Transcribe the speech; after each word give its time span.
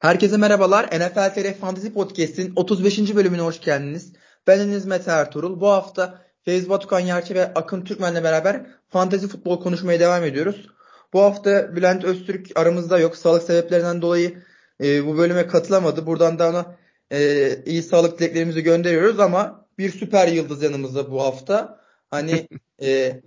Herkese 0.00 0.36
merhabalar. 0.36 0.86
NFL 0.86 1.34
TR 1.34 1.54
Fantasy 1.60 1.88
Podcast'in 1.88 2.52
35. 2.56 3.14
bölümüne 3.14 3.40
hoş 3.40 3.60
geldiniz. 3.60 4.12
Ben 4.46 4.60
Enes 4.60 4.84
Mete 4.84 5.10
Ertuğrul. 5.10 5.60
Bu 5.60 5.68
hafta 5.68 6.22
Feyz 6.44 6.68
Batukan 6.68 7.00
Yerçe 7.00 7.34
ve 7.34 7.54
Akın 7.54 7.84
Türkmen'le 7.84 8.24
beraber 8.24 8.66
fantasy 8.88 9.26
futbol 9.26 9.60
konuşmaya 9.60 10.00
devam 10.00 10.24
ediyoruz. 10.24 10.66
Bu 11.12 11.20
hafta 11.20 11.76
Bülent 11.76 12.04
Öztürk 12.04 12.58
aramızda 12.58 12.98
yok. 12.98 13.16
Sağlık 13.16 13.42
sebeplerinden 13.42 14.02
dolayı 14.02 14.42
e, 14.82 15.06
bu 15.06 15.18
bölüme 15.18 15.46
katılamadı. 15.46 16.06
Buradan 16.06 16.38
da 16.38 16.50
ona 16.50 16.76
e, 17.10 17.50
iyi 17.64 17.82
sağlık 17.82 18.18
dileklerimizi 18.18 18.62
gönderiyoruz 18.62 19.20
ama 19.20 19.66
bir 19.78 19.90
süper 19.90 20.28
yıldız 20.28 20.62
yanımızda 20.62 21.10
bu 21.10 21.22
hafta. 21.22 21.80
Hani 22.10 22.48
e, 22.82 23.20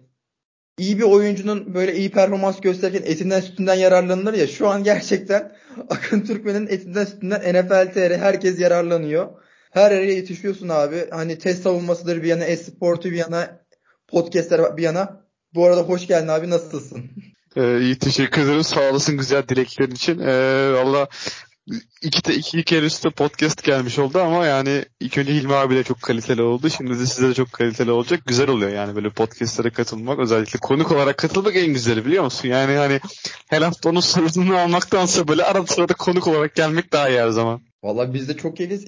iyi 0.77 0.97
bir 0.97 1.03
oyuncunun 1.03 1.73
böyle 1.73 1.95
iyi 1.95 2.11
performans 2.11 2.61
gösterirken 2.61 3.11
etinden 3.11 3.39
sütünden 3.39 3.75
yararlanılır 3.75 4.33
ya. 4.33 4.47
Şu 4.47 4.67
an 4.67 4.83
gerçekten 4.83 5.51
Akın 5.89 6.21
Türkmen'in 6.21 6.67
etinden 6.67 7.05
sütünden 7.05 7.39
NFL 7.39 7.93
TR 7.93 8.17
herkes 8.17 8.59
yararlanıyor. 8.59 9.27
Her 9.71 9.91
yere 9.91 10.13
yetişiyorsun 10.13 10.69
abi. 10.69 11.09
Hani 11.11 11.37
test 11.37 11.63
savunmasıdır 11.63 12.23
bir 12.23 12.27
yana, 12.27 12.43
e-sportu 12.43 13.11
bir 13.11 13.17
yana, 13.17 13.59
podcastler 14.07 14.77
bir 14.77 14.83
yana. 14.83 15.23
Bu 15.53 15.65
arada 15.65 15.81
hoş 15.81 16.07
geldin 16.07 16.27
abi 16.27 16.49
nasılsın? 16.49 17.11
Ee, 17.55 17.79
iyi 17.79 17.99
teşekkür 17.99 18.41
ederim. 18.41 18.63
Sağ 18.63 18.89
olasın 18.91 19.17
güzel 19.17 19.47
dileklerin 19.47 19.91
için. 19.91 20.19
Ee, 20.19 20.73
Valla 20.73 21.07
iki, 22.01 22.23
de, 22.25 22.35
iki 22.35 22.63
kere 22.63 22.85
üstte 22.85 23.09
podcast 23.09 23.63
gelmiş 23.63 23.99
oldu 23.99 24.19
ama 24.19 24.45
yani 24.45 24.85
ilk 24.99 25.17
önce 25.17 25.33
Hilmi 25.33 25.53
abi 25.53 25.75
de 25.75 25.83
çok 25.83 26.01
kaliteli 26.01 26.41
oldu. 26.41 26.69
Şimdi 26.69 26.99
de 26.99 27.05
size 27.05 27.29
de 27.29 27.33
çok 27.33 27.53
kaliteli 27.53 27.91
olacak. 27.91 28.21
Güzel 28.25 28.49
oluyor 28.49 28.71
yani 28.71 28.95
böyle 28.95 29.09
podcastlere 29.09 29.69
katılmak. 29.69 30.19
Özellikle 30.19 30.59
konuk 30.59 30.91
olarak 30.91 31.17
katılmak 31.17 31.55
en 31.55 31.73
güzeli 31.73 32.05
biliyor 32.05 32.23
musun? 32.23 32.47
Yani 32.47 32.75
hani 32.75 32.99
her 33.47 33.61
hafta 33.61 33.89
onun 33.89 33.99
sorusunu 33.99 34.57
almaktansa 34.57 35.27
böyle 35.27 35.43
arada 35.43 35.67
sırada 35.67 35.93
konuk 35.93 36.27
olarak 36.27 36.55
gelmek 36.55 36.93
daha 36.93 37.09
iyi 37.09 37.19
her 37.19 37.29
zaman. 37.29 37.61
Valla 37.83 38.13
biz 38.13 38.29
de 38.29 38.37
çok 38.37 38.59
iyiyiz. 38.59 38.85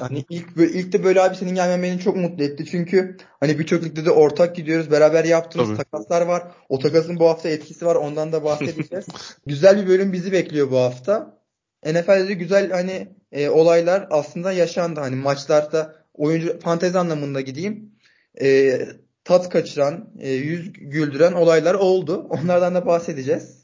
Hani 0.00 0.24
ilk 0.30 0.46
ilk 0.56 0.92
de 0.92 1.04
böyle 1.04 1.20
abi 1.22 1.36
senin 1.36 1.54
gelmen 1.54 1.82
beni 1.82 2.00
çok 2.00 2.16
mutlu 2.16 2.44
etti. 2.44 2.64
Çünkü 2.70 3.16
hani 3.40 3.58
birçok 3.58 3.84
ligde 3.84 4.04
de 4.04 4.10
ortak 4.10 4.56
gidiyoruz. 4.56 4.90
Beraber 4.90 5.24
yaptığımız 5.24 5.68
Tabii. 5.68 5.78
takaslar 5.78 6.22
var. 6.22 6.42
O 6.68 6.78
takasın 6.78 7.18
bu 7.18 7.28
hafta 7.28 7.48
etkisi 7.48 7.86
var. 7.86 7.94
Ondan 7.94 8.32
da 8.32 8.44
bahsedeceğiz. 8.44 9.06
güzel 9.46 9.82
bir 9.82 9.88
bölüm 9.88 10.12
bizi 10.12 10.32
bekliyor 10.32 10.70
bu 10.70 10.78
hafta. 10.78 11.41
NFL'de 11.86 12.28
de 12.28 12.34
güzel 12.34 12.70
hani 12.70 13.08
e, 13.32 13.48
olaylar 13.48 14.06
aslında 14.10 14.52
yaşandı. 14.52 15.00
Hani 15.00 15.16
maçlarda 15.16 15.94
oyuncu 16.14 16.60
fantezi 16.60 16.98
anlamında 16.98 17.40
gideyim. 17.40 17.92
E, 18.40 18.78
tat 19.24 19.48
kaçıran, 19.48 20.10
e, 20.18 20.30
yüz 20.32 20.72
güldüren 20.72 21.32
olaylar 21.32 21.74
oldu. 21.74 22.26
Onlardan 22.30 22.74
da 22.74 22.86
bahsedeceğiz. 22.86 23.62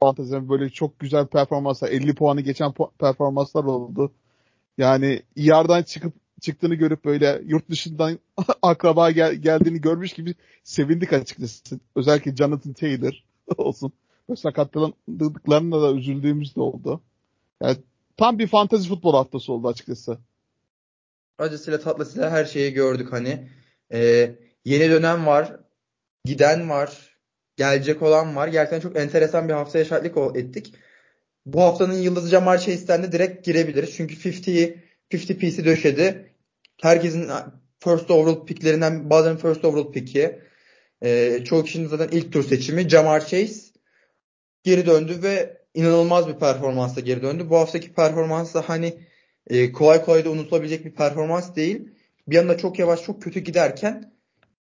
Fanteziden 0.00 0.48
böyle 0.48 0.70
çok 0.70 0.98
güzel 0.98 1.26
performanslar, 1.26 1.88
50 1.88 2.14
puanı 2.14 2.40
geçen 2.40 2.72
performanslar 2.98 3.64
oldu. 3.64 4.12
Yani 4.78 5.22
yardan 5.36 5.82
çıkıp 5.82 6.12
çıktığını 6.40 6.74
görüp 6.74 7.04
böyle 7.04 7.42
yurt 7.46 7.70
dışından 7.70 8.18
akraba 8.62 9.10
gel- 9.10 9.34
geldiğini 9.34 9.80
görmüş 9.80 10.12
gibi 10.12 10.34
sevindik 10.64 11.12
açıkçası. 11.12 11.80
Özellikle 11.96 12.36
Jonathan 12.36 12.72
Taylor 12.72 13.24
olsun. 13.56 13.92
Böyle 14.28 14.40
sakatlandıklarına 14.40 15.82
da 15.82 15.92
üzüldüğümüz 15.92 16.56
de 16.56 16.60
oldu. 16.60 17.00
Yani 17.62 17.76
tam 18.16 18.38
bir 18.38 18.46
fantezi 18.46 18.88
futbol 18.88 19.14
haftası 19.14 19.52
oldu 19.52 19.68
açıkçası. 19.68 20.18
Acısıyla 21.38 21.80
tatlısıyla 21.80 22.30
her 22.30 22.44
şeyi 22.44 22.72
gördük 22.72 23.12
hani. 23.12 23.48
E, 23.92 24.30
yeni 24.64 24.90
dönem 24.90 25.26
var. 25.26 25.56
Giden 26.24 26.70
var. 26.70 27.18
Gelecek 27.56 28.02
olan 28.02 28.36
var. 28.36 28.48
Gerçekten 28.48 28.80
çok 28.80 28.96
enteresan 28.96 29.48
bir 29.48 29.54
haftaya 29.54 29.84
şahitlik 29.84 30.36
ettik. 30.36 30.74
Bu 31.46 31.60
haftanın 31.60 31.94
yıldızı 31.94 32.28
Jamar 32.28 32.58
Chase'den 32.58 33.02
de 33.02 33.12
direkt 33.12 33.44
girebiliriz. 33.44 33.94
Çünkü 33.96 34.14
50'yi 34.14 34.82
50 35.10 35.38
piece'i 35.38 35.64
döşedi. 35.64 36.34
Herkesin 36.82 37.30
first 37.80 38.10
overall 38.10 38.46
picklerinden 38.46 39.10
bazen 39.10 39.36
first 39.36 39.64
overall 39.64 39.92
pick'i. 39.92 40.42
Ee, 41.02 41.44
çoğu 41.44 41.64
kişinin 41.64 41.88
zaten 41.88 42.08
ilk 42.18 42.32
tur 42.32 42.44
seçimi. 42.44 42.88
Jamar 42.88 43.20
Chase 43.20 43.72
geri 44.62 44.86
döndü 44.86 45.22
ve 45.22 45.61
inanılmaz 45.74 46.28
bir 46.28 46.34
performansla 46.34 47.00
geri 47.00 47.22
döndü. 47.22 47.50
Bu 47.50 47.58
haftaki 47.58 47.92
performans 47.92 48.54
da 48.54 48.68
hani 48.68 48.94
e, 49.46 49.72
kolay 49.72 50.04
kolay 50.04 50.24
da 50.24 50.30
unutulabilecek 50.30 50.84
bir 50.84 50.94
performans 50.94 51.56
değil. 51.56 51.88
Bir 52.28 52.38
anda 52.38 52.58
çok 52.58 52.78
yavaş 52.78 53.02
çok 53.02 53.22
kötü 53.22 53.40
giderken 53.40 54.12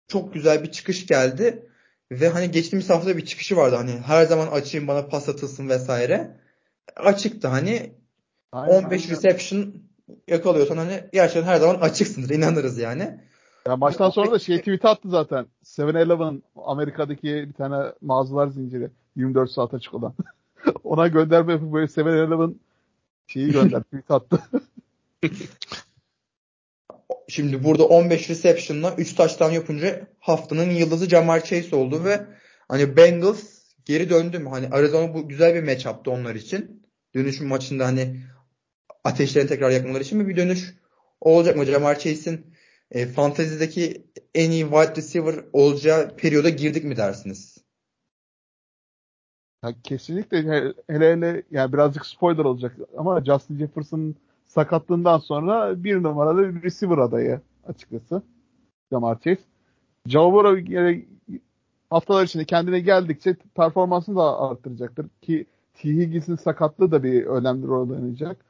çok 0.08 0.34
güzel 0.34 0.64
bir 0.64 0.72
çıkış 0.72 1.08
geldi. 1.08 1.66
Ve 2.12 2.30
hani 2.30 2.52
geçtiğimiz 2.52 2.90
hafta 2.90 3.18
bir 3.18 3.26
çıkışı 3.26 3.58
vardı 3.58 3.76
hani 3.76 3.92
her 3.92 4.26
zaman 4.26 4.48
açayım 4.48 4.88
bana 4.88 5.08
pas 5.08 5.30
atılsın 5.30 5.70
vesaire. 5.70 6.40
Açıktı 6.96 7.48
hani 7.48 7.94
15 8.54 9.10
reception 9.10 9.74
yakalıyorsan 10.28 10.78
hani 10.78 11.04
gerçekten 11.14 11.44
her 11.44 11.58
zaman 11.58 11.76
açıksındır 11.76 12.30
inanırız 12.30 12.78
yani. 12.78 13.20
Ya 13.68 13.78
maçtan 13.78 14.10
sonra 14.10 14.32
da 14.32 14.40
şey 14.40 14.60
tweet 14.60 14.86
attı 14.86 15.10
zaten. 15.10 15.46
7-Eleven 15.64 16.42
Amerika'daki 16.56 17.28
bir 17.28 17.54
tane 17.54 17.92
mağazalar 18.02 18.48
zinciri 18.48 18.90
24 19.16 19.52
saat 19.52 19.74
açık 19.74 19.94
olan. 19.94 20.14
Ona 20.84 21.08
gönderme 21.08 21.52
yapıp 21.54 21.74
böyle 21.74 21.86
7-Eleven 21.86 22.56
şeyi 23.28 23.52
gönder 23.52 23.84
tweet 23.84 24.12
attı. 24.12 24.42
Şimdi 27.28 27.64
burada 27.64 27.88
15 27.88 28.30
reception'la 28.30 28.96
3 28.96 29.16
touchdown 29.16 29.52
yapınca 29.54 30.08
haftanın 30.20 30.70
yıldızı 30.70 31.10
Jamar 31.10 31.44
Chase 31.44 31.76
oldu 31.76 32.04
ve 32.04 32.26
hani 32.68 32.98
Bengals 32.98 33.44
geri 33.86 34.10
döndü 34.10 34.40
mü? 34.40 34.50
Hani 34.50 34.68
Arizona 34.70 35.14
bu 35.14 35.28
güzel 35.28 35.56
bir 35.56 35.64
matchup'tı 35.64 36.12
onlar 36.12 36.36
için. 36.36 36.84
Dönüşüm 37.16 37.48
maçında 37.48 37.86
hani 37.86 38.22
ateşlerini 39.04 39.50
tekrar 39.50 39.70
yakmaları 39.70 40.04
için 40.04 40.18
mi 40.18 40.28
bir 40.28 40.38
dönüş 40.38 40.76
olacak 41.22 41.56
mı? 41.56 41.66
Jamar 41.66 42.00
Chase'in 42.00 42.46
e, 42.92 43.08
fantezideki 43.08 44.06
en 44.36 44.52
iyi 44.52 44.64
wide 44.64 44.96
receiver 44.96 45.36
olacağı 45.54 46.16
periyoda 46.16 46.50
girdik 46.50 46.84
mi 46.84 46.98
dersiniz? 46.98 47.58
Ya 49.64 49.74
kesinlikle 49.84 50.38
he- 50.44 50.74
hele 50.88 51.12
hele 51.14 51.44
yani 51.52 51.74
birazcık 51.74 52.06
spoiler 52.06 52.46
olacak 52.46 52.76
ama 52.98 53.24
Justin 53.26 53.58
Jefferson'ın 53.58 54.16
sakatlığından 54.46 55.18
sonra 55.20 55.84
bir 55.84 56.04
numaralı 56.04 56.56
bir 56.56 56.64
receiver 56.64 56.98
adayı 56.98 57.42
açıkçası. 57.68 58.22
Jamar 58.92 59.16
Chase. 59.20 59.42
Yani 60.68 61.08
haftalar 61.90 62.26
içinde 62.26 62.46
kendine 62.46 62.80
geldikçe 62.80 63.36
performansını 63.56 64.16
da 64.16 64.40
arttıracaktır 64.40 65.08
ki 65.22 65.46
T. 65.74 65.90
Higgins'in 65.90 66.36
sakatlığı 66.36 66.92
da 66.92 67.04
bir 67.04 67.26
önemli 67.26 67.68
rol 67.68 67.90
oynayacak. 67.90 68.46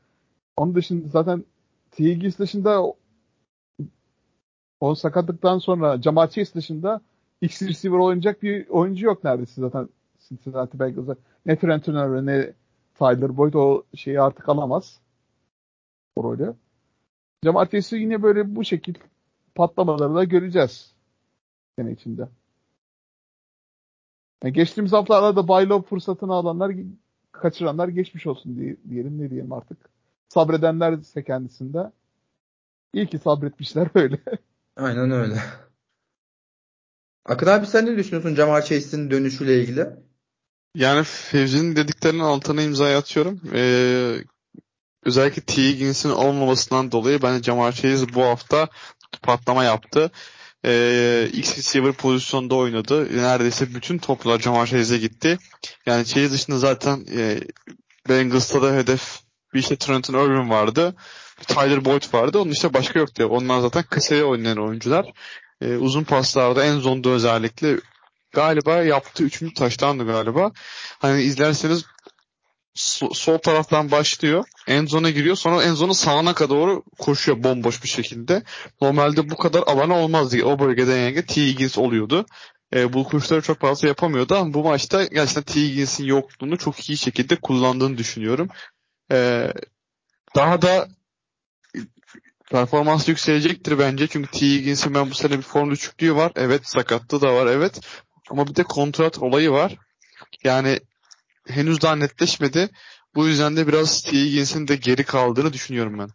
Onun 0.57 0.75
dışında 0.75 1.09
zaten 1.09 1.45
T. 1.91 2.03
Higgins 2.05 2.39
dışında 2.39 2.83
o 4.79 4.95
sakatlıktan 4.95 5.57
sonra 5.59 6.01
Jamar 6.01 6.29
Chase 6.29 6.53
dışında 6.53 7.01
X 7.41 7.61
receiver 7.61 7.97
oynayacak 7.97 8.43
bir 8.43 8.67
oyuncu 8.69 9.05
yok 9.05 9.23
neredeyse 9.23 9.61
zaten 9.61 9.89
Cincinnati 10.29 10.79
Bengals'a. 10.79 11.15
Ne 11.45 11.59
Trent 11.59 11.85
Turner 11.85 12.25
ne 12.25 12.53
Tyler 12.95 13.37
Boyd 13.37 13.53
o 13.53 13.83
şeyi 13.95 14.21
artık 14.21 14.49
alamaz. 14.49 14.99
O 16.15 16.23
rolü. 16.23 16.55
Chase'i 17.71 17.99
yine 17.99 18.23
böyle 18.23 18.55
bu 18.55 18.63
şekil 18.63 18.93
patlamaları 19.55 20.15
da 20.15 20.23
göreceğiz 20.23 20.93
sene 21.79 21.91
içinde. 21.91 22.29
Yani 24.43 24.53
geçtiğimiz 24.53 24.93
haftalarda 24.93 25.47
baylo 25.47 25.81
fırsatını 25.81 26.33
alanlar 26.33 26.71
kaçıranlar 27.31 27.87
geçmiş 27.87 28.27
olsun 28.27 28.55
diye, 28.57 28.77
diyelim 28.89 29.21
ne 29.21 29.29
diyelim 29.29 29.53
artık. 29.53 29.77
Sabredenler 30.29 30.93
ise 30.93 31.23
kendisinde. 31.23 31.91
İyi 32.93 33.07
ki 33.07 33.19
sabretmişler 33.19 33.87
öyle. 33.95 34.19
Aynen 34.75 35.11
öyle. 35.11 35.39
Akın 37.25 37.47
abi 37.47 37.65
sen 37.65 37.85
ne 37.85 37.97
düşünüyorsun 37.97 38.35
Jamar 38.35 38.61
Chase'in 38.65 39.11
dönüşüyle 39.11 39.61
ilgili? 39.61 40.08
Yani 40.75 41.03
Fevzi'nin 41.03 41.75
dediklerinin 41.75 42.19
altına 42.19 42.61
imza 42.61 42.97
atıyorum. 42.97 43.41
Ee, 43.53 44.23
özellikle 45.03 45.41
T. 45.41 45.63
Higgins'in 45.63 46.09
olmamasından 46.09 46.91
dolayı 46.91 47.21
bence 47.21 47.43
Jamar 47.43 47.71
Chase 47.71 48.13
bu 48.13 48.23
hafta 48.23 48.69
patlama 49.21 49.63
yaptı. 49.63 50.11
Ee, 50.65 51.29
X 51.33 51.57
receiver 51.57 51.93
pozisyonda 51.93 52.55
oynadı. 52.55 53.17
Neredeyse 53.17 53.75
bütün 53.75 53.97
toplar 53.97 54.39
Jamar 54.39 54.67
Chase'e 54.67 54.97
gitti. 54.97 55.37
Yani 55.85 56.05
Chase 56.05 56.31
dışında 56.31 56.57
zaten 56.57 57.05
e, 57.15 57.39
Bengals'ta 58.09 58.61
da 58.61 58.73
hedef 58.73 59.19
bir 59.53 59.59
işte 59.59 59.75
Trenton 59.75 60.13
Irwin 60.13 60.49
vardı. 60.49 60.95
Tyler 61.47 61.85
Boyd 61.85 62.13
vardı. 62.13 62.39
Onun 62.39 62.51
işte 62.51 62.73
başka 62.73 62.99
yoktu. 62.99 63.25
Onlar 63.25 63.59
zaten 63.59 63.83
kısaya 63.83 64.25
oynayan 64.25 64.57
oyuncular. 64.57 65.05
Ee, 65.61 65.75
uzun 65.75 66.03
paslarda 66.03 66.65
en 66.65 66.79
zonda 66.79 67.09
özellikle 67.09 67.79
galiba 68.31 68.83
yaptığı 68.83 69.23
üçüncü 69.23 69.53
taştandı 69.53 70.05
galiba. 70.05 70.51
Hani 70.99 71.21
izlerseniz 71.21 71.85
so- 72.75 73.13
sol 73.13 73.37
taraftan 73.37 73.91
başlıyor. 73.91 74.43
En 74.67 74.85
zona 74.85 75.09
giriyor. 75.09 75.35
Sonra 75.35 75.63
en 75.63 75.73
zonun 75.73 75.93
sağına 75.93 76.33
kadar 76.33 76.49
doğru 76.49 76.83
koşuyor 76.99 77.43
bomboş 77.43 77.83
bir 77.83 77.89
şekilde. 77.89 78.43
Normalde 78.81 79.29
bu 79.29 79.37
kadar 79.37 79.63
alana 79.67 79.99
olmazdı. 79.99 80.43
O 80.43 80.59
bölgede 80.59 80.91
yani 80.91 81.25
T. 81.25 81.41
Higgins 81.41 81.77
oluyordu. 81.77 82.25
E, 82.75 82.93
bu 82.93 83.03
koşuları 83.03 83.41
çok 83.41 83.59
fazla 83.59 83.87
yapamıyordu 83.87 84.35
ama 84.35 84.53
bu 84.53 84.63
maçta 84.63 85.03
gerçekten 85.03 85.43
T. 85.43 85.61
Higgins'in 85.61 86.05
yokluğunu 86.05 86.57
çok 86.57 86.89
iyi 86.89 86.97
şekilde 86.97 87.35
kullandığını 87.35 87.97
düşünüyorum. 87.97 88.47
E, 89.11 89.47
daha 90.35 90.61
da 90.61 90.87
performans 92.51 93.07
yükselecektir 93.07 93.79
bence. 93.79 94.07
Çünkü 94.07 94.31
T. 94.31 94.45
Higgins'in 94.45 94.95
ben 94.95 95.09
bu 95.09 95.15
sene 95.15 95.37
bir 95.37 95.41
form 95.41 95.71
düşüklüğü 95.71 96.15
var. 96.15 96.31
Evet 96.35 96.69
sakatlığı 96.69 97.21
da 97.21 97.33
var 97.33 97.47
evet. 97.47 97.81
Ama 98.29 98.47
bir 98.47 98.55
de 98.55 98.63
kontrat 98.63 99.19
olayı 99.19 99.51
var. 99.51 99.77
Yani 100.43 100.79
henüz 101.47 101.81
daha 101.81 101.95
netleşmedi. 101.95 102.69
Bu 103.15 103.27
yüzden 103.27 103.57
de 103.57 103.67
biraz 103.67 104.01
T. 104.01 104.11
Higgins'in 104.11 104.67
de 104.67 104.75
geri 104.75 105.03
kaldığını 105.03 105.53
düşünüyorum 105.53 105.99
ben. 105.99 106.09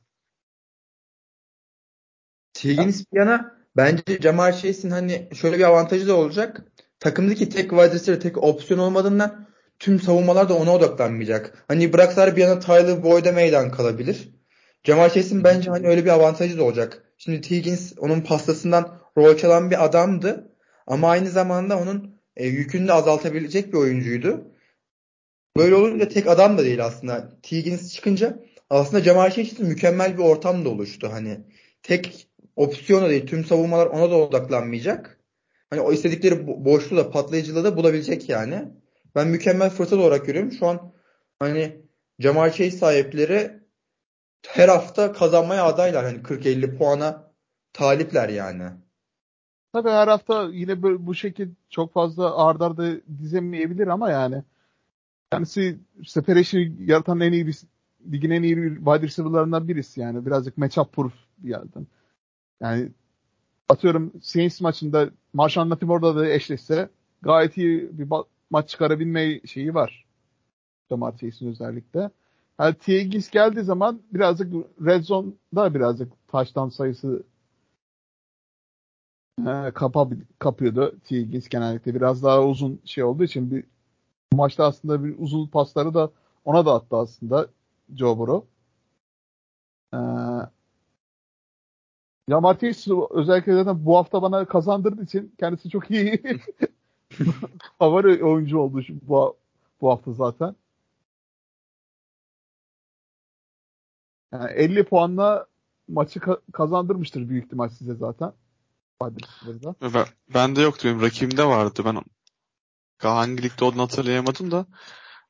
T. 2.52 2.68
Higgins 2.68 3.04
bir 3.12 3.18
yana 3.18 3.54
bence 3.76 4.02
Jamar 4.22 4.52
Chase'in 4.52 4.90
hani 4.90 5.28
şöyle 5.34 5.58
bir 5.58 5.64
avantajı 5.64 6.08
da 6.08 6.14
olacak. 6.14 6.64
Takımdaki 7.00 7.48
tek 7.48 7.70
wide 7.70 7.92
receiver, 7.92 8.20
tek 8.20 8.42
opsiyon 8.42 8.80
olmadığından 8.80 9.48
tüm 9.78 10.00
savunmalar 10.00 10.48
da 10.48 10.54
ona 10.54 10.74
odaklanmayacak. 10.74 11.64
Hani 11.68 11.92
bıraksalar 11.92 12.36
bir 12.36 12.42
yana 12.42 12.60
Tyler 12.60 13.02
Boyd'a 13.02 13.32
meydan 13.32 13.70
kalabilir. 13.70 14.28
Jamal 14.84 15.10
Chase'in 15.10 15.44
bence 15.44 15.70
hani 15.70 15.86
öyle 15.86 16.04
bir 16.04 16.10
avantajı 16.10 16.58
da 16.58 16.64
olacak. 16.64 17.02
Şimdi 17.18 17.40
T. 17.40 17.56
Higgins 17.56 17.92
onun 17.98 18.20
pastasından 18.20 19.00
rol 19.16 19.36
çalan 19.36 19.70
bir 19.70 19.84
adamdı. 19.84 20.53
Ama 20.86 21.08
aynı 21.10 21.30
zamanda 21.30 21.78
onun 21.78 22.20
e, 22.36 22.46
yükünü 22.46 22.88
de 22.88 22.92
azaltabilecek 22.92 23.72
bir 23.72 23.78
oyuncuydu. 23.78 24.54
Böyle 25.56 25.74
olunca 25.74 26.08
tek 26.08 26.26
adam 26.26 26.58
da 26.58 26.64
değil 26.64 26.84
aslında. 26.84 27.32
Higgins 27.52 27.94
çıkınca 27.94 28.44
aslında 28.70 29.02
Jamal 29.02 29.28
Chase 29.28 29.42
için 29.42 29.66
mükemmel 29.66 30.18
bir 30.18 30.22
ortam 30.22 30.64
da 30.64 30.68
oluştu. 30.68 31.08
Hani 31.12 31.40
tek 31.82 32.28
opsiyon 32.56 33.02
da 33.04 33.10
değil. 33.10 33.26
Tüm 33.26 33.44
savunmalar 33.44 33.86
ona 33.86 34.10
da 34.10 34.16
odaklanmayacak. 34.16 35.20
Hani 35.70 35.80
o 35.80 35.92
istedikleri 35.92 36.34
bo- 36.34 36.64
boşluğu 36.64 36.96
da 36.96 37.10
patlayıcılığı 37.10 37.64
da 37.64 37.76
bulabilecek 37.76 38.28
yani. 38.28 38.64
Ben 39.14 39.28
mükemmel 39.28 39.70
fırsat 39.70 39.98
olarak 39.98 40.26
görüyorum. 40.26 40.52
Şu 40.52 40.66
an 40.66 40.94
hani 41.38 41.84
Jamal 42.18 42.50
Chase 42.50 42.70
sahipleri 42.70 43.50
her 44.46 44.68
hafta 44.68 45.12
kazanmaya 45.12 45.64
adaylar. 45.64 46.04
Hani 46.04 46.22
40-50 46.22 46.78
puana 46.78 47.32
talipler 47.72 48.28
yani. 48.28 48.64
Tabii 49.74 49.88
her 49.88 50.08
hafta 50.08 50.48
yine 50.52 50.82
böyle, 50.82 51.06
bu 51.06 51.14
şekilde 51.14 51.50
çok 51.70 51.92
fazla 51.92 52.46
ardarda 52.46 52.82
arda 52.82 53.00
dizemeyebilir 53.18 53.86
ama 53.86 54.10
yani 54.10 54.42
kendisi 55.32 55.78
separation 56.06 56.60
yaratan 56.80 57.20
en 57.20 57.32
iyi 57.32 57.46
bir 57.46 57.58
ligin 58.12 58.30
en 58.30 58.42
iyi 58.42 58.54
wide 58.76 59.02
receiver'larından 59.02 59.68
birisi 59.68 60.00
yani. 60.00 60.26
Birazcık 60.26 60.58
matchup 60.58 60.92
proof 60.92 61.12
bir 61.38 61.50
yerden. 61.50 61.86
Yani 62.60 62.88
atıyorum 63.68 64.12
Saints 64.22 64.60
maçında 64.60 65.10
Marshall 65.32 65.70
Latimer'da 65.70 66.16
da 66.16 66.28
eşleşse 66.28 66.88
gayet 67.22 67.56
iyi 67.56 67.98
bir 67.98 68.08
maç 68.50 68.68
çıkarabilme 68.68 69.40
şeyi 69.46 69.74
var. 69.74 70.04
Jamar 70.90 71.16
Chase'in 71.16 71.50
özellikle. 71.50 72.10
Yani 72.60 72.74
T. 72.74 73.02
Geldiği 73.32 73.62
zaman 73.62 74.00
birazcık 74.12 74.54
red 74.86 75.02
zone'da 75.02 75.74
birazcık 75.74 76.12
taştan 76.28 76.68
sayısı 76.68 77.22
e, 79.38 79.70
kapa, 79.74 80.08
kapıyordu. 80.38 80.96
Higgins 81.10 81.48
genellikle. 81.48 81.94
Biraz 81.94 82.22
daha 82.22 82.44
uzun 82.44 82.80
şey 82.84 83.04
olduğu 83.04 83.24
için 83.24 83.50
bir 83.50 83.64
bu 84.32 84.36
maçta 84.36 84.64
aslında 84.66 85.04
bir 85.04 85.14
uzun 85.18 85.46
pasları 85.46 85.94
da 85.94 86.10
ona 86.44 86.66
da 86.66 86.74
attı 86.74 86.96
aslında 86.96 87.48
Joe 87.96 88.18
Burrow. 88.18 88.48
Ee, 89.94 89.98
Martinez 92.28 92.88
özellikle 93.10 93.54
zaten 93.54 93.86
bu 93.86 93.96
hafta 93.96 94.22
bana 94.22 94.44
kazandırdığı 94.44 95.04
için 95.04 95.34
kendisi 95.38 95.70
çok 95.70 95.90
iyi 95.90 96.22
favori 97.78 98.24
oyuncu 98.24 98.58
oldu 98.58 98.82
bu, 99.02 99.36
bu 99.80 99.90
hafta 99.90 100.12
zaten. 100.12 100.56
Yani 104.32 104.50
50 104.52 104.84
puanla 104.84 105.46
maçı 105.88 106.18
ka- 106.20 106.40
kazandırmıştır 106.52 107.28
büyük 107.28 107.44
ihtimal 107.44 107.68
size 107.68 107.94
zaten. 107.94 108.32
Ben, 109.82 110.06
ben 110.34 110.56
de 110.56 110.60
yoktu. 110.60 110.88
Benim 110.88 111.02
rakibimde 111.02 111.44
vardı. 111.44 111.82
Ben 111.84 112.02
hangi 112.98 113.42
ligde 113.42 113.64
olduğunu 113.64 113.82
hatırlayamadım 113.82 114.50
da 114.50 114.66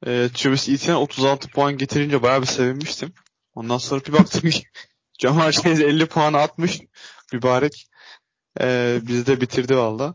e, 0.06 0.28
Travis 0.34 0.68
Etienne 0.68 0.98
36 0.98 1.48
puan 1.48 1.76
getirince 1.78 2.22
bayağı 2.22 2.42
bir 2.42 2.46
sevinmiştim. 2.46 3.12
Ondan 3.54 3.78
sonra 3.78 4.04
bir 4.04 4.12
baktım 4.12 4.50
ki 4.50 4.62
Jamar 5.18 5.52
Chase 5.52 5.84
50 5.84 6.06
puan 6.06 6.32
atmış. 6.32 6.80
Mübarek. 7.32 7.88
E, 8.60 8.98
bizi 9.02 9.26
de 9.26 9.40
bitirdi 9.40 9.76
valla. 9.76 10.14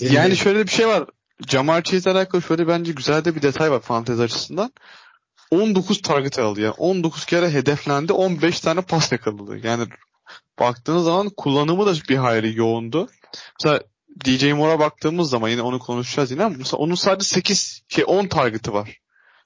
Yani 0.00 0.36
şöyle 0.36 0.66
bir 0.66 0.70
şey 0.70 0.88
var. 0.88 1.04
Jamar 1.48 1.82
Chase 1.82 2.10
ile 2.10 2.18
alakalı 2.18 2.42
şöyle 2.42 2.68
bence 2.68 2.92
güzel 2.92 3.24
de 3.24 3.36
bir 3.36 3.42
detay 3.42 3.70
var 3.70 3.80
fantezi 3.80 4.22
açısından. 4.22 4.72
19 5.50 6.02
target 6.02 6.38
aldı 6.38 6.60
ya. 6.60 6.72
19 6.72 7.24
kere 7.24 7.50
hedeflendi. 7.50 8.12
15 8.12 8.60
tane 8.60 8.80
pas 8.80 9.12
yakaladı. 9.12 9.66
Yani 9.66 9.86
baktığınız 10.60 11.04
zaman 11.04 11.30
kullanımı 11.36 11.86
da 11.86 11.94
bir 12.08 12.16
hayli 12.16 12.58
yoğundu. 12.58 13.08
Mesela 13.60 13.80
DJ 14.24 14.44
Moore'a 14.44 14.78
baktığımız 14.78 15.30
zaman 15.30 15.48
yine 15.48 15.62
onu 15.62 15.78
konuşacağız 15.78 16.30
yine. 16.30 16.48
Mesela 16.48 16.78
onun 16.78 16.94
sadece 16.94 17.28
8 17.28 17.82
şey 17.88 18.04
10 18.06 18.26
target'ı 18.26 18.72
var. 18.72 18.98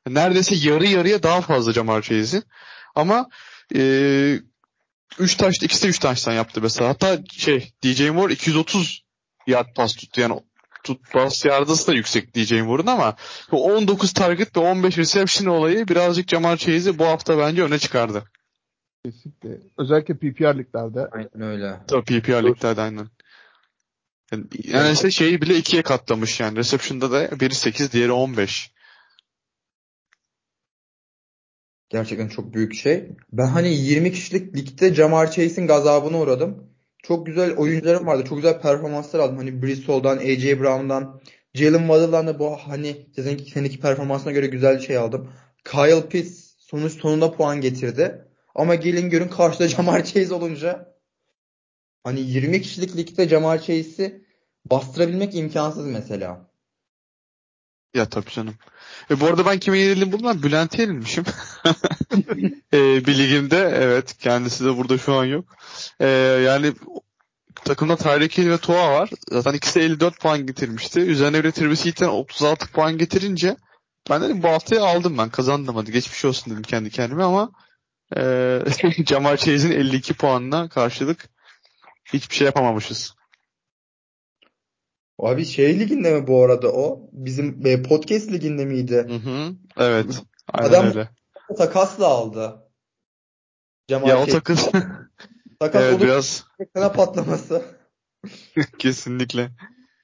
Neredeyse 0.07 0.55
yarı 0.55 0.87
yarıya 0.87 1.23
daha 1.23 1.41
fazla 1.41 1.73
Jamar 1.73 2.03
Chase'in. 2.03 2.45
Ama 2.95 3.29
e, 3.77 4.39
3 5.19 5.35
taşta 5.37 5.67
ikisi 5.67 5.85
de 5.85 5.89
3 5.89 5.99
taştan 5.99 6.33
yaptı 6.33 6.61
mesela. 6.63 6.91
Hatta 6.91 7.19
şey 7.33 7.73
DJ 7.85 8.01
Moore 8.01 8.33
230 8.33 9.05
yard 9.47 9.75
pas 9.75 9.95
tuttu. 9.95 10.21
Yani 10.21 10.41
tut 10.85 11.13
pas 11.13 11.45
yardası 11.45 11.87
da 11.87 11.95
yüksek 11.95 12.37
DJ 12.37 12.53
Moore'un 12.53 12.87
ama 12.87 13.17
19 13.51 14.13
target 14.13 14.57
ve 14.57 14.61
15 14.61 14.99
reception 14.99 15.47
olayı 15.47 15.89
birazcık 15.89 16.29
Jamar 16.29 16.57
Chase'i 16.57 16.99
bu 16.99 17.05
hafta 17.07 17.39
bence 17.39 17.63
öne 17.63 17.79
çıkardı. 17.79 18.25
Kesinlikle. 19.05 19.61
Özellikle 19.79 20.15
PPR 20.15 20.59
liglerde. 20.59 21.09
Aynen 21.13 21.41
öyle. 21.41 21.81
Tabii 21.89 22.05
PPR 22.05 22.45
liglerde 22.45 22.81
aynen. 22.81 23.09
Yani, 24.33 24.45
yani 24.65 24.93
işte 24.93 25.11
şeyi 25.11 25.43
bile 25.43 25.57
ikiye 25.57 25.83
katlamış 25.83 26.41
yani. 26.41 26.59
Reception'da 26.59 27.13
da 27.13 27.41
biri 27.41 27.55
8 27.55 27.93
diğeri 27.93 28.13
15. 28.13 28.75
Gerçekten 31.89 32.29
çok 32.29 32.55
büyük 32.55 32.75
şey. 32.75 33.09
Ben 33.33 33.47
hani 33.47 33.69
20 33.69 34.13
kişilik 34.13 34.57
ligde 34.57 34.95
Jamar 34.95 35.31
Chase'in 35.31 35.67
gazabına 35.67 36.19
uğradım. 36.19 36.71
Çok 37.03 37.27
güzel 37.27 37.57
oyuncularım 37.57 38.07
vardı. 38.07 38.25
Çok 38.29 38.39
güzel 38.39 38.61
performanslar 38.61 39.21
aldım. 39.21 39.37
Hani 39.37 39.63
Bristol'dan, 39.63 40.19
A.J. 40.19 40.61
Brown'dan, 40.61 41.21
Jalen 41.55 41.79
Waddle'dan 41.79 42.27
da 42.27 42.39
bu 42.39 42.57
hani 42.57 43.07
seneki, 43.17 43.51
seneki 43.51 43.81
performansına 43.81 44.33
göre 44.33 44.47
güzel 44.47 44.77
bir 44.77 44.83
şey 44.83 44.97
aldım. 44.97 45.33
Kyle 45.65 46.09
Pitts 46.09 46.51
sonuç 46.59 46.93
sonunda 46.93 47.33
puan 47.33 47.61
getirdi. 47.61 48.25
Ama 48.55 48.75
gelin 48.75 49.11
görün 49.11 49.29
karşıda 49.29 49.69
Jamar 49.69 50.05
Chase 50.05 50.35
olunca 50.35 50.95
hani 52.05 52.21
20 52.21 52.63
kişilik 52.63 52.97
ligde 52.97 53.29
Jamar 53.29 53.59
Chase'i 53.59 54.25
bastırabilmek 54.71 55.35
imkansız 55.35 55.87
mesela. 55.87 56.51
Ya 57.95 58.09
tabii 58.09 58.31
canım. 58.31 58.55
E, 59.11 59.21
bu 59.21 59.27
arada 59.27 59.47
ben 59.47 59.59
kime 59.59 59.79
yenildim 59.79 60.13
bundan? 60.13 60.43
Bülent'e 60.43 60.83
yenilmişim. 60.83 61.25
e, 62.73 63.07
bir 63.07 63.19
ligimde 63.19 63.59
evet. 63.75 64.19
Kendisi 64.19 64.65
de 64.65 64.77
burada 64.77 64.99
şu 64.99 65.15
an 65.15 65.25
yok. 65.25 65.45
E, 66.01 66.07
yani 66.45 66.73
takımda 67.65 67.97
Tyreek 67.97 68.39
Hill 68.39 68.51
ve 68.51 68.59
Toa 68.59 68.93
var. 68.93 69.11
Zaten 69.31 69.53
ikisi 69.55 69.81
54 69.81 70.21
puan 70.21 70.47
getirmişti. 70.47 71.01
Üzerine 71.01 71.45
bir 71.45 71.51
Travis 71.51 71.87
Etienne 71.87 72.15
36 72.15 72.73
puan 72.73 72.99
getirince 72.99 73.57
ben 74.11 74.23
dedim 74.23 74.43
bu 74.43 74.49
haftayı 74.49 74.83
aldım 74.83 75.19
ben. 75.19 75.31
Kazandım 75.31 75.77
hadi. 75.77 75.93
Geçmiş 75.93 76.25
olsun 76.25 76.53
dedim 76.53 76.63
kendi 76.63 76.91
kendime 76.91 77.23
ama 77.23 77.51
e, 78.17 79.37
Chase'in 79.37 79.73
52 79.73 80.15
puanına 80.15 80.69
karşılık 80.69 81.29
hiçbir 82.13 82.35
şey 82.35 82.45
yapamamışız. 82.45 83.15
Abi 85.19 85.45
şey 85.45 85.81
liginde 85.81 86.21
mi 86.21 86.27
bu 86.27 86.45
arada 86.45 86.73
o? 86.73 87.09
Bizim 87.13 87.67
e, 87.67 87.83
podcast 87.83 88.33
liginde 88.33 88.65
miydi? 88.65 89.07
Hı 89.09 89.15
hı. 89.15 89.55
Evet. 89.77 90.23
Aynen 90.53 90.69
Adam 90.69 90.87
öyle. 90.87 91.09
takasla 91.57 92.07
aldı. 92.07 92.71
Cemal 93.89 94.09
Ya 94.09 94.21
o 94.21 94.25
şey, 94.25 94.35
takım 94.35 94.57
takas 95.61 95.83
evet 95.83 96.01
biraz 96.01 96.45
ekrana 96.59 96.93
patlaması. 96.93 97.63
kesinlikle. 98.79 99.51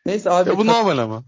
Neyse 0.06 0.30
abi 0.30 0.48
Ya 0.50 0.58
bu 0.58 0.66
normal 0.66 0.98
ama. 0.98 1.24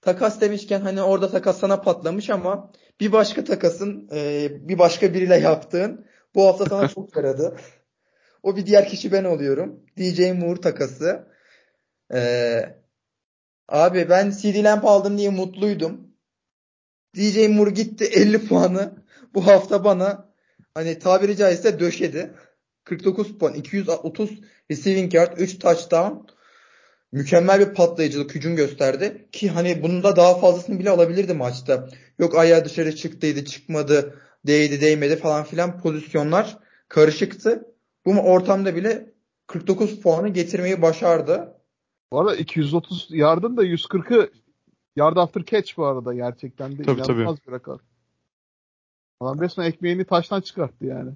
takas 0.00 0.40
demişken 0.40 0.80
hani 0.80 1.02
orada 1.02 1.30
takas 1.30 1.58
sana 1.60 1.80
patlamış 1.80 2.30
ama 2.30 2.72
bir 3.00 3.12
başka 3.12 3.44
takasın 3.44 4.08
e, 4.12 4.48
bir 4.68 4.78
başka 4.78 5.14
biriyle 5.14 5.36
yaptığın 5.36 6.06
bu 6.34 6.46
hafta 6.46 6.66
sana 6.66 6.88
çok 6.88 7.16
yaradı. 7.16 7.56
O 8.42 8.56
bir 8.56 8.66
diğer 8.66 8.88
kişi 8.88 9.12
ben 9.12 9.24
oluyorum. 9.24 9.80
DJ 9.98 10.20
Moore 10.20 10.60
takası. 10.60 11.28
Ee, 12.14 12.76
abi 13.68 14.08
ben 14.08 14.30
CD 14.30 14.64
Lamp 14.64 14.84
aldım 14.84 15.18
diye 15.18 15.30
mutluydum. 15.30 16.12
DJ 17.16 17.48
Moore 17.48 17.70
gitti 17.70 18.04
50 18.14 18.46
puanı 18.46 18.92
bu 19.34 19.46
hafta 19.46 19.84
bana 19.84 20.32
hani 20.74 20.98
tabiri 20.98 21.36
caizse 21.36 21.80
döşedi. 21.80 22.34
49 22.84 23.38
puan, 23.38 23.54
230 23.54 24.30
receiving 24.70 25.14
yard, 25.14 25.38
3 25.38 25.58
touchdown. 25.58 26.14
Mükemmel 27.12 27.60
bir 27.60 27.74
patlayıcılık, 27.74 28.34
hücum 28.34 28.56
gösterdi. 28.56 29.28
Ki 29.32 29.48
hani 29.48 29.82
bunun 29.82 30.02
da 30.02 30.16
daha 30.16 30.38
fazlasını 30.38 30.78
bile 30.78 30.90
alabilirdi 30.90 31.34
maçta. 31.34 31.88
Yok 32.18 32.38
ayağı 32.38 32.64
dışarı 32.64 32.96
çıktıydı, 32.96 33.44
çıkmadı. 33.44 34.14
Değdi 34.46 34.80
değmedi 34.80 35.16
falan 35.16 35.44
filan 35.44 35.80
pozisyonlar 35.80 36.58
karışıktı. 36.88 37.68
Bu 38.06 38.10
ortamda 38.10 38.76
bile 38.76 39.12
49 39.46 40.00
puanı 40.00 40.28
getirmeyi 40.28 40.82
başardı. 40.82 41.54
Bu 42.12 42.20
arada 42.20 42.36
230 42.36 43.08
yardın 43.10 43.56
da 43.56 43.64
140'ı 43.64 44.30
yard 44.96 45.16
after 45.16 45.44
catch 45.44 45.76
bu 45.76 45.86
arada 45.86 46.14
gerçekten 46.14 46.78
de 46.78 46.82
tabii, 46.82 47.00
inanılmaz 47.00 47.36
tabii. 47.38 47.46
bir 47.46 47.52
rakam. 47.52 47.78
Adam 49.20 49.40
resmen 49.40 49.66
ekmeğini 49.66 50.04
taştan 50.04 50.40
çıkarttı 50.40 50.86
yani. 50.86 51.12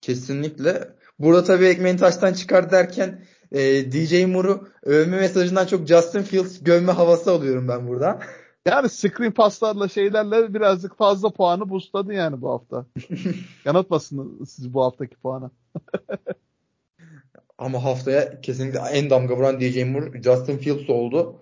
Kesinlikle. 0.00 0.96
Burada 1.18 1.44
tabii 1.44 1.66
ekmeğini 1.66 1.98
taştan 1.98 2.32
çıkar 2.32 2.70
derken 2.70 3.24
e, 3.52 3.92
DJ 3.92 4.24
Moore'u 4.24 4.68
övme 4.82 5.16
mesajından 5.16 5.66
çok 5.66 5.86
Justin 5.86 6.22
Fields 6.22 6.64
gömme 6.64 6.92
havası 6.92 7.30
alıyorum 7.30 7.68
ben 7.68 7.88
burada. 7.88 8.20
Yani 8.66 8.88
screen 8.88 9.32
paslarla 9.32 9.88
şeylerle 9.88 10.54
birazcık 10.54 10.98
fazla 10.98 11.30
puanı 11.30 11.70
boostladı 11.70 12.12
yani 12.12 12.42
bu 12.42 12.50
hafta. 12.50 12.86
Yanıltmasın 13.64 14.44
siz 14.44 14.74
bu 14.74 14.84
haftaki 14.84 15.16
puana. 15.16 15.50
Ama 17.58 17.84
haftaya 17.84 18.40
kesinlikle 18.40 18.78
en 18.78 19.10
damga 19.10 19.36
vuran 19.36 19.60
DJ 19.60 19.82
Moore 19.82 20.22
Justin 20.22 20.58
Fields 20.58 20.90
oldu. 20.90 21.40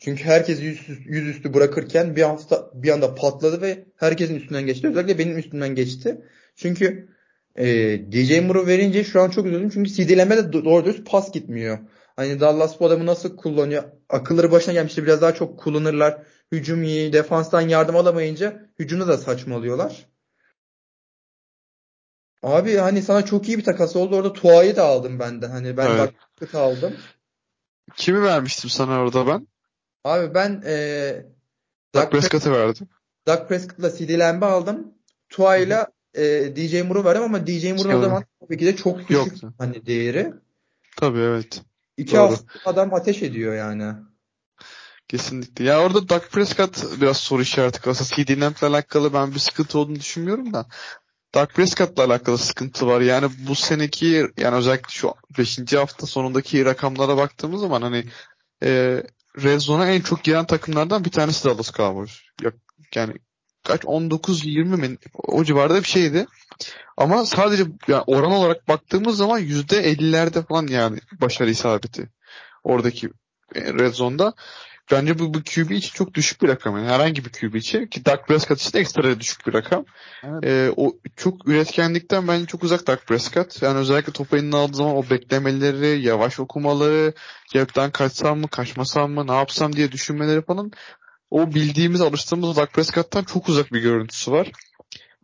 Çünkü 0.00 0.24
herkes 0.24 0.62
yüzüstü, 0.62 0.98
yüzüstü 1.04 1.54
bırakırken 1.54 2.16
bir 2.16 2.22
hafta 2.22 2.70
bir 2.74 2.88
anda 2.88 3.14
patladı 3.14 3.62
ve 3.62 3.84
herkesin 3.96 4.36
üstünden 4.36 4.66
geçti. 4.66 4.88
Özellikle 4.88 5.18
benim 5.18 5.38
üstümden 5.38 5.74
geçti. 5.74 6.24
Çünkü 6.56 7.08
e, 7.56 7.66
DJ 8.12 8.40
Moore'u 8.40 8.66
verince 8.66 9.04
şu 9.04 9.20
an 9.20 9.30
çok 9.30 9.46
üzüldüm. 9.46 9.70
Çünkü 9.70 9.90
CD'leme 9.90 10.36
de 10.36 10.52
doğru 10.52 10.84
düz 10.84 11.04
pas 11.04 11.32
gitmiyor. 11.32 11.78
Hani 12.16 12.40
Dallas 12.40 12.80
bu 12.80 12.86
adamı 12.86 13.06
nasıl 13.06 13.36
kullanıyor? 13.36 13.84
Akılları 14.08 14.52
başına 14.52 14.74
gelmişti. 14.74 15.02
Biraz 15.02 15.22
daha 15.22 15.34
çok 15.34 15.58
kullanırlar. 15.58 16.22
Hücum 16.54 16.82
iyi. 16.82 17.12
Defanstan 17.12 17.60
yardım 17.60 17.96
alamayınca 17.96 18.68
hücumda 18.78 19.08
da 19.08 19.18
saçmalıyorlar. 19.18 20.06
Abi 22.42 22.76
hani 22.76 23.02
sana 23.02 23.24
çok 23.24 23.48
iyi 23.48 23.58
bir 23.58 23.64
takas 23.64 23.96
oldu. 23.96 24.16
Orada 24.16 24.32
Tua'yı 24.32 24.76
da 24.76 24.84
aldım 24.84 25.18
ben 25.18 25.42
de. 25.42 25.46
Hani 25.46 25.76
ben 25.76 25.90
Evet. 25.90 26.14
evet. 26.40 26.54
aldım. 26.54 26.96
Kimi 27.96 28.22
vermiştim 28.22 28.70
sana 28.70 29.00
orada 29.00 29.26
ben? 29.26 29.48
Abi 30.04 30.34
ben 30.34 30.62
e, 30.66 30.76
Dak 31.94 32.02
Dak, 32.02 32.12
Prescott'ı 32.12 32.52
verdim. 32.52 32.88
Dak 33.26 33.48
Prescott'la 33.48 33.96
CD 33.96 34.18
Lamb'ı 34.18 34.46
aldım. 34.46 34.94
Tua'yla 35.28 35.86
e, 36.14 36.22
DJ 36.56 36.82
Moore'u 36.82 37.04
verdim 37.04 37.22
ama 37.22 37.46
DJ 37.46 37.64
Moore'un 37.64 37.78
o 37.88 37.92
Şey 37.92 38.00
zaman 38.00 38.24
tabii 38.40 38.58
ki 38.58 38.66
de 38.66 38.76
çok 38.76 38.98
düşük 38.98 39.10
Yoktu. 39.10 39.54
hani 39.58 39.86
değeri. 39.86 40.32
Tabii 40.96 41.18
evet. 41.20 41.62
İki 41.96 42.12
Doğru. 42.16 42.20
hafta 42.22 42.44
adam 42.64 42.94
ateş 42.94 43.22
ediyor 43.22 43.54
yani. 43.54 43.94
Kesinlikle. 45.14 45.64
Ya 45.64 45.80
orada 45.82 46.08
Dak 46.08 46.30
Prescott 46.30 47.00
biraz 47.00 47.16
soru 47.16 47.42
işareti 47.42 47.80
kalsa 47.80 48.04
CD 48.04 48.40
Lamp'le 48.40 48.62
alakalı 48.62 49.12
ben 49.12 49.34
bir 49.34 49.38
sıkıntı 49.38 49.78
olduğunu 49.78 49.96
düşünmüyorum 49.96 50.52
da 50.52 50.66
Dak 51.34 51.54
Prescott'la 51.54 52.04
alakalı 52.04 52.38
sıkıntı 52.38 52.86
var. 52.86 53.00
Yani 53.00 53.28
bu 53.48 53.54
seneki 53.54 54.26
yani 54.38 54.56
özellikle 54.56 54.88
şu 54.90 55.14
5. 55.38 55.72
hafta 55.72 56.06
sonundaki 56.06 56.64
rakamlara 56.64 57.16
baktığımız 57.16 57.60
zaman 57.60 57.82
hani 57.82 58.04
e, 58.62 59.02
Red 59.42 59.60
Zone'a 59.60 59.86
en 59.86 60.00
çok 60.00 60.24
giren 60.24 60.46
takımlardan 60.46 61.04
bir 61.04 61.10
tanesi 61.10 61.44
Dallas 61.44 61.72
Cowboys. 61.72 62.20
Ya- 62.42 62.52
Yani 62.94 63.14
kaç 63.64 63.84
19-20 63.84 64.76
mi 64.76 64.96
o 65.14 65.44
civarda 65.44 65.78
bir 65.78 65.88
şeydi. 65.88 66.26
Ama 66.96 67.26
sadece 67.26 67.64
yani 67.88 68.02
oran 68.06 68.32
olarak 68.32 68.68
baktığımız 68.68 69.16
zaman 69.16 69.40
%50'lerde 69.40 70.46
falan 70.46 70.66
yani 70.66 70.98
başarı 71.20 71.50
isabeti. 71.50 72.08
Oradaki 72.64 73.06
e, 73.54 73.60
Red 73.74 73.92
Zone'da. 73.94 74.34
Bence 74.92 75.18
bu, 75.18 75.34
bu 75.34 75.42
QB 75.42 75.70
için 75.70 75.90
çok 75.94 76.14
düşük 76.14 76.42
bir 76.42 76.48
rakam. 76.48 76.76
Yani 76.76 76.88
herhangi 76.88 77.24
bir 77.24 77.30
QB 77.30 77.54
için 77.54 77.86
ki 77.86 78.04
Dak 78.04 78.28
Prescott 78.28 78.60
için 78.60 78.78
ekstra 78.78 79.20
düşük 79.20 79.46
bir 79.46 79.54
rakam. 79.54 79.84
Evet. 80.22 80.44
Ee, 80.44 80.72
o 80.76 80.92
çok 81.16 81.48
üretkenlikten 81.48 82.28
bence 82.28 82.46
çok 82.46 82.64
uzak 82.64 82.86
Dak 82.86 83.06
Prescott. 83.06 83.62
Yani 83.62 83.78
özellikle 83.78 84.12
topu 84.12 84.36
eline 84.36 84.56
aldığı 84.56 84.76
zaman 84.76 84.96
o 84.96 85.10
beklemeleri, 85.10 86.02
yavaş 86.02 86.40
okumaları, 86.40 87.12
cepten 87.52 87.90
kaçsam 87.90 88.38
mı, 88.38 88.48
kaçmasam 88.48 89.10
mı, 89.10 89.26
ne 89.26 89.34
yapsam 89.34 89.76
diye 89.76 89.92
düşünmeleri 89.92 90.42
falan 90.42 90.72
o 91.30 91.54
bildiğimiz, 91.54 92.00
alıştığımız 92.00 92.56
Dak 92.56 92.72
Prescott'tan 92.72 93.24
çok 93.24 93.48
uzak 93.48 93.72
bir 93.72 93.80
görüntüsü 93.80 94.32
var. 94.32 94.50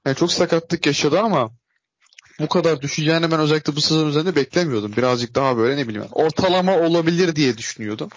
Yani 0.07 0.17
çok 0.17 0.33
sakatlık 0.33 0.87
yaşadı 0.87 1.21
ama 1.21 1.51
bu 2.41 2.49
kadar 2.49 2.83
düşeceğini 2.83 3.31
ben 3.31 3.41
özellikle 3.41 3.77
bu 3.77 3.81
sezon 3.81 4.09
üzerinde 4.09 4.37
beklemiyordum. 4.37 4.93
Birazcık 4.97 5.35
daha 5.35 5.57
böyle 5.57 5.77
ne 5.77 5.89
bileyim 5.89 6.09
ortalama 6.13 6.79
olabilir 6.79 7.37
diye 7.37 7.59
düşünüyordum. 7.59 8.09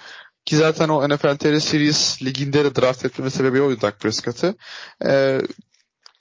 Ki 0.46 0.58
zaten 0.58 0.90
o 0.90 1.08
NFL 1.08 1.38
TR 1.38 1.60
Series 1.60 2.24
liginde 2.24 2.66
de 2.66 2.76
draft 2.76 3.06
etmeme 3.06 3.32
sebebi 3.32 3.62
oydu 3.62 3.82
Dak 3.82 4.00
Prescott'ı. 4.00 4.56
Ee, 5.06 5.42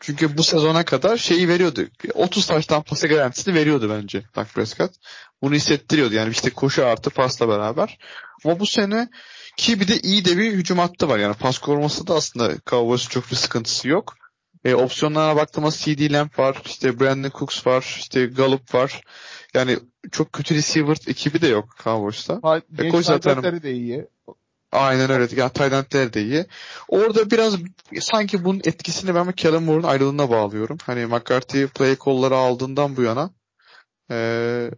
çünkü 0.01 0.37
bu 0.39 0.43
sezona 0.43 0.85
kadar 0.85 1.17
şeyi 1.17 1.49
veriyordu. 1.49 1.87
30 2.15 2.47
taştan 2.47 2.83
pası 2.83 3.09
garantisini 3.09 3.55
veriyordu 3.55 3.91
bence 3.91 4.23
Dak 4.37 4.55
Prescott. 4.55 4.95
Bunu 5.43 5.55
hissettiriyordu. 5.55 6.15
Yani 6.15 6.31
işte 6.31 6.51
koşu 6.51 6.87
artı 6.87 7.11
pasla 7.11 7.49
beraber. 7.49 7.99
Ama 8.45 8.61
bu 8.61 8.67
sene 8.67 9.09
ki 9.57 9.81
bir 9.81 9.89
de 9.89 10.01
iyi 10.01 10.25
de 10.25 10.39
bir 10.39 10.53
hücum 10.53 10.79
hattı 10.79 11.09
var. 11.09 11.19
Yani 11.19 11.35
pas 11.35 11.59
koruması 11.59 12.07
da 12.07 12.15
aslında 12.15 12.53
Cowboys'un 12.67 13.09
çok 13.09 13.31
bir 13.31 13.37
sıkıntısı 13.37 13.89
yok. 13.89 14.15
E, 14.65 14.75
opsiyonlara 14.75 15.37
baktığımız 15.37 15.77
CD 15.77 16.13
Lamb 16.13 16.39
var, 16.39 16.57
işte 16.67 17.01
Brandon 17.01 17.31
Cooks 17.31 17.67
var, 17.67 17.97
işte 17.99 18.27
Gallup 18.27 18.75
var. 18.75 19.03
Yani 19.55 19.79
çok 20.13 20.33
kötü 20.33 20.55
receiver 20.55 20.97
ekibi 21.07 21.41
de 21.41 21.47
yok 21.47 21.77
Cowboys'ta. 21.85 22.39
Ha- 22.43 22.57
E, 22.59 22.63
Genç 22.83 22.93
koş 22.93 23.07
zaten- 23.07 23.63
de 23.63 23.73
iyi. 23.73 24.07
Aynen 24.73 25.11
öyle. 25.11 25.41
Yani 25.41 25.53
Taylandler 25.53 26.13
de 26.13 26.23
iyi. 26.23 26.47
Orada 26.89 27.31
biraz 27.31 27.57
sanki 28.01 28.45
bunun 28.45 28.59
etkisini 28.65 29.15
ben 29.15 29.33
Kellen 29.33 29.63
Moore'un 29.63 29.83
ayrılığına 29.83 30.31
bağlıyorum. 30.31 30.79
Hani 30.83 31.07
McCarthy 31.07 31.67
play 31.67 31.97
call'ları 32.05 32.37
aldığından 32.37 32.97
bu 32.97 33.03
yana 33.03 33.31
eee, 34.11 34.71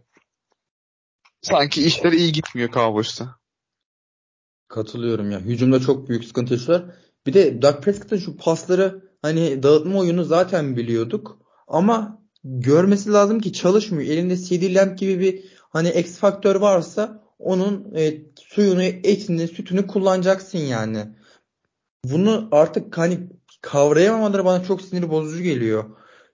sanki 1.41 1.83
işler 1.85 2.11
iyi 2.11 2.31
gitmiyor 2.31 2.71
Cowboys'ta. 2.71 3.35
Katılıyorum 4.67 5.31
ya. 5.31 5.39
Hücumda 5.39 5.79
çok 5.79 6.09
büyük 6.09 6.25
sıkıntı 6.25 6.53
yaşıyorlar. 6.53 6.95
Bir 7.25 7.33
de 7.33 7.61
Dak 7.61 7.83
Prescott'ın 7.83 8.17
şu 8.17 8.37
pasları 8.37 9.01
hani 9.21 9.63
dağıtma 9.63 9.99
oyunu 9.99 10.23
zaten 10.23 10.77
biliyorduk. 10.77 11.37
Ama 11.67 12.24
görmesi 12.45 13.11
lazım 13.11 13.39
ki 13.39 13.53
çalışmıyor. 13.53 14.09
Elinde 14.09 14.37
CD 14.37 14.75
Lamb 14.75 14.97
gibi 14.97 15.19
bir 15.19 15.43
hani 15.69 15.89
X 15.89 16.17
faktör 16.17 16.55
varsa 16.55 17.23
onun 17.39 17.95
e, 17.95 18.13
suyunu, 18.35 18.83
etini, 18.83 19.47
sütünü 19.47 19.87
kullanacaksın 19.87 20.59
yani. 20.59 21.05
Bunu 22.05 22.47
artık 22.51 22.97
hani 22.97 23.19
kavrayamamaları 23.61 24.45
bana 24.45 24.63
çok 24.63 24.81
sinir 24.81 25.09
bozucu 25.09 25.43
geliyor. 25.43 25.83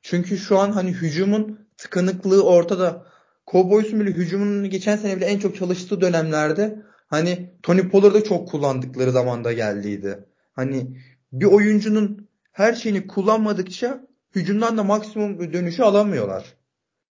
Çünkü 0.01 0.37
şu 0.37 0.59
an 0.59 0.71
hani 0.71 0.91
hücumun 0.91 1.59
tıkanıklığı 1.77 2.43
ortada. 2.43 3.11
Cowboys'un 3.47 3.99
bile 3.99 4.09
hücumunun 4.09 4.69
geçen 4.69 4.97
sene 4.97 5.17
bile 5.17 5.25
en 5.25 5.39
çok 5.39 5.55
çalıştığı 5.55 6.01
dönemlerde 6.01 6.81
hani 7.07 7.53
Tony 7.63 7.89
Pollard'ı 7.89 8.23
çok 8.23 8.49
kullandıkları 8.49 9.11
zamanda 9.11 9.53
geldiydi. 9.53 10.25
Hani 10.53 10.97
bir 11.31 11.45
oyuncunun 11.45 12.27
her 12.51 12.73
şeyini 12.73 13.07
kullanmadıkça 13.07 14.07
hücumdan 14.35 14.77
da 14.77 14.83
maksimum 14.83 15.53
dönüşü 15.53 15.83
alamıyorlar. 15.83 16.45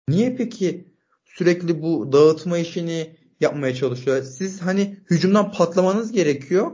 Niye 0.08 0.36
peki 0.36 0.94
sürekli 1.24 1.82
bu 1.82 2.12
dağıtma 2.12 2.58
işini 2.58 3.16
yapmaya 3.40 3.74
çalışıyor? 3.74 4.22
Siz 4.22 4.62
hani 4.62 4.96
hücumdan 5.10 5.52
patlamanız 5.52 6.12
gerekiyor 6.12 6.72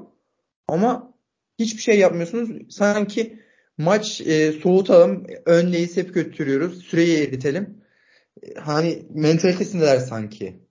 ama 0.69 1.15
hiçbir 1.59 1.83
şey 1.83 1.99
yapmıyorsunuz. 1.99 2.75
Sanki 2.75 3.41
maç 3.79 4.21
e, 4.21 4.53
soğutalım, 4.53 5.27
öndeyiz 5.45 5.97
hep 5.97 6.15
götürüyoruz, 6.15 6.83
süreyi 6.83 7.19
eritelim. 7.19 7.85
E, 8.43 8.55
Hani 8.55 9.07
mentalitesindeler 9.11 9.99
sanki. 9.99 10.65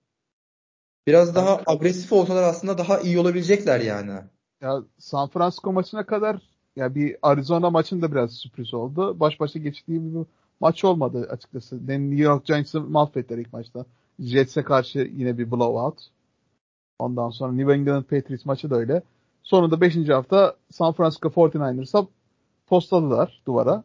Biraz 1.06 1.34
daha 1.34 1.62
agresif 1.66 2.12
olsalar 2.12 2.42
aslında 2.42 2.78
daha 2.78 3.00
iyi 3.00 3.18
olabilecekler 3.18 3.80
yani. 3.80 4.20
Ya 4.60 4.82
San 4.98 5.28
Francisco 5.28 5.72
maçına 5.72 6.06
kadar 6.06 6.53
ya 6.76 6.94
bir 6.94 7.16
Arizona 7.22 7.70
maçında 7.70 8.12
biraz 8.12 8.32
sürpriz 8.32 8.74
oldu. 8.74 9.20
Baş 9.20 9.40
başa 9.40 9.58
geçtiği 9.58 10.04
bir 10.04 10.26
maç 10.60 10.84
olmadı 10.84 11.28
açıkçası. 11.30 11.80
Yani 11.88 12.10
New 12.10 12.24
York 12.24 12.44
Giants'ı 12.46 12.80
mahvettiler 12.80 13.38
ilk 13.38 13.52
maçta. 13.52 13.86
Jets'e 14.18 14.62
karşı 14.62 14.98
yine 14.98 15.38
bir 15.38 15.50
blowout. 15.50 16.00
Ondan 16.98 17.30
sonra 17.30 17.52
New 17.52 17.72
England 17.74 18.04
Patriots 18.04 18.44
maçı 18.44 18.70
da 18.70 18.76
öyle. 18.76 19.02
Sonunda 19.42 19.80
5. 19.80 20.08
hafta 20.08 20.56
San 20.70 20.92
Francisco 20.92 21.28
49ers'a 21.28 22.06
postladılar 22.66 23.42
duvara. 23.46 23.84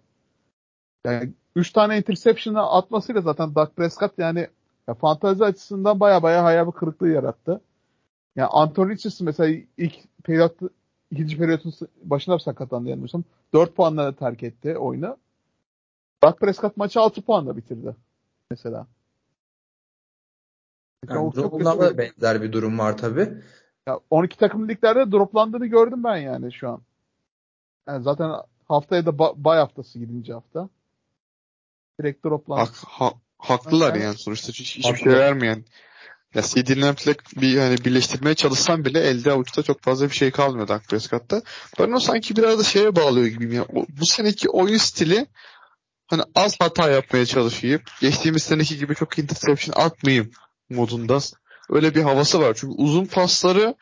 Yani 1.06 1.34
3 1.56 1.72
tane 1.72 1.98
interception'ı 1.98 2.62
atmasıyla 2.62 3.22
zaten 3.22 3.56
Dak 3.56 3.76
Prescott 3.76 4.12
yani 4.18 4.48
ya 4.88 4.94
fantazi 4.94 5.46
açısından 5.46 6.00
baya 6.00 6.24
baya 6.24 6.44
hayal 6.44 6.72
kırıklığı 6.72 7.10
yarattı. 7.10 7.62
Yani 8.36 8.48
Anthony 8.48 8.92
Richardson 8.92 9.26
mesela 9.26 9.62
ilk 9.78 9.94
ikinci 11.12 11.38
periyotun 11.38 11.74
başında 12.04 12.40
sakatlandı 12.40 12.90
yanılmıyorsam. 12.90 13.24
4 13.54 13.76
puanla 13.76 14.16
terk 14.16 14.44
etti 14.44 14.78
oyunu. 14.78 15.18
Dak 16.24 16.40
Prescott 16.40 16.78
maçı 16.78 17.00
6 17.02 17.22
puanla 17.22 17.58
bitirdi. 17.58 17.96
Mesela. 18.52 18.88
Yani 21.10 21.22
Bunlarda 21.22 21.50
kötü 21.52 21.66
da 21.66 21.92
bir- 21.92 21.98
benzer 21.98 22.42
bir 22.42 22.52
durum 22.52 22.80
var 22.80 22.98
tabii. 22.98 23.34
ya 23.88 24.00
12 24.10 24.38
takım 24.38 24.70
liglerde 24.70 25.12
droplandığını 25.12 25.66
gördüm 25.66 26.04
ben 26.04 26.18
yani 26.18 26.54
şu 26.54 26.70
an. 26.70 26.82
Yani 27.88 28.04
zaten 28.04 28.32
haftaya 28.68 29.06
da 29.06 29.10
ba- 29.10 29.44
bay 29.44 29.60
haftası 29.60 30.00
7. 30.00 30.34
hafta. 30.34 30.70
Direkt 32.00 32.26
droplandı. 32.26 32.62
Hak, 32.62 32.76
ha, 32.88 33.14
haklılar 33.38 33.94
Aynen. 33.94 34.06
yani 34.06 34.18
sonuçta 34.18 34.48
hiç, 34.48 34.78
hiçbir 34.78 34.98
şey 34.98 35.14
vermeyen. 35.14 35.66
Ya 36.36 36.42
CD 36.42 36.82
Lamp'le 36.82 37.08
bir 37.42 37.58
hani 37.58 37.78
birleştirmeye 37.86 38.36
çalışsam 38.36 38.86
bile 38.86 39.00
elde 39.00 39.32
avuçta 39.32 39.64
çok 39.64 39.82
fazla 39.82 40.10
bir 40.10 40.16
şey 40.16 40.32
kalmıyor 40.32 40.68
Dak 40.68 40.88
Prescott'ta. 40.88 41.42
Ben 41.80 41.92
o 41.92 42.00
sanki 42.00 42.36
biraz 42.36 42.60
da 42.60 42.64
şeye 42.64 42.96
bağlıyor 42.96 43.28
gibiyim 43.28 43.54
ya. 43.54 43.64
O- 43.64 43.86
bu 43.90 44.06
seneki 44.06 44.50
oyun 44.50 44.78
stili 44.78 45.26
hani 46.08 46.22
az 46.36 46.56
hata 46.60 46.90
yapmaya 46.90 47.26
çalışayım. 47.26 47.82
Geçtiğimiz 48.02 48.44
seneki 48.44 48.78
gibi 48.78 48.96
çok 48.96 49.20
interception 49.20 49.86
atmayayım 49.86 50.32
modunda. 50.70 51.20
Öyle 51.70 51.96
bir 51.96 52.02
havası 52.02 52.42
var. 52.42 52.54
Çünkü 52.60 52.74
uzun 52.78 53.06
pasları 53.06 53.76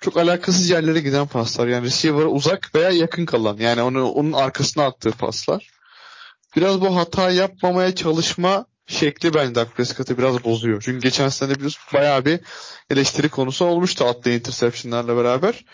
çok 0.00 0.16
alakasız 0.16 0.70
yerlere 0.70 1.00
giden 1.00 1.26
paslar. 1.26 1.68
Yani 1.68 1.86
receiver'a 1.86 2.28
uzak 2.28 2.74
veya 2.74 2.90
yakın 2.90 3.26
kalan. 3.26 3.56
Yani 3.56 3.82
onu 3.82 4.08
onun 4.10 4.32
arkasına 4.32 4.84
attığı 4.84 5.12
paslar. 5.12 5.70
Biraz 6.56 6.80
bu 6.80 6.96
hata 6.96 7.30
yapmamaya 7.30 7.94
çalışma 7.94 8.66
şekli 8.90 9.34
bence 9.34 9.54
Dak 9.54 9.76
Prescott'ı 9.76 10.18
biraz 10.18 10.44
bozuyor. 10.44 10.82
Çünkü 10.82 11.00
geçen 11.00 11.28
sene 11.28 11.54
biliyorsun 11.54 11.82
bayağı 11.94 12.24
bir 12.24 12.40
eleştiri 12.90 13.28
konusu 13.28 13.64
olmuştu 13.64 14.04
attığı 14.04 14.30
interceptionlarla 14.30 15.16
beraber. 15.16 15.64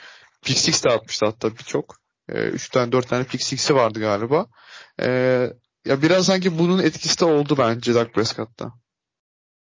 Pick 0.42 0.58
six 0.58 0.85
de 0.85 0.90
atmıştı 0.90 1.26
hatta 1.26 1.50
birçok. 1.50 1.96
3 2.28 2.68
tane 2.68 2.92
4 2.92 3.08
tane 3.08 3.25
pick 3.25 3.42
six'i 3.42 3.75
vardı 3.75 4.00
galiba. 4.00 4.46
Ee, 5.00 5.52
ya 5.85 6.02
biraz 6.02 6.26
sanki 6.26 6.58
bunun 6.58 6.78
etkisi 6.78 7.20
de 7.20 7.25
oldu 7.25 7.54
bence 7.58 7.94
Dak 7.94 8.14
Prescott'ta. 8.14 8.73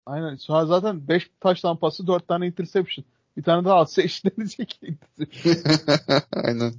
Aynen. 0.05 0.38
An 0.48 0.65
zaten 0.65 1.08
5 1.08 1.29
taş 1.39 1.62
tampası 1.62 2.08
4 2.08 2.27
tane 2.27 2.48
interception. 2.48 3.05
Bir 3.38 3.43
tane 3.43 3.65
daha 3.65 3.79
atsa 3.79 4.01
eşlenecek. 4.05 4.81
Aynen. 6.34 6.74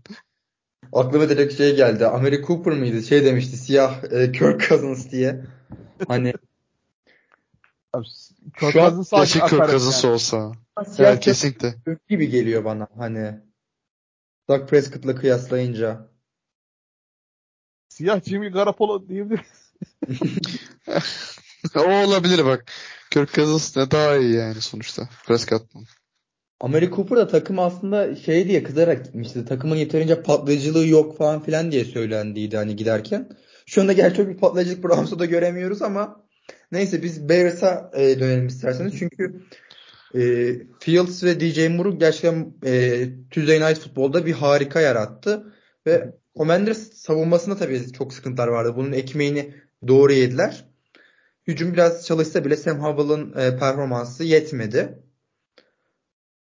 Aklıma 0.93 1.29
direkt 1.29 1.57
şey 1.57 1.77
geldi. 1.77 2.07
Amari 2.07 2.43
Cooper 2.47 2.73
mıydı? 2.73 3.03
Şey 3.03 3.25
demişti 3.25 3.57
siyah 3.57 4.05
e, 4.05 4.33
Kirk 4.33 4.69
Cousins 4.69 5.11
diye. 5.11 5.45
Hani 6.09 6.33
Şu 8.57 8.83
an 8.83 9.03
Keşke 9.03 9.41
Kirk 9.41 9.53
yani. 9.53 10.13
olsa. 10.13 10.53
siyah 10.87 11.11
Evet 11.11 11.21
kesinlikle. 11.21 11.75
Kirk 11.85 12.09
gibi 12.09 12.29
geliyor 12.29 12.65
bana 12.65 12.89
hani. 12.99 13.41
Dak 14.49 14.69
Prescott'la 14.69 15.15
kıyaslayınca. 15.15 16.11
Siyah 17.89 18.23
Jimmy 18.23 18.49
Garoppolo 18.49 19.09
diyebiliriz. 19.09 19.73
o 21.77 21.81
olabilir 21.81 22.45
bak. 22.45 22.65
Kirk 23.11 23.35
Cousins 23.35 23.77
ne 23.77 23.91
daha 23.91 24.17
iyi 24.17 24.35
yani 24.35 24.61
sonuçta. 24.61 25.09
Prescott'tan. 25.27 25.85
Amari 26.61 26.91
Cooper 26.91 27.19
da 27.19 27.29
takım 27.29 27.59
aslında 27.59 28.17
şey 28.17 28.49
diye 28.49 28.63
kızarak 28.63 29.05
gitmişti. 29.05 29.45
Takımın 29.45 29.77
yeterince 29.77 30.23
patlayıcılığı 30.23 30.87
yok 30.87 31.19
falan 31.19 31.43
filan 31.43 31.73
diye 31.73 31.85
söylendiydi 31.85 32.57
hani 32.57 32.77
giderken. 32.77 33.29
Şu 33.67 33.81
anda 33.81 33.93
gerçi 33.93 34.17
çok 34.17 34.29
bir 34.29 34.37
patlayıcılık 34.37 34.85
Browns'ta 34.85 35.19
da 35.19 35.25
göremiyoruz 35.25 35.83
ama 35.83 36.22
neyse 36.73 37.03
biz 37.03 37.29
Bears'a 37.29 37.91
e, 37.95 38.21
dönelim 38.21 38.47
isterseniz. 38.47 38.99
Çünkü 38.99 39.43
e, 40.15 40.21
Fields 40.81 41.25
ve 41.25 41.41
DJ 41.41 41.69
Moore'u 41.69 41.99
gerçekten 41.99 42.55
e, 42.65 43.05
Tuesday 43.31 43.61
Night 43.61 43.81
Football'da 43.81 44.27
bir 44.27 44.33
harika 44.33 44.81
yarattı. 44.81 45.55
Ve 45.87 46.13
Commanders 46.37 46.93
savunmasında 46.93 47.57
tabii 47.57 47.93
çok 47.93 48.13
sıkıntılar 48.13 48.49
vardı. 48.49 48.73
Bunun 48.77 48.93
ekmeğini 48.93 49.55
doğru 49.89 50.13
yediler. 50.13 50.65
Hücum 51.47 51.73
biraz 51.73 52.07
çalışsa 52.07 52.45
bile 52.45 52.57
Sam 52.57 52.81
Howell'ın 52.81 53.31
e, 53.31 53.59
performansı 53.59 54.25
yetmedi. 54.25 54.99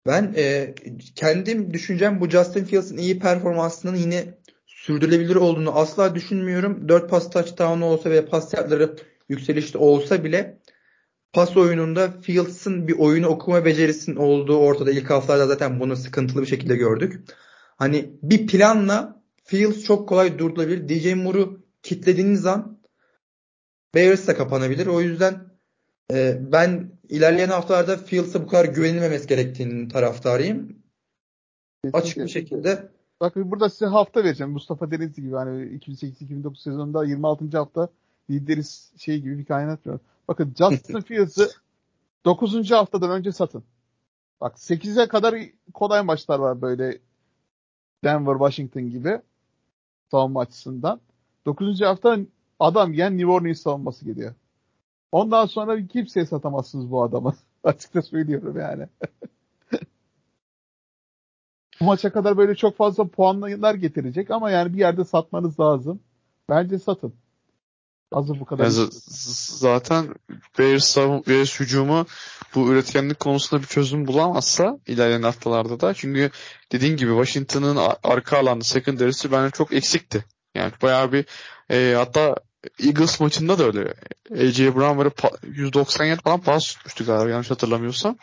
Ben 0.07 0.33
e, 0.37 0.75
kendim 1.15 1.73
düşüncem 1.73 2.21
bu 2.21 2.29
Justin 2.29 2.63
Fields'ın 2.63 2.97
iyi 2.97 3.19
performansının 3.19 3.95
yine 3.95 4.37
sürdürülebilir 4.65 5.35
olduğunu 5.35 5.79
asla 5.79 6.15
düşünmüyorum. 6.15 6.89
4 6.89 7.09
pas 7.09 7.29
touchdown'u 7.29 7.85
olsa 7.85 8.09
ve 8.09 8.25
pas 8.25 8.53
yardları 8.53 8.95
yükselişte 9.31 9.77
olsa 9.77 10.23
bile 10.23 10.61
pas 11.33 11.57
oyununda 11.57 12.11
Fields'ın 12.11 12.87
bir 12.87 12.99
oyunu 12.99 13.27
okuma 13.27 13.65
becerisinin 13.65 14.15
olduğu 14.15 14.57
ortada. 14.57 14.91
İlk 14.91 15.09
haftalarda 15.09 15.47
zaten 15.47 15.79
bunu 15.79 15.95
sıkıntılı 15.95 16.41
bir 16.41 16.47
şekilde 16.47 16.75
gördük. 16.75 17.23
Hani 17.77 18.11
bir 18.23 18.47
planla 18.47 19.23
Fields 19.43 19.83
çok 19.83 20.09
kolay 20.09 20.39
durdurulabilir. 20.39 20.89
DJ 20.89 21.13
Moore'u 21.13 21.65
kitlediğiniz 21.83 22.45
an 22.45 22.81
Bears 23.95 24.27
da 24.27 24.37
kapanabilir. 24.37 24.87
O 24.87 25.01
yüzden 25.01 25.35
e, 26.13 26.37
ben 26.51 26.91
ilerleyen 27.09 27.49
haftalarda 27.49 27.97
Fields'a 27.97 28.43
bu 28.43 28.47
kadar 28.47 28.65
güvenilmemesi 28.65 29.27
gerektiğinin 29.27 29.89
taraftarıyım. 29.89 30.81
Açık 31.93 32.17
bir 32.17 32.27
şekilde 32.27 32.91
Bakın 33.21 33.51
burada 33.51 33.69
size 33.69 33.85
hafta 33.85 34.23
vereceğim. 34.23 34.51
Mustafa 34.53 34.91
Denizli 34.91 35.23
gibi 35.23 35.35
hani 35.35 35.79
2008-2009 35.79 36.61
sezonunda 36.61 37.05
26. 37.05 37.57
hafta 37.57 37.89
lideriz 38.31 38.91
şey 38.97 39.21
gibi 39.21 39.37
bir 39.37 39.45
kainat 39.45 39.87
var. 39.87 39.99
Bakın 40.27 40.53
Justin 40.57 41.01
Fields'ı 41.07 41.49
9. 42.25 42.71
haftadan 42.71 43.11
önce 43.11 43.31
satın. 43.31 43.63
Bak 44.41 44.55
8'e 44.55 45.07
kadar 45.07 45.35
kolay 45.73 46.01
maçlar 46.01 46.39
var 46.39 46.61
böyle 46.61 46.99
Denver, 48.03 48.33
Washington 48.33 48.89
gibi 48.89 49.21
savunma 50.11 50.41
açısından. 50.41 51.01
9. 51.45 51.81
hafta 51.81 52.17
adam 52.59 52.93
yiyen 52.93 53.17
New 53.17 53.31
Orleans 53.31 53.61
savunması 53.61 54.05
geliyor. 54.05 54.33
Ondan 55.11 55.45
sonra 55.45 55.87
kimseye 55.87 56.25
satamazsınız 56.25 56.91
bu 56.91 57.03
adamı. 57.03 57.35
Açıkça 57.63 58.01
söylüyorum 58.01 58.59
yani. 58.59 58.87
bu 61.81 61.85
maça 61.85 62.11
kadar 62.11 62.37
böyle 62.37 62.55
çok 62.55 62.77
fazla 62.77 63.07
puanlar 63.07 63.73
getirecek 63.73 64.31
ama 64.31 64.51
yani 64.51 64.73
bir 64.73 64.79
yerde 64.79 65.05
satmanız 65.05 65.59
lazım. 65.59 65.99
Bence 66.49 66.79
satın. 66.79 67.13
Hazır 68.13 68.39
bu 68.39 68.45
kadar. 68.45 68.63
Yani 68.63 68.89
zaten 69.47 70.15
Bears, 70.59 70.97
Bears 70.97 71.59
hücumu 71.59 72.05
bu 72.55 72.71
üretkenlik 72.71 73.19
konusunda 73.19 73.61
bir 73.61 73.67
çözüm 73.67 74.07
bulamazsa 74.07 74.79
ilerleyen 74.87 75.23
haftalarda 75.23 75.79
da 75.79 75.93
çünkü 75.93 76.31
dediğin 76.71 76.97
gibi 76.97 77.11
Washington'ın 77.11 77.79
arka 78.03 78.37
alanda 78.37 78.63
secondary'si 78.63 79.31
bence 79.31 79.51
çok 79.51 79.73
eksikti. 79.73 80.25
Yani 80.55 80.71
bayağı 80.81 81.11
bir 81.11 81.25
e, 81.69 81.93
hatta 81.97 82.35
Eagles 82.79 83.19
maçında 83.19 83.59
da 83.59 83.63
öyle. 83.63 83.93
A.J. 84.31 84.75
Brown 84.75 84.97
böyle 84.97 85.09
pa- 85.09 85.47
197 85.47 86.21
falan 86.21 86.41
pas 86.41 86.73
tutmuştu 86.73 87.05
galiba 87.05 87.29
yanlış 87.29 87.51
hatırlamıyorsam. 87.51 88.17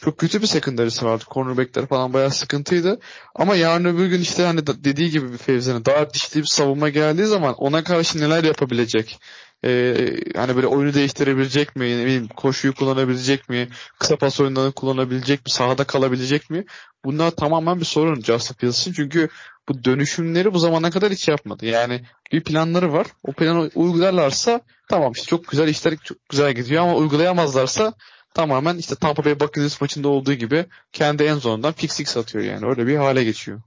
Çok 0.00 0.18
kötü 0.18 0.42
bir 0.42 0.46
secondary'si 0.46 1.06
vardı. 1.06 1.24
Cornerback'ler 1.30 1.86
falan 1.86 2.12
bayağı 2.12 2.30
sıkıntıydı. 2.30 3.00
Ama 3.34 3.56
yarın 3.56 3.84
öbür 3.84 4.06
gün 4.06 4.20
işte 4.20 4.42
hani 4.42 4.66
dediği 4.66 5.10
gibi 5.10 5.32
bir 5.32 5.38
Fevzi'nin 5.38 5.84
daha 5.84 6.10
dişli 6.10 6.40
bir 6.40 6.46
savunma 6.46 6.88
geldiği 6.88 7.26
zaman 7.26 7.54
ona 7.54 7.84
karşı 7.84 8.18
neler 8.18 8.44
yapabilecek? 8.44 9.18
Ee, 9.64 10.16
hani 10.36 10.56
böyle 10.56 10.66
oyunu 10.66 10.94
değiştirebilecek 10.94 11.76
mi? 11.76 11.84
Bileyim, 11.84 12.28
koşuyu 12.28 12.74
kullanabilecek 12.74 13.48
mi? 13.48 13.68
Kısa 13.98 14.16
pas 14.16 14.40
oyunlarını 14.40 14.72
kullanabilecek 14.72 15.46
mi? 15.46 15.50
Sahada 15.50 15.84
kalabilecek 15.84 16.50
mi? 16.50 16.64
Bunlar 17.04 17.30
tamamen 17.30 17.80
bir 17.80 17.84
sorun 17.84 18.20
Justin 18.20 18.54
Fields'ın. 18.54 18.92
Çünkü 18.92 19.28
bu 19.68 19.84
dönüşümleri 19.84 20.54
bu 20.54 20.58
zamana 20.58 20.90
kadar 20.90 21.12
hiç 21.12 21.28
yapmadı. 21.28 21.66
Yani 21.66 22.02
bir 22.32 22.44
planları 22.44 22.92
var. 22.92 23.06
O 23.24 23.32
planı 23.32 23.70
uygularlarsa 23.74 24.60
tamam 24.88 25.12
işte 25.12 25.26
çok 25.26 25.48
güzel 25.48 25.68
işler 25.68 25.96
çok 26.04 26.28
güzel 26.28 26.52
gidiyor 26.52 26.82
ama 26.82 26.94
uygulayamazlarsa 26.94 27.94
tamamen 28.38 28.76
işte 28.76 28.94
Tampa 28.94 29.24
Bay 29.24 29.40
Buccaneers 29.40 29.80
maçında 29.80 30.08
olduğu 30.08 30.32
gibi 30.32 30.66
kendi 30.92 31.22
en 31.22 31.34
zonundan 31.34 31.72
pick 31.72 31.92
six 31.92 32.16
atıyor 32.16 32.44
yani. 32.44 32.66
Öyle 32.66 32.86
bir 32.86 32.96
hale 32.96 33.24
geçiyor. 33.24 33.60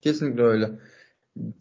kesinlikle 0.00 0.42
öyle. 0.42 0.70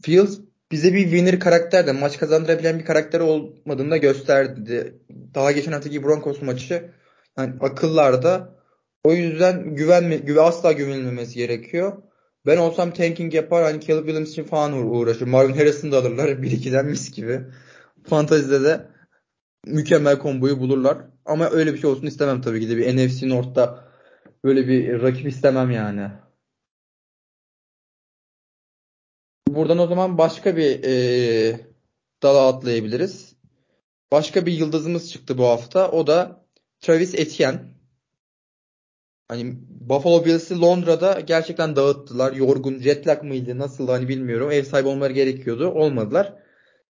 Fields 0.02 0.39
bize 0.71 0.93
bir 0.93 1.04
winner 1.04 1.39
karakter 1.39 1.88
de 1.88 1.91
maç 1.91 2.17
kazandırabilen 2.17 2.80
bir 2.80 2.86
karakter 2.86 3.19
olmadığını 3.19 3.91
da 3.91 3.97
gösterdi. 3.97 4.95
Daha 5.36 5.52
geçen 5.52 5.71
haftaki 5.71 6.04
Broncos 6.04 6.41
maçı 6.41 6.89
yani 7.38 7.54
akıllarda. 7.60 8.56
O 9.04 9.13
yüzden 9.13 9.76
güvenme, 9.76 10.17
güve 10.17 10.41
asla 10.41 10.71
güvenilmemesi 10.71 11.36
gerekiyor. 11.36 12.02
Ben 12.45 12.58
olsam 12.58 12.93
tanking 12.93 13.34
yapar 13.34 13.63
hani 13.63 13.82
Caleb 13.82 14.06
Williams 14.06 14.30
için 14.30 14.43
falan 14.43 14.73
uğra- 14.73 14.97
uğraşır. 14.97 15.28
Marvin 15.28 15.54
Harrison'ı 15.54 15.91
da 15.91 15.97
alırlar 15.97 16.30
1-2'den 16.30 16.86
mis 16.86 17.12
gibi. 17.12 17.41
Fantazide 18.04 18.63
de 18.63 18.93
mükemmel 19.65 20.19
komboyu 20.19 20.60
bulurlar. 20.60 20.97
Ama 21.26 21.49
öyle 21.49 21.73
bir 21.73 21.80
şey 21.80 21.89
olsun 21.89 22.08
istemem 22.08 22.41
tabii 22.41 22.60
ki 22.62 22.69
de. 22.69 22.78
Bir 22.78 22.97
NFC 22.97 23.30
North'ta 23.30 23.91
böyle 24.43 24.67
bir 24.67 25.02
rakip 25.02 25.28
istemem 25.28 25.71
yani. 25.71 26.12
Buradan 29.47 29.78
o 29.78 29.88
zaman 29.88 30.17
başka 30.17 30.58
bir 30.58 30.84
eee 30.84 31.60
dala 32.23 32.47
atlayabiliriz. 32.47 33.36
Başka 34.12 34.45
bir 34.45 34.52
yıldızımız 34.52 35.12
çıktı 35.12 35.38
bu 35.38 35.45
hafta. 35.45 35.91
O 35.91 36.08
da 36.08 36.45
Travis 36.80 37.15
Etienne. 37.15 37.60
Hani 39.28 39.56
Buffalo 39.69 40.26
Bills'i 40.26 40.62
Londra'da 40.62 41.19
gerçekten 41.19 41.76
dağıttılar. 41.76 42.34
Yorgun, 42.34 42.80
jet 42.80 43.08
lag 43.08 43.23
mıydı, 43.23 43.58
nasıl 43.58 43.88
hani 43.88 44.08
bilmiyorum. 44.08 44.52
Ev 44.52 44.63
sahibi 44.63 44.88
olmaları 44.88 45.13
gerekiyordu. 45.13 45.67
Olmadılar. 45.67 46.34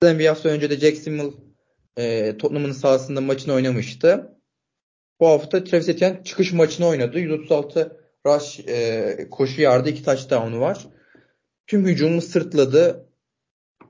Zaten 0.03 0.19
bir 0.19 0.27
hafta 0.27 0.49
önce 0.49 0.71
de 0.71 0.77
Jacksonville 0.77 1.50
eee 1.97 2.39
Tottenham'ın 2.39 2.73
sahasında 2.73 3.21
maçını 3.21 3.55
oynamıştı. 3.55 4.37
Bu 5.21 5.29
hafta 5.29 5.65
Travis 5.65 5.89
Etienne 5.89 6.25
çıkış 6.25 6.53
maçını 6.53 6.87
oynadı. 6.87 7.19
136 7.19 8.01
rush 8.27 8.59
eee, 8.59 9.29
koşu 9.31 9.63
yardı, 9.63 9.89
2 9.89 10.05
touchdown'u 10.05 10.61
var. 10.61 10.87
Tüm 11.67 11.87
hücumu 11.87 12.23
sırtladı. 12.23 13.09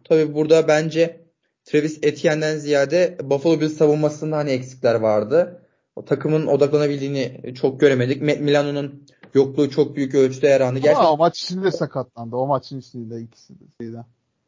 Tabii 0.04 0.34
burada 0.34 0.68
bence 0.68 1.20
Travis 1.64 1.98
Etienne'den 2.02 2.58
ziyade 2.58 3.18
Buffalo 3.22 3.60
Bills 3.60 3.76
savunmasında 3.76 4.36
hani 4.36 4.50
eksikler 4.50 4.94
vardı. 4.94 5.66
O 5.96 6.04
takımın 6.04 6.46
odaklanabildiğini 6.46 7.54
çok 7.54 7.80
göremedik. 7.80 8.22
Matt 8.22 8.40
Milano'nun 8.40 9.06
yokluğu 9.34 9.70
çok 9.70 9.96
büyük 9.96 10.14
ölçüde 10.14 10.48
yarandı. 10.48 10.78
Gerçekten... 10.78 11.00
Ama 11.00 11.12
o 11.12 11.16
maç 11.16 11.42
içinde 11.42 11.70
sakatlandı. 11.70 12.36
O 12.36 12.46
maçın 12.46 12.80
içinde 12.80 13.20
ikisi 13.20 13.54
de. 13.80 14.04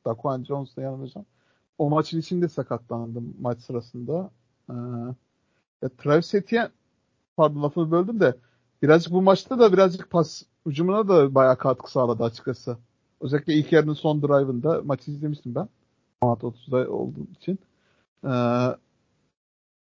Daquan 0.06 0.44
Jones'la 0.44 0.82
yanılacağım. 0.82 1.26
O 1.78 1.90
maçın 1.90 2.20
içinde 2.20 2.48
sakatlandı 2.48 3.22
maç 3.40 3.60
sırasında. 3.60 4.30
Ee, 4.70 5.88
Travis 5.98 6.34
Etienne 6.34 6.70
pardon 7.36 7.62
lafını 7.62 7.90
böldüm 7.90 8.20
de 8.20 8.36
birazcık 8.82 9.12
bu 9.12 9.22
maçta 9.22 9.58
da 9.58 9.72
birazcık 9.72 10.10
pas 10.10 10.42
ucumuna 10.64 11.08
da 11.08 11.34
bayağı 11.34 11.58
katkı 11.58 11.90
sağladı 11.90 12.24
açıkçası. 12.24 12.78
Özellikle 13.20 13.54
ilk 13.54 13.72
yarının 13.72 13.94
son 13.94 14.22
drive'ında 14.22 14.82
maçı 14.84 15.10
izlemiştim 15.10 15.54
ben. 15.54 15.68
Saat 16.22 16.42
30'da 16.42 16.90
olduğum 16.90 17.26
için. 17.40 17.58
Ee, 18.24 18.28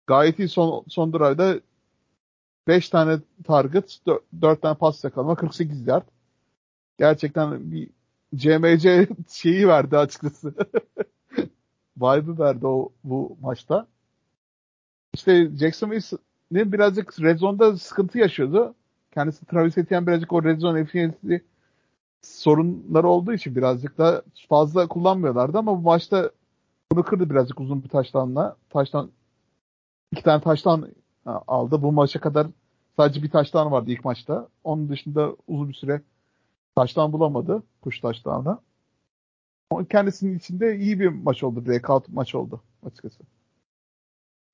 gayet 0.07 0.39
iyi 0.39 0.49
son, 0.49 0.85
son 0.89 1.13
drive'da 1.13 1.61
5 2.69 2.89
tane 2.89 3.19
target, 3.45 3.99
4, 4.07 4.23
4 4.43 4.63
tane 4.63 4.75
pas 4.75 5.05
yakalama, 5.05 5.35
48 5.35 5.87
yard. 5.87 6.07
Gerçekten 6.99 7.73
bir 7.73 7.91
CMC 8.37 9.09
şeyi 9.29 9.69
verdi 9.69 9.99
açıkçası. 9.99 10.55
Vibe'ı 12.03 12.39
verdi 12.39 12.67
o 12.67 12.89
bu 13.05 13.37
maçta. 13.43 13.87
İşte 15.15 15.51
Jackson 15.57 15.91
Wilson'in 15.91 16.73
birazcık 16.73 17.21
red 17.21 17.39
zone'da 17.39 17.77
sıkıntı 17.77 18.19
yaşıyordu. 18.19 18.75
Kendisi 19.15 19.47
Travis 19.47 19.79
Etienne 19.79 20.07
birazcık 20.07 20.33
o 20.33 20.45
red 20.45 20.61
zone 20.61 20.81
efficiency 20.81 21.37
sorunları 22.23 23.09
olduğu 23.09 23.33
için 23.33 23.57
birazcık 23.57 23.99
da 23.99 24.23
fazla 24.49 24.89
kullanmıyorlardı 24.89 25.59
ama 25.59 25.79
bu 25.79 25.83
maçta 25.83 26.31
bunu 26.93 27.03
kırdı 27.03 27.31
birazcık 27.31 27.61
uzun 27.61 27.85
bir 27.85 27.89
taştanla. 27.89 28.57
Taştan 28.71 29.11
iki 30.13 30.23
tane 30.23 30.43
taştan 30.43 30.89
aldı. 31.27 31.83
Bu 31.83 31.93
maça 31.93 32.21
kadar 32.21 32.47
sadece 32.97 33.23
bir 33.23 33.31
taştan 33.31 33.73
vardı 33.73 33.91
ilk 33.91 34.05
maçta. 34.05 34.49
Onun 34.65 34.89
dışında 34.89 35.37
uzun 35.47 35.69
bir 35.69 35.75
süre 35.75 36.03
taştan 36.77 37.13
bulamadı. 37.13 37.63
Kuş 37.81 38.01
taştanla. 38.01 38.61
Kendisinin 39.91 40.39
içinde 40.39 40.77
iyi 40.77 41.01
bir 41.01 41.09
maç 41.09 41.43
oldu. 41.43 41.67
Breakout 41.67 42.09
maç 42.09 42.35
oldu 42.35 42.63
açıkçası. 42.87 43.23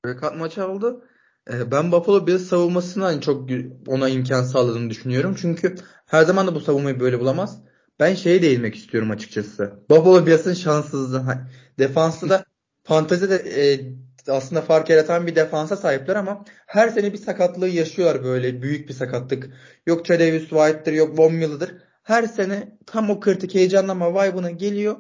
Breakout 0.05 0.37
maç 0.37 0.59
oldu. 0.59 1.05
Ee, 1.51 1.71
ben 1.71 1.93
Buffalo 1.93 2.27
Bills 2.27 2.49
savunmasını 2.49 3.05
hani 3.05 3.21
çok 3.21 3.51
ona 3.87 4.09
imkan 4.09 4.43
sağladığını 4.43 4.91
düşünüyorum. 4.91 5.35
Çünkü 5.41 5.75
her 6.07 6.25
zaman 6.25 6.47
da 6.47 6.55
bu 6.55 6.61
savunmayı 6.61 7.01
böyle 7.01 7.21
bulamaz. 7.21 7.63
Ben 8.01 8.15
şeye 8.15 8.43
değinmek 8.43 8.75
istiyorum 8.75 9.11
açıkçası. 9.11 9.85
Buffalo 9.91 10.27
Bills'in 10.27 10.55
şanssızlığı. 10.55 11.49
Defansta 11.79 12.29
da 12.29 12.45
fantezide 12.85 13.35
e, 13.35 13.81
aslında 14.33 14.63
fark 14.63 14.91
yaratan 14.91 15.27
bir 15.27 15.37
defansa 15.37 15.77
sahipler 15.77 16.17
ama 16.17 16.45
her 16.67 16.89
sene 16.89 17.13
bir 17.13 17.19
sakatlığı 17.19 17.69
yaşıyorlar 17.69 18.25
böyle 18.25 18.63
büyük 18.63 18.89
bir 18.89 18.95
sakatlık. 18.95 19.51
Yok 19.87 20.05
Tredavious 20.05 20.49
White'dır 20.49 20.93
yok 20.93 21.19
Von 21.19 21.35
Miller'dır. 21.35 21.75
Her 22.03 22.23
sene 22.23 22.79
tam 22.87 23.11
o 23.11 23.21
kritik 23.21 23.55
heyecanlanma 23.55 24.11
vibe'ına 24.13 24.51
geliyor. 24.51 24.97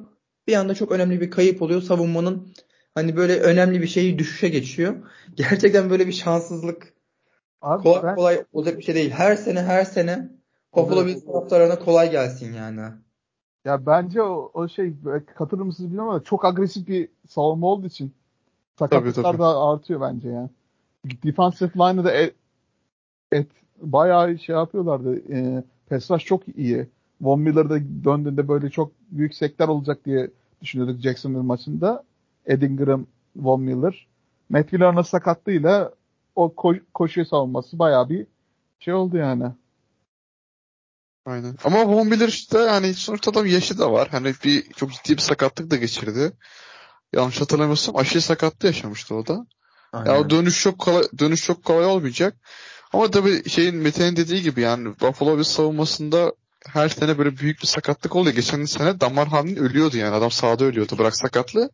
Bir 0.49 0.55
anda 0.55 0.75
çok 0.75 0.93
önemli 0.93 1.21
bir 1.21 1.31
kayıp 1.31 1.63
oluyor. 1.63 1.83
Savunmanın 1.83 2.49
hani 2.95 3.17
böyle 3.17 3.41
önemli 3.41 3.83
bir 3.83 3.87
şeyi 3.87 4.19
düşüşe 4.19 4.49
geçiyor. 4.49 4.95
Gerçekten 5.37 5.91
böyle 5.91 6.07
bir 6.07 6.13
şanssızlık 6.13 6.93
Abi 7.63 7.83
kolay 7.83 8.03
ben... 8.03 8.17
kolay 8.17 8.45
olacak 8.53 8.79
bir 8.79 8.83
şey 8.83 8.95
değil. 8.95 9.11
Her 9.11 9.37
sene 9.37 9.63
her 9.63 9.85
sene 9.85 10.29
Buffalo 10.77 11.07
Bills 11.07 11.25
taraftarlarına 11.25 11.79
kolay 11.79 12.11
gelsin 12.11 12.53
yani. 12.53 12.81
Ya 13.65 13.87
bence 13.87 14.23
o, 14.23 14.51
o 14.55 14.69
şey 14.69 14.93
katılır 15.37 15.63
mısınız 15.63 15.91
bilmiyorum 15.91 16.11
ama 16.11 16.25
çok 16.25 16.45
agresif 16.45 16.89
bir 16.89 17.09
savunma 17.29 17.67
olduğu 17.67 17.87
için 17.87 18.13
sakatlıklar 18.79 19.39
da 19.39 19.63
artıyor 19.63 20.01
bence 20.01 20.29
ya. 20.29 20.49
Defensive 21.25 21.71
line'ı 21.77 22.05
da 22.05 22.13
et, 22.13 22.35
et, 23.33 23.47
bayağı 23.81 24.39
şey 24.39 24.55
yapıyorlardı. 24.55 25.33
E, 25.33 25.63
pass 25.89 26.25
çok 26.25 26.49
iyi. 26.49 26.87
Von 27.21 27.41
Miller'da 27.41 27.79
döndüğünde 28.05 28.49
böyle 28.49 28.71
çok 28.71 28.93
büyük 29.11 29.35
sekler 29.35 29.69
olacak 29.69 30.05
diye 30.05 30.31
düşünüyorduk 30.62 31.01
Jacksonville 31.01 31.42
maçında. 31.42 32.05
Edingram, 32.47 33.07
Von 33.37 33.61
Miller. 33.61 34.07
Matt 34.49 34.73
Miller'ın 34.73 35.03
sakatlığıyla 35.03 35.92
o 36.37 36.47
ko- 36.57 36.83
koşu 36.94 37.25
savunması 37.25 37.79
bayağı 37.79 38.09
bir 38.09 38.27
şey 38.81 38.94
oldu 38.94 39.16
yani. 39.16 39.44
Aynen. 41.27 41.57
Ama 41.64 41.87
Von 41.88 42.07
Miller 42.07 42.29
işte 42.29 42.59
yani 42.59 42.94
sonuçta 42.94 43.31
adam 43.31 43.47
yaşı 43.47 43.79
da 43.79 43.92
var. 43.92 44.09
Hani 44.11 44.35
bir 44.44 44.73
çok 44.73 44.92
ciddi 44.92 45.16
bir 45.16 45.23
sakatlık 45.23 45.71
da 45.71 45.77
geçirdi. 45.77 46.33
Yanlış 47.12 47.40
hatırlamıyorsam 47.40 47.97
aşırı 47.97 48.23
sakatlığı 48.23 48.66
yaşamıştı 48.66 49.14
o 49.14 49.27
da. 49.27 49.47
Aynen. 49.92 50.14
Ya 50.14 50.31
dönüş 50.31 50.62
çok 50.62 50.79
kolay, 50.79 51.05
dönüş 51.18 51.44
çok 51.44 51.64
kolay 51.64 51.87
olmayacak. 51.87 52.37
Ama 52.92 53.11
tabii 53.11 53.49
şeyin 53.49 53.77
Mete'nin 53.77 54.16
dediği 54.16 54.42
gibi 54.42 54.61
yani 54.61 55.01
Buffalo 55.01 55.38
bir 55.38 55.44
savunmasında 55.44 56.33
her 56.73 56.89
sene 56.89 57.19
böyle 57.19 57.37
büyük 57.37 57.63
bir 57.63 57.67
sakatlık 57.67 58.17
oluyor. 58.17 58.37
Geçen 58.37 58.65
sene 58.65 59.01
Damar 59.01 59.29
Hamlin 59.29 59.57
ölüyordu 59.57 59.97
yani. 59.97 60.15
Adam 60.15 60.31
sahada 60.31 60.65
ölüyordu 60.65 60.99
bırak 60.99 61.17
sakatlığı. 61.17 61.71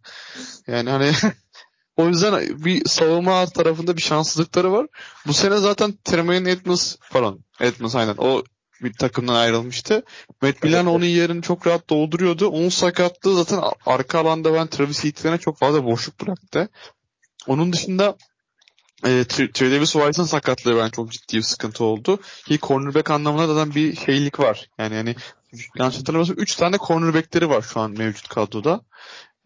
Yani 0.67 0.91
hani 0.91 1.13
o 1.97 2.09
yüzden 2.09 2.65
bir 2.65 2.89
savunma 2.89 3.47
tarafında 3.47 3.97
bir 3.97 4.03
şanssızlıkları 4.03 4.73
var. 4.73 4.87
Bu 5.27 5.33
sene 5.33 5.57
zaten 5.57 5.95
Tremaine 6.05 6.51
Edmonds 6.51 6.97
falan 7.01 7.39
Edmonds 7.61 7.95
aynen 7.95 8.15
o 8.19 8.45
bir 8.83 8.93
takımdan 8.93 9.35
ayrılmıştı. 9.35 10.03
Matt 10.43 10.63
Milano 10.63 10.91
onun 10.91 11.05
yerini 11.05 11.43
çok 11.43 11.67
rahat 11.67 11.91
dolduruyordu. 11.91 12.49
Onun 12.49 12.69
sakatlığı 12.69 13.37
zaten 13.37 13.63
arka 13.87 14.19
alanda 14.19 14.55
ben 14.55 14.67
Travis 14.67 15.05
Etienne'e 15.05 15.39
çok 15.39 15.59
fazla 15.59 15.85
boşluk 15.85 16.21
bıraktı. 16.21 16.69
Onun 17.47 17.73
dışında 17.73 18.17
e, 19.05 19.25
Tredavis 19.25 19.93
White'ın 19.93 20.27
sakatlığı 20.27 20.77
ben 20.77 20.88
çok 20.88 21.12
ciddi 21.12 21.37
bir 21.37 21.43
sıkıntı 21.43 21.85
oldu. 21.85 22.19
Ki 22.47 22.59
cornerback 22.62 23.11
anlamında 23.11 23.57
da 23.57 23.75
bir 23.75 23.97
şeylik 23.97 24.40
var. 24.40 24.71
Yani 24.79 24.95
yani 24.95 25.14
yanlış 25.79 25.99
hatırlamıyorsam 25.99 26.37
3 26.38 26.57
tane 26.57 26.77
cornerbackleri 26.87 27.49
var 27.49 27.62
şu 27.62 27.81
an 27.81 27.90
mevcut 27.90 28.29
kadroda. 28.29 28.81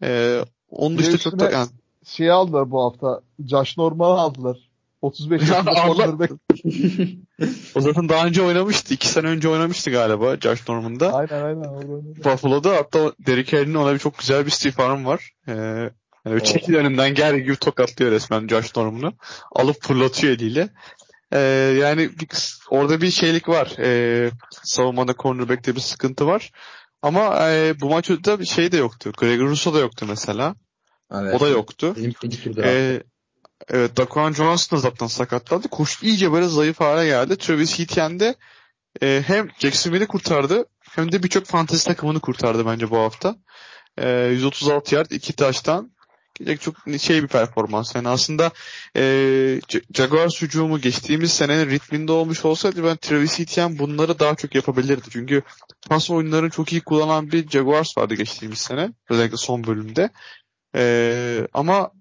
E, 0.03 0.39
onun 0.69 0.97
dışında 0.97 1.17
çok 1.17 1.39
da 1.39 1.51
yani 1.51 1.69
şey 2.05 2.31
aldılar 2.31 2.71
bu 2.71 2.83
hafta. 2.83 3.21
Josh 3.49 3.77
Norman'ı 3.77 4.19
aldılar. 4.19 4.57
35 5.01 5.41
yaşında 5.49 5.73
cornerback. 5.85 6.33
o 7.75 7.81
zaten 7.81 8.09
daha 8.09 8.25
önce 8.25 8.41
oynamıştı. 8.41 8.93
2 8.93 9.07
sene 9.07 9.27
önce 9.27 9.49
oynamıştı 9.49 9.91
galiba 9.91 10.37
Josh 10.37 10.69
Norman'da. 10.69 11.13
Aynen 11.13 11.43
aynen. 11.43 11.63
Buffalo'da 12.25 12.75
hatta 12.75 13.13
Derrick 13.27 13.57
Henry'nin 13.57 13.75
ona 13.75 13.93
bir 13.93 13.99
çok 13.99 14.17
güzel 14.17 14.45
bir 14.45 14.51
stiff 14.51 14.79
arm 14.79 15.05
var. 15.05 15.31
Ee, 15.47 15.89
yani 16.25 16.43
çekil 16.43 16.75
önünden 16.75 17.13
gel 17.13 17.39
gibi 17.39 17.55
tokatlıyor 17.55 18.11
resmen 18.11 18.47
Josh 18.47 18.75
Norman'ı. 18.75 19.13
Alıp 19.51 19.83
fırlatıyor 19.83 20.33
eliyle. 20.33 20.69
Ee, 21.33 21.39
yani 21.79 22.09
orada 22.69 23.01
bir 23.01 23.11
şeylik 23.11 23.49
var. 23.49 23.75
Ee, 23.79 24.31
savunmada 24.63 25.13
cornerback'te 25.19 25.75
bir 25.75 25.81
sıkıntı 25.81 26.27
var. 26.27 26.51
Ama 27.01 27.51
e, 27.51 27.79
bu 27.81 27.89
maçta 27.89 28.39
bir 28.39 28.45
şey 28.45 28.71
de 28.71 28.77
yoktu. 28.77 29.11
Greg 29.17 29.41
Russo 29.41 29.73
da 29.73 29.79
yoktu 29.79 30.05
mesela. 30.09 30.55
Evet. 31.13 31.35
O 31.35 31.39
da 31.39 31.47
yoktu. 31.47 31.95
Ee, 32.63 33.03
evet, 33.69 33.97
Daquan 33.97 34.33
Johnson 34.33 34.77
da 34.77 34.81
zaten 34.81 35.07
sakatlandı. 35.07 35.67
Koş 35.67 36.03
iyice 36.03 36.31
böyle 36.31 36.47
zayıf 36.47 36.79
hale 36.79 37.05
geldi. 37.05 37.37
Travis 37.37 37.79
Etienne 37.79 38.19
de 38.19 38.35
e, 39.01 39.23
hem 39.27 39.49
Jacksonville'i 39.59 40.07
kurtardı 40.07 40.65
hem 40.79 41.11
de 41.11 41.23
birçok 41.23 41.45
fantezi 41.45 41.85
takımını 41.85 42.19
kurtardı 42.19 42.65
bence 42.65 42.89
bu 42.89 42.97
hafta. 42.97 43.35
E, 43.97 44.09
136 44.09 44.95
yard, 44.95 45.11
iki 45.11 45.33
taştan 45.33 45.91
çok 46.59 46.75
şey 46.99 47.23
bir 47.23 47.27
performans. 47.27 47.95
Yani 47.95 48.09
aslında 48.09 48.51
e, 48.95 49.61
Jaguars 49.93 50.41
hücumu 50.41 50.81
geçtiğimiz 50.81 51.33
senenin 51.33 51.69
ritminde 51.69 52.11
olmuş 52.11 52.45
olsaydı 52.45 52.83
ben 52.83 52.97
Travis 52.97 53.39
Etienne 53.39 53.79
bunları 53.79 54.19
daha 54.19 54.35
çok 54.35 54.55
yapabilirdi. 54.55 55.07
Çünkü 55.09 55.41
pas 55.89 56.09
oyunlarını 56.09 56.49
çok 56.49 56.71
iyi 56.71 56.81
kullanan 56.81 57.31
bir 57.31 57.49
Jaguars 57.49 57.97
vardı 57.97 58.13
geçtiğimiz 58.13 58.59
sene. 58.59 58.89
Özellikle 59.09 59.37
son 59.37 59.63
bölümde. 59.63 60.09
E, 60.75 61.47
ama 61.53 61.91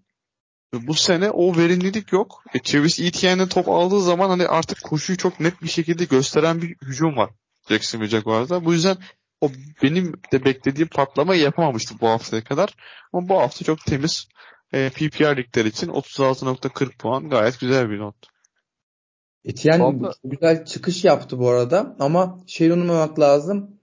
bu 0.72 0.94
sene 0.94 1.30
o 1.30 1.56
verimlilik 1.56 2.12
yok. 2.12 2.42
E, 2.54 2.62
Travis 2.62 3.00
Etienne 3.00 3.48
top 3.48 3.68
aldığı 3.68 4.02
zaman 4.02 4.28
hani 4.28 4.46
artık 4.46 4.82
koşuyu 4.82 5.18
çok 5.18 5.40
net 5.40 5.62
bir 5.62 5.68
şekilde 5.68 6.04
gösteren 6.04 6.62
bir 6.62 6.76
hücum 6.82 7.16
var 7.16 7.30
Jacksonville 7.68 8.08
Jaguars'da. 8.08 8.64
Bu 8.64 8.72
yüzden 8.72 8.96
o 9.40 9.50
benim 9.82 10.12
de 10.32 10.44
beklediğim 10.44 10.88
patlamayı 10.88 11.40
yapamamıştı 11.40 11.94
bu 12.00 12.08
haftaya 12.08 12.44
kadar. 12.44 12.74
Ama 13.12 13.28
bu 13.28 13.40
hafta 13.40 13.64
çok 13.64 13.80
temiz. 13.86 14.28
E, 14.72 14.90
PPR 14.90 15.36
ligler 15.36 15.64
için 15.64 15.88
36.40 15.88 16.96
puan 16.98 17.30
gayet 17.30 17.60
güzel 17.60 17.90
bir 17.90 17.98
not. 17.98 18.16
Etienne 19.44 19.84
Vallahi... 19.84 20.14
güzel 20.24 20.64
çıkış 20.64 21.04
yaptı 21.04 21.38
bu 21.38 21.48
arada 21.48 21.96
ama 21.98 22.38
şey 22.46 22.70
unutmamak 22.70 23.20
lazım. 23.20 23.80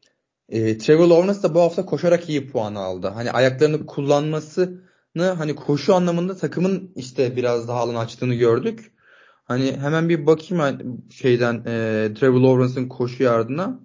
E, 0.49 0.77
Trevor 0.77 1.07
Lawrence 1.07 1.43
da 1.43 1.55
bu 1.55 1.61
hafta 1.61 1.85
koşarak 1.85 2.29
iyi 2.29 2.51
puan 2.51 2.75
aldı. 2.75 3.07
Hani 3.07 3.31
ayaklarını 3.31 3.85
kullanmasını 3.85 4.81
hani 5.15 5.55
koşu 5.55 5.95
anlamında 5.95 6.37
takımın 6.37 6.91
işte 6.95 7.35
biraz 7.35 7.67
daha 7.67 7.79
alan 7.79 7.95
açtığını 7.95 8.33
gördük. 8.33 8.91
Hani 9.45 9.77
hemen 9.77 10.09
bir 10.09 10.25
bakayım 10.25 11.03
şeyden 11.11 11.55
e, 11.55 12.13
Trevor 12.13 12.41
Lawrence'ın 12.41 12.87
koşu 12.87 13.23
yardına. 13.23 13.79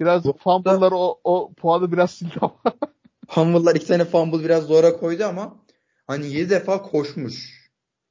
Biraz 0.00 0.22
fumble'lar 0.22 0.92
o, 0.92 1.20
o 1.24 1.54
puanı 1.54 1.92
biraz 1.92 2.10
sildi 2.10 2.34
ama. 2.40 2.60
Humble'lar 3.28 3.74
iki 3.74 3.86
tane 3.86 4.04
fumble 4.04 4.44
biraz 4.44 4.64
zora 4.64 4.96
koydu 4.96 5.24
ama 5.24 5.64
hani 6.06 6.26
7 6.26 6.50
defa 6.50 6.82
koşmuş. 6.82 7.60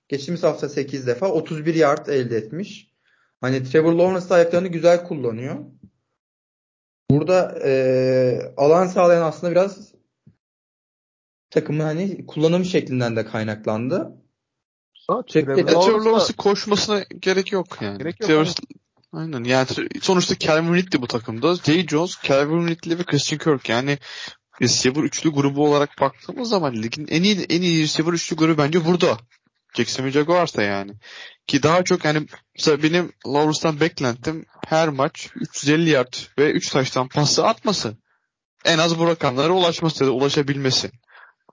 Geçtiğimiz 0.08 0.43
hafta 0.43 0.69
8 0.69 1.08
defa 1.08 1.28
31 1.28 1.75
yard 1.75 2.08
elde 2.08 2.38
etmiş. 2.38 2.89
Hani 3.41 3.63
Trevor 3.63 3.93
Lawrence 3.93 4.34
ayaklarını 4.34 4.67
güzel 4.67 5.08
kullanıyor. 5.08 5.56
Burada 7.12 7.60
e, 7.65 8.54
alan 8.58 8.88
sağlayan 8.88 9.21
aslında 9.21 9.52
biraz 9.52 9.93
takımın 11.49 11.84
hani 11.84 12.25
kullanım 12.25 12.65
şeklinden 12.65 13.15
de 13.15 13.25
kaynaklandı. 13.25 14.12
Trevor 15.67 15.84
Trevor 15.84 16.02
Lawrence'ın 16.02 16.34
koşmasına 16.38 17.04
gerek 17.21 17.52
yok 17.52 17.82
yani. 17.82 17.97
Gerek 17.97 18.19
yok, 18.19 18.28
Trevor, 18.28 18.47
aynen 19.13 19.43
yani 19.43 19.67
sonuçta 20.01 20.39
Calvin 20.39 20.73
Ridley 20.73 21.01
bu 21.01 21.07
takımda. 21.07 21.55
Jay 21.55 21.87
Jones, 21.87 22.15
Calvin 22.23 22.67
Ridley 22.67 22.99
ve 22.99 23.03
Christian 23.03 23.39
Kirk 23.39 23.69
yani 23.69 23.97
receiver 24.61 25.03
üçlü 25.03 25.29
grubu 25.29 25.67
olarak 25.67 25.89
baktığımız 26.01 26.49
zaman 26.49 26.75
ligin 26.75 27.07
en 27.07 27.23
iyi 27.23 27.45
en 27.49 27.61
iyi 27.61 27.83
receiver 27.83 28.13
üçlü 28.13 28.35
grubu 28.35 28.57
bence 28.57 28.85
burada. 28.85 29.17
Jacksonville 29.73 30.11
Jaguars'ta 30.11 30.61
yani. 30.61 30.91
Ki 31.47 31.63
daha 31.63 31.83
çok 31.83 32.05
yani 32.05 32.27
mesela 32.55 32.83
benim 32.83 33.11
Lawrence'dan 33.27 33.79
beklentim 33.79 34.45
her 34.67 34.89
maç 34.89 35.29
350 35.35 35.89
yard 35.89 36.13
ve 36.39 36.51
3 36.51 36.69
taştan 36.69 37.07
pası 37.07 37.45
atması. 37.45 37.97
En 38.65 38.77
az 38.77 38.99
bu 38.99 39.07
rakamlara 39.07 39.53
ulaşması 39.53 40.03
ya 40.03 40.09
da 40.09 40.13
ulaşabilmesi. 40.13 40.91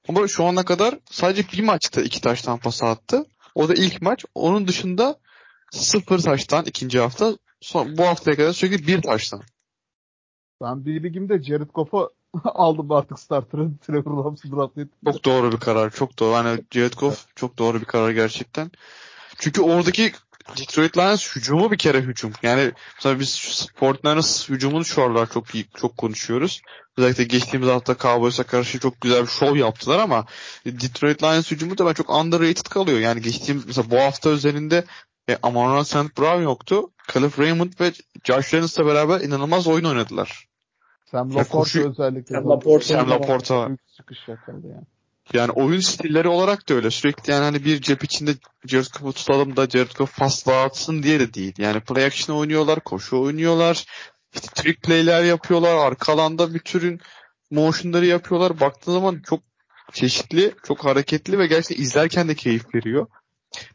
Ama 0.09 0.29
şu 0.29 0.45
ana 0.45 0.65
kadar 0.65 0.99
sadece 1.11 1.49
bir 1.53 1.63
maçta 1.63 2.03
iki 2.03 2.21
taştan 2.21 2.59
pası 2.59 2.87
attı. 2.87 3.25
O 3.55 3.69
da 3.69 3.75
ilk 3.75 4.03
maç. 4.03 4.25
Onun 4.35 4.69
dışında 4.69 5.19
sıfır 5.71 6.19
taştan 6.19 6.65
ikinci 6.65 7.01
hafta. 7.01 7.37
Son, 7.67 7.99
bu 7.99 8.07
haftaya 8.07 8.37
kadar 8.37 8.53
sürekli 8.53 8.87
bir 8.87 9.03
taştan. 9.03 9.43
Ben 10.63 10.87
bir 10.87 11.03
ligimde 11.03 11.43
Jared 11.43 11.71
Goff'u 11.75 12.13
aldım 12.45 12.93
artık 12.93 13.19
starter'ı. 13.19 13.71
Trevor 13.87 14.11
Lawrence'ı 14.11 14.57
draft 14.57 14.79
ettim. 14.79 15.13
Çok 15.13 15.25
doğru 15.25 15.53
bir 15.53 15.57
karar. 15.57 15.91
Çok 15.91 16.19
doğru. 16.19 16.35
Hani 16.35 16.61
Jared 16.71 16.93
Goff 16.93 17.27
çok 17.37 17.59
doğru 17.59 17.81
bir 17.81 17.85
karar 17.85 18.11
gerçekten. 18.11 18.71
Çünkü 19.39 19.63
oradaki 19.63 20.13
Detroit 20.59 20.99
Lions 20.99 21.37
hücumu 21.37 21.71
bir 21.71 21.79
kere 21.79 22.01
hücum. 22.01 22.33
Yani 22.43 22.73
mesela 22.97 23.21
biz 23.21 23.67
Fortnite'ın 23.75 24.55
hücumunu 24.55 24.85
şu 24.85 25.03
aralar 25.03 25.31
çok 25.31 25.55
iyi, 25.55 25.67
çok 25.75 25.97
konuşuyoruz. 25.97 26.63
Özellikle 26.97 27.25
geçtiğimiz 27.25 27.69
hafta 27.69 27.97
Cowboys'a 27.97 28.43
karşı 28.43 28.79
çok 28.79 29.01
güzel 29.01 29.23
bir 29.23 29.31
show 29.31 29.59
yaptılar 29.59 29.99
ama 29.99 30.27
Detroit 30.67 31.23
Lions 31.23 31.51
hücumu 31.51 31.79
da 31.79 31.87
ben 31.87 31.93
çok 31.93 32.11
underrated 32.11 32.67
kalıyor. 32.67 32.99
Yani 32.99 33.23
geçtiğim 33.23 33.63
mesela 33.67 33.91
bu 33.91 33.97
hafta 33.97 34.31
üzerinde 34.31 34.85
e, 35.29 35.39
Amon 35.43 35.83
St. 35.83 36.19
Brown 36.19 36.43
yoktu. 36.43 36.91
Caleb 37.15 37.39
Raymond 37.39 37.73
ve 37.81 37.93
Josh 38.25 38.55
Reynolds'la 38.55 38.87
beraber 38.87 39.21
inanılmaz 39.21 39.67
oyun 39.67 39.85
oynadılar. 39.85 40.47
Sam 41.11 41.31
Ya 41.31 41.37
Laporte 41.37 41.59
koşu- 41.59 41.91
özellikle. 41.91 42.35
Sam 42.35 42.45
Laporte- 42.45 42.85
Sam 42.85 43.11
Laporta 43.11 43.67
Büyük 43.69 43.89
çıkış 43.97 44.29
yakaladı 44.29 44.67
yani. 44.67 44.85
Yani 45.33 45.51
oyun 45.51 45.81
stilleri 45.81 46.29
olarak 46.29 46.69
da 46.69 46.75
öyle. 46.75 46.91
Sürekli 46.91 47.31
yani 47.31 47.45
hani 47.45 47.65
bir 47.65 47.81
cep 47.81 48.05
içinde 48.05 48.31
Jared 48.67 48.87
Goff'u 48.87 49.13
tutalım 49.13 49.57
da 49.57 49.67
Jared 49.69 49.91
Goff 49.99 50.19
pas 50.19 50.47
dağıtsın 50.47 51.03
diye 51.03 51.21
de 51.21 51.35
değil. 51.35 51.55
Yani 51.59 51.81
play 51.81 52.05
action 52.05 52.37
oynuyorlar, 52.37 52.81
koşu 52.81 53.21
oynuyorlar, 53.23 53.85
işte 54.35 54.49
trick 54.55 54.81
play'ler 54.81 55.25
yapıyorlar, 55.25 55.77
arka 55.77 56.13
alanda 56.13 56.55
bir 56.55 56.59
türün 56.59 57.01
motionları 57.51 58.07
yapıyorlar. 58.07 58.61
Baktığın 58.61 58.93
zaman 58.93 59.23
çok 59.27 59.41
çeşitli, 59.93 60.55
çok 60.67 60.85
hareketli 60.85 61.39
ve 61.39 61.47
gerçekten 61.47 61.83
izlerken 61.85 62.29
de 62.29 62.35
keyif 62.35 62.75
veriyor. 62.75 63.07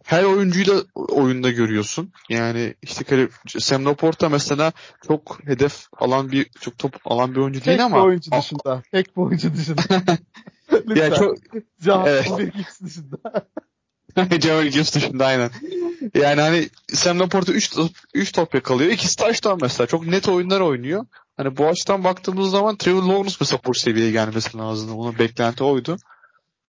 Her 0.03 0.23
oyuncuyu 0.23 0.65
da 0.65 0.83
oyunda 0.95 1.49
görüyorsun. 1.51 2.11
Yani 2.29 2.75
işte 2.81 3.03
Caleb- 3.03 3.59
Sam 3.61 3.85
Laporta 3.85 4.29
mesela 4.29 4.71
çok 5.07 5.39
hedef 5.45 5.85
alan 5.97 6.31
bir, 6.31 6.49
çok 6.61 6.77
top 6.77 6.95
alan 7.05 7.35
bir 7.35 7.39
oyuncu 7.39 7.59
Tek 7.59 7.67
değil 7.67 7.79
bir 7.79 7.83
ama 7.83 8.03
oyuncu 8.03 8.31
dışında. 8.31 8.83
Tek 8.91 9.17
bir 9.17 9.21
oyuncu 9.21 9.53
dışında. 9.53 9.81
Lütfen. 10.71 10.95
ya 10.95 11.15
çok 11.15 11.37
Can 11.83 12.05
Evet. 12.05 12.25
Wilkins 12.25 12.81
dışında. 12.81 13.17
Jamal 14.41 14.67
Gibbs 14.67 14.95
dışında 14.95 15.25
aynen. 15.25 15.51
Yani 16.15 16.41
hani 16.41 16.69
Sam 16.93 17.19
Laporta 17.19 17.53
3 17.53 17.69
top, 17.69 17.91
3 18.13 18.31
top 18.31 18.53
yakalıyor. 18.53 18.91
İkisi 18.91 19.17
taştan 19.17 19.57
mesela. 19.61 19.87
Çok 19.87 20.07
net 20.07 20.29
oyunlar 20.29 20.59
oynuyor. 20.59 21.05
Hani 21.37 21.57
bu 21.57 21.67
açıdan 21.67 22.03
baktığımız 22.03 22.51
zaman 22.51 22.75
Trevor 22.75 23.03
Lawrence 23.03 23.35
mesela 23.39 23.59
bu 23.65 23.73
seviyeye 23.73 24.11
gelmesi 24.11 24.57
lazım. 24.57 24.97
Onun 24.97 25.19
beklenti 25.19 25.63
oydu. 25.63 25.97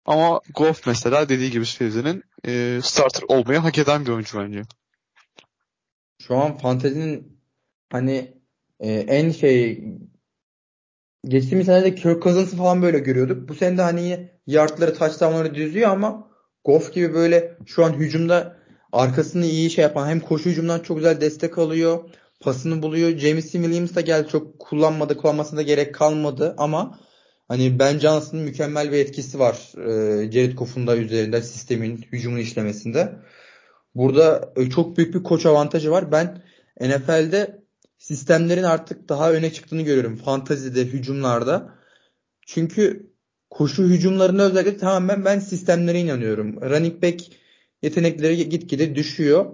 Ama 0.04 0.40
Goff 0.54 0.86
mesela 0.86 1.28
dediği 1.28 1.50
gibi 1.50 1.64
Fevzi'nin 1.64 2.24
e, 2.46 2.80
starter 2.82 3.22
olmayı 3.28 3.58
hak 3.58 3.78
eden 3.78 4.06
bir 4.06 4.10
oyuncu 4.10 4.38
bence. 4.38 4.62
Şu 6.22 6.36
an 6.36 6.58
fantezinin 6.58 7.38
hani 7.92 8.42
e, 8.80 8.92
en 8.92 9.30
şey 9.30 9.84
geçtiğimiz 11.24 11.66
senelerde 11.66 11.94
Kirk 11.94 12.22
Cousins'ı 12.22 12.56
falan 12.56 12.82
böyle 12.82 12.98
görüyorduk. 12.98 13.48
Bu 13.48 13.54
sene 13.54 13.78
de 13.78 13.82
hani 13.82 14.30
yardları, 14.46 14.94
touchdownları 14.94 15.54
düzüyor 15.54 15.90
ama 15.90 16.30
Goff 16.64 16.92
gibi 16.94 17.14
böyle 17.14 17.58
şu 17.66 17.84
an 17.84 17.92
hücumda 17.92 18.56
arkasını 18.92 19.46
iyi 19.46 19.70
şey 19.70 19.82
yapan 19.82 20.08
hem 20.08 20.20
koşu 20.20 20.50
hücumdan 20.50 20.80
çok 20.80 20.96
güzel 20.96 21.20
destek 21.20 21.58
alıyor. 21.58 22.10
Pasını 22.40 22.82
buluyor. 22.82 23.18
Jameson 23.18 23.62
Williams 23.62 23.94
da 23.94 24.00
geldi. 24.00 24.28
Çok 24.28 24.58
kullanmadı. 24.58 25.16
Kullanmasına 25.16 25.58
da 25.58 25.62
gerek 25.62 25.94
kalmadı 25.94 26.54
ama 26.58 26.98
hani 27.52 27.78
Ben 27.78 27.98
Johnson'ın 27.98 28.44
mükemmel 28.44 28.92
bir 28.92 28.98
etkisi 28.98 29.38
var. 29.38 29.72
E, 29.76 30.32
Jared 30.32 30.52
Goff'un 30.58 30.86
da 30.86 30.96
üzerinde 30.96 31.42
sistemin 31.42 31.96
hücumun 32.12 32.38
işlemesinde. 32.38 33.12
Burada 33.94 34.52
e, 34.56 34.70
çok 34.70 34.96
büyük 34.96 35.14
bir 35.14 35.22
koç 35.22 35.46
avantajı 35.46 35.90
var. 35.90 36.12
Ben 36.12 36.42
NFL'de 36.80 37.62
sistemlerin 37.98 38.62
artık 38.62 39.08
daha 39.08 39.32
öne 39.32 39.52
çıktığını 39.52 39.82
görüyorum. 39.82 40.16
Fantazide, 40.16 40.84
hücumlarda. 40.84 41.74
Çünkü 42.46 43.12
koşu 43.50 43.82
hücumlarında 43.82 44.42
özellikle 44.42 44.76
tamamen 44.76 45.24
ben 45.24 45.38
sistemlere 45.38 46.00
inanıyorum. 46.00 46.60
Running 46.60 47.02
back 47.02 47.22
yetenekleri 47.82 48.48
gitgide 48.48 48.94
düşüyor. 48.94 49.52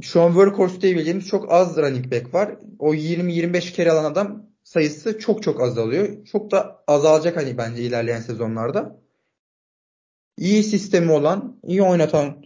Şu 0.00 0.22
an 0.22 0.28
workhorse 0.28 0.80
diyebileceğimiz 0.80 1.28
çok 1.28 1.52
az 1.52 1.76
running 1.76 2.12
back 2.12 2.34
var. 2.34 2.56
O 2.78 2.94
20-25 2.94 3.72
kere 3.72 3.90
alan 3.90 4.12
adam 4.12 4.51
sayısı 4.72 5.18
çok 5.18 5.42
çok 5.42 5.60
azalıyor. 5.62 6.24
Çok 6.24 6.50
da 6.50 6.84
azalacak 6.86 7.36
hani 7.36 7.58
bence 7.58 7.82
ilerleyen 7.82 8.20
sezonlarda. 8.20 9.00
İyi 10.38 10.62
sistemi 10.62 11.12
olan, 11.12 11.60
iyi 11.64 11.82
oynatan 11.82 12.44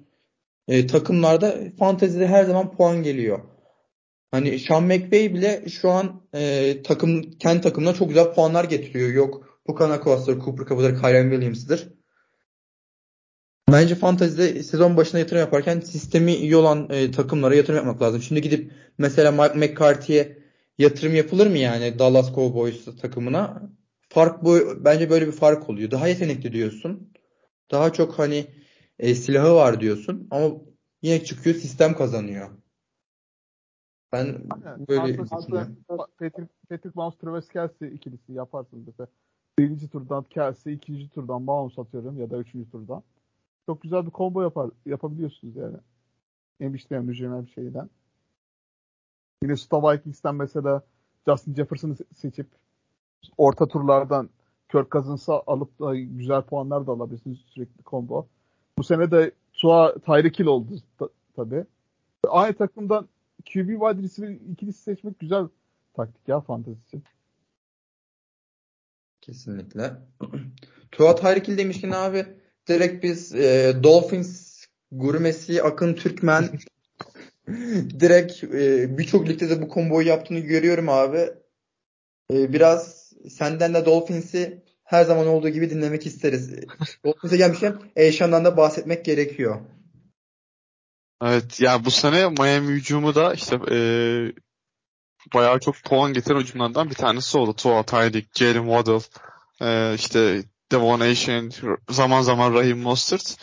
e, 0.68 0.86
takımlarda 0.86 1.56
fantezide 1.78 2.26
her 2.26 2.44
zaman 2.44 2.76
puan 2.76 3.02
geliyor. 3.02 3.38
Hani 4.30 4.58
Sean 4.58 4.84
McVay 4.84 5.34
bile 5.34 5.68
şu 5.68 5.90
an 5.90 6.22
e, 6.34 6.74
takım 6.82 7.22
kendi 7.22 7.60
takımına 7.60 7.94
çok 7.94 8.08
güzel 8.08 8.34
puanlar 8.34 8.64
getiriyor. 8.64 9.08
Yok 9.08 9.60
Puka 9.66 9.88
Nakos'tur, 9.88 10.44
Cooper 10.44 10.66
Cup'dır, 10.66 11.00
Kyren 11.00 11.30
Williams'dır. 11.30 11.88
Bence 13.72 13.94
fantezide 13.94 14.62
sezon 14.62 14.96
başına 14.96 15.20
yatırım 15.20 15.40
yaparken 15.40 15.80
sistemi 15.80 16.34
iyi 16.34 16.56
olan 16.56 16.88
e, 16.90 17.10
takımlara 17.10 17.54
yatırım 17.54 17.76
yapmak 17.76 18.02
lazım. 18.02 18.22
Şimdi 18.22 18.40
gidip 18.40 18.72
mesela 18.98 19.32
Mike 19.32 19.58
McCarthy'ye 19.58 20.45
yatırım 20.78 21.14
yapılır 21.14 21.46
mı 21.46 21.58
yani 21.58 21.98
Dallas 21.98 22.34
Cowboys 22.34 22.84
takımına? 23.00 23.70
Fark 24.08 24.44
bu 24.44 24.58
bence 24.84 25.10
böyle 25.10 25.26
bir 25.26 25.32
fark 25.32 25.70
oluyor. 25.70 25.90
Daha 25.90 26.08
yetenekli 26.08 26.52
diyorsun. 26.52 27.12
Daha 27.70 27.92
çok 27.92 28.18
hani 28.18 28.46
e, 28.98 29.14
silahı 29.14 29.54
var 29.54 29.80
diyorsun 29.80 30.28
ama 30.30 30.54
yine 31.02 31.24
çıkıyor 31.24 31.56
sistem 31.56 31.94
kazanıyor. 31.94 32.50
Ben 34.12 34.26
böyle 34.88 35.22
Aslında- 35.22 35.40
düşünüyorum. 35.40 35.76
Patrick, 36.18 36.48
Patrick 36.68 36.92
Mahomes, 36.94 37.18
Travis 37.18 37.48
Kelsey 37.48 37.94
ikilisi 37.94 38.32
yaparsınız 38.32 38.86
mesela. 38.86 39.06
Birinci 39.58 39.88
turdan 39.88 40.22
Kelsey, 40.24 40.74
ikinci 40.74 41.08
turdan 41.08 41.42
Mahomes 41.42 41.78
atıyorum 41.78 42.20
ya 42.20 42.30
da 42.30 42.38
üçüncü 42.38 42.70
turdan. 42.70 43.02
Çok 43.66 43.82
güzel 43.82 44.06
bir 44.06 44.10
combo 44.10 44.42
yapar, 44.42 44.70
yapabiliyorsunuz 44.86 45.56
yani. 45.56 45.76
En 46.60 46.72
işte 46.72 47.00
mükemmel 47.00 47.46
bir 47.46 47.50
şeyden. 47.52 47.90
Minnesota 49.42 49.92
Vikings'ten 49.92 50.34
mesela 50.34 50.82
Justin 51.28 51.54
Jefferson'ı 51.54 51.92
se- 51.94 52.14
seçip 52.14 52.46
orta 53.38 53.68
turlardan 53.68 54.30
Kirk 54.72 54.90
Cousins'ı 54.92 55.32
alıp 55.46 55.80
da 55.80 55.96
güzel 55.96 56.42
puanlar 56.42 56.86
da 56.86 56.92
alabilirsiniz 56.92 57.38
sürekli 57.38 57.84
combo. 57.84 58.26
Bu 58.78 58.84
sene 58.84 59.10
de 59.10 59.32
Tua 59.52 59.94
Tyreek 59.94 60.38
Hill 60.38 60.46
oldu 60.46 60.78
ta- 60.98 61.08
tabii. 61.36 61.64
Aynı 62.28 62.54
takımdan 62.54 63.08
QB 63.44 63.68
wide 63.68 64.02
receiver 64.02 64.30
ikilisi 64.52 64.82
seçmek 64.82 65.18
güzel 65.18 65.48
taktik 65.94 66.28
ya 66.28 66.40
fantezi 66.40 66.78
için. 66.86 67.04
Kesinlikle. 69.20 69.92
Tua 70.92 71.14
Tyreek 71.14 71.48
Hill 71.48 71.58
demişken 71.58 71.90
abi 71.90 72.26
direkt 72.68 73.04
biz 73.04 73.34
e, 73.34 73.76
Dolphins 73.82 74.64
gurmesi 74.92 75.62
Akın 75.62 75.94
Türkmen 75.94 76.48
direkt 78.00 78.44
e, 78.44 78.98
birçok 78.98 79.28
ligde 79.28 79.50
de 79.50 79.62
bu 79.62 79.68
komboyu 79.68 80.08
yaptığını 80.08 80.38
görüyorum 80.38 80.88
abi. 80.88 81.30
E, 82.32 82.52
biraz 82.52 83.12
senden 83.30 83.74
de 83.74 83.86
Dolphins'i 83.86 84.62
her 84.84 85.04
zaman 85.04 85.26
olduğu 85.26 85.48
gibi 85.48 85.70
dinlemek 85.70 86.06
isteriz. 86.06 86.50
Dolphins'e 87.04 87.36
gelmişken 87.36 87.76
Eşan'dan 87.96 88.44
da 88.44 88.56
bahsetmek 88.56 89.04
gerekiyor. 89.04 89.60
Evet 91.22 91.60
ya 91.60 91.84
bu 91.84 91.90
sene 91.90 92.28
Miami 92.28 92.72
hücumu 92.72 93.14
da 93.14 93.34
işte 93.34 93.58
eee 93.70 94.32
bayağı 95.34 95.60
çok 95.60 95.74
puan 95.84 96.12
getiren 96.12 96.40
hücumlardan 96.40 96.90
bir 96.90 96.94
tanesi 96.94 97.38
oldu. 97.38 97.52
Tua, 97.52 97.82
Tyreek, 97.82 98.28
Jalen 98.34 98.64
Waddle. 98.64 99.04
Ee, 99.60 99.94
işte 99.94 100.42
Devon 100.72 101.00
Asian, 101.00 101.50
zaman 101.90 102.22
zaman 102.22 102.54
Raheem 102.54 102.78
Mostert. 102.78 103.36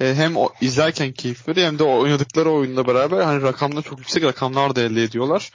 Ee, 0.00 0.14
hem 0.14 0.36
o, 0.36 0.52
izlerken 0.60 1.12
keyif 1.12 1.48
veriyor 1.48 1.66
hem 1.66 1.78
de 1.78 1.84
oynadıkları 1.84 2.50
oyunla 2.50 2.86
beraber 2.86 3.20
hani 3.20 3.42
rakamlar 3.42 3.82
çok 3.82 3.98
yüksek 3.98 4.24
rakamlar 4.24 4.76
da 4.76 4.80
elde 4.80 5.02
ediyorlar. 5.02 5.50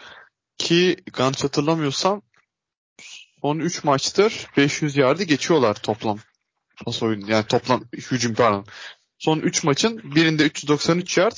Ki 0.58 0.98
yanlış 1.20 1.44
hatırlamıyorsam 1.44 2.22
son 3.42 3.60
3 3.60 3.84
maçtır 3.84 4.48
500 4.58 4.98
yardı 4.98 5.24
geçiyorlar 5.24 5.76
toplam. 5.76 6.20
Pas 6.86 7.04
oyun 7.04 7.26
yani 7.26 7.46
toplam 7.46 7.84
hücum 7.94 8.34
pardon. 8.34 8.66
Son 9.20 9.40
3 9.40 9.64
maçın 9.64 10.02
birinde 10.16 10.44
393 10.44 11.18
yard, 11.18 11.38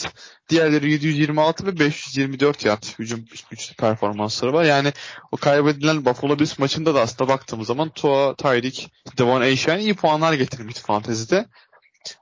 diğerleri 0.50 0.92
726 0.92 1.66
ve 1.66 1.80
524 1.80 2.66
yard 2.66 2.84
hücum 3.00 3.26
güçlü 3.50 3.76
performansları 3.76 4.54
var. 4.54 4.64
Yani 4.64 4.94
o 5.32 5.38
kaybedilen 5.38 6.06
Buffalo 6.06 6.40
Bills 6.40 6.60
maçında 6.60 6.96
da 6.96 7.02
aslında 7.02 7.30
baktığımız 7.30 7.68
zaman 7.68 7.90
Tua, 7.90 8.36
Tyreek, 8.36 8.92
Devon 9.18 9.42
Aishan 9.42 9.80
iyi 9.80 9.94
puanlar 9.94 10.34
getirmiş 10.34 10.76
fantezide. 10.76 11.46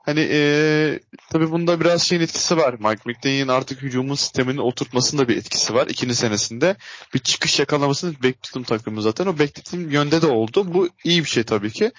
Hani 0.05 0.27
ee, 0.31 0.99
tabii 1.31 1.51
bunda 1.51 1.79
biraz 1.79 2.03
şeyin 2.03 2.21
etkisi 2.21 2.57
var. 2.57 2.73
Mike 2.73 3.01
McDaniel'in 3.05 3.47
artık 3.47 3.81
hücumun 3.81 4.15
sistemini 4.15 4.61
oturtmasında 4.61 5.27
bir 5.27 5.37
etkisi 5.37 5.73
var. 5.73 5.87
İkinci 5.87 6.15
senesinde 6.15 6.75
bir 7.13 7.19
çıkış 7.19 7.59
yakalamasını 7.59 8.13
bekliyordum 8.13 8.63
takımı 8.63 9.01
zaten. 9.01 9.27
O 9.27 9.39
beklediğim 9.39 9.89
yönde 9.91 10.21
de 10.21 10.27
oldu. 10.27 10.73
Bu 10.73 10.89
iyi 11.03 11.23
bir 11.23 11.29
şey 11.29 11.43
tabii 11.43 11.71
ki. 11.71 11.91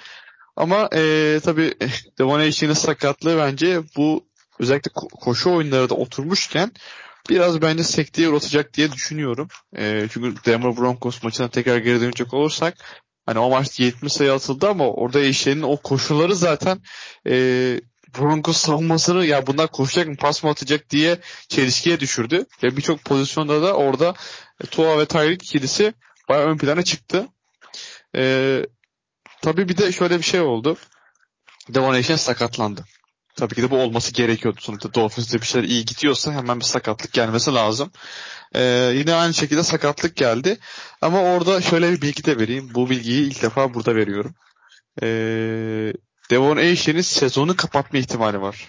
Ama 0.60 0.88
ee, 0.94 1.40
tabii 1.44 1.74
Devon 2.18 2.40
Aishan'ın 2.40 2.72
sakatlığı 2.72 3.38
bence 3.38 3.80
bu 3.96 4.24
özellikle 4.58 4.90
ko- 4.90 5.20
koşu 5.20 5.50
oyunları 5.50 5.90
da 5.90 5.94
oturmuşken 5.94 6.72
biraz 7.30 7.62
bence 7.62 7.84
sekteye 7.84 8.28
uğratacak 8.28 8.74
diye 8.74 8.92
düşünüyorum. 8.92 9.48
E, 9.76 10.08
çünkü 10.12 10.34
Denver 10.46 10.76
Broncos 10.76 11.22
maçına 11.22 11.48
tekrar 11.48 11.76
geri 11.76 12.00
dönecek 12.00 12.34
olursak 12.34 12.74
hani 13.26 13.38
o 13.38 13.50
maçta 13.50 13.84
70 13.84 14.12
sayı 14.12 14.32
atıldı 14.32 14.68
ama 14.68 14.90
orada 14.90 15.18
Aishan'ın 15.18 15.62
o 15.62 15.76
koşuları 15.76 16.36
zaten 16.36 16.78
e, 17.26 17.34
Broncos 18.18 18.56
savunmasını 18.56 19.26
ya 19.26 19.46
bunlar 19.46 19.66
koşacak 19.70 20.08
mı 20.08 20.16
pas 20.16 20.44
mı 20.44 20.50
atacak 20.50 20.90
diye 20.90 21.18
çelişkiye 21.48 22.00
düşürdü. 22.00 22.46
Ve 22.62 22.76
birçok 22.76 23.04
pozisyonda 23.04 23.62
da 23.62 23.74
orada 23.74 24.14
e, 24.64 24.66
Tua 24.66 24.98
ve 24.98 25.06
Tyreek 25.06 25.42
ikilisi 25.42 25.94
bayağı 26.28 26.46
ön 26.46 26.58
plana 26.58 26.82
çıktı. 26.82 27.28
E, 28.16 28.62
tabii 29.42 29.68
bir 29.68 29.76
de 29.76 29.92
şöyle 29.92 30.18
bir 30.18 30.22
şey 30.22 30.40
oldu. 30.40 30.76
Devon 31.68 31.94
Aishan 31.94 32.16
sakatlandı. 32.16 32.84
Tabii 33.36 33.54
ki 33.54 33.62
de 33.62 33.70
bu 33.70 33.76
olması 33.76 34.12
gerekiyordu. 34.12 34.60
Sonuçta 34.60 34.94
Dolphins'te 34.94 35.40
bir 35.40 35.46
şeyler 35.46 35.68
iyi 35.68 35.84
gidiyorsa 35.84 36.32
hemen 36.32 36.60
bir 36.60 36.64
sakatlık 36.64 37.12
gelmesi 37.12 37.54
lazım. 37.54 37.90
Ee, 38.54 38.92
yine 38.94 39.14
aynı 39.14 39.34
şekilde 39.34 39.62
sakatlık 39.62 40.16
geldi. 40.16 40.58
Ama 41.00 41.22
orada 41.22 41.60
şöyle 41.60 41.92
bir 41.92 42.02
bilgi 42.02 42.24
de 42.24 42.38
vereyim. 42.38 42.70
Bu 42.74 42.90
bilgiyi 42.90 43.30
ilk 43.30 43.42
defa 43.42 43.74
burada 43.74 43.96
veriyorum. 43.96 44.34
Ee, 45.02 45.92
Devon 46.30 46.56
Aishan'in 46.56 47.00
sezonu 47.00 47.56
kapatma 47.56 47.98
ihtimali 47.98 48.40
var. 48.40 48.68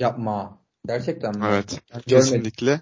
Yapma. 0.00 0.58
Gerçekten 0.86 1.38
mi? 1.38 1.46
Evet. 1.48 1.80
Ben 1.94 2.02
görmedim. 2.06 2.30
Kesinlikle. 2.32 2.80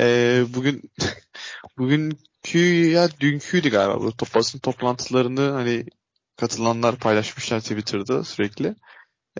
Ee, 0.00 0.44
bugün 0.54 0.90
bugünkü 1.78 2.88
ya 2.90 3.08
dünküydü 3.20 3.70
galiba 3.70 4.10
top, 4.10 4.34
basın 4.34 4.58
toplantılarını 4.58 5.50
hani 5.50 5.86
katılanlar 6.36 6.96
paylaşmışlar 6.96 7.60
Twitter'da 7.60 8.24
sürekli. 8.24 8.74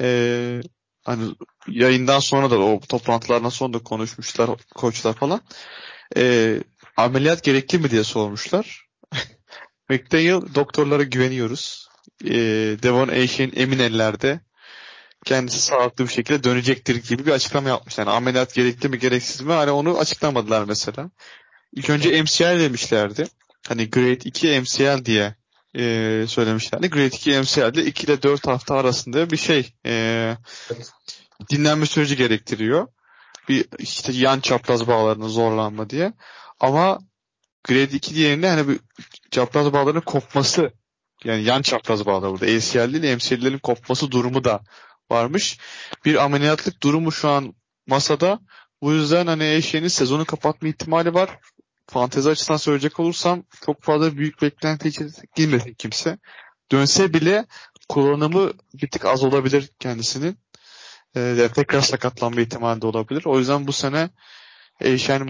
Ee, 0.00 0.60
hani 1.04 1.34
yayından 1.68 2.20
sonra 2.20 2.50
da 2.50 2.58
o 2.58 2.80
toplantılardan 2.80 3.48
sonra 3.48 3.72
da 3.72 3.78
konuşmuşlar 3.78 4.50
koçlar 4.74 5.14
falan. 5.14 5.40
Ee, 6.16 6.62
ameliyat 6.96 7.42
gerekli 7.42 7.78
mi 7.78 7.90
diye 7.90 8.04
sormuşlar. 8.04 8.86
McDaniel 9.88 10.54
doktorlara 10.54 11.02
güveniyoruz. 11.02 11.88
Ee, 12.24 12.76
Devon 12.82 13.08
Aishan 13.08 13.52
emin 13.56 13.78
ellerde 13.78 14.40
kendisi 15.24 15.58
sağlıklı 15.58 16.04
bir 16.04 16.12
şekilde 16.12 16.44
dönecektir 16.44 16.96
gibi 16.96 17.26
bir 17.26 17.32
açıklama 17.32 17.68
yapmış. 17.68 17.98
Yani 17.98 18.10
ameliyat 18.10 18.54
gerekli 18.54 18.88
mi 18.88 18.98
gereksiz 18.98 19.40
mi 19.40 19.52
hani 19.52 19.70
onu 19.70 19.98
açıklamadılar 19.98 20.64
mesela. 20.64 21.10
İlk 21.72 21.90
önce 21.90 22.22
MCL 22.22 22.60
demişlerdi. 22.60 23.26
Hani 23.68 23.90
Grade 23.90 24.12
2 24.12 24.60
MCL 24.60 25.04
diye 25.04 25.34
e, 25.76 26.24
söylemişlerdi. 26.28 26.90
Grade 26.90 27.06
2 27.06 27.30
MCL'de 27.30 27.84
2 27.84 28.06
ile 28.06 28.22
4 28.22 28.46
hafta 28.46 28.74
arasında 28.74 29.30
bir 29.30 29.36
şey 29.36 29.72
e, 29.86 30.34
dinlenme 31.50 31.86
süreci 31.86 32.16
gerektiriyor. 32.16 32.88
Bir 33.48 33.64
işte 33.78 34.12
yan 34.12 34.40
çapraz 34.40 34.88
bağlarının 34.88 35.28
zorlanma 35.28 35.90
diye. 35.90 36.12
Ama 36.60 36.98
Grade 37.64 37.96
2 37.96 38.14
diğerinde 38.14 38.48
hani 38.48 38.68
bir 38.68 38.80
çapraz 39.30 39.72
bağların 39.72 40.00
kopması 40.00 40.72
yani 41.24 41.42
yan 41.42 41.62
çapraz 41.62 42.06
bağlar 42.06 42.30
burada. 42.30 42.46
ACL 42.46 43.02
değil 43.02 43.14
MCL'lerin 43.14 43.58
kopması 43.58 44.10
durumu 44.10 44.44
da 44.44 44.60
varmış. 45.10 45.58
Bir 46.04 46.24
ameliyatlık 46.24 46.82
durumu 46.82 47.12
şu 47.12 47.28
an 47.28 47.54
masada. 47.86 48.40
Bu 48.82 48.92
yüzden 48.92 49.26
hani 49.26 49.44
Eşeğinin 49.44 49.88
sezonu 49.88 50.24
kapatma 50.24 50.68
ihtimali 50.68 51.14
var. 51.14 51.38
Fantezi 51.88 52.30
açısından 52.30 52.56
söyleyecek 52.56 53.00
olursam 53.00 53.44
çok 53.66 53.82
fazla 53.82 54.16
büyük 54.16 54.42
beklenti 54.42 54.88
içerisine 54.88 55.24
girmesin 55.36 55.74
kimse. 55.74 56.18
Dönse 56.72 57.14
bile 57.14 57.46
kullanımı 57.88 58.52
bir 58.74 58.90
tık 58.90 59.04
az 59.04 59.24
olabilir 59.24 59.70
kendisinin. 59.78 60.38
Ee, 61.16 61.48
tekrar 61.54 61.80
sakatlanma 61.80 62.40
ihtimali 62.40 62.82
de 62.82 62.86
olabilir. 62.86 63.24
O 63.24 63.38
yüzden 63.38 63.66
bu 63.66 63.72
sene 63.72 64.10
Eşen 64.80 65.28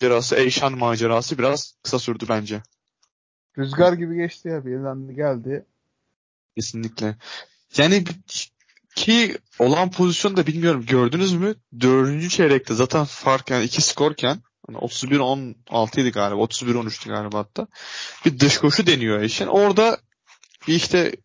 macerası, 0.00 0.36
Eşan 0.36 0.78
macerası 0.78 1.38
biraz 1.38 1.74
kısa 1.82 1.98
sürdü 1.98 2.24
bence. 2.28 2.62
Rüzgar 3.58 3.92
gibi 3.92 4.16
geçti 4.16 4.48
ya. 4.48 4.66
Bir 4.66 4.70
yerden 4.70 5.14
geldi. 5.14 5.66
Kesinlikle. 6.56 7.16
Yani 7.76 8.04
ki 8.94 9.38
olan 9.58 9.90
pozisyon 9.90 10.36
da 10.36 10.46
bilmiyorum 10.46 10.86
gördünüz 10.86 11.32
mü? 11.32 11.54
Dördüncü 11.80 12.28
çeyrekte 12.28 12.74
zaten 12.74 13.04
fark 13.04 13.50
yani 13.50 13.64
iki 13.64 13.82
skorken 13.82 14.42
hani 14.66 14.76
31-16 14.76 16.00
idi 16.00 16.10
galiba. 16.12 16.40
31-13'tü 16.40 17.08
galiba 17.08 17.38
hatta. 17.38 17.66
Bir 18.24 18.40
dış 18.40 18.58
koşu 18.58 18.86
deniyor 18.86 19.20
Eşen. 19.20 19.46
Orada 19.46 19.98
bir 20.68 20.74
işte 20.74 21.16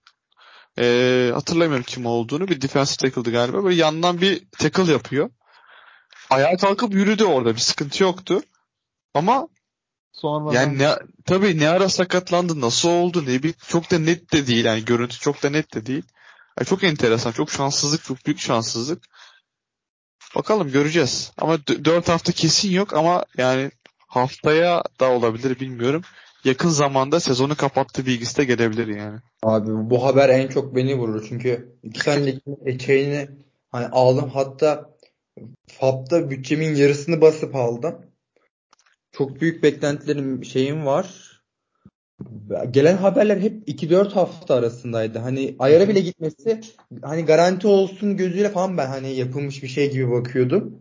e, 0.80 1.32
hatırlamıyorum 1.34 1.86
kim 1.88 2.06
olduğunu. 2.06 2.48
Bir 2.48 2.62
defensive 2.62 2.98
tackle'dı 3.10 3.32
galiba. 3.32 3.64
Böyle 3.64 3.76
yandan 3.76 4.22
bir 4.22 4.48
tackle 4.52 4.92
yapıyor. 4.92 5.30
Ayağa 6.30 6.58
kalkıp 6.58 6.94
yürüdü 6.94 7.24
orada. 7.24 7.56
Bir 7.56 7.60
sıkıntı 7.60 8.04
yoktu. 8.04 8.42
Ama 9.14 9.48
Sonra 10.12 10.54
yani 10.54 10.78
ne, 10.78 10.96
tabii 11.26 11.60
ne 11.60 11.70
ara 11.70 11.90
sakatlandı, 11.90 12.62
nasıl 12.62 12.90
oldu, 12.90 13.26
ne 13.26 13.44
bir 13.44 13.54
çok 13.54 13.92
da 13.92 14.00
net 14.00 14.34
de 14.34 14.48
değil. 14.48 14.66
Yani 14.66 14.86
görüntü 14.86 15.20
çok 15.20 15.44
da 15.44 15.50
net 15.50 15.74
de 15.74 15.86
değil. 15.86 16.04
Yani 16.60 16.68
çok 16.68 16.84
enteresan, 16.84 17.32
çok 17.32 17.52
şanssızlık, 17.52 18.04
çok 18.04 18.26
büyük 18.26 18.40
şanssızlık. 18.40 19.04
Bakalım 20.38 20.72
göreceğiz. 20.72 21.32
Ama 21.38 21.58
4 21.68 22.10
hafta 22.10 22.32
kesin 22.32 22.72
yok 22.72 22.94
ama 22.94 23.26
yani 23.38 23.72
haftaya 24.08 24.84
da 25.00 25.12
olabilir 25.12 25.60
bilmiyorum. 25.60 26.02
Yakın 26.44 26.70
zamanda 26.70 27.20
sezonu 27.20 27.56
kapattığı 27.56 28.06
bilgisi 28.06 28.38
de 28.38 28.44
gelebilir 28.44 28.88
yani. 28.88 29.20
Abi 29.44 29.72
bu 29.90 30.06
haber 30.06 30.30
en 30.30 30.48
çok 30.48 30.76
beni 30.76 30.96
vurur. 30.96 31.26
Çünkü 31.30 31.76
iki 31.84 32.00
senelik 32.00 32.44
eçeğini 32.66 33.30
hani 33.72 33.88
aldım. 33.88 34.30
Hatta 34.34 34.90
FAB'da 35.68 36.30
bütçemin 36.30 36.76
yarısını 36.76 37.22
basıp 37.22 37.56
aldım. 37.56 37.96
Çok 39.12 39.42
büyük 39.42 39.64
beklentilerim 39.64 40.46
şeyim 40.46 40.86
var. 40.86 41.27
Gelen 42.72 42.98
haberler 42.98 43.38
hep 43.38 43.70
2-4 43.70 44.14
hafta 44.14 44.56
arasındaydı. 44.56 45.20
Hani 45.20 45.56
ayara 45.60 45.90
bile 45.90 46.00
gitmesi 46.00 46.62
hani 47.02 47.26
garanti 47.26 47.68
olsun 47.68 48.18
gözüyle 48.18 48.50
falan 48.50 48.78
ben 48.78 48.88
hani 48.88 49.16
yapılmış 49.16 49.64
bir 49.64 49.68
şey 49.68 49.92
gibi 49.92 50.12
bakıyordum. 50.12 50.80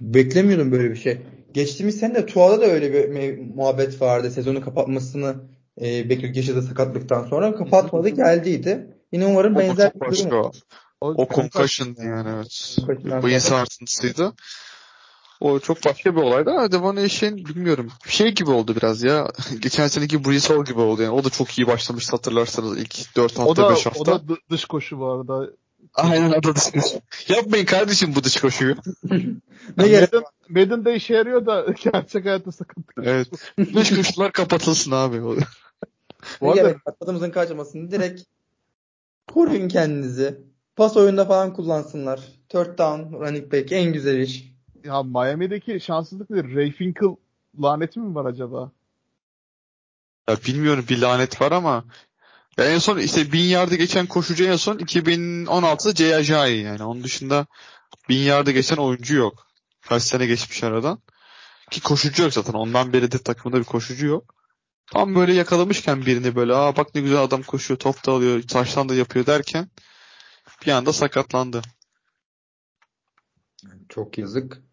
Beklemiyordum 0.00 0.72
böyle 0.72 0.90
bir 0.90 0.96
şey. 0.96 1.18
Geçtiğimiz 1.52 1.98
sene 1.98 2.14
de 2.14 2.26
Tua'da 2.26 2.60
da 2.60 2.64
öyle 2.64 2.92
bir 2.92 3.38
muhabbet 3.54 4.00
vardı. 4.00 4.30
Sezonu 4.30 4.60
kapatmasını 4.60 5.36
e, 5.80 6.10
bekliyorduk 6.10 6.36
yaşadığı 6.36 6.62
sakatlıktan 6.62 7.24
sonra. 7.24 7.54
Kapatmadı 7.54 8.08
geldiydi. 8.08 8.96
Yine 9.12 9.26
umarım 9.26 9.56
O 9.56 9.58
benzer 9.58 9.92
bir 9.94 10.16
durum 10.16 10.52
O, 11.00 11.08
o 11.16 11.28
concussion 11.28 11.96
yani 11.98 12.30
evet. 12.34 12.76
Bıyın 13.22 13.38
sonra- 13.38 13.58
sarsıntısıydı. 13.58 14.32
O 15.44 15.58
çok 15.60 15.84
başka 15.84 16.16
bir 16.16 16.20
olaydı 16.20 16.50
ama 16.50 16.72
Devon 16.72 16.96
Eşin 16.96 17.36
bilmiyorum. 17.36 17.88
Şey 18.06 18.32
gibi 18.32 18.50
oldu 18.50 18.76
biraz 18.76 19.02
ya. 19.02 19.28
Geçen 19.60 19.86
seneki 19.86 20.24
Brees 20.24 20.50
Hall 20.50 20.64
gibi 20.64 20.80
oldu 20.80 21.02
yani. 21.02 21.12
O 21.12 21.24
da 21.24 21.30
çok 21.30 21.58
iyi 21.58 21.66
başlamıştı 21.66 22.12
hatırlarsanız 22.12 22.78
ilk 22.78 23.16
4 23.16 23.38
o 23.38 23.42
hafta 23.42 23.68
da 23.68 23.70
5 23.70 23.86
hafta. 23.86 24.00
o 24.00 24.06
da 24.06 24.32
dı- 24.32 24.38
dış 24.50 24.64
koşu 24.64 24.98
bu 24.98 25.06
arada. 25.06 25.50
Aynen 25.94 26.30
o 26.30 26.42
da 26.42 26.54
dış 26.54 26.70
koşu. 26.70 27.00
Yapmayın 27.34 27.64
kardeşim 27.64 28.14
bu 28.14 28.24
dış 28.24 28.40
koşuyu. 28.40 28.76
Ne 29.76 29.88
gerek 29.88 30.12
Madden, 30.12 30.26
Madden'da 30.48 30.92
işe 30.92 31.14
yarıyor 31.14 31.46
da 31.46 31.66
gerçek 31.84 32.24
hayatta 32.24 32.52
sakatlık. 32.52 32.94
Evet. 33.02 33.28
Dış 33.74 33.96
koşular 33.96 34.32
kapatılsın 34.32 34.90
abi. 34.90 35.22
Bu 35.22 35.36
Ne 36.42 36.48
arada 36.48 36.62
gerek 36.62 36.76
var? 36.86 36.94
Tadımızın 37.00 37.30
kaçmasın. 37.30 37.90
Direkt 37.90 38.22
koruyun 39.32 39.68
kendinizi. 39.68 40.40
Pas 40.76 40.96
oyunda 40.96 41.24
falan 41.24 41.52
kullansınlar. 41.54 42.20
Third 42.48 42.78
down, 42.78 43.14
running 43.14 43.52
back 43.52 43.72
en 43.72 43.92
güzel 43.92 44.18
iş. 44.18 44.53
Ya 44.84 45.02
Miami'deki 45.02 45.80
şanssızlık 45.80 46.30
nedir? 46.30 46.54
Ray 46.54 46.72
Finkel 46.72 47.16
laneti 47.62 48.00
mi 48.00 48.14
var 48.14 48.24
acaba? 48.24 48.72
Ya 50.28 50.36
bilmiyorum 50.46 50.84
bir 50.88 50.98
lanet 50.98 51.40
var 51.40 51.52
ama 51.52 51.84
ya 52.58 52.64
en 52.64 52.78
son 52.78 52.98
işte 52.98 53.32
bin 53.32 53.44
yardı 53.44 53.74
geçen 53.74 54.06
koşucu 54.06 54.44
en 54.44 54.56
son 54.56 54.78
2016'da 54.78 55.94
Jay 55.94 56.14
Ajayi 56.14 56.62
yani. 56.62 56.84
Onun 56.84 57.04
dışında 57.04 57.46
bin 58.08 58.18
yardı 58.18 58.50
geçen 58.50 58.76
oyuncu 58.76 59.16
yok. 59.16 59.46
Kaç 59.80 60.02
sene 60.02 60.26
geçmiş 60.26 60.64
aradan. 60.64 61.02
Ki 61.70 61.80
koşucu 61.80 62.22
yok 62.22 62.32
zaten. 62.32 62.52
Ondan 62.52 62.92
beri 62.92 63.12
de 63.12 63.18
takımda 63.18 63.58
bir 63.58 63.64
koşucu 63.64 64.06
yok. 64.06 64.34
Tam 64.92 65.14
böyle 65.14 65.34
yakalamışken 65.34 66.06
birini 66.06 66.36
böyle 66.36 66.54
aa 66.54 66.76
bak 66.76 66.94
ne 66.94 67.00
güzel 67.00 67.22
adam 67.22 67.42
koşuyor, 67.42 67.78
top 67.78 68.06
da 68.06 68.12
alıyor, 68.12 68.42
taştan 68.42 68.88
da 68.88 68.94
yapıyor 68.94 69.26
derken 69.26 69.68
bir 70.66 70.72
anda 70.72 70.92
sakatlandı. 70.92 71.62
Çok 73.88 74.18
yazık. 74.18 74.63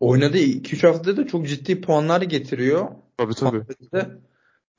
Oynadığı 0.00 0.38
2-3 0.38 0.86
haftada 0.86 1.16
da 1.16 1.26
çok 1.26 1.46
ciddi 1.48 1.80
puanlar 1.80 2.22
getiriyor. 2.22 2.88
Tabii 3.18 3.34
tabii. 3.34 3.58
Fantasy'de 3.58 4.18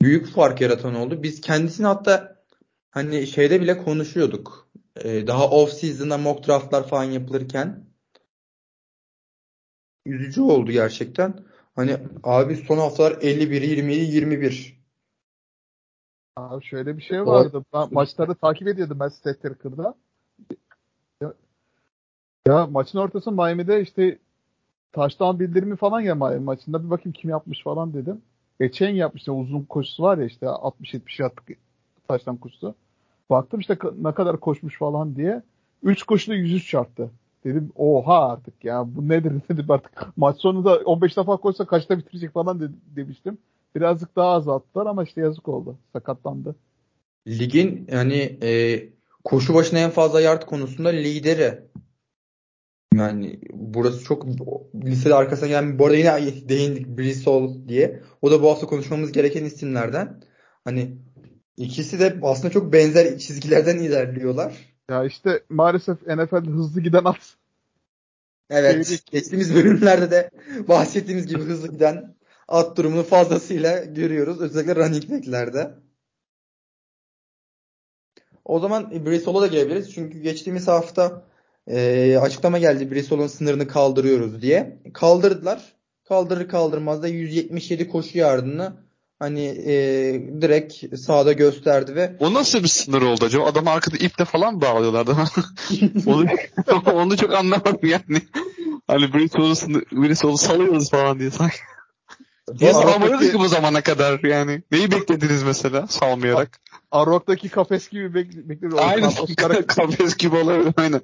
büyük 0.02 0.26
fark 0.26 0.60
yaratan 0.60 0.94
oldu. 0.94 1.22
Biz 1.22 1.40
kendisini 1.40 1.86
hatta 1.86 2.42
hani 2.90 3.26
şeyde 3.26 3.60
bile 3.60 3.78
konuşuyorduk. 3.78 4.68
Ee, 4.96 5.26
daha 5.26 5.50
off 5.50 5.72
season'da 5.72 6.18
mock 6.18 6.48
draftlar 6.48 6.88
falan 6.88 7.04
yapılırken 7.04 7.88
üzücü 10.06 10.40
oldu 10.40 10.70
gerçekten. 10.72 11.34
Hani 11.76 11.98
abi 12.22 12.56
son 12.56 12.78
haftalar 12.78 13.18
51, 13.20 13.62
27, 13.62 14.00
21. 14.00 14.78
Abi 16.36 16.64
şöyle 16.64 16.96
bir 16.96 17.02
şey 17.02 17.26
vardı. 17.26 17.64
Ben 17.74 17.88
maçları 17.92 18.34
takip 18.34 18.68
ediyordum 18.68 19.00
ben 19.00 19.08
Stat 19.08 19.42
Tracker'da. 19.42 19.94
Ya, 21.20 21.34
ya 22.46 22.66
maçın 22.66 22.98
ortasında 22.98 23.44
Miami'de 23.44 23.82
işte 23.82 24.18
taştan 24.92 25.40
bildirimi 25.40 25.76
falan 25.76 26.00
ya 26.00 26.14
maçında 26.14 26.84
bir 26.84 26.90
bakayım 26.90 27.12
kim 27.12 27.30
yapmış 27.30 27.62
falan 27.62 27.94
dedim. 27.94 28.22
Geçen 28.60 28.90
yapmıştı 28.90 29.32
uzun 29.32 29.62
koşusu 29.62 30.02
var 30.02 30.18
ya 30.18 30.24
işte 30.24 30.46
60-70 30.46 31.22
yardlık 31.22 31.48
taştan 32.08 32.36
koşusu. 32.36 32.74
Baktım 33.30 33.60
işte 33.60 33.76
ne 34.02 34.12
kadar 34.12 34.40
koşmuş 34.40 34.78
falan 34.78 35.16
diye. 35.16 35.42
3 35.82 36.02
koşuda 36.02 36.34
103 36.34 36.70
çarptı. 36.70 37.10
Dedim 37.44 37.72
oha 37.76 38.28
artık 38.28 38.64
ya 38.64 38.84
bu 38.86 39.08
nedir 39.08 39.32
dedim 39.48 39.70
artık. 39.70 40.16
Maç 40.16 40.36
sonunda 40.36 40.76
15 40.76 41.16
defa 41.16 41.36
koşsa 41.36 41.66
kaçta 41.66 41.98
bitirecek 41.98 42.32
falan 42.32 42.60
de, 42.60 42.64
demiştim. 42.96 43.38
Birazcık 43.74 44.16
daha 44.16 44.30
azalttılar 44.30 44.86
ama 44.86 45.04
işte 45.04 45.20
yazık 45.20 45.48
oldu. 45.48 45.76
Sakatlandı. 45.92 46.56
Ligin 47.28 47.86
yani 47.92 48.38
e, 48.42 48.80
koşu 49.24 49.54
başına 49.54 49.78
en 49.78 49.90
fazla 49.90 50.20
yard 50.20 50.42
konusunda 50.42 50.88
lideri. 50.88 51.60
Yani 52.94 53.40
burası 53.52 54.04
çok 54.04 54.26
lisede 54.74 55.14
arkasına 55.14 55.48
gelen 55.48 55.78
bu 55.78 55.86
arada 55.86 55.96
yine 55.96 56.48
değindik 56.48 56.98
Bristol 56.98 57.68
diye. 57.68 58.02
O 58.22 58.30
da 58.30 58.42
bu 58.42 58.50
hafta 58.50 58.66
konuşmamız 58.66 59.12
gereken 59.12 59.44
isimlerden. 59.44 60.20
Hani 60.64 60.98
ikisi 61.56 62.00
de 62.00 62.18
aslında 62.22 62.50
çok 62.52 62.72
benzer 62.72 63.18
çizgilerden 63.18 63.78
ilerliyorlar. 63.78 64.52
Ya 64.90 65.04
işte 65.04 65.42
maalesef 65.48 66.02
NFL'de 66.02 66.50
hızlı 66.50 66.80
giden 66.80 67.04
at. 67.04 67.36
Evet. 68.50 68.86
Şey, 68.86 68.98
geçtiğimiz 69.10 69.54
bölümlerde 69.54 70.10
de 70.10 70.30
bahsettiğimiz 70.68 71.26
gibi 71.26 71.42
hızlı 71.42 71.68
giden 71.68 72.14
at 72.48 72.76
durumunu 72.76 73.02
fazlasıyla 73.02 73.84
görüyoruz. 73.84 74.40
Özellikle 74.40 74.76
running 74.76 75.10
back'lerde. 75.10 75.74
O 78.44 78.60
zaman 78.60 79.06
Bristol'a 79.06 79.42
da 79.42 79.46
gelebiliriz. 79.46 79.94
Çünkü 79.94 80.18
geçtiğimiz 80.18 80.68
hafta 80.68 81.22
e, 81.70 82.18
açıklama 82.18 82.58
geldi 82.58 82.90
Bristol'un 82.90 83.26
sınırını 83.26 83.68
kaldırıyoruz 83.68 84.42
diye. 84.42 84.78
Kaldırdılar. 84.94 85.60
Kaldırır 86.08 86.48
kaldırmaz 86.48 87.02
da 87.02 87.08
177 87.08 87.88
koşu 87.88 88.18
yardını 88.18 88.72
hani 89.18 89.44
e, 89.44 89.72
direkt 90.42 90.98
sahada 90.98 91.32
gösterdi 91.32 91.94
ve 91.94 92.16
o 92.20 92.34
nasıl 92.34 92.62
bir 92.62 92.68
sınır 92.68 93.02
oldu 93.02 93.24
acaba? 93.24 93.44
Adam 93.44 93.68
arkada 93.68 93.96
iple 93.96 94.24
falan 94.24 94.60
bağlıyorlar 94.60 95.06
değil 95.06 95.18
mi? 95.94 96.02
onu, 96.06 96.26
onu 96.94 97.16
çok 97.16 97.34
anlamadım 97.34 97.80
yani. 97.82 98.22
Hani 98.86 99.14
Bristol'u 99.92 100.38
salıyoruz 100.38 100.90
falan 100.90 101.18
diye 101.18 101.30
sanki. 101.30 101.56
Niye 102.60 102.72
salmıyoruz 102.72 103.32
ki 103.32 103.38
bu 103.38 103.48
zamana 103.48 103.80
kadar 103.80 104.24
yani? 104.24 104.62
Neyi 104.72 104.90
beklediniz 104.90 105.42
mesela 105.42 105.86
salmayarak? 105.86 106.60
Arok'taki 106.90 107.48
kafes 107.48 107.88
gibi 107.88 108.14
bek 108.14 108.48
bekliyoruz. 108.48 108.78
Aynen. 108.78 109.12
kafes 109.66 110.16
gibi 110.16 110.36
olabilir 110.36 110.72
aynen. 110.76 111.00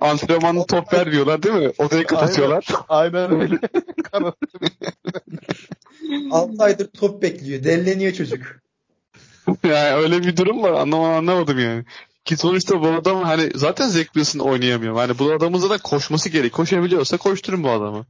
Antrenmanlı 0.00 0.66
top 0.66 0.92
ver 0.92 1.12
diyorlar 1.12 1.42
değil 1.42 1.54
mi? 1.54 1.72
Odayı 1.78 2.06
kapatıyorlar. 2.06 2.66
Aynen, 2.88 3.14
aynen 3.14 3.40
öyle. 3.40 3.58
6 6.30 6.62
aydır 6.62 6.86
top 6.86 7.22
bekliyor. 7.22 7.64
Delleniyor 7.64 8.12
çocuk. 8.12 8.46
yani 9.64 9.94
öyle 9.94 10.22
bir 10.22 10.36
durum 10.36 10.62
var. 10.62 10.72
Anlamadım, 10.72 11.14
anlamadım 11.14 11.58
yani. 11.58 11.84
Ki 12.24 12.36
sonuçta 12.36 12.80
bu 12.80 12.88
adam 12.88 13.22
hani 13.22 13.50
zaten 13.54 13.88
Zach 13.88 14.04
Wilson 14.04 14.38
oynayamıyor. 14.38 14.96
Yani 14.96 15.18
bu 15.18 15.32
adamın 15.32 15.70
da 15.70 15.78
koşması 15.78 16.28
gerek. 16.28 16.52
Koşabiliyorsa 16.52 17.16
koşturun 17.16 17.64
bu 17.64 17.70
adamı. 17.70 18.06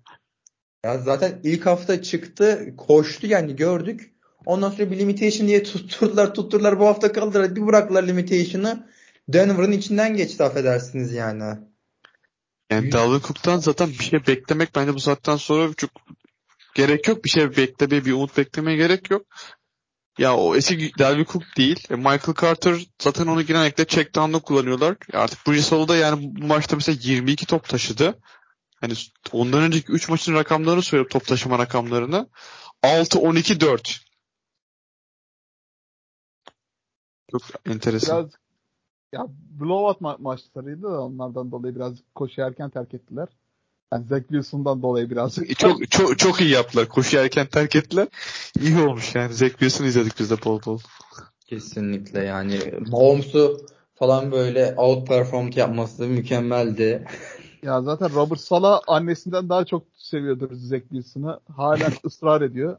Ya 0.84 0.98
zaten 0.98 1.40
ilk 1.42 1.66
hafta 1.66 2.02
çıktı, 2.02 2.74
koştu 2.76 3.26
yani 3.26 3.56
gördük. 3.56 4.14
Ondan 4.46 4.70
sonra 4.70 4.90
bir 4.90 4.98
limitation 4.98 5.48
diye 5.48 5.62
tutturdular, 5.62 6.34
tutturdular. 6.34 6.80
Bu 6.80 6.86
hafta 6.86 7.12
kaldılar. 7.12 7.56
Bir 7.56 7.66
bıraktılar 7.66 8.02
limitation'ı. 8.06 8.86
Denver'ın 9.28 9.72
içinden 9.72 10.16
geçti 10.16 10.44
affedersiniz 10.44 11.12
yani. 11.12 11.58
Yani 12.70 12.92
Dalvin 12.92 13.20
Cook'tan 13.20 13.58
zaten 13.58 13.88
bir 13.88 14.04
şey 14.04 14.26
beklemek 14.26 14.74
bence 14.74 14.94
bu 14.94 15.00
saatten 15.00 15.36
sonra 15.36 15.74
çok 15.74 15.90
gerek 16.74 17.08
yok. 17.08 17.24
Bir 17.24 17.30
şey 17.30 17.56
beklemeye, 17.56 18.04
bir 18.04 18.12
umut 18.12 18.36
beklemeye 18.36 18.76
gerek 18.76 19.10
yok. 19.10 19.26
Ya 20.18 20.36
o 20.36 20.56
eski 20.56 20.92
Dalvin 20.98 21.24
Cook 21.24 21.42
değil. 21.56 21.86
E, 21.90 21.94
Michael 21.96 22.34
Carter 22.40 22.86
zaten 23.02 23.26
onu 23.26 23.42
genellikle 23.42 23.84
check 23.84 24.14
down'da 24.14 24.38
kullanıyorlar. 24.38 24.96
Artık 25.12 25.46
Brees 25.46 25.70
da 25.70 25.96
yani 25.96 26.30
bu 26.36 26.46
maçta 26.46 26.76
mesela 26.76 26.98
22 27.02 27.46
top 27.46 27.68
taşıdı. 27.68 28.18
Hani 28.84 28.94
ondan 29.32 29.62
önceki 29.62 29.92
3 29.92 30.08
maçın 30.08 30.34
rakamlarını 30.34 30.82
söylüyorum 30.82 31.10
top 31.12 31.26
taşıma 31.26 31.58
rakamlarını. 31.58 32.28
6 32.82 33.18
12 33.18 33.60
4. 33.60 34.00
Çok 37.30 37.42
enteresan. 37.66 38.18
Biraz 38.18 38.32
ya 39.12 39.26
blowout 39.60 40.00
ma- 40.00 40.22
maçlarıydı 40.22 40.82
da 40.82 41.00
onlardan 41.00 41.52
dolayı 41.52 41.74
biraz 41.74 41.94
koşu 42.14 42.40
erken 42.40 42.70
terk 42.70 42.94
ettiler. 42.94 43.28
Yani 43.92 44.06
Zach 44.06 44.22
Wilson'dan 44.22 44.82
dolayı 44.82 45.10
biraz. 45.10 45.38
çok, 45.58 45.90
çok, 45.90 46.18
çok 46.18 46.40
iyi 46.40 46.50
yaptılar. 46.50 46.88
Koşu 46.88 47.16
erken 47.16 47.46
terk 47.46 47.76
ettiler. 47.76 48.08
İyi 48.60 48.78
olmuş 48.78 49.14
yani. 49.14 49.34
Zach 49.34 49.50
Wilson 49.50 49.84
izledik 49.84 50.18
biz 50.18 50.30
de 50.30 50.44
bol 50.44 50.60
bol. 50.66 50.78
Kesinlikle 51.46 52.24
yani. 52.24 52.58
Mahomes'u 52.90 53.66
falan 53.94 54.32
böyle 54.32 54.74
outperformed 54.76 55.54
yapması 55.54 56.06
mükemmeldi. 56.06 57.04
Ya 57.64 57.82
zaten 57.82 58.14
Robert 58.14 58.40
Sala 58.40 58.80
annesinden 58.86 59.48
daha 59.48 59.64
çok 59.64 59.86
seviyordur 59.94 60.50
Zach 60.52 60.82
Wilson'ı. 60.82 61.40
Halen 61.56 61.92
ısrar 62.06 62.42
ediyor. 62.42 62.76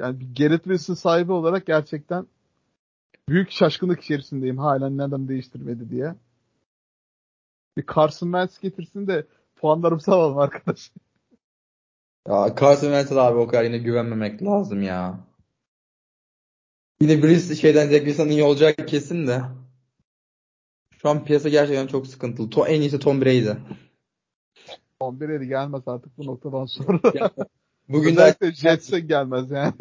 Yani 0.00 0.20
bir 0.20 0.34
Garrett 0.34 0.64
Wilson 0.64 0.94
sahibi 0.94 1.32
olarak 1.32 1.66
gerçekten 1.66 2.26
büyük 3.28 3.50
şaşkınlık 3.50 4.00
içerisindeyim. 4.00 4.58
Halen 4.58 4.98
neden 4.98 5.28
değiştirmedi 5.28 5.90
diye. 5.90 6.14
Bir 7.76 7.84
Carson 7.94 8.26
Wentz 8.26 8.58
getirsin 8.58 9.06
de 9.06 9.26
puanlarımı 9.56 10.00
alalım 10.06 10.38
arkadaş. 10.38 10.92
Ya 12.28 12.54
Carson 12.60 12.86
Wentz'e 12.86 13.20
abi 13.20 13.38
o 13.38 13.46
kadar 13.46 13.64
yine 13.64 13.78
güvenmemek 13.78 14.42
lazım 14.42 14.82
ya. 14.82 15.20
Yine 17.00 17.22
birisi 17.22 17.56
şeyden 17.56 17.86
Zach 17.86 17.98
Wilson 17.98 18.28
iyi 18.28 18.42
olacak 18.42 18.88
kesin 18.88 19.26
de. 19.26 19.42
Şu 21.02 21.08
an 21.08 21.24
piyasa 21.24 21.48
gerçekten 21.48 21.86
çok 21.86 22.06
sıkıntılı. 22.06 22.50
To 22.50 22.66
en 22.66 22.80
iyisi 22.80 22.98
Tom 22.98 23.20
Brady. 23.20 23.52
Tom 25.00 25.20
Brady 25.20 25.44
gelmez 25.44 25.82
artık 25.86 26.18
bu 26.18 26.26
noktadan 26.26 26.66
sonra. 26.66 27.00
Bugün 27.88 28.16
de 28.16 28.52
Jets'e 28.52 29.00
gelmez 29.00 29.50
yani. 29.50 29.72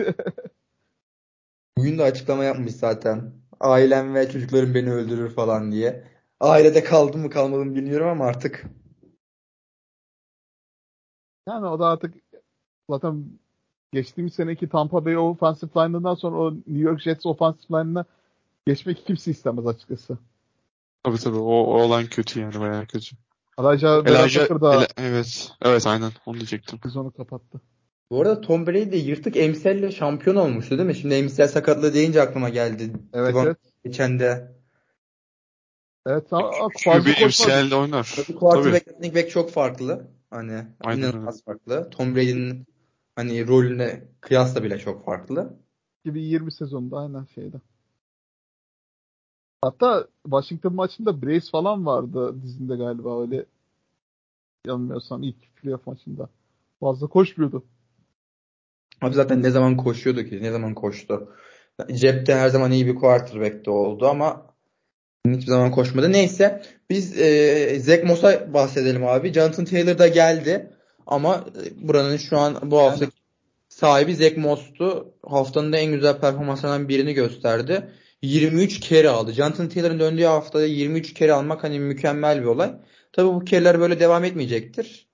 Bugün 1.77 1.97
de 1.97 2.03
açıklama 2.03 2.43
yapmış 2.43 2.73
zaten. 2.73 3.33
Ailem 3.59 4.15
ve 4.15 4.31
çocuklarım 4.31 4.75
beni 4.75 4.91
öldürür 4.91 5.29
falan 5.29 5.71
diye. 5.71 6.07
Ailede 6.39 6.83
kaldım 6.83 7.21
mı 7.21 7.29
kalmadım 7.29 7.75
bilmiyorum 7.75 8.07
ama 8.07 8.25
artık. 8.25 8.65
Yani 11.47 11.65
o 11.65 11.79
da 11.79 11.87
artık 11.87 12.13
zaten 12.89 13.25
geçtiğimiz 13.93 14.33
seneki 14.33 14.69
Tampa 14.69 15.05
Bay 15.05 15.17
offensive 15.17 15.71
line'ından 15.75 16.15
sonra 16.15 16.37
o 16.37 16.53
New 16.53 16.79
York 16.79 17.01
Jets 17.01 17.25
offensive 17.25 17.79
line'ına 17.79 18.05
geçmek 18.67 19.05
kimse 19.05 19.31
istemez 19.31 19.67
açıkçası. 19.67 20.17
Tabii 21.03 21.17
tabii 21.17 21.37
o, 21.37 21.63
o 21.63 21.81
olan 21.81 22.05
kötü 22.05 22.39
yani 22.39 22.59
bayağı 22.59 22.85
kötü. 22.85 23.15
Elijah 23.59 24.05
Elijah, 24.05 24.61
da 24.61 24.75
Ele, 24.75 24.87
evet. 24.97 25.51
Evet 25.61 25.87
aynen 25.87 26.11
onu 26.25 26.37
diyecektim. 26.37 26.79
Biz 26.85 26.97
onu 26.97 27.11
kapattı. 27.11 27.61
Bu 28.11 28.21
arada 28.21 28.41
Tom 28.41 28.67
Brady 28.67 28.91
de 28.91 28.97
yırtık 28.97 29.35
ile 29.35 29.91
şampiyon 29.91 30.35
olmuştu 30.35 30.77
değil 30.77 30.87
mi? 30.87 30.95
Şimdi 30.95 31.23
MCL 31.23 31.47
sakatlığı 31.47 31.93
deyince 31.93 32.21
aklıma 32.21 32.49
geldi. 32.49 32.93
Evet, 33.13 33.35
evet. 33.43 33.57
Geçen 33.83 34.19
de. 34.19 34.51
Evet 36.05 36.29
fazla 36.29 37.11
MCL 37.27 37.73
oynar. 37.75 38.15
Quarterback, 38.39 38.87
running 38.87 39.15
back 39.15 39.29
çok 39.29 39.51
farklı. 39.51 40.07
Hani 40.29 40.63
Aynen 40.83 41.01
inanılmaz 41.01 41.43
farklı. 41.43 41.89
Tom 41.89 42.15
Brady'nin 42.15 42.67
hani 43.15 43.47
rolüne 43.47 44.03
kıyasla 44.21 44.63
bile 44.63 44.79
çok 44.79 45.05
farklı. 45.05 45.57
2020 46.05 46.51
sezonunda 46.51 46.97
aynen 46.97 47.25
şeyde. 47.35 47.57
Hatta 49.61 50.07
Washington 50.23 50.73
maçında 50.73 51.21
brace 51.21 51.49
falan 51.51 51.85
vardı 51.85 52.41
dizinde 52.43 52.75
galiba 52.75 53.21
öyle 53.21 53.45
yanılmıyorsam 54.67 55.23
ilk 55.23 55.55
playoff 55.55 55.87
maçında. 55.87 56.29
Fazla 56.79 57.07
koşmuyordu. 57.07 57.65
Abi 59.01 59.15
zaten 59.15 59.43
ne 59.43 59.49
zaman 59.49 59.77
koşuyordu 59.77 60.23
ki? 60.23 60.43
Ne 60.43 60.51
zaman 60.51 60.73
koştu? 60.73 61.33
Cepte 61.93 62.35
her 62.35 62.49
zaman 62.49 62.71
iyi 62.71 62.87
bir 62.87 62.95
quarterback'te 62.95 63.71
oldu 63.71 64.07
ama 64.07 64.45
hiçbir 65.27 65.51
zaman 65.51 65.71
koşmadı. 65.71 66.11
Neyse 66.11 66.61
biz 66.89 67.19
e, 67.19 67.79
Zach 67.79 68.03
Moss'a 68.03 68.53
bahsedelim 68.53 69.07
abi. 69.07 69.33
Jonathan 69.33 69.65
Taylor 69.65 69.97
da 69.97 70.07
geldi 70.07 70.71
ama 71.07 71.45
e, 71.65 71.87
buranın 71.87 72.17
şu 72.17 72.37
an 72.37 72.71
bu 72.71 72.79
hafta 72.79 73.03
yani. 73.03 73.13
sahibi 73.69 74.15
Zach 74.15 74.37
Moss'tu. 74.37 75.13
Haftanın 75.27 75.73
da 75.73 75.77
en 75.77 75.91
güzel 75.91 76.19
performanslarından 76.19 76.89
birini 76.89 77.13
gösterdi. 77.13 77.91
23 78.21 78.79
kere 78.79 79.09
aldı. 79.09 79.31
Jonathan 79.33 79.69
Taylor'ın 79.69 79.99
döndüğü 79.99 80.23
haftada 80.23 80.65
23 80.65 81.13
kere 81.13 81.33
almak 81.33 81.63
hani 81.63 81.79
mükemmel 81.79 82.41
bir 82.41 82.45
olay. 82.45 82.75
Tabii 83.11 83.33
bu 83.33 83.45
kereler 83.45 83.79
böyle 83.79 83.99
devam 83.99 84.23
etmeyecektir. 84.23 85.07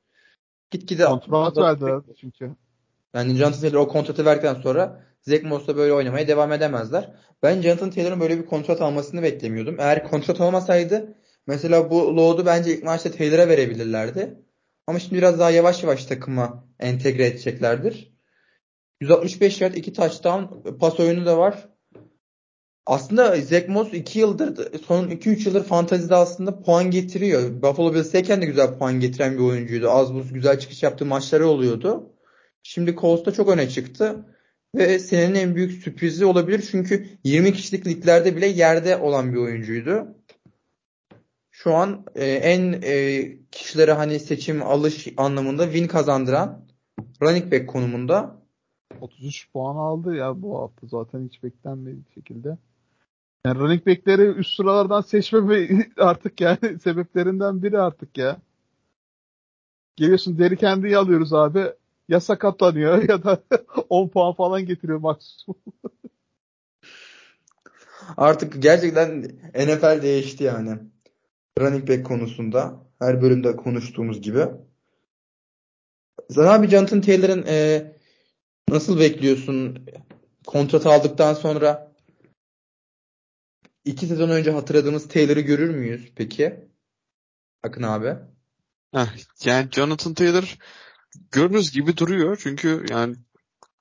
Gitgide 0.71 1.05
kontrat 1.05 1.57
verdi 1.57 2.13
çünkü. 2.21 2.55
Yani 3.13 3.35
Jonathan 3.35 3.61
Taylor 3.61 3.79
o 3.79 3.87
kontratı 3.87 4.25
verdikten 4.25 4.61
sonra 4.61 5.03
Zach 5.21 5.43
Moss'la 5.43 5.77
böyle 5.77 5.93
oynamaya 5.93 6.27
devam 6.27 6.51
edemezler. 6.51 7.13
Ben 7.43 7.61
Jonathan 7.61 7.89
Taylor'ın 7.89 8.19
böyle 8.19 8.37
bir 8.37 8.45
kontrat 8.45 8.81
almasını 8.81 9.23
beklemiyordum. 9.23 9.75
Eğer 9.79 10.09
kontrat 10.09 10.41
olmasaydı 10.41 11.17
mesela 11.47 11.89
bu 11.91 12.17
load'u 12.17 12.45
bence 12.45 12.77
ilk 12.77 12.83
maçta 12.83 13.11
Taylor'a 13.11 13.47
verebilirlerdi. 13.47 14.39
Ama 14.87 14.99
şimdi 14.99 15.15
biraz 15.15 15.39
daha 15.39 15.51
yavaş 15.51 15.83
yavaş 15.83 16.05
takıma 16.05 16.67
entegre 16.79 17.25
edeceklerdir. 17.25 18.13
165 19.01 19.61
yard 19.61 19.73
2 19.73 19.93
touchdown 19.93 20.69
pas 20.79 20.99
oyunu 20.99 21.25
da 21.25 21.37
var. 21.37 21.72
Aslında 22.86 23.41
Zach 23.41 23.67
Moss 23.67 23.93
2 23.93 24.19
yıldır 24.19 24.79
son 24.79 25.07
2-3 25.07 25.47
yıldır 25.47 25.63
fantazide 25.63 26.15
aslında 26.15 26.61
puan 26.61 26.91
getiriyor. 26.91 27.61
Buffalo 27.61 27.93
Bills'teyken 27.93 28.41
de 28.41 28.45
güzel 28.45 28.77
puan 28.77 28.99
getiren 28.99 29.34
bir 29.34 29.43
oyuncuydu. 29.43 29.89
Az 29.89 30.13
buz 30.13 30.34
güzel 30.34 30.59
çıkış 30.59 30.84
yaptığı 30.84 31.05
maçları 31.05 31.47
oluyordu. 31.47 32.13
Şimdi 32.63 32.95
Colts'ta 32.95 33.31
çok 33.31 33.49
öne 33.49 33.69
çıktı. 33.69 34.25
Ve 34.75 34.99
senenin 34.99 35.36
en 35.36 35.55
büyük 35.55 35.71
sürprizi 35.71 36.25
olabilir. 36.25 36.67
Çünkü 36.71 37.07
20 37.23 37.53
kişilik 37.53 37.88
liglerde 37.88 38.36
bile 38.36 38.47
yerde 38.47 38.97
olan 38.97 39.34
bir 39.34 39.38
oyuncuydu. 39.38 40.07
Şu 41.51 41.73
an 41.73 42.05
e, 42.15 42.25
en 42.25 42.81
e, 42.84 43.23
kişilere 43.51 43.91
hani 43.91 44.19
seçim 44.19 44.63
alış 44.63 45.07
anlamında 45.17 45.63
win 45.63 45.88
kazandıran 45.88 46.65
running 47.21 47.51
back 47.51 47.69
konumunda. 47.69 48.43
33 49.01 49.51
puan 49.51 49.75
aldı 49.75 50.15
ya 50.15 50.41
bu 50.41 50.59
hafta 50.59 50.88
zaten 50.88 51.25
hiç 51.27 51.43
beklenmediği 51.43 52.03
şekilde. 52.15 52.57
Yani 53.45 53.59
running 53.59 53.87
back'leri 53.87 54.21
üst 54.21 54.55
sıralardan 54.55 55.01
seçmeme 55.01 55.87
artık 55.97 56.41
yani 56.41 56.79
sebeplerinden 56.83 57.63
biri 57.63 57.79
artık 57.79 58.17
ya. 58.17 58.37
Geliyorsun 59.95 60.39
deri 60.39 60.57
kendi 60.57 60.97
alıyoruz 60.97 61.33
abi 61.33 61.65
ya 62.09 62.19
sakatlanıyor 62.19 63.03
ya 63.09 63.23
da 63.23 63.43
10 63.89 64.07
puan 64.07 64.33
falan 64.33 64.65
getiriyor 64.65 64.99
maksimum. 64.99 65.59
Artık 68.17 68.61
gerçekten 68.61 69.21
NFL 69.55 70.01
değişti 70.01 70.43
yani. 70.43 70.77
Running 71.59 71.89
back 71.89 72.05
konusunda. 72.05 72.73
Her 72.99 73.21
bölümde 73.21 73.55
konuştuğumuz 73.55 74.21
gibi. 74.21 74.45
Sen 76.29 76.43
abi 76.43 76.67
Jonathan 76.67 77.01
Taylor'ın 77.01 77.45
e, 77.47 77.91
nasıl 78.69 78.99
bekliyorsun? 78.99 79.85
Kontrat 80.47 80.85
aldıktan 80.85 81.33
sonra 81.33 81.92
iki 83.86 84.07
sezon 84.07 84.29
önce 84.29 84.51
hatırladığımız 84.51 85.07
Taylor'ı 85.07 85.41
görür 85.41 85.69
müyüz 85.69 86.11
peki? 86.15 86.69
Akın 87.63 87.84
abi. 87.84 88.15
Heh, 88.93 89.07
yani 89.45 89.67
Jonathan 89.71 90.13
Taylor 90.13 90.57
görürüz 91.31 91.71
gibi 91.71 91.97
duruyor. 91.97 92.39
Çünkü 92.43 92.86
yani 92.89 93.15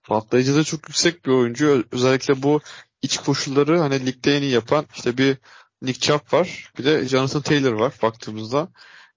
patlayıcı 0.02 0.54
da 0.54 0.64
çok 0.64 0.88
yüksek 0.88 1.26
bir 1.26 1.30
oyuncu. 1.30 1.84
Özellikle 1.92 2.42
bu 2.42 2.60
iç 3.02 3.18
koşulları 3.18 3.78
hani 3.78 4.06
ligde 4.06 4.36
en 4.36 4.42
iyi 4.42 4.52
yapan 4.52 4.86
işte 4.94 5.18
bir 5.18 5.36
Nick 5.82 6.00
Chubb 6.00 6.32
var. 6.32 6.72
Bir 6.78 6.84
de 6.84 7.08
Jonathan 7.08 7.42
Taylor 7.42 7.72
var 7.72 7.94
baktığımızda. 8.02 8.68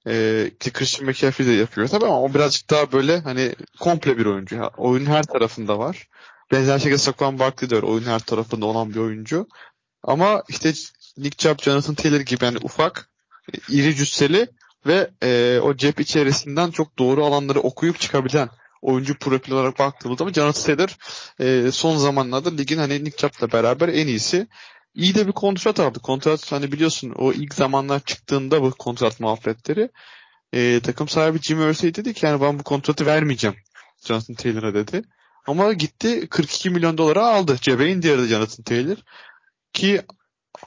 Ee, 0.08 0.52
Christian 0.74 1.10
McCaffrey 1.10 1.48
de 1.48 1.52
yapıyor 1.52 1.88
tabii 1.88 2.06
ama 2.06 2.22
o 2.22 2.34
birazcık 2.34 2.70
daha 2.70 2.92
böyle 2.92 3.20
hani 3.20 3.56
komple 3.80 4.18
bir 4.18 4.26
oyuncu. 4.26 4.70
Oyunun 4.78 5.06
her 5.06 5.24
tarafında 5.24 5.80
var. 5.80 6.10
Benzer 6.52 6.80
şekilde 6.80 6.98
Saquon 6.98 7.40
Barkley 7.40 7.70
de 7.70 7.76
öyle. 7.76 7.86
Oyunun 7.86 8.08
her 8.08 8.20
tarafında 8.20 8.66
olan 8.66 8.94
bir 8.94 9.00
oyuncu. 9.00 9.48
Ama 10.06 10.44
işte 10.50 10.74
Nick 11.18 11.38
Chubb, 11.38 11.62
Jonathan 11.62 11.96
Taylor 11.96 12.20
gibi 12.20 12.46
yani 12.46 12.58
ufak, 12.64 13.10
iri 13.70 13.96
cüsseli 13.96 14.48
ve 14.86 15.10
e, 15.24 15.60
o 15.60 15.78
cep 15.78 16.00
içerisinden 16.00 16.72
çok 16.72 17.00
doğru 17.00 17.26
alanları 17.26 17.60
okuyup 17.60 18.00
çıkabilen 18.00 18.50
oyuncu 18.82 19.20
profil 19.20 19.52
olarak 19.52 19.80
baktığımızda 19.80 20.24
ama 20.24 20.34
Jonathan 20.34 20.64
Taylor 20.64 20.98
e, 21.40 21.72
son 21.72 21.98
zamanlarda 21.98 22.50
ligin 22.50 22.78
hani 22.78 23.04
Nick 23.04 23.18
Chubb'la 23.18 23.52
beraber 23.52 23.88
en 23.88 24.08
iyisi. 24.08 24.48
İyi 24.94 25.16
de 25.16 25.28
bir 25.28 25.32
kontrat 25.32 25.80
aldı. 25.80 26.00
Kontrat 26.00 26.52
hani 26.52 26.72
biliyorsun 26.72 27.14
o 27.18 27.34
ilk 27.34 27.54
zamanlar 27.54 28.00
çıktığında 28.00 28.62
bu 28.62 28.72
kontrat 28.72 29.20
muhabbetleri 29.20 29.90
e, 30.54 30.80
takım 30.80 31.08
sahibi 31.08 31.40
Jim 31.42 31.70
Irsay 31.70 31.96
dedi 31.96 32.14
ki 32.14 32.26
yani 32.26 32.42
ben 32.42 32.60
bu 32.60 32.64
kontratı 32.64 33.06
vermeyeceğim 33.06 33.56
Jonathan 34.06 34.36
Taylor'a 34.36 34.74
dedi. 34.74 35.02
Ama 35.48 35.74
gitti 35.74 36.28
42 36.30 36.70
milyon 36.70 36.98
dolara 36.98 37.28
aldı. 37.28 37.58
Cebe 37.62 37.88
indirdi 37.88 38.28
Jonathan 38.28 38.64
Taylor. 38.64 38.98
Ki 39.76 40.02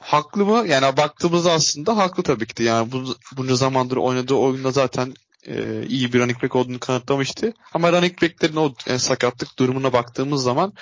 haklı 0.01 0.45
mı? 0.45 0.67
Yani 0.67 0.97
baktığımızda 0.97 1.51
aslında 1.51 1.97
haklı 1.97 2.23
tabii 2.23 2.47
ki 2.47 2.57
de. 2.57 2.63
Yani 2.63 2.91
bu, 2.91 3.15
bunca 3.37 3.55
zamandır 3.55 3.97
oynadığı 3.97 4.33
oyunda 4.33 4.71
zaten 4.71 5.13
e, 5.47 5.85
iyi 5.87 6.13
bir 6.13 6.19
running 6.19 6.43
back 6.43 6.55
olduğunu 6.55 6.79
kanıtlamıştı. 6.79 7.53
Ama 7.73 7.91
running 7.91 8.21
backlerin 8.21 8.55
o 8.55 8.73
e, 8.87 8.97
sakatlık 8.97 9.59
durumuna 9.59 9.93
baktığımız 9.93 10.43
zaman 10.43 10.73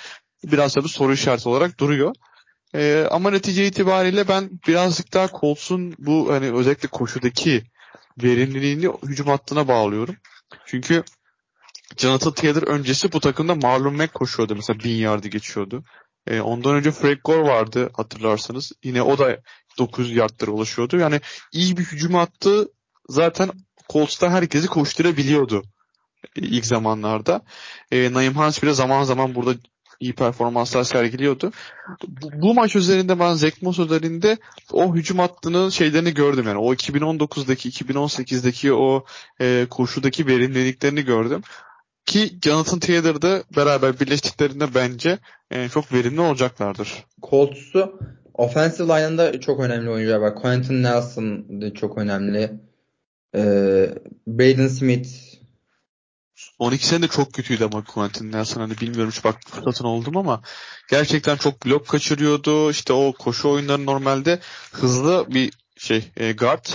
biraz 0.44 0.76
da 0.76 0.84
bir 0.84 0.88
soru 0.88 1.12
işareti 1.12 1.48
olarak 1.48 1.80
duruyor. 1.80 2.14
E, 2.74 3.06
ama 3.10 3.30
netice 3.30 3.66
itibariyle 3.66 4.28
ben 4.28 4.50
birazcık 4.68 5.14
daha 5.14 5.28
Colts'un 5.40 5.94
bu 5.98 6.32
hani 6.32 6.52
özellikle 6.52 6.88
koşudaki 6.88 7.64
verimliliğini 8.22 8.88
hücum 9.02 9.26
hattına 9.26 9.68
bağlıyorum. 9.68 10.16
Çünkü 10.66 11.04
Jonathan 11.96 12.32
Taylor 12.32 12.62
öncesi 12.62 13.12
bu 13.12 13.20
takımda 13.20 13.54
Marlon 13.54 13.96
Mack 13.96 14.14
koşuyordu. 14.14 14.54
Mesela 14.56 14.78
bin 14.78 14.96
yardı 14.96 15.28
geçiyordu. 15.28 15.84
E, 16.28 16.40
ondan 16.40 16.74
önce 16.74 16.90
Frank 16.90 17.24
Gore 17.24 17.42
vardı 17.42 17.90
hatırlarsanız. 17.96 18.72
Yine 18.84 19.02
o 19.02 19.18
da 19.18 19.38
900 19.78 20.16
yardlara 20.16 20.50
ulaşıyordu. 20.50 20.96
Yani 20.96 21.20
iyi 21.52 21.76
bir 21.76 21.84
hücum 21.84 22.14
attı. 22.14 22.68
Zaten 23.08 23.50
Colts'ta 23.88 24.30
herkesi 24.30 24.66
koşturabiliyordu 24.66 25.62
ilk 26.36 26.66
zamanlarda. 26.66 27.42
E, 27.90 28.12
Naim 28.12 28.34
Hans 28.34 28.62
bile 28.62 28.72
zaman 28.72 29.02
zaman 29.02 29.34
burada 29.34 29.54
iyi 30.00 30.12
performanslar 30.12 30.84
sergiliyordu. 30.84 31.52
Bu, 32.08 32.30
bu 32.42 32.54
maç 32.54 32.76
üzerinde 32.76 33.18
ben 33.18 33.34
Zach 33.34 33.62
Moss 33.62 33.78
üzerinde 33.78 34.36
o 34.72 34.94
hücum 34.94 35.18
hattının 35.18 35.70
şeylerini 35.70 36.14
gördüm 36.14 36.44
yani. 36.48 36.58
O 36.58 36.74
2019'daki 36.74 37.70
2018'deki 37.70 38.72
o 38.72 39.04
e, 39.40 39.66
koşudaki 39.70 40.26
verimliliklerini 40.26 41.04
gördüm. 41.04 41.42
Ki 42.08 42.38
Jonathan 42.42 42.78
Taylor'da 42.78 43.42
beraber 43.56 44.00
birleştiklerinde 44.00 44.74
bence 44.74 45.18
e, 45.50 45.68
çok 45.68 45.92
verimli 45.92 46.20
olacaklardır. 46.20 47.04
Colts'u 47.30 48.00
offensive 48.34 48.88
line'ında 48.88 49.40
çok 49.40 49.60
önemli 49.60 49.90
oyuncular 49.90 50.18
var. 50.18 50.34
Quentin 50.34 50.82
Nelson 50.82 51.60
de 51.60 51.74
çok 51.74 51.98
önemli. 51.98 52.60
Ee, 53.34 53.94
Braden 54.26 54.68
Smith 54.68 55.08
12 56.58 56.86
sene 56.86 57.02
de 57.02 57.08
çok 57.08 57.32
kötüydü 57.32 57.64
ama 57.64 57.84
Quentin 57.84 58.32
Nelson 58.32 58.60
hani 58.60 58.78
bilmiyorum 58.80 59.10
hiç 59.10 59.24
bak 59.24 59.36
fırsatın 59.48 59.84
oldum 59.84 60.16
ama 60.16 60.42
gerçekten 60.90 61.36
çok 61.36 61.66
blok 61.66 61.88
kaçırıyordu. 61.88 62.70
İşte 62.70 62.92
o 62.92 63.12
koşu 63.12 63.48
oyunları 63.48 63.86
normalde 63.86 64.38
hızlı 64.72 65.26
bir 65.28 65.52
şey 65.76 66.10
e, 66.16 66.32
guard 66.32 66.66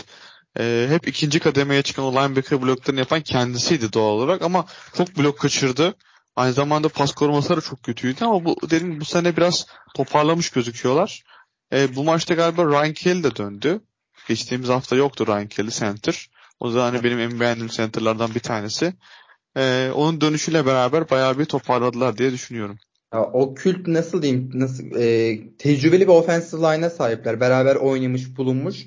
e, 0.59 0.85
hep 0.89 1.07
ikinci 1.07 1.39
kademeye 1.39 1.81
çıkan 1.81 2.05
o 2.05 2.11
linebacker 2.11 2.61
bloklarını 2.61 2.99
yapan 2.99 3.21
kendisiydi 3.21 3.93
doğal 3.93 4.11
olarak 4.11 4.41
ama 4.41 4.65
çok 4.97 5.17
blok 5.17 5.39
kaçırdı. 5.39 5.95
Aynı 6.35 6.53
zamanda 6.53 6.89
pas 6.89 7.11
koruması 7.11 7.57
da 7.57 7.61
çok 7.61 7.83
kötüydü 7.83 8.25
ama 8.25 8.45
bu 8.45 8.57
dedim 8.69 8.99
bu 8.99 9.05
sene 9.05 9.37
biraz 9.37 9.65
toparlamış 9.95 10.49
gözüküyorlar. 10.49 11.23
E, 11.73 11.95
bu 11.95 12.03
maçta 12.03 12.33
galiba 12.33 12.65
Ryan 12.65 12.93
Kelly 12.93 13.23
de 13.23 13.35
döndü. 13.35 13.81
Geçtiğimiz 14.27 14.69
hafta 14.69 14.95
yoktu 14.95 15.27
Ryan 15.27 15.47
Kelly 15.47 15.71
center. 15.71 16.29
O 16.59 16.73
da 16.73 16.83
hani 16.83 17.03
benim 17.03 17.19
en 17.19 17.39
beğendiğim 17.39 17.67
centerlardan 17.67 18.35
bir 18.35 18.39
tanesi. 18.39 18.93
E, 19.57 19.91
onun 19.95 20.21
dönüşüyle 20.21 20.65
beraber 20.65 21.09
bayağı 21.09 21.39
bir 21.39 21.45
toparladılar 21.45 22.17
diye 22.17 22.31
düşünüyorum. 22.31 22.77
Ya, 23.13 23.23
o 23.23 23.53
kült 23.53 23.87
nasıl 23.87 24.21
diyeyim 24.21 24.51
nasıl 24.53 24.83
e, 24.95 25.39
tecrübeli 25.57 26.01
bir 26.01 26.13
offensive 26.13 26.61
line'a 26.61 26.89
sahipler. 26.89 27.39
Beraber 27.39 27.75
oynamış 27.75 28.37
bulunmuş. 28.37 28.85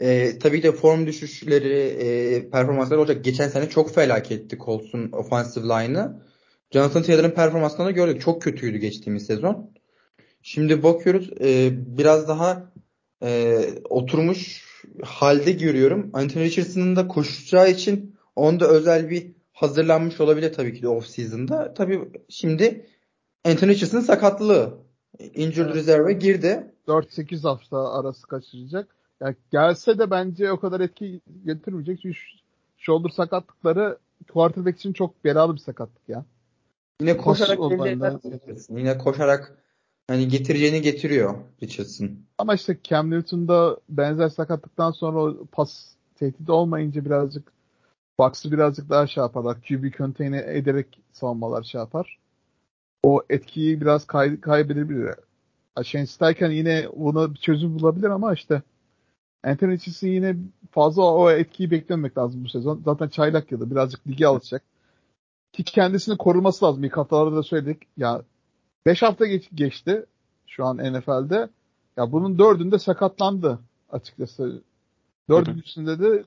E, 0.00 0.38
tabii 0.38 0.62
de 0.62 0.72
form 0.72 1.06
düşüşleri, 1.06 1.78
e, 1.78 2.50
performansları 2.50 3.00
olacak. 3.00 3.24
Geçen 3.24 3.48
sene 3.48 3.68
çok 3.68 3.94
felaketti 3.94 4.58
Colts'un 4.58 5.12
offensive 5.12 5.64
line'ı. 5.64 6.22
Jonathan 6.70 7.02
Taylor'ın 7.02 7.30
performansını 7.30 7.86
da 7.86 7.90
gördük. 7.90 8.20
Çok 8.20 8.42
kötüydü 8.42 8.78
geçtiğimiz 8.78 9.26
sezon. 9.26 9.70
Şimdi 10.42 10.82
bakıyoruz 10.82 11.30
e, 11.40 11.70
biraz 11.98 12.28
daha 12.28 12.72
e, 13.22 13.58
oturmuş 13.90 14.64
halde 15.02 15.52
görüyorum. 15.52 16.10
Anthony 16.12 16.44
Richardson'ın 16.44 16.96
da 16.96 17.08
koşacağı 17.08 17.70
için 17.70 18.16
onda 18.36 18.68
özel 18.68 19.10
bir 19.10 19.32
hazırlanmış 19.52 20.20
olabilir 20.20 20.52
tabii 20.52 20.74
ki 20.74 20.82
de 20.82 20.88
off 20.88 21.06
season'da. 21.06 21.74
Tabii 21.74 22.00
şimdi 22.28 22.86
Anthony 23.44 23.70
Richardson'ın 23.70 24.02
sakatlığı 24.02 24.78
injured 25.34 25.66
Evet. 25.66 25.76
reserve'e 25.76 26.12
girdi. 26.12 26.74
4-8 26.88 27.42
hafta 27.42 27.92
arası 27.92 28.26
kaçıracak. 28.26 28.99
Yani 29.20 29.36
gelse 29.50 29.98
de 29.98 30.10
bence 30.10 30.52
o 30.52 30.60
kadar 30.60 30.80
etki 30.80 31.20
getirmeyecek. 31.44 32.00
Çünkü 32.02 32.18
sh- 32.18 32.40
shoulder 32.78 33.08
sakatlıkları 33.08 33.98
quarterback 34.32 34.78
için 34.78 34.92
çok 34.92 35.24
belalı 35.24 35.54
bir 35.54 35.60
sakatlık 35.60 36.08
ya. 36.08 36.24
Yine 37.00 37.16
koşarak 37.16 37.58
Richardson. 37.58 38.76
Yine 38.76 38.98
koşarak 38.98 39.58
hani 40.08 40.28
getireceğini 40.28 40.82
getiriyor 40.82 41.34
Richardson. 41.62 42.10
Ama 42.38 42.54
işte 42.54 42.78
Cam 42.82 43.10
Newton'da 43.10 43.76
benzer 43.88 44.28
sakatlıktan 44.28 44.90
sonra 44.90 45.18
o 45.18 45.46
pas 45.52 45.94
tehdidi 46.14 46.52
olmayınca 46.52 47.04
birazcık 47.04 47.52
Bucks'ı 48.18 48.52
birazcık 48.52 48.90
daha 48.90 49.06
şey 49.06 49.22
yaparlar. 49.22 49.56
QB 49.68 49.92
contain 49.96 50.32
ederek 50.32 51.00
savunmalar 51.12 51.62
şey 51.62 51.78
yapar. 51.78 52.18
O 53.02 53.22
etkiyi 53.30 53.80
biraz 53.80 54.06
kay 54.06 54.40
kaybedebilir. 54.40 55.14
Shane 55.84 56.06
Steichen 56.06 56.50
yine 56.50 56.86
buna 56.96 57.34
bir 57.34 57.38
çözüm 57.38 57.78
bulabilir 57.78 58.10
ama 58.10 58.34
işte 58.34 58.62
Anthony 59.44 59.72
Richardson 59.72 60.08
yine 60.08 60.36
fazla 60.70 61.02
o 61.02 61.30
etkiyi 61.30 61.70
beklememek 61.70 62.18
lazım 62.18 62.44
bu 62.44 62.48
sezon. 62.48 62.82
Zaten 62.84 63.08
çaylak 63.08 63.52
yılı 63.52 63.70
birazcık 63.70 64.06
ligi 64.06 64.26
alacak. 64.26 64.62
Ki 65.52 65.64
kendisini 65.64 66.16
koruması 66.16 66.64
lazım. 66.64 66.84
İlk 66.84 66.96
haftalarda 66.96 67.36
da 67.36 67.42
söyledik. 67.42 67.82
Ya 67.96 68.22
5 68.86 69.02
hafta 69.02 69.26
geç, 69.26 69.48
geçti 69.54 70.06
şu 70.46 70.64
an 70.64 70.76
NFL'de. 70.76 71.48
Ya 71.96 72.12
bunun 72.12 72.38
dördünde 72.38 72.78
sakatlandı 72.78 73.58
açıkçası. 73.92 74.62
Dördüncüsünde 75.30 75.98
de 75.98 76.24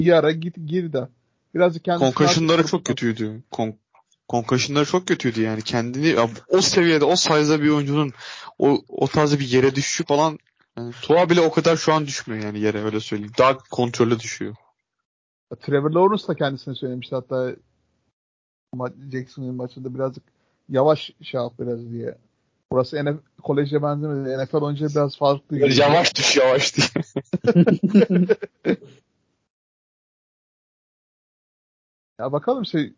bir 0.00 0.12
ara 0.12 0.30
git 0.30 0.56
girdi. 0.66 1.08
Birazcık 1.54 1.84
kendisini 1.84 2.14
Concussion'ları 2.14 2.58
artık 2.58 2.70
çok 2.70 2.84
kötüydü. 2.84 3.42
Con 3.52 3.74
Concussion'ları 4.28 4.84
çok 4.84 5.06
kötüydü 5.06 5.42
yani. 5.42 5.62
Kendini 5.62 6.06
ya 6.06 6.28
o 6.48 6.60
seviyede, 6.60 7.04
o 7.04 7.16
size'da 7.16 7.62
bir 7.62 7.68
oyuncunun 7.68 8.12
o, 8.58 8.82
o 8.88 9.06
tarzda 9.06 9.38
bir 9.38 9.48
yere 9.48 9.74
düşüşü 9.74 10.04
falan 10.04 10.38
yani 10.78 10.92
Tua 11.02 11.30
bile 11.30 11.40
o 11.40 11.50
kadar 11.50 11.76
şu 11.76 11.92
an 11.92 12.06
düşmüyor 12.06 12.44
yani 12.44 12.60
yere 12.60 12.84
öyle 12.84 13.00
söyleyeyim. 13.00 13.32
Daha 13.38 13.58
kontrollü 13.58 14.20
düşüyor. 14.20 14.54
Trevor 15.60 15.90
Lawrence 15.90 16.28
da 16.28 16.34
kendisine 16.34 16.74
söylemişti 16.74 17.14
hatta 17.14 17.56
Jacksonville 19.12 19.52
maçında 19.52 19.94
birazcık 19.94 20.24
yavaş 20.68 21.10
şey 21.22 21.40
yap 21.40 21.52
biraz 21.58 21.90
diye. 21.90 22.18
Burası 22.72 23.04
NFL, 23.04 23.42
koleje 23.42 23.82
benzemedi. 23.82 24.44
NFL 24.44 24.64
önce 24.64 24.86
biraz 24.88 25.18
farklı. 25.18 25.58
Yavaş 25.58 26.16
düş 26.16 26.36
yavaş 26.36 26.74
diye. 26.76 26.88
Ya 32.20 32.32
bakalım 32.32 32.66
şey 32.66 32.92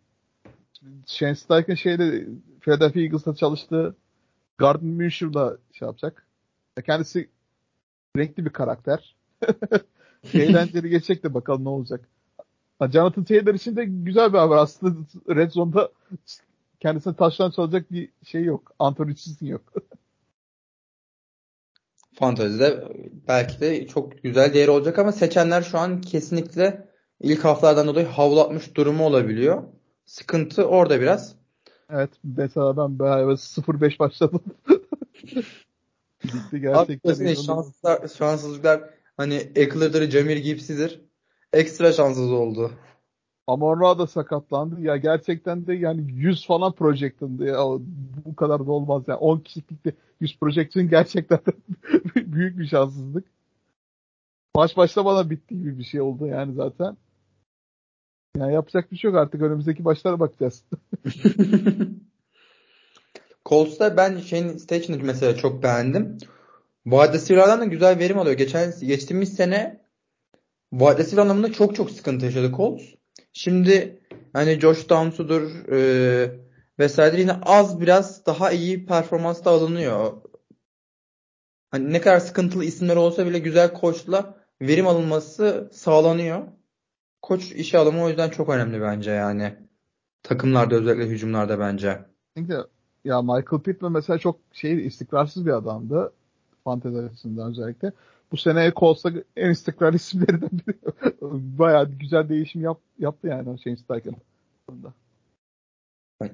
Shane 1.06 1.34
Steichen 1.34 1.74
şeyde 1.74 2.26
Philadelphia 2.60 3.00
Eagles'ta 3.00 3.34
çalıştığı 3.34 3.96
Gardner 4.58 4.92
Minshew'la 4.92 5.56
şey 5.72 5.86
yapacak. 5.86 6.26
Ya 6.76 6.82
kendisi 6.82 7.28
renkli 8.16 8.44
bir 8.44 8.50
karakter. 8.50 9.16
Eğlenceli 10.34 10.88
geçecek 10.88 11.24
de 11.24 11.34
bakalım 11.34 11.64
ne 11.64 11.68
olacak. 11.68 12.08
Ha, 12.78 12.90
Jonathan 12.90 13.24
Taylor 13.24 13.54
için 13.54 13.76
de 13.76 13.84
güzel 13.84 14.32
bir 14.32 14.38
haber 14.38 14.56
aslında. 14.56 14.96
Red 15.28 15.50
Zone'da 15.50 15.92
kendisine 16.80 17.16
taştan 17.16 17.50
çalacak 17.50 17.92
bir 17.92 18.08
şey 18.24 18.44
yok. 18.44 18.72
Anthony 18.78 19.10
Richardson 19.10 19.46
yok. 19.46 19.62
Fantezide 22.14 22.88
belki 23.28 23.60
de 23.60 23.86
çok 23.86 24.22
güzel 24.22 24.54
değeri 24.54 24.70
olacak 24.70 24.98
ama 24.98 25.12
seçenler 25.12 25.62
şu 25.62 25.78
an 25.78 26.00
kesinlikle 26.00 26.88
ilk 27.20 27.44
haftalardan 27.44 27.86
dolayı 27.86 28.06
havlatmış 28.06 28.76
durumu 28.76 29.04
olabiliyor. 29.04 29.62
Sıkıntı 30.04 30.64
orada 30.66 31.00
biraz. 31.00 31.36
evet 31.90 32.10
mesela 32.24 32.76
ben 32.76 32.98
bayağı 32.98 33.32
0-5 33.32 33.98
başladım. 33.98 34.40
Ligde 36.24 36.38
Abi 36.56 36.60
gerçekten 36.60 37.10
ya, 37.10 37.32
inanılmaz. 37.32 37.46
şanslar, 37.46 38.08
şanssızlıklar 38.08 38.90
hani 39.16 39.34
Eckler'dır, 39.34 40.10
Jamir 40.10 40.36
Gibs'idir. 40.36 41.00
Ekstra 41.52 41.92
şanssız 41.92 42.32
oldu. 42.32 42.72
Amon 43.46 43.98
da 43.98 44.06
sakatlandı. 44.06 44.80
Ya 44.80 44.96
gerçekten 44.96 45.66
de 45.66 45.74
yani 45.74 46.12
100 46.12 46.46
falan 46.46 46.72
projection'dı 46.72 47.44
ya. 47.44 47.58
Bu 48.24 48.36
kadar 48.36 48.66
da 48.66 48.72
olmaz 48.72 49.02
ya. 49.08 49.18
10 49.18 49.38
kişilikte 49.38 49.92
100 50.20 50.38
projection 50.38 50.88
gerçekten 50.88 51.38
büyük 52.16 52.58
bir 52.58 52.66
şanssızlık. 52.66 53.24
Maç 54.56 54.76
başlamadan 54.76 55.30
bitti 55.30 55.58
gibi 55.58 55.78
bir 55.78 55.84
şey 55.84 56.00
oldu 56.00 56.26
yani 56.26 56.54
zaten. 56.54 56.96
Yani 58.36 58.54
yapacak 58.54 58.92
bir 58.92 58.96
şey 58.96 59.10
yok 59.10 59.20
artık. 59.20 59.42
Önümüzdeki 59.42 59.82
maçlara 59.82 60.20
bakacağız. 60.20 60.64
Colts'ta 63.52 63.96
ben 63.96 64.18
Shane 64.18 64.58
Steichen'ı 64.58 65.04
mesela 65.04 65.36
çok 65.36 65.62
beğendim. 65.62 66.18
Wide 66.84 67.12
receiver'lardan 67.12 67.60
da 67.60 67.64
güzel 67.64 67.98
verim 67.98 68.18
alıyor. 68.18 68.36
Geçen 68.36 68.72
geçtiğimiz 68.80 69.34
sene 69.34 69.86
wide 70.70 70.98
receiver 70.98 71.22
anlamında 71.22 71.52
çok 71.52 71.74
çok 71.76 71.90
sıkıntı 71.90 72.24
yaşadı 72.24 72.52
Colts. 72.56 72.82
Şimdi 73.32 74.02
hani 74.32 74.60
Josh 74.60 74.88
Downs'udur 74.88 75.68
e, 75.72 75.78
vesaire 76.78 77.20
yine 77.20 77.32
az 77.42 77.80
biraz 77.80 78.26
daha 78.26 78.52
iyi 78.52 78.86
performansla 78.86 79.50
alınıyor. 79.50 80.12
Hani 81.70 81.92
ne 81.92 82.00
kadar 82.00 82.20
sıkıntılı 82.20 82.64
isimler 82.64 82.96
olsa 82.96 83.26
bile 83.26 83.38
güzel 83.38 83.72
koçla 83.72 84.36
verim 84.62 84.86
alınması 84.86 85.70
sağlanıyor. 85.72 86.42
Koç 87.22 87.52
işe 87.52 87.78
alımı 87.78 88.04
o 88.04 88.08
yüzden 88.08 88.30
çok 88.30 88.48
önemli 88.48 88.80
bence 88.80 89.10
yani. 89.10 89.54
Takımlarda 90.22 90.74
özellikle 90.74 91.06
hücumlarda 91.06 91.58
bence. 91.58 91.98
Çünkü 92.36 92.64
ya 93.04 93.22
Michael 93.22 93.62
Pittman 93.62 93.92
mesela 93.92 94.18
çok 94.18 94.40
şey 94.52 94.86
istikrarsız 94.86 95.46
bir 95.46 95.50
adamdı. 95.50 96.12
Fantezi 96.64 96.98
açısından 96.98 97.50
özellikle. 97.50 97.92
Bu 98.32 98.36
sene 98.36 98.72
Colts'ta 98.76 99.12
en 99.36 99.50
istikrar 99.50 99.92
isimlerinden 99.92 100.50
biri. 100.50 100.76
Bayağı 101.58 101.90
güzel 101.90 102.28
değişim 102.28 102.62
yap, 102.62 102.80
yaptı 102.98 103.28
yani 103.28 103.50
o 103.50 103.58
Shane 103.58 103.76
Steichen. 103.76 104.14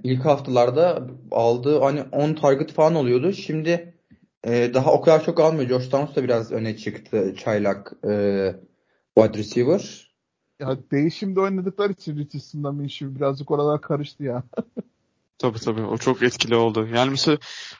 İlk 0.04 0.24
haftalarda 0.24 1.08
aldığı 1.30 1.78
hani 1.80 2.02
10 2.02 2.34
target 2.34 2.72
falan 2.72 2.94
oluyordu. 2.94 3.32
Şimdi 3.32 3.94
e, 4.44 4.74
daha 4.74 4.92
o 4.92 5.00
kadar 5.00 5.24
çok 5.24 5.40
almıyor. 5.40 5.68
Josh 5.68 5.92
Downs 5.92 6.16
da 6.16 6.24
biraz 6.24 6.52
öne 6.52 6.76
çıktı. 6.76 7.34
Çaylak 7.36 7.92
e, 8.04 8.54
wide 9.18 9.38
receiver. 9.38 10.08
Ya 10.60 10.78
değişimde 10.90 11.40
oynadıkları 11.40 11.92
için 11.92 12.16
Richardson'la 12.16 12.72
Minshew 12.72 13.14
birazcık 13.14 13.50
oralar 13.50 13.80
karıştı 13.80 14.24
ya. 14.24 14.42
Tabii 15.38 15.58
tabii 15.58 15.82
o 15.82 15.98
çok 15.98 16.22
etkili 16.22 16.56
oldu. 16.56 16.88
Yani 16.94 17.10
mesela 17.10 17.38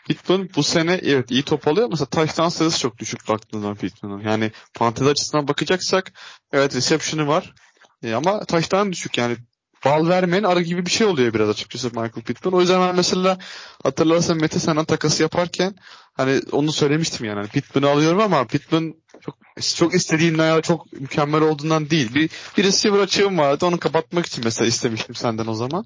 Pittman 0.08 0.48
bu 0.56 0.62
sene 0.62 1.00
evet 1.02 1.30
iyi 1.30 1.42
top 1.42 1.68
alıyor. 1.68 1.88
Mesela 1.90 2.06
touchdown 2.06 2.48
sayısı 2.48 2.78
çok 2.78 2.98
düşük 2.98 3.28
baktığında 3.28 3.74
Pittman'ın. 3.74 4.20
Yani 4.20 4.52
fantezi 4.72 5.10
açısından 5.10 5.48
bakacaksak 5.48 6.12
evet 6.52 6.76
reception'ı 6.76 7.28
var. 7.28 7.54
E, 8.02 8.14
ama 8.14 8.44
touchdown 8.44 8.92
düşük 8.92 9.18
yani. 9.18 9.36
Bal 9.84 10.08
vermeyen 10.08 10.42
arı 10.42 10.62
gibi 10.62 10.86
bir 10.86 10.90
şey 10.90 11.06
oluyor 11.06 11.34
biraz 11.34 11.48
açıkçası 11.48 11.88
Michael 11.88 12.10
Pittman. 12.10 12.54
O 12.54 12.60
yüzden 12.60 12.80
ben 12.80 12.96
mesela 12.96 13.38
hatırlarsan 13.82 14.36
Mete 14.36 14.58
senden 14.58 14.84
takası 14.84 15.22
yaparken 15.22 15.74
hani 16.12 16.40
onu 16.52 16.72
söylemiştim 16.72 17.26
yani. 17.26 17.36
Hani 17.36 17.48
Pittman'ı 17.48 17.90
alıyorum 17.90 18.20
ama 18.20 18.44
Pittman 18.44 18.94
çok 19.20 19.36
çok 19.76 19.94
istediğimden 19.94 20.46
ya 20.46 20.62
çok 20.62 20.92
mükemmel 20.92 21.42
olduğundan 21.42 21.90
değil. 21.90 22.14
Bir, 22.14 22.30
bir 22.56 22.64
receiver 22.64 22.98
açığım 22.98 23.38
vardı. 23.38 23.66
Onu 23.66 23.78
kapatmak 23.78 24.26
için 24.26 24.44
mesela 24.44 24.68
istemiştim 24.68 25.14
senden 25.14 25.46
o 25.46 25.54
zaman. 25.54 25.84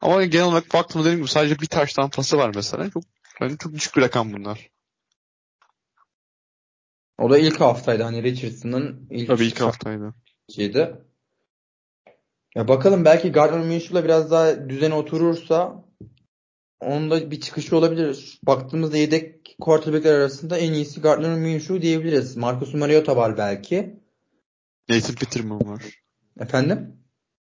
Ama 0.00 0.24
genel 0.24 0.46
olarak 0.46 0.74
baktığımda 0.74 1.04
dediğim 1.04 1.18
gibi 1.18 1.30
sadece 1.30 1.58
bir 1.58 1.66
taştan 1.66 2.10
pası 2.10 2.36
var 2.36 2.52
mesela. 2.54 2.90
Çok 2.90 3.02
bence 3.40 3.56
çok 3.56 3.72
düşük 3.72 3.96
bir 3.96 4.02
rakam 4.02 4.32
bunlar. 4.32 4.70
O 7.18 7.30
da 7.30 7.38
ilk 7.38 7.60
haftaydı. 7.60 8.02
Hani 8.02 8.22
Richardson'ın 8.22 9.08
ilk 9.10 9.28
Tabii 9.28 9.46
ilk 9.46 9.60
haftaydı. 9.60 10.14
haftaydı. 10.48 11.06
Ya 12.54 12.68
bakalım 12.68 13.04
belki 13.04 13.32
Gardner 13.32 13.60
Minshew'la 13.66 14.04
biraz 14.04 14.30
daha 14.30 14.68
düzene 14.68 14.94
oturursa 14.94 15.84
onun 16.80 17.10
da 17.10 17.30
bir 17.30 17.40
çıkışı 17.40 17.76
olabilir. 17.76 18.40
Baktığımızda 18.42 18.96
yedek 18.96 19.56
quarterbackler 19.60 20.14
arasında 20.14 20.58
en 20.58 20.72
iyisi 20.72 21.00
Gardner 21.00 21.38
Minshew 21.38 21.82
diyebiliriz. 21.82 22.36
Marcus 22.36 22.74
Mariota 22.74 23.16
var 23.16 23.38
belki. 23.38 24.00
Nathan 24.88 25.14
Peterman 25.14 25.66
var. 25.66 25.82
Efendim? 26.40 26.96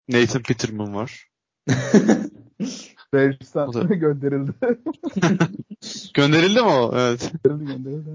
Nathan 0.10 0.44
Peterman 0.44 0.96
var. 0.96 1.28
Bears'tan 3.14 3.70
O 3.70 3.74
da- 3.74 3.84
gönderildi. 3.84 4.52
Gönderildi 6.14 6.62
mi 6.62 6.68
o? 6.68 6.92
Evet. 6.96 7.32
gönderildi 7.44 7.84
gönderildi. 7.84 8.10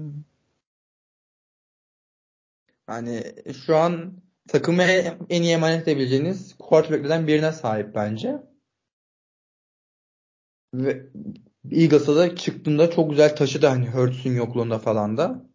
Yani 2.89 3.23
şu 3.65 3.77
an 3.77 4.13
takımı 4.47 4.83
en 4.83 5.17
en 5.29 5.41
iyi 5.41 5.53
emanet 5.53 5.87
edebileceğiniz 5.87 6.55
quarterback'lerden 6.59 7.27
birine 7.27 7.51
sahip 7.51 7.95
bence. 7.95 8.43
Ve 10.73 11.05
Eagles'a 11.71 12.15
da 12.15 12.35
çıktığında 12.35 12.91
çok 12.91 13.09
güzel 13.09 13.35
taşıdı 13.35 13.67
hani 13.67 13.89
Hurts'un 13.89 14.33
yokluğunda 14.33 14.79
falan 14.79 15.17
da. 15.17 15.45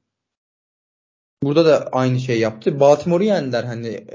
Burada 1.43 1.65
da 1.65 1.89
aynı 1.93 2.21
şey 2.21 2.41
yaptı. 2.41 2.81
Baltimore'u 2.81 3.27
yendiler 3.27 3.65
hani 3.65 4.07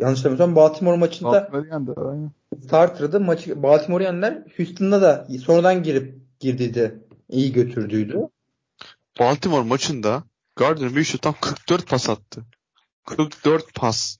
yanlış 0.00 0.18
hatırlamıyorsam 0.18 0.56
Baltimore 0.56 0.96
maçında 0.96 1.32
Baltimore 1.32 1.68
yendi, 1.68 1.92
aynen. 1.96 2.30
starter'dı. 2.64 3.20
Maçı 3.20 3.62
Baltimore'u 3.62 4.04
yendiler. 4.04 4.38
Houston'da 4.56 5.02
da 5.02 5.26
sonradan 5.44 5.82
girip 5.82 6.14
girdiydi. 6.40 7.00
iyi 7.28 7.52
götürdüydü. 7.52 8.18
Baltimore 9.20 9.62
maçında 9.64 10.22
Gardner 10.56 10.88
Minshew 10.88 11.18
tam 11.18 11.34
44 11.40 11.86
pas 11.86 12.08
attı. 12.08 12.44
44 13.06 13.74
pas. 13.74 14.16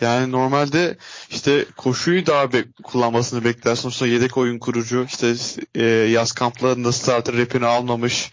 Yani 0.00 0.32
normalde 0.32 0.96
işte 1.30 1.64
koşuyu 1.76 2.26
daha 2.26 2.52
be- 2.52 2.72
kullanmasını 2.82 3.44
beklersin. 3.44 3.88
Sonra 3.88 4.10
yedek 4.10 4.36
oyun 4.36 4.58
kurucu 4.58 5.04
işte 5.04 5.34
e, 5.74 5.84
yaz 5.84 6.32
kamplarında 6.32 6.92
starter 6.92 7.36
rapini 7.36 7.66
almamış. 7.66 8.30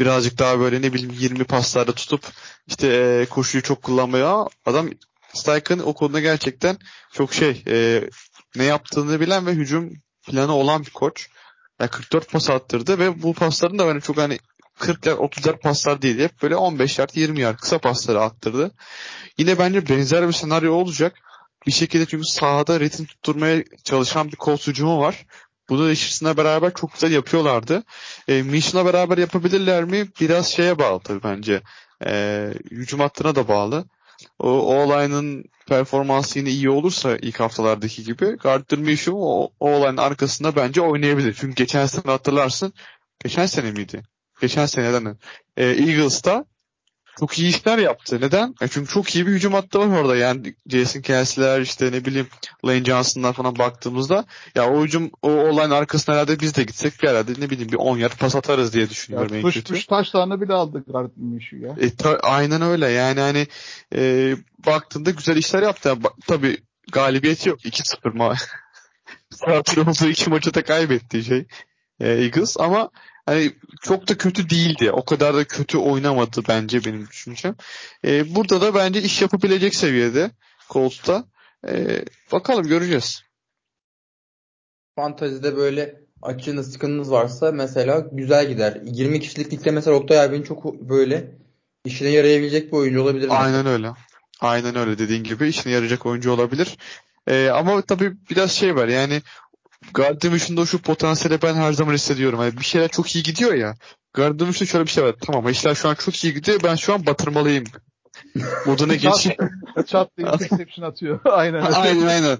Birazcık 0.00 0.38
daha 0.38 0.60
böyle 0.60 0.82
ne 0.82 0.92
bileyim 0.92 1.16
20 1.18 1.44
paslarda 1.44 1.92
tutup 1.92 2.26
işte 2.66 2.86
e, 2.88 3.26
koşuyu 3.30 3.62
çok 3.62 3.82
kullanmaya 3.82 4.46
adam 4.66 4.90
Steichen 5.34 5.78
o 5.78 5.94
konuda 5.94 6.20
gerçekten 6.20 6.78
çok 7.12 7.34
şey 7.34 7.62
e, 7.66 8.04
ne 8.56 8.64
yaptığını 8.64 9.20
bilen 9.20 9.46
ve 9.46 9.52
hücum 9.52 9.92
planı 10.26 10.54
olan 10.54 10.82
bir 10.82 10.90
koç. 10.90 11.28
Yani 11.80 11.90
44 11.90 12.32
pas 12.32 12.50
attırdı 12.50 12.98
ve 12.98 13.22
bu 13.22 13.34
pasların 13.34 13.78
da 13.78 13.86
böyle 13.86 14.00
çok 14.00 14.16
hani 14.16 14.38
40 14.78 15.06
yard 15.06 15.18
30 15.18 15.46
yard 15.46 15.60
paslar 15.60 16.02
değil. 16.02 16.18
Hep 16.18 16.42
böyle 16.42 16.56
15 16.56 16.98
yard 16.98 17.10
20 17.14 17.40
yard 17.40 17.58
kısa 17.58 17.78
pasları 17.78 18.20
attırdı. 18.20 18.70
Yine 19.38 19.58
bence 19.58 19.88
benzer 19.88 20.28
bir 20.28 20.32
senaryo 20.32 20.72
olacak. 20.72 21.16
Bir 21.66 21.72
şekilde 21.72 22.06
çünkü 22.06 22.24
sahada 22.24 22.80
ritim 22.80 23.06
tutturmaya 23.06 23.64
çalışan 23.84 24.32
bir 24.32 24.36
kol 24.36 24.56
hücumu 24.56 25.00
var. 25.00 25.26
Bunu 25.70 25.90
ikisine 25.90 26.36
beraber 26.36 26.74
çok 26.74 26.94
güzel 26.94 27.12
yapıyorlardı. 27.12 27.82
E, 28.28 28.42
Mission'la 28.42 28.92
beraber 28.92 29.18
yapabilirler 29.18 29.84
mi? 29.84 30.08
Biraz 30.20 30.46
şeye 30.46 30.78
bağlı 30.78 31.00
tabii 31.00 31.22
bence. 31.22 31.62
E, 32.06 32.46
hücum 32.70 33.00
hattına 33.00 33.34
da 33.34 33.48
bağlı. 33.48 33.84
O, 34.38 34.48
o 34.48 34.74
olayın 34.74 35.44
performansı 35.68 36.38
yine 36.38 36.50
iyi 36.50 36.70
olursa 36.70 37.16
ilk 37.16 37.40
haftalardaki 37.40 38.04
gibi 38.04 38.36
Gardner 38.36 38.80
Minshew 38.80 39.12
o, 39.12 39.50
o 39.60 39.70
olayın 39.70 39.96
arkasında 39.96 40.56
bence 40.56 40.80
oynayabilir. 40.80 41.36
Çünkü 41.40 41.54
geçen 41.54 41.86
sene 41.86 42.12
hatırlarsın. 42.12 42.72
Geçen 43.24 43.46
sene 43.46 43.70
miydi? 43.70 44.02
Geçen 44.40 44.66
seneden. 44.66 45.16
E, 45.56 45.66
Eagles'ta 45.66 46.44
çok 47.18 47.38
iyi 47.38 47.48
işler 47.50 47.78
yaptı. 47.78 48.20
Neden? 48.20 48.54
E 48.60 48.68
çünkü 48.68 48.92
çok 48.92 49.14
iyi 49.16 49.26
bir 49.26 49.32
hücum 49.32 49.52
hattı 49.52 49.78
var 49.78 49.86
orada. 50.00 50.16
Yani 50.16 50.54
Jason 50.66 51.00
Kelsey'ler 51.00 51.60
işte 51.60 51.92
ne 51.92 52.04
bileyim 52.04 52.26
Lane 52.66 52.84
Johnson'lar 52.84 53.32
falan 53.32 53.58
baktığımızda 53.58 54.24
ya 54.54 54.70
o 54.72 54.84
hücum 54.84 55.10
o 55.22 55.30
olayın 55.30 55.70
arkasına 55.70 56.14
herhalde 56.14 56.40
biz 56.40 56.54
de 56.56 56.62
gitsek 56.62 57.02
bir 57.02 57.08
herhalde 57.08 57.32
ne 57.38 57.50
bileyim 57.50 57.72
bir 57.72 57.76
10 57.76 57.98
yard 57.98 58.12
pas 58.18 58.36
atarız 58.36 58.72
diye 58.72 58.84
Ya 58.84 58.90
düşünüyorum 58.90 59.42
push 59.42 59.54
kötü. 59.54 59.72
push 59.74 59.84
taşlarını 59.84 60.40
bile 60.40 60.52
aldı 60.52 60.84
Gardner 60.92 61.10
Minshew 61.16 61.66
ya. 61.66 61.76
E, 61.80 61.94
ta- 61.96 62.18
aynen 62.22 62.62
öyle 62.62 62.88
yani 62.88 63.20
hani 63.20 63.46
e, 63.94 64.32
baktığında 64.66 65.10
güzel 65.10 65.36
işler 65.36 65.62
yaptı. 65.62 65.88
Yani, 65.88 66.02
ba- 66.02 66.14
tabii 66.26 66.58
galibiyeti 66.92 67.48
yok 67.48 67.64
2-0 67.64 68.16
ma 68.16 68.34
Starter 69.30 69.76
olduğu 69.76 70.08
iki 70.08 70.30
maçı 70.30 70.54
da 70.54 70.64
kaybettiği 70.64 71.24
şey 71.24 71.46
e, 72.00 72.08
Eagles 72.08 72.56
ama 72.60 72.90
hani 73.30 73.52
çok 73.82 74.08
da 74.08 74.18
kötü 74.18 74.50
değildi. 74.50 74.92
O 74.92 75.04
kadar 75.04 75.34
da 75.34 75.44
kötü 75.44 75.78
oynamadı 75.78 76.42
bence 76.48 76.84
benim 76.84 77.06
düşüncem. 77.08 77.54
E, 78.04 78.34
burada 78.34 78.60
da 78.60 78.74
bence 78.74 79.02
iş 79.02 79.22
yapabilecek 79.22 79.74
seviyede 79.74 80.30
Colts'ta. 80.70 81.24
E, 81.68 82.04
bakalım 82.32 82.66
göreceğiz. 82.66 83.22
Fantazide 84.96 85.56
böyle 85.56 86.00
açığınız 86.22 86.72
sıkıntınız 86.72 87.10
varsa 87.10 87.52
mesela 87.52 87.98
güzel 88.12 88.48
gider. 88.48 88.80
20 88.84 89.20
kişilik 89.20 89.52
ligde 89.52 89.70
mesela 89.70 89.96
Oktay 89.96 90.20
abinin 90.20 90.42
çok 90.42 90.74
böyle 90.74 91.30
işine 91.84 92.08
yarayabilecek 92.08 92.72
bir 92.72 92.76
oyuncu 92.76 93.02
olabilir. 93.02 93.28
mesela. 93.28 93.40
Aynen 93.40 93.66
öyle. 93.66 93.90
Aynen 94.40 94.76
öyle 94.76 94.98
dediğin 94.98 95.24
gibi 95.24 95.48
işine 95.48 95.72
yarayacak 95.72 96.06
oyuncu 96.06 96.32
olabilir. 96.32 96.78
Ee, 97.26 97.48
ama 97.48 97.82
tabii 97.82 98.12
biraz 98.30 98.52
şey 98.52 98.76
var 98.76 98.88
yani 98.88 99.22
Minshew'da 100.28 100.66
şu 100.66 100.82
potansiyeli 100.82 101.42
ben 101.42 101.54
her 101.54 101.72
zaman 101.72 101.94
hissediyorum. 101.94 102.40
Yani 102.40 102.56
bir 102.56 102.64
şeyler 102.64 102.88
çok 102.88 103.16
iyi 103.16 103.22
gidiyor 103.22 103.54
ya. 103.54 103.74
Minshew'da 104.16 104.66
şöyle 104.66 104.84
bir 104.84 104.90
şey 104.90 105.04
var. 105.04 105.14
Tamam 105.26 105.48
işler 105.48 105.74
şu 105.74 105.88
an 105.88 105.94
çok 105.94 106.24
iyi 106.24 106.34
gidiyor. 106.34 106.60
Ben 106.64 106.74
şu 106.74 106.94
an 106.94 107.06
batırmalıyım. 107.06 107.64
Moduna 108.66 108.94
geçiyor. 108.94 109.36
Çat 109.86 110.16
diye 110.16 110.28
interception 110.34 110.86
atıyor. 110.88 111.20
aynen. 111.24 111.60
aynen 111.60 112.06
aynen. 112.06 112.38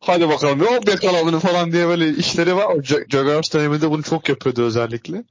Hadi 0.00 0.28
bakalım 0.28 0.60
hop 0.60 0.88
yakala 0.88 1.38
falan 1.38 1.72
diye 1.72 1.88
böyle 1.88 2.08
işleri 2.08 2.56
var. 2.56 2.76
Jaguars 3.08 3.54
döneminde 3.54 3.90
bunu 3.90 4.02
çok 4.02 4.28
yapıyordu 4.28 4.62
özellikle. 4.62 5.24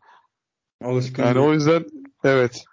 Alışkın. 0.84 1.24
Yani 1.24 1.40
o 1.40 1.54
yüzden 1.54 1.86
evet. 2.24 2.64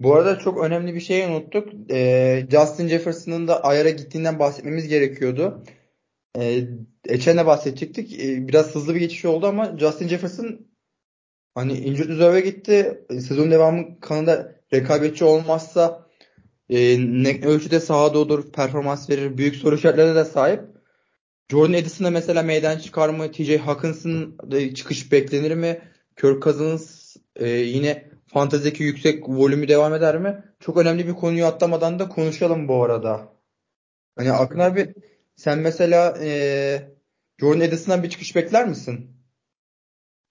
Bu 0.00 0.14
arada 0.14 0.38
çok 0.38 0.64
önemli 0.64 0.94
bir 0.94 1.00
şey 1.00 1.24
unuttuk. 1.24 1.68
Ee, 1.90 2.46
Justin 2.50 2.88
Jefferson'ın 2.88 3.48
da 3.48 3.64
ayara 3.64 3.90
gittiğinden 3.90 4.38
bahsetmemiz 4.38 4.88
gerekiyordu. 4.88 5.64
Ee, 6.38 6.68
Etienne'e 7.04 7.46
bahsedecektik. 7.46 8.20
Ee, 8.20 8.48
biraz 8.48 8.74
hızlı 8.74 8.94
bir 8.94 9.00
geçiş 9.00 9.24
oldu 9.24 9.46
ama 9.46 9.78
Justin 9.78 10.08
Jefferson 10.08 10.66
hani 11.54 11.78
injured 11.78 12.08
reserve'e 12.08 12.40
gitti. 12.40 13.04
Sezon 13.10 13.50
devamı 13.50 14.00
kanında 14.00 14.56
rekabetçi 14.72 15.24
olmazsa 15.24 16.06
e, 16.70 16.98
ne 16.98 17.40
ölçüde 17.46 17.80
sahada 17.80 18.18
olur, 18.18 18.52
performans 18.52 19.10
verir. 19.10 19.38
Büyük 19.38 19.56
soru 19.56 19.76
işaretlerine 19.76 20.14
de 20.14 20.24
sahip. 20.24 20.60
Jordan 21.50 21.72
Edison'a 21.72 22.10
mesela 22.10 22.42
meydan 22.42 22.78
çıkar 22.78 23.08
mı? 23.08 23.32
TJ 23.32 23.56
Hawkins'ın 23.56 24.38
çıkış 24.74 25.12
beklenir 25.12 25.54
mi? 25.54 25.82
Kirk 26.20 26.42
Cousins 26.42 27.16
e, 27.36 27.48
yine 27.48 28.10
fantezideki 28.26 28.82
yüksek 28.82 29.28
volümü 29.28 29.68
devam 29.68 29.94
eder 29.94 30.18
mi? 30.18 30.44
Çok 30.60 30.76
önemli 30.76 31.06
bir 31.08 31.14
konuyu 31.14 31.46
atlamadan 31.46 31.98
da 31.98 32.08
konuşalım 32.08 32.68
bu 32.68 32.84
arada. 32.84 33.32
Hani 34.16 34.32
Akın 34.32 34.58
abi 34.58 34.94
sen 35.40 35.58
mesela 35.58 36.18
e, 36.20 36.30
Jordan 37.40 37.60
Edison'dan 37.60 38.02
bir 38.02 38.10
çıkış 38.10 38.36
bekler 38.36 38.68
misin? 38.68 39.10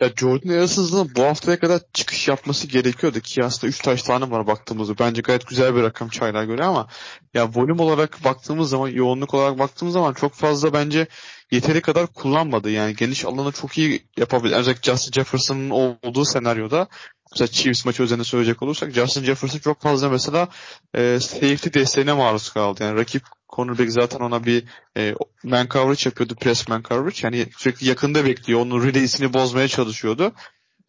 Ya 0.01 0.09
Jordan 0.15 0.49
Edison'ın 0.49 1.11
bu 1.15 1.23
haftaya 1.23 1.59
kadar 1.59 1.81
çıkış 1.93 2.27
yapması 2.27 2.67
gerekiyordu 2.67 3.19
ki 3.19 3.43
aslında 3.43 3.69
3 3.69 3.79
taş 3.79 4.03
tane 4.03 4.31
var 4.31 4.47
baktığımızda. 4.47 4.97
Bence 4.99 5.21
gayet 5.21 5.47
güzel 5.47 5.75
bir 5.75 5.83
rakam 5.83 6.09
çaylar 6.09 6.43
göre 6.43 6.63
ama 6.63 6.87
ya 7.33 7.49
volüm 7.55 7.79
olarak 7.79 8.23
baktığımız 8.23 8.69
zaman, 8.69 8.87
yoğunluk 8.87 9.33
olarak 9.33 9.59
baktığımız 9.59 9.93
zaman 9.93 10.13
çok 10.13 10.33
fazla 10.33 10.73
bence 10.73 11.07
yeteri 11.51 11.81
kadar 11.81 12.07
kullanmadı. 12.07 12.69
Yani 12.69 12.95
geniş 12.95 13.25
alanı 13.25 13.51
çok 13.51 13.77
iyi 13.77 14.03
yapabilir. 14.17 14.55
Özellikle 14.55 14.91
Justin 14.91 15.11
Jefferson'ın 15.11 15.69
olduğu 15.69 16.25
senaryoda 16.25 16.87
mesela 17.31 17.47
Chiefs 17.47 17.85
maçı 17.85 18.03
üzerine 18.03 18.23
söyleyecek 18.23 18.61
olursak 18.61 18.91
Justin 18.91 19.23
Jefferson 19.23 19.59
çok 19.59 19.81
fazla 19.81 20.09
mesela 20.09 20.47
e, 20.95 21.19
safety 21.19 21.79
desteğine 21.79 22.13
maruz 22.13 22.49
kaldı. 22.49 22.83
Yani 22.83 22.99
rakip 22.99 23.23
cornerback 23.55 23.91
zaten 23.91 24.19
ona 24.19 24.45
bir 24.45 24.63
e, 24.97 25.15
man 25.43 25.67
coverage 25.67 26.01
yapıyordu. 26.05 26.35
Press 26.35 26.67
man 26.67 26.83
coverage. 26.83 27.17
Yani 27.23 27.45
sürekli 27.57 27.87
yakında 27.87 28.25
bekliyor. 28.25 28.59
Onun 28.59 28.83
release'ini 28.83 29.33
bozmaya 29.33 29.67
çalışıyordu. 29.67 30.33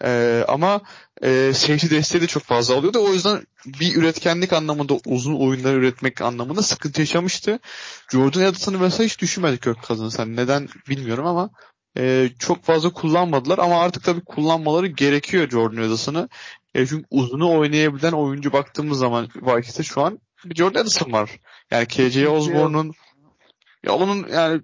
E, 0.04 0.44
ama 0.48 0.80
e, 1.22 1.52
safety 1.54 1.90
desteği 1.90 2.22
de 2.22 2.26
çok 2.26 2.42
fazla 2.42 2.74
alıyordu. 2.74 2.98
O 3.04 3.12
yüzden 3.12 3.46
bir 3.66 3.96
üretkenlik 3.96 4.52
anlamında 4.52 4.94
uzun 5.06 5.40
oyunlar 5.40 5.74
üretmek 5.74 6.20
anlamında 6.20 6.62
sıkıntı 6.62 7.00
yaşamıştı. 7.00 7.58
Jordan 8.12 8.42
Edison'ı 8.42 8.78
mesela 8.78 9.04
hiç 9.04 9.20
düşünmedik 9.20 9.62
Kirk 9.62 9.82
Cousins. 9.86 10.18
Hani 10.18 10.36
neden 10.36 10.68
bilmiyorum 10.88 11.26
ama 11.26 11.50
e, 11.98 12.30
çok 12.38 12.64
fazla 12.64 12.90
kullanmadılar 12.90 13.58
ama 13.58 13.80
artık 13.80 14.04
tabii 14.04 14.24
kullanmaları 14.24 14.86
gerekiyor 14.86 15.50
Jordan 15.50 15.82
Edison'ı. 15.82 16.28
E, 16.74 16.86
çünkü 16.86 17.06
uzunu 17.10 17.58
oynayabilen 17.58 18.12
oyuncu 18.12 18.52
baktığımız 18.52 18.98
zaman 18.98 19.28
Vikings'te 19.34 19.82
şu 19.82 20.00
an 20.00 20.18
bir 20.44 20.54
Jordan 20.54 20.82
Edison 20.82 21.12
var. 21.12 21.30
Yani 21.70 21.86
KJ 21.86 22.16
Osborne'un 22.16 22.92
ya 23.84 23.94
onun 23.94 24.28
yani 24.28 24.60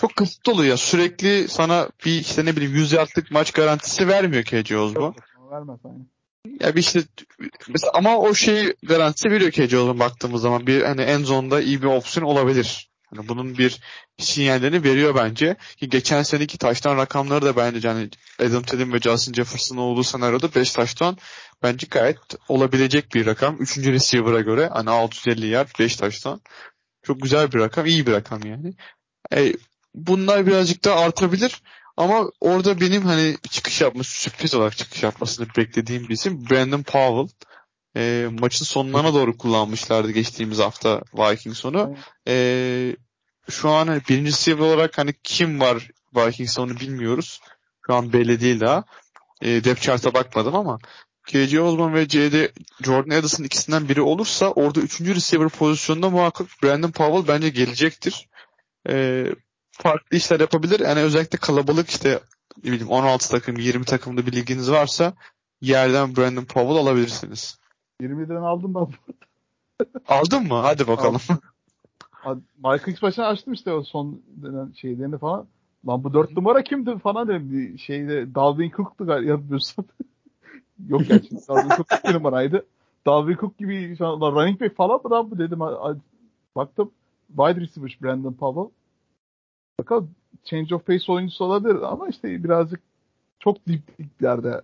çok 0.00 0.16
kısıtlı 0.16 0.52
oluyor. 0.52 0.76
Sürekli 0.76 1.48
sana 1.48 1.88
bir 2.04 2.20
işte 2.20 2.44
ne 2.44 2.56
bileyim 2.56 2.74
100 2.74 2.92
yardlık 2.92 3.30
maç 3.30 3.52
garantisi 3.52 4.08
vermiyor 4.08 4.44
KJ 4.44 4.72
Osborne. 4.72 5.16
Vermez 5.50 5.80
aynen. 5.84 6.06
Ya 6.60 6.74
bir 6.74 6.80
işte 6.80 7.02
mesela 7.68 7.90
ama 7.94 8.18
o 8.18 8.34
şey 8.34 8.74
garantisi 8.82 9.30
veriyor 9.30 9.50
KJ 9.50 9.74
Osborne 9.74 9.98
baktığımız 9.98 10.42
zaman 10.42 10.66
bir 10.66 10.82
hani 10.82 11.00
en 11.00 11.22
zonda 11.22 11.60
iyi 11.60 11.82
bir 11.82 11.86
opsiyon 11.86 12.26
olabilir. 12.26 12.90
Hani 13.06 13.28
bunun 13.28 13.58
bir 13.58 13.80
sinyallerini 14.18 14.84
veriyor 14.84 15.14
bence. 15.14 15.56
Ki 15.76 15.88
geçen 15.88 16.22
seneki 16.22 16.58
taştan 16.58 16.96
rakamları 16.96 17.44
da 17.44 17.56
bence 17.56 17.88
yani 17.88 18.08
Adam 18.40 18.62
Thielen 18.62 18.92
ve 18.92 18.98
Justin 18.98 19.32
Jefferson 19.32 19.76
olduğu 19.76 20.04
senaryoda 20.04 20.54
5 20.54 20.72
taştan 20.72 21.18
bence 21.62 21.86
gayet 21.90 22.18
olabilecek 22.48 23.14
bir 23.14 23.26
rakam. 23.26 23.56
Üçüncü 23.60 23.92
receiver'a 23.92 24.40
göre 24.40 24.70
hani 24.72 24.90
650 24.90 25.46
yard 25.46 25.68
5 25.78 25.96
taştan. 25.96 26.40
Çok 27.02 27.22
güzel 27.22 27.52
bir 27.52 27.58
rakam, 27.58 27.86
iyi 27.86 28.06
bir 28.06 28.12
rakam 28.12 28.40
yani. 28.46 28.74
E, 29.34 29.52
bunlar 29.94 30.46
birazcık 30.46 30.84
daha 30.84 31.00
artabilir. 31.00 31.62
Ama 31.96 32.30
orada 32.40 32.80
benim 32.80 33.02
hani 33.02 33.36
çıkış 33.50 33.80
yapması, 33.80 34.20
sürpriz 34.20 34.54
olarak 34.54 34.76
çıkış 34.76 35.02
yapmasını 35.02 35.46
beklediğim 35.56 36.08
bir 36.08 36.14
isim 36.14 36.50
Brandon 36.50 36.82
Powell. 36.82 37.48
E, 37.96 38.28
maçın 38.40 38.64
sonlarına 38.64 39.14
doğru 39.14 39.38
kullanmışlardı 39.38 40.10
geçtiğimiz 40.10 40.58
hafta 40.58 41.02
Vikings 41.14 41.58
sonu. 41.58 41.96
E, 42.28 42.96
şu 43.50 43.70
an 43.70 43.86
hani 43.86 44.02
birinci 44.08 44.32
seviye 44.32 44.68
olarak 44.68 44.98
hani 44.98 45.14
kim 45.22 45.60
var 45.60 45.90
Vikings'te 46.16 46.60
onu 46.60 46.80
bilmiyoruz. 46.80 47.40
Şu 47.86 47.94
an 47.94 48.12
belli 48.12 48.40
değil 48.40 48.60
daha. 48.60 48.84
E, 49.42 49.64
depth 49.64 49.82
chart'a 49.82 50.14
bakmadım 50.14 50.54
ama 50.56 50.78
KJ 51.26 51.54
Osman 51.54 51.94
ve 51.94 52.08
CD 52.08 52.48
Jordan 52.84 53.16
Addison 53.16 53.44
ikisinden 53.44 53.88
biri 53.88 54.00
olursa 54.02 54.50
orada 54.50 54.80
üçüncü 54.80 55.14
receiver 55.14 55.48
pozisyonunda 55.48 56.10
muhakkak 56.10 56.46
Brandon 56.62 56.90
Powell 56.90 57.34
bence 57.34 57.48
gelecektir. 57.48 58.28
E, 58.88 59.26
farklı 59.70 60.16
işler 60.16 60.40
yapabilir. 60.40 60.80
Yani 60.80 61.00
özellikle 61.00 61.38
kalabalık 61.38 61.90
işte 61.90 62.20
ne 62.64 62.72
bileyim 62.72 62.90
16 62.90 63.28
takım 63.28 63.56
20 63.56 63.84
takımda 63.84 64.26
bir 64.26 64.32
liginiz 64.32 64.70
varsa 64.70 65.14
yerden 65.60 66.16
Brandon 66.16 66.44
Powell 66.44 66.76
alabilirsiniz. 66.76 67.58
20'den 68.02 68.42
aldım 68.42 68.74
ben. 68.74 68.86
Aldın 70.08 70.42
mı? 70.42 70.54
Hadi 70.54 70.86
bakalım. 70.86 71.20
Michael 72.56 72.92
X 72.92 73.02
başına 73.02 73.26
açtım 73.26 73.52
işte 73.52 73.72
o 73.72 73.82
son 73.82 74.22
dönem 74.42 74.74
şeylerini 74.74 75.18
falan. 75.18 75.46
Lan 75.86 76.04
bu 76.04 76.14
dört 76.14 76.32
numara 76.36 76.62
kimdi 76.62 76.98
falan 76.98 77.28
dedim. 77.28 77.52
Bir 77.52 77.78
şeyde 77.78 78.34
Dalvin 78.34 78.70
Cook'tu 78.70 79.06
galiba 79.06 79.30
yapıyorsun. 79.30 79.84
Yok 80.88 81.02
gerçi 81.08 81.30
Dalvin 81.48 81.68
Cook 81.68 81.88
bir 82.08 82.14
numaraydı. 82.14 82.66
Dalvin 83.06 83.36
Cook 83.36 83.58
gibi 83.58 83.96
şu 83.96 84.06
an 84.06 84.20
running 84.20 84.60
back 84.60 84.76
falan 84.76 85.00
mı 85.04 85.10
lan 85.10 85.30
bu 85.30 85.38
dedim. 85.38 85.60
Baktım 86.56 86.90
wide 87.28 87.60
receiver 87.60 87.98
Brandon 88.02 88.32
Powell. 88.32 88.70
Bakalım 89.80 90.10
change 90.44 90.74
of 90.74 90.86
pace 90.86 91.12
oyuncusu 91.12 91.44
olabilir 91.44 91.92
ama 91.92 92.08
işte 92.08 92.44
birazcık 92.44 92.80
çok 93.38 93.66
dip 93.66 94.00
liglerde 94.00 94.62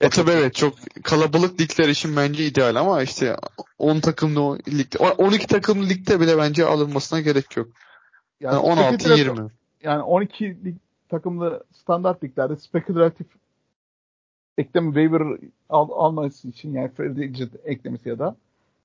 e 0.00 0.08
tabi 0.08 0.30
evet 0.30 0.54
çok 0.54 0.74
kalabalık 1.02 1.60
ligler 1.60 1.88
için 1.88 2.16
bence 2.16 2.46
ideal 2.46 2.76
ama 2.76 3.02
işte 3.02 3.36
10 3.78 4.00
takımlı 4.00 4.58
ligde 4.58 4.98
12 4.98 5.46
takımlı 5.46 5.88
ligde 5.88 6.20
bile 6.20 6.38
bence 6.38 6.66
alınmasına 6.66 7.20
gerek 7.20 7.56
yok. 7.56 7.68
Yani, 8.40 8.54
yani 8.54 8.62
16 8.62 9.12
20. 9.12 9.50
Yani 9.82 10.02
12 10.02 10.64
lig 10.64 10.76
takımlı 11.08 11.64
standart 11.72 12.24
liglerde 12.24 12.56
spekülatif 12.56 13.26
ekleme 14.58 14.86
waiver 14.86 15.38
al, 15.68 15.88
alması 15.90 16.48
için 16.48 16.72
yani 16.72 16.90
Freddie 16.96 17.48
eklemesi 17.64 18.08
ya 18.08 18.18
da 18.18 18.36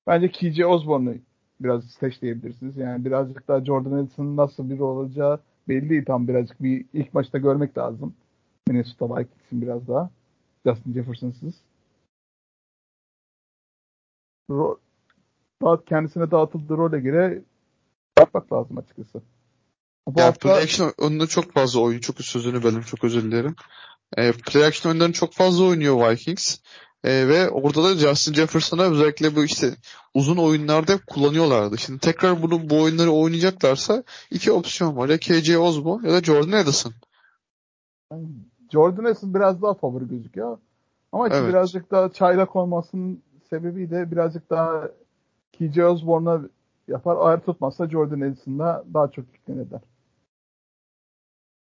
bence 0.08 0.32
KJ 0.32 0.60
Osborne'u 0.60 1.16
biraz 1.60 1.86
seçleyebilirsiniz. 1.86 2.78
Yani 2.78 3.06
birazcık 3.06 3.48
daha 3.48 3.66
Jordan 3.66 4.00
Edison'ın 4.00 4.38
nasıl 4.38 4.70
biri 4.70 4.84
olacağı 4.84 5.40
belli 5.68 5.90
değil. 5.90 6.06
Tam 6.06 6.28
birazcık 6.28 6.64
bir 6.64 6.86
ilk 6.94 7.14
maçta 7.14 7.38
görmek 7.38 7.78
lazım. 7.78 8.14
Minnesota 8.68 9.10
Vikings'in 9.10 9.62
biraz 9.62 9.88
daha. 9.88 10.10
Justin 10.66 10.94
Jefferson'sız. 10.94 11.54
Ro 14.50 14.80
dağıt, 15.62 15.86
kendisine 15.86 16.32
dağıtıldığı 16.32 16.78
role 16.78 17.00
göre 17.00 17.42
bakmak 18.18 18.54
lazım 18.54 18.78
açıkçası. 18.78 19.22
Bu 20.08 20.20
ya 20.20 20.26
hafta... 20.26 20.40
play 20.40 20.64
action 20.64 20.94
oyununda 20.98 21.28
çok 21.28 21.54
fazla 21.54 21.80
oyun. 21.80 22.00
Çok 22.00 22.22
sözünü 22.22 22.64
bölüm. 22.64 22.82
Çok 22.82 23.04
özür 23.04 23.24
dilerim. 23.24 23.56
E, 24.18 24.32
play 24.32 24.66
action 24.66 24.92
oyunlarını 24.92 25.14
çok 25.14 25.34
fazla 25.34 25.64
oynuyor 25.64 26.10
Vikings. 26.10 26.58
E, 27.04 27.28
ve 27.28 27.50
orada 27.50 27.84
da 27.84 27.96
Justin 27.96 28.34
Jefferson'a 28.34 28.84
özellikle 28.84 29.36
bu 29.36 29.44
işte 29.44 29.76
uzun 30.14 30.38
oyunlarda 30.38 30.98
kullanıyorlardı. 31.08 31.78
Şimdi 31.78 32.00
tekrar 32.00 32.42
bunu 32.42 32.70
bu 32.70 32.82
oyunları 32.82 33.12
oynayacaklarsa 33.12 34.04
iki 34.32 34.52
opsiyon 34.52 34.98
var. 34.98 35.10
Ya 35.10 35.18
KJ 35.18 35.56
Osborne 35.56 36.08
ya 36.08 36.14
da 36.14 36.24
Jordan 36.24 36.52
Addison. 36.52 36.94
Jordan 38.72 39.04
Addison 39.04 39.34
biraz 39.34 39.62
daha 39.62 39.74
favori 39.74 40.08
gözüküyor. 40.08 40.58
Ama 41.12 41.28
evet. 41.28 41.50
birazcık 41.50 41.92
daha 41.92 42.12
çaylak 42.12 42.56
olmasının 42.56 43.22
sebebi 43.50 43.90
de 43.90 44.12
birazcık 44.12 44.50
daha 44.50 44.90
KJ 45.54 45.78
Osborne'a 45.78 46.42
yapar. 46.88 47.18
Ayar 47.20 47.46
tutmazsa 47.46 47.90
Jordan 47.90 48.22
Addison'da 48.22 48.86
daha 48.94 49.12
çok 49.12 49.26
yüklenirler. 49.34 49.82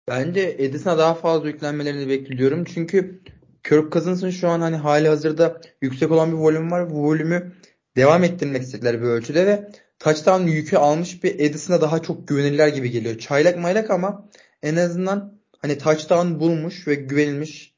Bence 0.08 0.56
Edison'a 0.58 0.98
daha 0.98 1.14
fazla 1.14 1.48
yüklenmelerini 1.48 2.08
bekliyorum. 2.08 2.64
Çünkü 2.64 3.20
Kirk 3.64 3.92
Cousins'ın 3.92 4.30
şu 4.30 4.48
an 4.48 4.60
hani 4.60 4.76
hali 4.76 5.08
hazırda 5.08 5.60
yüksek 5.82 6.10
olan 6.10 6.32
bir 6.32 6.36
volüm 6.36 6.70
var. 6.70 6.90
Bu 6.90 7.02
volümü 7.02 7.52
devam 7.96 8.24
ettirmek 8.24 8.62
istedikleri 8.62 9.00
bir 9.00 9.06
ölçüde 9.06 9.46
ve 9.46 9.70
touchdown 9.98 10.42
yükü 10.42 10.76
almış 10.76 11.24
bir 11.24 11.40
Edison'a 11.40 11.80
daha 11.80 12.02
çok 12.02 12.28
güvenirler 12.28 12.68
gibi 12.68 12.90
geliyor. 12.90 13.18
Çaylak 13.18 13.58
maylak 13.58 13.90
ama 13.90 14.28
en 14.62 14.76
azından 14.76 15.39
hani 15.62 15.78
touchdown 15.78 16.40
bulmuş 16.40 16.88
ve 16.88 16.94
güvenilmiş. 16.94 17.74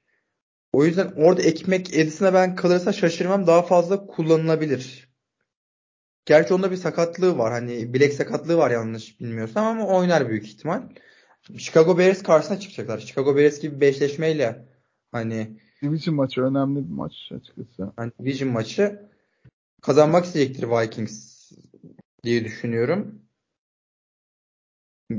O 0.73 0.85
yüzden 0.85 1.13
orada 1.17 1.43
ekmek 1.43 1.95
Edison'a 1.97 2.35
ben 2.35 2.57
kalırsa 2.57 2.93
şaşırmam 2.93 3.47
daha 3.47 3.63
fazla 3.63 4.07
kullanılabilir. 4.07 5.09
Gerçi 6.25 6.55
onda 6.55 6.71
bir 6.71 6.77
sakatlığı 6.77 7.39
var. 7.39 7.53
Hani 7.53 7.95
bilek 7.95 8.13
sakatlığı 8.13 8.57
var 8.57 8.71
yanlış 8.71 9.21
bilmiyorsam 9.21 9.67
ama 9.67 9.87
oynar 9.87 10.29
büyük 10.29 10.47
ihtimal. 10.47 10.83
Chicago 11.59 11.99
Bears 11.99 12.23
karşısına 12.23 12.61
çıkacaklar. 12.61 12.99
Chicago 12.99 13.37
Bears 13.37 13.61
gibi 13.61 13.81
bir 13.81 13.87
eşleşmeyle 13.87 14.69
hani 15.13 15.61
Division 15.83 16.17
maçı 16.17 16.41
önemli 16.41 16.85
bir 16.85 16.95
maç 16.95 17.13
açıkçası. 17.31 17.93
Hani 17.97 18.13
Division 18.21 18.51
maçı 18.51 19.11
kazanmak 19.83 20.25
isteyecektir 20.25 20.69
Vikings 20.69 21.53
diye 22.25 22.45
düşünüyorum. 22.45 23.22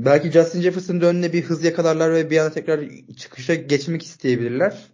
Belki 0.04 0.30
Justin 0.30 0.60
Jefferson'ın 0.60 1.00
önüne 1.00 1.32
bir 1.32 1.42
hız 1.42 1.64
yakalarlar 1.64 2.12
ve 2.12 2.30
bir 2.30 2.38
anda 2.38 2.50
tekrar 2.50 2.80
çıkışa 3.16 3.54
geçmek 3.54 4.02
isteyebilirler. 4.02 4.86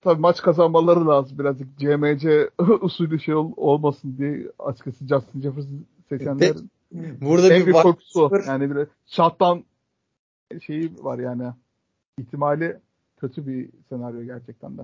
Tabii 0.00 0.20
maç 0.20 0.42
kazanmaları 0.42 1.08
lazım 1.08 1.38
birazcık 1.38 1.78
CMC 1.78 2.50
usulü 2.80 3.20
şey 3.20 3.34
ol, 3.34 3.52
olmasın 3.56 4.14
diye 4.18 4.52
açıkçası 4.58 5.06
Justin 5.06 5.42
Jefferson 5.42 5.86
seçenler 6.08 6.56
Burada 6.92 7.54
en 7.54 7.66
bir 7.66 7.72
korkusu 7.72 8.30
yani 8.46 8.76
bir 8.76 8.86
shutdown 9.06 9.58
şeyi 10.66 11.04
var 11.04 11.18
yani 11.18 11.52
ihtimali 12.18 12.78
kötü 13.20 13.46
bir 13.46 13.70
senaryo 13.88 14.22
gerçekten 14.22 14.78
de. 14.78 14.82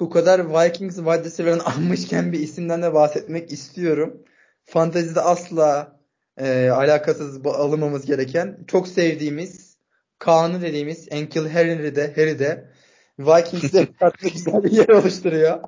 Bu 0.00 0.10
kadar 0.10 0.48
Vikings 0.48 0.96
wide 0.96 1.24
receiver'ın 1.24 1.58
almışken 1.64 2.32
bir 2.32 2.40
isimden 2.40 2.82
de 2.82 2.94
bahsetmek 2.94 3.52
istiyorum. 3.52 4.22
Fantezide 4.64 5.20
asla 5.20 5.99
e, 6.40 6.70
alakasız 6.70 7.46
alınmamız 7.46 8.06
gereken 8.06 8.58
çok 8.66 8.88
sevdiğimiz 8.88 9.76
Kaan'ı 10.18 10.62
dediğimiz 10.62 11.08
Enkil 11.10 11.48
Harry'de 11.48 12.14
Harry'de 12.16 12.70
Vikings'de 13.18 13.88
güzel 14.32 14.64
bir 14.64 14.70
yer 14.70 14.88
oluşturuyor. 14.88 15.60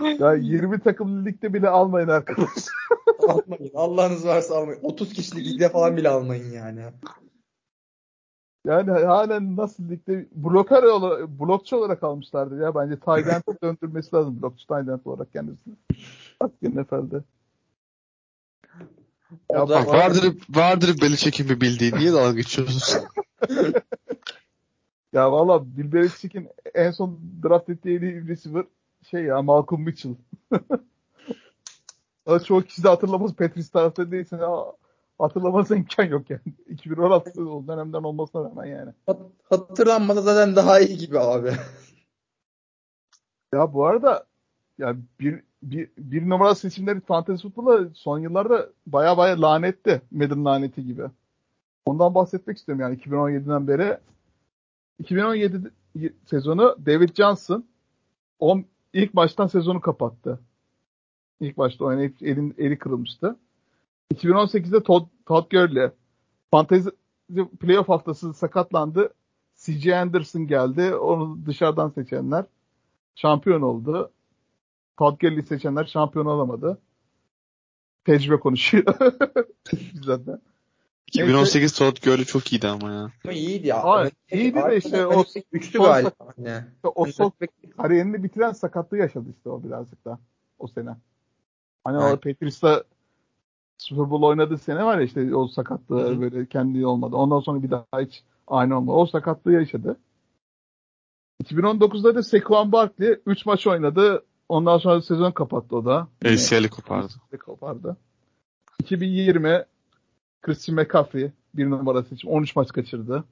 ya 0.18 0.34
20 0.34 0.80
takımlı 0.80 1.24
ligde 1.24 1.54
bile 1.54 1.68
almayın 1.68 2.08
arkadaşlar. 2.08 2.74
almayın. 3.28 3.70
Allah'ınız 3.74 4.26
varsa 4.26 4.56
almayın. 4.56 4.80
30 4.82 5.12
kişilik 5.12 5.46
ligde 5.46 5.68
falan 5.68 5.96
bile 5.96 6.08
almayın 6.08 6.52
yani. 6.52 6.80
Yani 8.66 8.90
halen 8.90 9.56
nasıl 9.56 9.88
ligde 9.88 10.26
bloker 10.32 10.82
olarak, 10.82 11.28
blokçu 11.28 11.76
olarak 11.76 12.02
almışlardı 12.02 12.62
ya. 12.62 12.74
Bence 12.74 13.00
Tayland'ı 13.00 13.58
döndürmesi 13.62 14.16
lazım 14.16 14.42
blokçu 14.42 14.66
Tayland 14.66 15.00
olarak 15.04 15.32
kendisini. 15.32 15.74
Hakkın 16.40 16.76
efendi. 16.76 17.24
Ya 19.52 19.68
bak, 19.68 19.88
vardır, 19.88 20.36
vardır 20.50 21.00
Belichick'in 21.02 21.48
bir 21.48 21.60
bildiği. 21.60 21.94
Niye 21.94 22.12
dalga 22.12 22.32
geçiyorsunuz? 22.32 22.96
ya 25.12 25.32
valla 25.32 25.76
Bill 25.76 25.92
Belichick'in 25.92 26.48
en 26.74 26.90
son 26.90 27.20
draft 27.42 27.68
ettiği 27.68 28.00
receiver 28.28 28.64
şey 29.10 29.22
ya 29.22 29.42
Malcolm 29.42 29.82
Mitchell. 29.82 30.14
Çoğu 32.44 32.62
kişi 32.62 32.84
de 32.84 32.88
hatırlamaz 32.88 33.34
Patriots 33.34 33.68
taraftarı 33.70 34.10
değilsin. 34.10 34.40
Hatırlaması 35.18 35.76
imkan 35.76 36.04
yok 36.04 36.30
yani. 36.30 36.40
2016 36.68 37.40
o 37.40 37.66
dönemden 37.66 38.02
olmasına 38.02 38.44
rağmen 38.44 38.64
yani. 38.64 38.92
Hatırlanmada 39.50 40.22
zaten 40.22 40.56
daha 40.56 40.80
iyi 40.80 40.98
gibi 40.98 41.18
abi. 41.18 41.52
Ya 43.54 43.72
bu 43.72 43.86
arada 43.86 44.26
ya 44.78 44.96
bir 45.20 45.42
bir, 45.70 45.88
bir 45.98 46.28
numara 46.28 46.54
seçimleri 46.54 47.00
fantezi 47.00 47.42
futbola 47.42 47.88
son 47.94 48.18
yıllarda 48.18 48.70
baya 48.86 49.16
baya 49.16 49.42
lanetti. 49.42 50.02
Madden 50.10 50.44
laneti 50.44 50.84
gibi. 50.84 51.02
Ondan 51.86 52.14
bahsetmek 52.14 52.58
istiyorum 52.58 52.82
yani 52.82 52.96
2017'den 52.96 53.68
beri. 53.68 53.98
2017 54.98 55.70
sezonu 56.26 56.76
David 56.86 57.14
Johnson 57.16 57.64
10 58.38 58.64
ilk 58.92 59.16
baştan 59.16 59.46
sezonu 59.46 59.80
kapattı. 59.80 60.40
İlk 61.40 61.58
başta 61.58 61.84
oynayıp 61.84 62.22
elin, 62.22 62.54
eli 62.58 62.78
kırılmıştı. 62.78 63.36
2018'de 64.14 64.82
Todd, 64.82 65.06
Todd 65.26 65.50
Gurley 65.50 65.90
fantezi 66.50 66.90
playoff 67.60 67.88
haftası 67.88 68.34
sakatlandı. 68.34 69.14
C.J. 69.56 69.96
Anderson 69.96 70.46
geldi. 70.46 70.94
Onu 70.94 71.46
dışarıdan 71.46 71.88
seçenler 71.88 72.44
şampiyon 73.14 73.62
oldu. 73.62 74.10
Todd 74.98 75.20
Gurley 75.20 75.42
seçenler 75.42 75.84
şampiyon 75.84 76.26
olamadı. 76.26 76.78
Tecrübe 78.04 78.40
konuşuyor. 78.40 78.84
Zaten. 80.02 80.40
2018 81.06 81.54
Neyse, 81.54 81.78
Todd 81.78 82.04
Gurley 82.04 82.24
çok 82.24 82.52
iyiydi 82.52 82.68
ama 82.68 82.92
ya. 82.92 83.12
Ama 83.24 83.32
iyiydi 83.32 83.66
ya. 83.66 83.82
Aa, 83.82 84.10
iyiydi 84.32 84.58
de 84.70 84.76
işte 84.76 85.06
o 85.06 85.24
üçlü 85.52 85.78
galiba. 85.78 86.10
Yani. 86.38 86.64
O 86.94 87.06
son 87.06 87.32
kariyerini 87.76 88.22
bitiren 88.22 88.52
sakatlığı 88.52 88.98
yaşadı 88.98 89.26
işte 89.36 89.50
o 89.50 89.62
birazcık 89.62 90.04
da 90.04 90.18
o 90.58 90.66
sene. 90.66 90.96
Hani 91.84 92.02
evet. 92.02 92.12
o 92.12 92.20
Patriots'ta 92.20 92.84
Super 93.78 94.10
Bowl 94.10 94.24
oynadığı 94.24 94.58
sene 94.58 94.84
var 94.84 94.98
ya 94.98 95.04
işte 95.04 95.36
o 95.36 95.48
sakatlığı 95.48 96.00
Hı 96.00 96.14
hı. 96.14 96.20
böyle 96.20 96.46
kendi 96.46 96.86
olmadı. 96.86 97.16
Ondan 97.16 97.40
sonra 97.40 97.62
bir 97.62 97.70
daha 97.70 98.00
hiç 98.00 98.22
aynı 98.46 98.78
olmadı. 98.78 98.96
O 98.96 99.06
sakatlığı 99.06 99.52
yaşadı. 99.52 99.96
2019'da 101.44 102.14
da 102.14 102.22
Saquon 102.22 102.72
Barkley 102.72 103.20
3 103.26 103.46
maç 103.46 103.66
oynadı. 103.66 104.24
Ondan 104.48 104.78
sonra 104.78 105.02
sezon 105.02 105.32
kapattı 105.32 105.76
o 105.76 105.84
da. 105.84 106.08
ACL'i 106.24 106.70
kopardı. 106.70 107.12
de 107.32 107.36
kopardı. 107.36 107.96
2020 108.80 109.64
Christian 110.42 110.76
McCaffrey 110.76 111.30
bir 111.54 111.70
numara 111.70 112.02
seçim 112.02 112.30
13 112.30 112.56
maç 112.56 112.72
kaçırdı. 112.72 113.24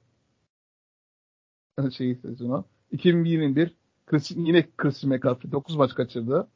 Şey 1.97 2.15
sezonu. 2.15 2.65
2021 2.91 3.73
Christian, 4.05 4.45
yine 4.45 4.67
Christian 4.77 5.13
McCaffrey 5.13 5.51
9 5.51 5.75
maç 5.75 5.95
kaçırdı. 5.95 6.47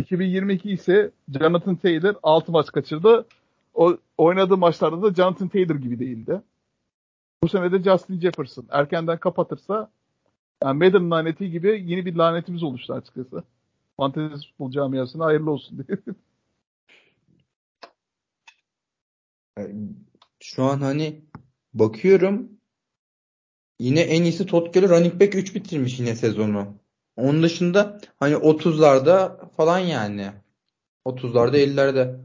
2022 0.00 0.70
ise 0.70 1.10
Jonathan 1.38 1.76
Taylor 1.76 2.14
6 2.22 2.52
maç 2.52 2.72
kaçırdı. 2.72 3.26
O 3.74 3.96
oynadığı 4.18 4.56
maçlarda 4.56 5.02
da 5.02 5.14
Jonathan 5.14 5.48
Taylor 5.48 5.76
gibi 5.76 5.98
değildi. 5.98 6.40
Bu 7.42 7.48
sene 7.48 7.72
de 7.72 7.82
Justin 7.82 8.20
Jefferson 8.20 8.66
erkenden 8.70 9.18
kapatırsa 9.18 9.90
yani 10.64 10.78
Madden 10.78 11.10
laneti 11.10 11.50
gibi 11.50 11.84
yeni 11.86 12.06
bir 12.06 12.16
lanetimiz 12.16 12.62
oluştu 12.62 12.94
açıkçası. 12.94 13.42
Fantezi 13.96 14.46
futbol 14.48 14.70
camiasına 14.70 15.24
hayırlı 15.24 15.50
olsun 15.50 15.86
diye. 15.88 15.98
Şu 20.40 20.64
an 20.64 20.80
hani 20.80 21.24
bakıyorum 21.74 22.50
yine 23.78 24.00
en 24.00 24.22
iyisi 24.22 24.46
Todd 24.46 24.74
Gurley 24.74 24.88
running 24.88 25.20
back 25.20 25.34
3 25.34 25.54
bitirmiş 25.54 26.00
yine 26.00 26.14
sezonu. 26.14 26.74
Onun 27.16 27.42
dışında 27.42 28.00
hani 28.20 28.34
30'larda 28.34 29.48
falan 29.56 29.78
yani. 29.78 30.32
30'larda 31.06 31.56
50'lerde. 31.56 32.20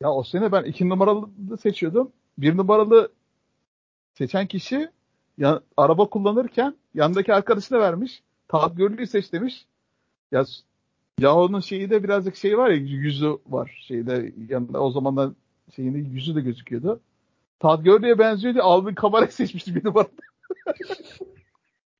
Ya 0.00 0.12
o 0.12 0.22
sene 0.22 0.52
ben 0.52 0.64
iki 0.64 0.88
numaralı 0.88 1.58
seçiyordum. 1.58 2.12
Bir 2.38 2.56
numaralı 2.56 3.12
seçen 4.14 4.46
kişi 4.46 4.90
ya, 5.38 5.62
araba 5.76 6.10
kullanırken 6.10 6.76
yanındaki 6.94 7.34
arkadaşına 7.34 7.80
vermiş. 7.80 8.22
Todd 8.50 8.76
Gurley'i 8.76 9.06
seç 9.06 9.32
demiş. 9.32 9.64
Ya 10.32 10.44
ya 11.18 11.34
onun 11.34 11.60
şeyi 11.60 11.90
de 11.90 12.02
birazcık 12.02 12.36
şey 12.36 12.58
var 12.58 12.70
ya 12.70 12.76
yüzü 12.76 13.38
var 13.46 13.84
şeyde 13.88 14.32
yanında 14.48 14.80
o 14.80 14.90
zamanlar 14.90 15.30
şeyinde 15.76 15.98
yüzü 15.98 16.34
de 16.34 16.40
gözüküyordu. 16.40 17.00
Todd 17.60 17.84
Gurley'e 17.84 18.18
benziyor 18.18 18.54
diye 18.54 18.62
Alvin 18.62 18.94
Kamara 18.94 19.26
seçmişti 19.30 19.74
bir 19.74 19.84
numarada. 19.84 20.10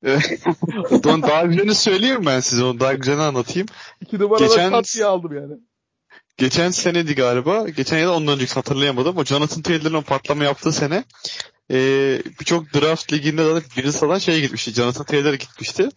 Onun 1.05 1.21
daha 1.21 1.45
güzelini 1.45 1.75
söyleyeyim 1.75 2.25
ben 2.25 2.39
size. 2.39 2.63
Onu 2.63 2.79
daha 2.79 2.93
güzelini 2.93 3.21
anlatayım. 3.21 3.67
İki 4.01 4.19
numarada 4.19 4.45
Geçen- 4.45 4.83
diye 4.95 5.05
aldım 5.05 5.35
yani. 5.35 5.53
Geçen 6.37 6.69
senedi 6.69 7.15
galiba. 7.15 7.69
Geçen 7.69 7.97
ya 7.97 8.07
da 8.07 8.15
ondan 8.15 8.35
önceki 8.35 8.53
hatırlayamadım. 8.53 9.17
O 9.17 9.23
Jonathan 9.23 9.61
Taylor'ın 9.61 10.01
patlama 10.01 10.43
yaptığı 10.43 10.71
sene 10.71 11.03
eee, 11.71 12.21
birçok 12.39 12.73
draft 12.73 13.13
liginde 13.13 13.45
de 13.55 13.61
biri 13.77 13.91
salan 13.91 14.17
şeye 14.17 14.39
gitmişti. 14.39 14.73
Jonathan 14.73 15.05
Taylor 15.05 15.33
gitmişti. 15.33 15.89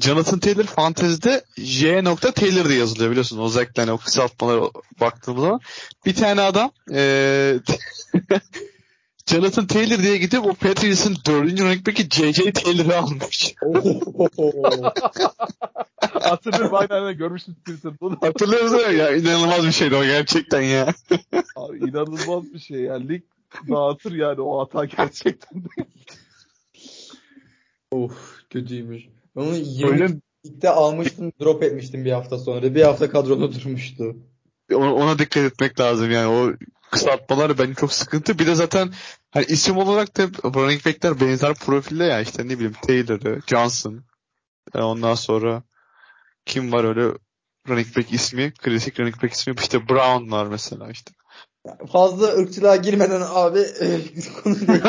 Jonathan 0.00 0.38
Taylor 0.38 0.64
fantezide 0.64 1.44
J. 1.58 2.04
Taylor 2.34 2.68
diye 2.68 2.78
yazılıyor 2.78 3.10
biliyorsun. 3.10 3.38
O 3.38 3.48
zekten 3.48 3.88
o 3.88 3.98
kısaltmalara 3.98 4.70
baktığımız 5.00 5.42
zaman. 5.42 5.60
Bir 6.06 6.14
tane 6.14 6.40
adam 6.40 6.70
eee 6.90 7.58
Jonathan 9.26 9.66
Taylor 9.66 9.98
diye 10.02 10.16
gidip 10.16 10.46
o 10.46 10.54
Patriots'ın 10.54 11.16
dördüncü 11.26 11.64
running 11.64 11.86
back'i 11.86 12.08
J.J. 12.10 12.52
Taylor'ı 12.52 12.98
almış. 12.98 13.54
Hatırlıyorum 16.22 16.74
aynen 16.74 16.94
aynen 16.94 17.16
görmüştüm 17.18 17.54
Twitter'da. 17.54 18.26
Hatırlıyor 18.26 18.62
musun? 18.62 18.90
Ya 18.92 19.16
inanılmaz 19.16 19.66
bir 19.66 19.72
şeydi 19.72 19.94
o 19.94 20.04
gerçekten 20.04 20.60
ya. 20.60 20.94
Abi 21.56 21.78
inanılmaz 21.78 22.52
bir 22.54 22.58
şey 22.58 22.80
ya. 22.80 22.94
Lig 22.94 23.22
dağıtır 23.68 24.12
yani 24.12 24.40
o 24.40 24.60
hata 24.60 24.84
gerçekten. 24.84 25.64
Of 27.90 28.42
kötüymüş. 28.50 29.08
Onu 29.36 29.56
20 29.56 29.90
Öyle 29.90 30.08
ligde 30.46 30.70
almıştım 30.70 31.32
drop 31.40 31.62
etmiştim 31.62 32.04
bir 32.04 32.12
hafta 32.12 32.38
sonra. 32.38 32.74
Bir 32.74 32.82
hafta 32.82 33.10
kadroda 33.10 33.52
durmuştu. 33.54 34.16
ona, 34.72 34.94
ona 34.94 35.18
dikkat 35.18 35.44
etmek 35.44 35.80
lazım 35.80 36.10
yani 36.10 36.26
o 36.26 36.52
kısaltmalar 36.90 37.58
bence 37.58 37.74
çok 37.74 37.92
sıkıntı. 37.92 38.38
Bir 38.38 38.46
de 38.46 38.54
zaten 38.54 38.92
hani 39.30 39.44
isim 39.44 39.76
olarak 39.76 40.16
da 40.16 40.22
running 40.44 40.86
back'ler 40.86 41.20
benzer 41.20 41.54
profilde 41.54 42.04
ya 42.04 42.20
işte 42.20 42.48
ne 42.48 42.54
bileyim 42.54 42.74
Taylor'ı, 42.86 43.40
Johnson. 43.46 44.04
e, 44.74 44.78
Ondan 44.78 45.14
sonra 45.14 45.62
kim 46.46 46.72
var 46.72 46.84
öyle 46.84 47.18
running 47.68 47.96
back 47.96 48.12
ismi? 48.12 48.52
Klasik 48.52 49.00
running 49.00 49.22
back 49.22 49.32
ismi 49.32 49.54
işte 49.58 49.88
Brown 49.88 50.30
var 50.30 50.46
mesela 50.46 50.90
işte. 50.90 51.12
Fazla 51.92 52.26
ırkçılığa 52.26 52.76
girmeden 52.76 53.22
abi 53.28 53.58
e, 53.58 54.00
konu 54.42 54.54
değil. 54.54 54.80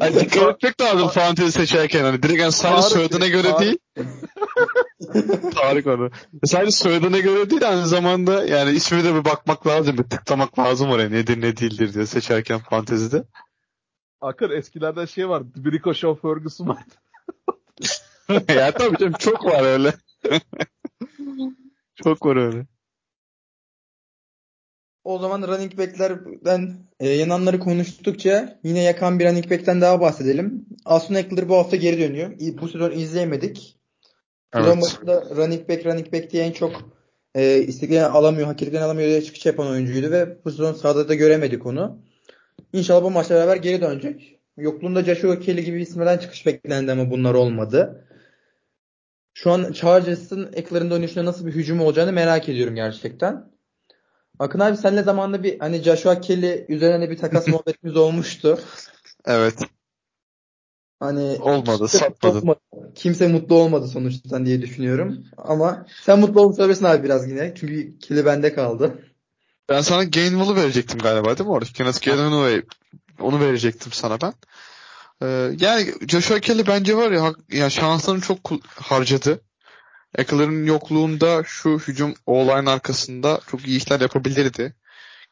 hani 0.00 0.20
dikkat 0.20 0.54
etmek 0.54 0.80
lazım 0.80 1.08
fantezi 1.08 1.52
seçerken 1.52 2.04
hani 2.04 2.22
direkt 2.22 2.40
yani 2.40 2.52
sadece 2.52 2.80
Tarık- 2.88 2.92
soyadına 2.92 3.26
göre 3.26 3.48
Tarık- 3.48 3.60
değil. 3.60 3.78
Tarık 5.54 5.86
onu. 5.86 6.10
Sadece 6.44 6.70
soyadına 6.70 7.18
göre 7.18 7.50
değil 7.50 7.68
aynı 7.68 7.86
zamanda 7.86 8.44
yani 8.46 8.70
ismine 8.70 9.04
de 9.04 9.14
bir 9.14 9.24
bakmak 9.24 9.66
lazım. 9.66 9.98
Bir 9.98 10.02
tıklamak 10.02 10.58
lazım 10.58 10.90
oraya 10.90 11.08
nedir 11.10 11.40
ne 11.40 11.56
değildir 11.56 11.94
diye 11.94 12.06
seçerken 12.06 12.58
fantezide. 12.58 13.24
Akır 14.20 14.50
eskilerde 14.50 15.06
şey 15.06 15.28
var. 15.28 15.42
Brico 15.56 15.94
Shaw 15.94 16.20
Ferguson 16.28 16.68
var. 16.68 16.84
ya 18.54 18.72
tabii 18.72 18.98
canım 18.98 19.14
çok 19.18 19.44
var 19.44 19.62
öyle. 19.62 19.94
çok 22.04 22.26
var 22.26 22.36
öyle. 22.36 22.66
O 25.06 25.18
zaman 25.18 25.42
running 25.42 25.78
back'lerden 25.78 26.74
e, 27.00 27.08
yananları 27.08 27.58
konuştukça 27.58 28.58
yine 28.64 28.82
yakan 28.82 29.18
bir 29.18 29.24
running 29.24 29.50
back'ten 29.50 29.80
daha 29.80 30.00
bahsedelim. 30.00 30.66
Aston 30.84 31.14
Eckler 31.14 31.48
bu 31.48 31.56
hafta 31.56 31.76
geri 31.76 32.00
dönüyor. 32.00 32.30
Bu 32.60 32.68
sezon 32.68 32.90
izleyemedik. 32.90 33.76
Sezon 34.54 34.72
Evet. 34.72 34.82
başında 34.82 35.36
running 35.36 35.68
back 35.68 35.86
running 35.86 36.12
back 36.12 36.30
diye 36.30 36.44
en 36.44 36.52
çok 36.52 36.90
e, 37.34 37.58
istediklerini 37.58 38.06
alamıyor, 38.06 38.46
hak 38.46 38.74
alamıyor 38.74 39.08
diye 39.08 39.22
çıkış 39.22 39.46
yapan 39.46 39.66
oyuncuydu 39.66 40.10
ve 40.10 40.44
bu 40.44 40.50
sezon 40.50 40.72
sahada 40.72 41.08
da 41.08 41.14
göremedik 41.14 41.66
onu. 41.66 41.98
İnşallah 42.72 43.02
bu 43.02 43.10
maçla 43.10 43.34
beraber 43.34 43.56
geri 43.56 43.80
dönecek. 43.80 44.40
Yokluğunda 44.56 45.04
Joshua 45.04 45.38
Kelly 45.40 45.64
gibi 45.64 45.82
isimlerden 45.82 46.18
çıkış 46.18 46.46
beklendi 46.46 46.92
ama 46.92 47.10
bunlar 47.10 47.34
olmadı. 47.34 48.08
Şu 49.34 49.50
an 49.50 49.72
Chargers'ın 49.72 50.50
Eckler'ın 50.52 50.90
dönüşüne 50.90 51.24
nasıl 51.24 51.46
bir 51.46 51.52
hücum 51.52 51.80
olacağını 51.80 52.12
merak 52.12 52.48
ediyorum 52.48 52.74
gerçekten. 52.74 53.55
Akın 54.38 54.60
abi 54.60 54.76
senle 54.76 55.02
zamanında 55.02 55.42
bir 55.42 55.58
hani 55.60 55.82
Joshua 55.82 56.20
Kelly 56.20 56.64
üzerine 56.68 57.10
bir 57.10 57.18
takas 57.18 57.46
muhabbetimiz 57.48 57.96
olmuştu. 57.96 58.58
Evet. 59.24 59.58
Hani 61.00 61.38
Olmadı, 61.40 61.86
olmadı. 62.22 62.60
Kimse 62.94 63.28
mutlu 63.28 63.54
olmadı 63.54 63.88
sonuçta 63.88 64.46
diye 64.46 64.62
düşünüyorum. 64.62 65.24
Ama 65.36 65.86
sen 66.02 66.18
mutlu 66.18 66.40
olmuş 66.40 66.58
olabilirsin 66.58 66.84
abi 66.84 67.04
biraz 67.04 67.30
yine. 67.30 67.54
Çünkü 67.54 67.98
Kelly 67.98 68.24
bende 68.24 68.54
kaldı. 68.54 69.02
Ben 69.68 69.80
sana 69.80 70.04
Gainwell'ı 70.04 70.56
verecektim 70.56 70.98
galiba 70.98 71.38
değil 71.38 71.48
mi 71.48 71.54
orada? 71.54 71.64
Kenneth 71.74 72.06
Gainwell'ı 72.06 72.62
onu 73.20 73.40
verecektim 73.40 73.92
sana 73.92 74.20
ben. 74.20 74.32
Ee, 75.22 75.26
yani 75.60 75.92
Joshua 76.08 76.40
Kelly 76.40 76.66
bence 76.66 76.96
var 76.96 77.10
ya, 77.10 77.22
hak- 77.22 77.54
ya 77.54 77.70
şanslarını 77.70 78.20
çok 78.20 78.38
harcadı. 78.74 79.40
Eckler'ın 80.16 80.66
yokluğunda 80.66 81.42
şu 81.46 81.78
hücum 81.78 82.14
O-line 82.26 82.70
arkasında 82.70 83.40
çok 83.50 83.66
iyi 83.66 83.76
işler 83.78 84.00
yapabilirdi. 84.00 84.74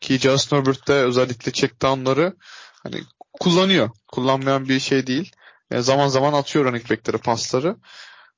Ki 0.00 0.18
Justin 0.18 0.56
Herbert 0.56 0.88
de 0.88 0.92
özellikle 0.92 1.52
check 1.52 1.82
down'ları 1.82 2.36
hani 2.82 3.00
kullanıyor. 3.40 3.90
Kullanmayan 4.08 4.68
bir 4.68 4.80
şey 4.80 5.06
değil. 5.06 5.32
Yani 5.70 5.82
zaman 5.82 6.08
zaman 6.08 6.32
atıyor 6.32 6.64
running 6.64 6.90
back'lere 6.90 7.16
pasları. 7.16 7.76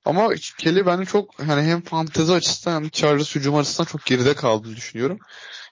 Ama 0.04 0.28
Kelly 0.58 0.86
bence 0.86 1.04
çok 1.04 1.42
hani 1.42 1.62
hem 1.62 1.80
fantezi 1.80 2.32
açısından 2.32 2.82
hem 2.82 2.88
Chargers 2.88 3.34
hücum 3.34 3.54
açısından 3.54 3.86
çok 3.86 4.06
geride 4.06 4.34
kaldığını 4.34 4.76
düşünüyorum. 4.76 5.18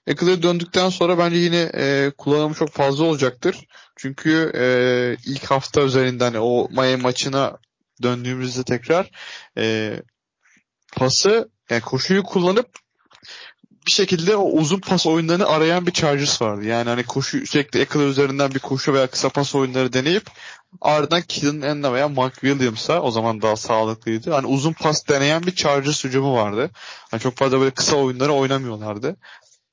Eckler 0.06 0.42
döndükten 0.42 0.88
sonra 0.88 1.18
bence 1.18 1.36
yine 1.36 1.70
e, 1.74 2.12
kullanımı 2.18 2.54
çok 2.54 2.70
fazla 2.72 3.04
olacaktır. 3.04 3.66
Çünkü 3.96 4.52
e, 4.54 4.64
ilk 5.26 5.44
hafta 5.44 5.82
üzerinden 5.82 6.24
hani 6.24 6.38
o 6.38 6.68
Miami 6.70 7.02
maçına 7.02 7.58
döndüğümüzde 8.02 8.62
tekrar 8.62 9.10
e, 9.58 9.96
pası 10.96 11.48
yani 11.70 11.82
koşuyu 11.82 12.22
kullanıp 12.22 12.68
bir 13.86 13.90
şekilde 13.90 14.36
o 14.36 14.50
uzun 14.50 14.80
pas 14.80 15.06
oyunlarını 15.06 15.46
arayan 15.46 15.86
bir 15.86 15.92
Chargers 15.92 16.42
vardı. 16.42 16.64
Yani 16.64 16.88
hani 16.88 17.02
koşu 17.04 17.46
sürekli 17.46 17.80
Eckler 17.80 18.06
üzerinden 18.06 18.54
bir 18.54 18.58
koşu 18.58 18.92
veya 18.92 19.06
kısa 19.06 19.28
pas 19.28 19.54
oyunları 19.54 19.92
deneyip 19.92 20.30
ardından 20.80 21.22
Killen 21.22 21.60
Enna 21.60 21.92
veya 21.92 22.08
Mark 22.08 22.34
Williams'a 22.34 23.02
o 23.02 23.10
zaman 23.10 23.42
daha 23.42 23.56
sağlıklıydı. 23.56 24.32
Hani 24.32 24.46
uzun 24.46 24.72
pas 24.72 25.08
deneyen 25.08 25.42
bir 25.42 25.54
Chargers 25.54 26.04
hücumu 26.04 26.34
vardı. 26.34 26.70
Hani 27.10 27.20
çok 27.20 27.36
fazla 27.36 27.60
böyle 27.60 27.70
kısa 27.70 27.96
oyunları 27.96 28.32
oynamıyorlardı. 28.32 29.16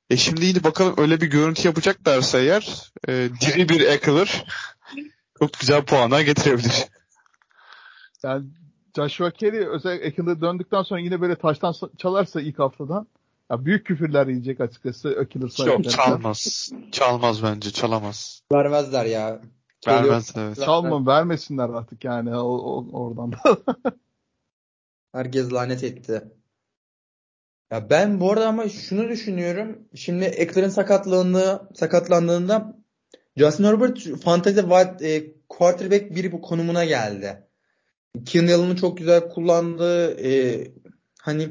E 0.10 0.18
şimdi 0.18 0.46
yine 0.46 0.64
bakalım 0.64 0.94
öyle 0.98 1.22
bir 1.22 1.28
görüntü 1.28 1.68
yapacaklarsa 1.68 2.40
eğer 2.40 2.92
e, 3.08 3.30
diri 3.42 3.70
bir 3.70 3.82
Eckler 3.82 4.46
çok 5.40 5.54
güzel 5.54 5.86
puanlar 5.86 6.22
getirebilir. 6.22 6.86
Yani 8.24 8.46
Joshua 8.96 9.32
Kelly 9.32 9.68
özellikle 9.68 10.06
Eckler 10.08 10.42
döndükten 10.42 10.84
sonra 10.84 11.00
yine 11.00 11.22
böyle 11.22 11.36
taştan 11.36 11.74
çalarsa 11.98 12.42
ilk 12.42 12.60
haftadan 12.60 13.08
Ya 13.52 13.66
büyük 13.66 13.86
küfürler 13.86 14.28
yiyecek 14.28 14.62
açıkçası 14.62 15.10
Ökülür 15.10 15.44
Yok 15.44 15.52
sahiplerine. 15.54 15.90
çalmaz. 15.92 16.72
Çalmaz 16.92 17.44
bence. 17.44 17.72
Çalamaz. 17.72 18.42
Vermezler 18.52 19.06
ya. 19.06 19.42
Vermez 19.88 20.34
evet. 20.38 20.56
Çalma 20.66 21.06
vermesinler 21.06 21.70
artık 21.70 22.04
yani 22.04 22.36
o, 22.36 22.42
o- 22.58 22.90
oradan. 23.00 23.32
Herkes 25.14 25.54
lanet 25.54 25.84
etti. 25.84 26.22
Ya 27.72 27.90
ben 27.90 28.20
bu 28.20 28.32
arada 28.32 28.48
ama 28.48 28.70
şunu 28.70 29.10
düşünüyorum. 29.10 29.80
Şimdi 29.96 30.26
Eckler'ın 30.26 30.70
sakatlığını 30.70 31.62
sakatlandığında 31.76 32.78
Justin 33.38 33.64
Herbert 33.64 34.22
fantezi 34.24 34.60
wide- 34.60 35.06
e, 35.16 35.34
quarterback 35.50 36.16
biri 36.16 36.32
bu 36.32 36.42
konumuna 36.42 36.86
geldi. 36.86 37.48
Allen'ı 38.16 38.76
çok 38.76 38.98
güzel 38.98 39.30
kullandı. 39.30 40.18
E, 40.24 40.32
hani 41.22 41.50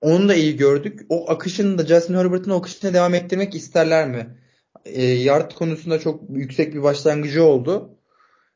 onu 0.00 0.28
da 0.28 0.34
iyi 0.34 0.56
gördük. 0.56 1.00
O 1.08 1.30
akışını 1.30 1.78
da 1.78 1.86
Justin 1.86 2.14
Herbert'ın 2.14 2.50
o 2.50 2.58
akışına 2.58 2.94
devam 2.94 3.14
ettirmek 3.14 3.54
isterler 3.54 4.08
mi? 4.08 4.38
E, 4.84 5.02
yard 5.02 5.52
konusunda 5.52 5.98
çok 5.98 6.22
yüksek 6.30 6.74
bir 6.74 6.82
başlangıcı 6.82 7.44
oldu. 7.44 7.98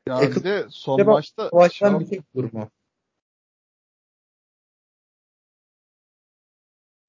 Ya 0.07 0.21
bir 0.21 0.43
de 0.43 0.65
son 0.69 1.05
maçta 1.05 1.49
Baştan 1.51 1.89
şey- 1.89 1.99
bir 1.99 2.09
şey 2.09 2.19
olur 2.33 2.53
mu? 2.53 2.69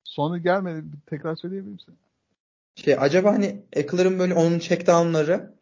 sonu 0.04 0.42
gelmedi. 0.42 0.86
Tekrar 1.06 1.36
söyleyebilir 1.36 1.72
misin? 1.72 1.94
Şey 2.74 2.96
acaba 2.98 3.32
hani 3.32 3.62
Eckler'ın 3.72 4.18
böyle 4.18 4.34
onun 4.34 4.58
checkdownları 4.58 5.54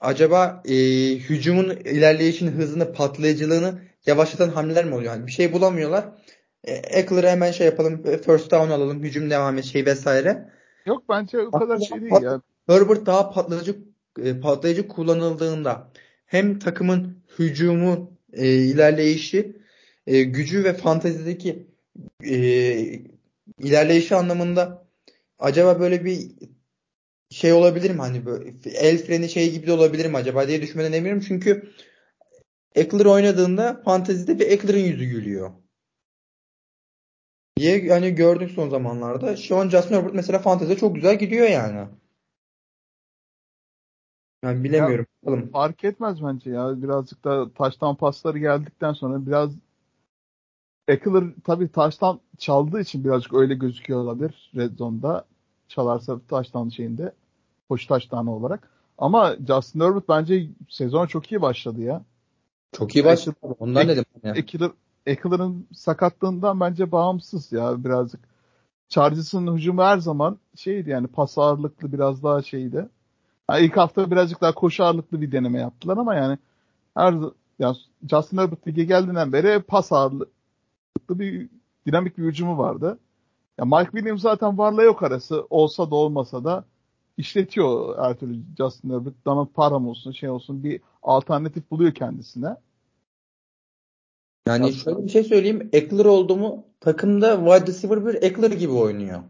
acaba 0.00 0.62
e, 0.64 0.74
hücumun 1.14 1.70
ilerleyişini, 1.70 2.50
hızını, 2.50 2.92
patlayıcılığını 2.92 3.82
yavaşlatan 4.06 4.48
hamleler 4.48 4.84
mi 4.84 4.94
oluyor? 4.94 5.12
Yani 5.12 5.26
bir 5.26 5.32
şey 5.32 5.52
bulamıyorlar. 5.52 6.04
E, 6.64 6.72
Eckler'a 6.72 7.30
hemen 7.30 7.52
şey 7.52 7.66
yapalım, 7.66 8.02
e, 8.06 8.18
first 8.18 8.50
down 8.50 8.70
alalım, 8.70 9.02
hücum 9.02 9.30
devam 9.30 9.58
et 9.58 9.64
şey 9.64 9.86
vesaire. 9.86 10.48
Yok 10.86 11.04
bence 11.08 11.38
o 11.38 11.50
kadar 11.50 11.78
şey 11.78 12.00
değil 12.00 12.12
Pat- 12.12 12.24
ya. 12.24 12.40
Herbert 12.66 13.06
daha 13.06 13.30
patlayıcı 13.30 13.76
e, 14.22 14.40
patlayıcı 14.40 14.88
kullanıldığında 14.88 15.88
hem 16.26 16.58
takımın 16.58 17.22
hücumu 17.38 18.18
e, 18.32 18.46
ilerleyişi, 18.48 19.56
e, 20.06 20.22
gücü 20.22 20.64
ve 20.64 20.74
fantezideki 20.74 21.66
e, 22.24 22.36
ilerleyişi 23.58 24.14
anlamında 24.14 24.86
acaba 25.38 25.80
böyle 25.80 26.04
bir 26.04 26.30
şey 27.30 27.52
olabilir 27.52 27.90
mi 27.90 27.98
hani 27.98 28.26
böyle 28.26 28.54
el 28.74 28.98
freni 28.98 29.28
şey 29.28 29.52
gibi 29.52 29.66
de 29.66 29.72
olabilir 29.72 30.06
mi 30.06 30.16
acaba 30.16 30.48
diye 30.48 30.62
düşünmeden 30.62 30.92
eminim 30.92 31.20
çünkü 31.28 31.72
Eckler 32.74 33.04
oynadığında 33.04 33.82
fantezide 33.84 34.38
bir 34.38 34.46
Eckler'ın 34.46 34.78
yüzü 34.78 35.04
gülüyor. 35.04 35.50
Diye 37.58 37.88
hani 37.88 38.14
gördük 38.14 38.50
son 38.50 38.68
zamanlarda. 38.68 39.36
Şu 39.36 39.56
an 39.56 39.68
Justin 39.68 39.94
Herbert 39.94 40.14
mesela 40.14 40.38
fantezide 40.38 40.76
çok 40.76 40.94
güzel 40.94 41.18
gidiyor 41.18 41.48
yani. 41.48 41.88
Yani 44.44 44.64
bilemiyorum. 44.64 45.06
Bakalım. 45.22 45.50
Fark 45.50 45.84
etmez 45.84 46.22
bence 46.22 46.50
ya. 46.50 46.82
Birazcık 46.82 47.24
da 47.24 47.52
taştan 47.52 47.96
pasları 47.96 48.38
geldikten 48.38 48.92
sonra 48.92 49.26
biraz 49.26 49.50
Eckler 50.88 51.24
tabii 51.44 51.68
taştan 51.68 52.20
çaldığı 52.38 52.80
için 52.80 53.04
birazcık 53.04 53.34
öyle 53.34 53.54
gözüküyor 53.54 54.00
olabilir 54.00 54.52
Red 54.56 54.76
Zone'da. 54.78 55.24
Çalarsa 55.68 56.20
taştan 56.28 56.68
şeyinde. 56.68 57.12
Koşu 57.68 57.88
taştanı 57.88 58.34
olarak. 58.34 58.70
Ama 58.98 59.36
Justin 59.46 59.80
Herbert 59.80 60.08
bence 60.08 60.48
sezon 60.68 61.06
çok 61.06 61.32
iyi 61.32 61.42
başladı 61.42 61.80
ya. 61.80 62.04
Çok 62.72 62.96
iyi 62.96 63.04
başladı. 63.04 63.36
Ondan 63.58 63.88
dedim. 63.88 64.04
Yani. 64.22 64.38
Eckler, 64.38 64.70
Eckler'ın 65.06 65.66
sakatlığından 65.72 66.60
bence 66.60 66.92
bağımsız 66.92 67.52
ya 67.52 67.84
birazcık. 67.84 68.20
Chargers'ın 68.88 69.56
hücumu 69.56 69.82
her 69.82 69.98
zaman 69.98 70.38
şeydi 70.56 70.90
yani 70.90 71.06
pas 71.06 71.38
ağırlıklı 71.38 71.92
biraz 71.92 72.22
daha 72.22 72.42
şeydi. 72.42 72.88
Yani 73.50 73.64
ilk 73.64 73.76
hafta 73.76 74.10
birazcık 74.10 74.40
daha 74.40 74.54
koşu 74.54 74.84
ağırlıklı 74.84 75.20
bir 75.20 75.32
deneme 75.32 75.60
yaptılar 75.60 75.96
ama 75.96 76.14
yani 76.14 76.38
her 76.94 77.14
yani 77.58 77.76
Justin 78.10 78.38
Herbert 78.38 78.68
lige 78.68 78.84
geldiğinden 78.84 79.32
beri 79.32 79.62
pas 79.62 79.92
ağırlıklı 79.92 80.28
bir 81.08 81.48
dinamik 81.86 82.18
bir 82.18 82.24
hücumu 82.24 82.58
vardı. 82.58 82.98
Ya 83.58 83.64
Mike 83.64 83.90
Williams 83.90 84.20
zaten 84.20 84.58
varla 84.58 84.82
yok 84.82 85.02
arası 85.02 85.46
olsa 85.50 85.90
da 85.90 85.94
olmasa 85.94 86.44
da 86.44 86.64
işletiyor 87.16 87.98
her 87.98 88.14
türlü 88.18 88.40
Justin 88.58 88.90
Herbert. 88.90 89.14
Donald 89.26 89.48
Parham 89.48 89.88
olsun 89.88 90.12
şey 90.12 90.28
olsun 90.28 90.64
bir 90.64 90.80
alternatif 91.02 91.70
buluyor 91.70 91.94
kendisine. 91.94 92.56
Yani 94.46 94.64
Aslında- 94.64 94.84
şöyle 94.84 95.04
bir 95.04 95.08
şey 95.10 95.24
söyleyeyim. 95.24 95.68
Eckler 95.72 96.04
oldu 96.04 96.36
mu 96.36 96.64
takımda 96.80 97.36
wide 97.36 97.66
receiver 97.72 98.06
bir 98.06 98.22
Eckler 98.22 98.50
gibi 98.50 98.72
oynuyor. 98.72 99.22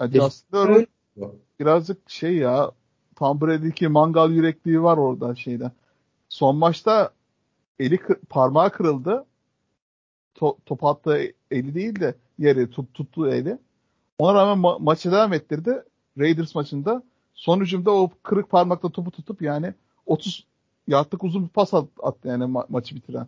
Yani 0.00 0.12
Justin 0.12 0.56
Herbert 0.56 0.88
birazcık 1.60 2.10
şey 2.10 2.36
ya 2.36 2.70
Tom 3.16 3.40
Brady'deki 3.40 3.88
mangal 3.88 4.30
yürekliği 4.30 4.82
var 4.82 4.96
orada 4.96 5.34
şeyde. 5.34 5.70
Son 6.28 6.56
maçta 6.56 7.10
eli 7.78 7.98
parmağı 8.28 8.70
kırıldı. 8.70 9.24
To- 10.36 10.56
top 10.66 10.84
attığı 10.84 11.18
eli 11.50 11.74
değil 11.74 12.00
de 12.00 12.14
yeri 12.38 12.70
tut, 12.70 12.94
tuttuğu 12.94 13.28
eli. 13.28 13.58
Ona 14.18 14.34
rağmen 14.34 14.64
ma- 14.64 14.82
maçı 14.82 15.12
devam 15.12 15.32
ettirdi. 15.32 15.82
Raiders 16.18 16.54
maçında 16.54 17.02
son 17.34 17.60
hücumda 17.60 17.90
o 17.90 18.10
kırık 18.22 18.50
parmakla 18.50 18.88
topu 18.90 19.10
tutup 19.10 19.42
yani 19.42 19.74
30 20.06 20.46
yardlık 20.88 21.24
uzun 21.24 21.44
bir 21.44 21.48
pas 21.48 21.74
at- 21.74 21.88
attı 22.02 22.28
yani 22.28 22.44
ma- 22.44 22.66
maçı 22.68 22.94
bitiren. 22.96 23.26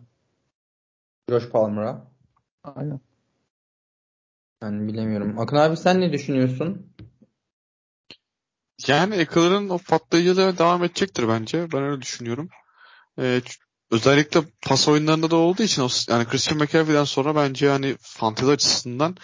Josh 1.29 1.49
Palmer'a. 1.49 2.07
Aynen. 2.63 2.99
Yani 4.63 4.87
bilemiyorum. 4.93 5.39
Akın 5.39 5.55
abi 5.57 5.77
sen 5.77 6.01
ne 6.01 6.13
düşünüyorsun? 6.13 6.87
Yani 8.87 9.15
Eckler'ın 9.15 9.69
o 9.69 9.77
patlayıcılığı 9.77 10.57
devam 10.57 10.83
edecektir 10.83 11.27
bence. 11.27 11.71
Ben 11.71 11.83
öyle 11.83 12.01
düşünüyorum. 12.01 12.49
Ee, 13.19 13.41
özellikle 13.91 14.41
pas 14.61 14.87
oyunlarında 14.87 15.31
da 15.31 15.35
olduğu 15.35 15.63
için 15.63 15.81
o, 15.81 15.87
yani 16.09 16.25
Christian 16.25 16.57
McCaffrey'den 16.57 17.03
sonra 17.03 17.35
bence 17.35 17.65
yani 17.65 17.95
fantezi 18.01 18.51
açısından 18.51 19.15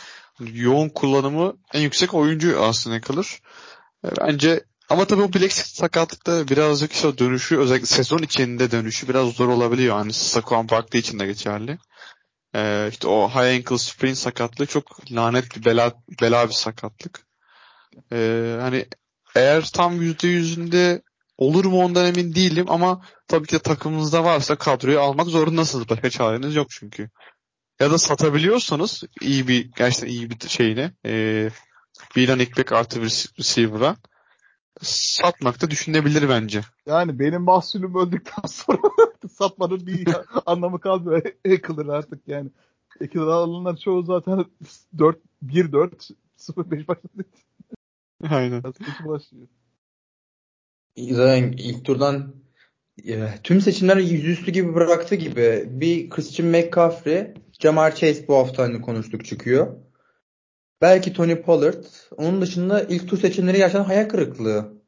yoğun 0.53 0.89
kullanımı 0.89 1.57
en 1.73 1.81
yüksek 1.81 2.13
oyuncu 2.13 2.63
aslında 2.63 2.95
Eckler. 2.95 3.41
Ee, 4.05 4.09
bence 4.21 4.63
ama 4.89 5.05
tabii 5.05 5.21
o 5.21 5.33
bilek 5.33 5.53
sakatlıkta 5.53 6.47
birazcık 6.47 6.93
işte 6.93 7.17
dönüşü 7.17 7.57
özellikle 7.57 7.85
sezon 7.85 8.17
içinde 8.17 8.71
dönüşü 8.71 9.07
biraz 9.07 9.29
zor 9.29 9.47
olabiliyor. 9.47 9.95
Hani 9.95 10.13
Saquon 10.13 10.69
Barkley 10.69 10.99
için 10.99 11.19
de 11.19 11.25
geçerli. 11.25 11.77
Ee, 12.55 12.87
işte 12.91 13.07
o 13.07 13.29
high 13.29 13.55
ankle 13.55 13.77
sprain 13.77 14.13
sakatlığı 14.13 14.65
çok 14.65 15.11
lanet 15.11 15.55
bir 15.55 15.65
bela, 15.65 15.93
bela 16.21 16.47
bir 16.47 16.53
sakatlık. 16.53 17.25
Ee, 18.11 18.57
hani 18.61 18.85
eğer 19.35 19.69
tam 19.73 20.01
yüzde 20.01 20.27
yüzünde 20.27 21.01
olur 21.37 21.65
mu 21.65 21.83
ondan 21.83 22.05
emin 22.05 22.35
değilim 22.35 22.65
ama 22.69 23.01
tabii 23.27 23.47
ki 23.47 23.55
de 23.55 23.59
takımınızda 23.59 24.23
varsa 24.23 24.55
kadroyu 24.55 25.01
almak 25.01 25.27
zorundasınız. 25.27 25.89
Başka 25.89 26.09
çareniz 26.09 26.55
yok 26.55 26.67
çünkü. 26.69 27.09
Ya 27.81 27.91
da 27.91 27.97
satabiliyorsanız 27.97 29.03
iyi 29.21 29.47
bir 29.47 29.71
gerçekten 29.71 30.07
iyi 30.07 30.29
bir 30.29 30.47
şeyine 30.47 30.91
e, 31.05 31.49
bir 32.15 32.27
running 32.27 32.57
back 32.57 32.71
artı 32.71 33.01
bir 33.01 33.05
rec- 33.05 33.39
receiver'a 33.39 33.95
satmak 34.81 35.61
da 35.61 35.71
düşünebilir 35.71 36.29
bence. 36.29 36.61
Yani 36.85 37.19
benim 37.19 37.41
mahsulüm 37.41 37.95
öldükten 37.95 38.43
sonra 38.47 38.81
satmanın 39.31 39.87
bir 39.87 40.07
anlamı 40.45 40.79
kalmıyor. 40.79 41.21
Eckler 41.45 41.85
artık 41.85 42.27
yani. 42.27 42.49
Eckler 43.01 43.21
alanlar 43.21 43.77
çoğu 43.77 44.03
zaten 44.03 44.45
4 44.97 45.17
1 45.41 45.71
4 45.71 46.07
0 46.35 46.71
5 46.71 46.87
başladı. 46.87 47.25
Aynen. 48.29 48.63
Başlıyor. 49.05 49.47
Zaten 50.97 51.51
ilk 51.51 51.85
turdan 51.85 52.35
e, 53.07 53.29
tüm 53.43 53.61
seçimler 53.61 53.97
yüzüstü 53.97 54.51
gibi 54.51 54.75
bıraktı 54.75 55.15
gibi. 55.15 55.63
Bir 55.67 56.09
Christian 56.09 56.49
McCaffrey, 56.49 57.33
Jamar 57.61 57.95
Chase 57.95 58.27
bu 58.27 58.35
hafta 58.35 58.63
hani 58.63 58.81
konuştuk 58.81 59.25
çıkıyor. 59.25 59.67
Belki 60.81 61.13
Tony 61.13 61.41
Pollard. 61.41 61.83
Onun 62.17 62.41
dışında 62.41 62.83
ilk 62.83 63.09
tur 63.09 63.17
seçimleri 63.17 63.57
gerçekten 63.57 63.83
hayal 63.83 64.09
kırıklığı. 64.09 64.81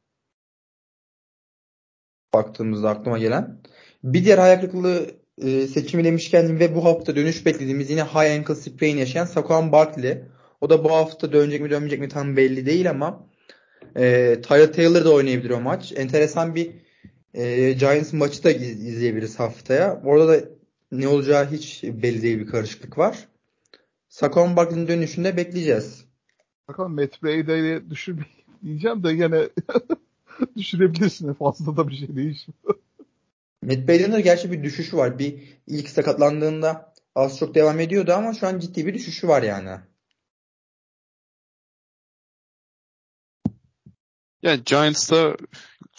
Baktığımızda 2.34 2.90
aklıma 2.90 3.20
gelen. 3.20 3.62
Bir 4.04 4.26
diğer 4.26 4.38
hayal 4.38 4.60
kırıklığı 4.60 5.12
e, 5.38 5.68
seçimi 5.68 6.04
demişken 6.04 6.60
ve 6.60 6.76
bu 6.76 6.86
hafta 6.86 7.16
dönüş 7.16 7.46
beklediğimiz 7.46 7.90
yine 7.90 8.04
high 8.04 8.38
ankle 8.38 8.56
sprain 8.56 8.98
yaşayan 8.98 9.26
Saquon 9.26 9.72
Barkley. 9.72 10.22
O 10.62 10.70
da 10.70 10.84
bu 10.84 10.92
hafta 10.92 11.32
dönecek 11.32 11.62
mi 11.62 11.70
dönmeyecek 11.70 12.00
mi 12.00 12.10
tam 12.10 12.38
belli 12.38 12.66
değil 12.66 12.90
ama 12.90 13.30
e, 13.96 14.36
Tyler 14.42 14.74
Taylor 14.74 15.06
da 15.06 15.14
oynayabilir 15.14 15.50
o 15.50 15.62
maç. 15.62 15.94
Enteresan 15.96 16.56
bir 16.56 16.72
e, 17.34 17.72
Giants 17.74 18.14
maçı 18.14 18.44
da 18.44 18.52
iz- 18.52 18.86
izleyebiliriz 18.88 19.40
haftaya. 19.40 20.02
Orada 20.06 20.28
da 20.28 20.46
ne 21.00 21.08
olacağı 21.08 21.52
hiç 21.52 21.84
belli 21.84 22.22
değil 22.22 22.40
bir 22.40 22.48
karışıklık 22.48 22.98
var. 22.98 23.28
Saquon 24.10 24.56
Barkley'nin 24.56 24.88
dönüşünde 24.88 25.38
bekleyeceğiz. 25.38 26.06
Bakalım 26.68 26.96
Matt 26.96 27.24
Brady'yi 27.24 27.90
düşür 27.90 28.18
diyeceğim 28.64 29.04
de 29.04 29.16
gene 29.16 29.50
düşürebilirsin. 30.58 31.34
Fazla 31.34 31.78
da 31.78 31.88
bir 31.88 31.96
şey 31.96 32.16
değişmiyor. 32.16 32.76
Matt 33.62 33.88
Brady'nin 33.88 34.12
de 34.12 34.22
gerçi 34.22 34.52
bir 34.52 34.64
düşüşü 34.64 34.98
var. 34.98 35.20
Bir 35.20 35.40
ilk 35.68 35.90
sakatlandığında 35.90 36.94
az 37.16 37.38
çok 37.38 37.56
devam 37.56 37.80
ediyordu 37.80 38.14
ama 38.14 38.34
şu 38.34 38.48
an 38.48 38.60
ciddi 38.60 38.86
bir 38.86 38.94
düşüşü 38.94 39.28
var 39.28 39.44
yani. 39.44 39.80
Yani 44.42 44.64
Giants'ta 44.66 45.38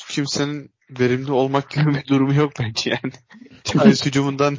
kimsenin 0.08 0.73
verimli 1.00 1.32
olmak 1.32 1.70
gibi 1.70 1.84
bir 1.94 2.06
durumu 2.06 2.34
yok 2.34 2.52
bence 2.60 2.90
yani. 2.90 3.12
Giants 3.64 4.06
hücumundan 4.06 4.58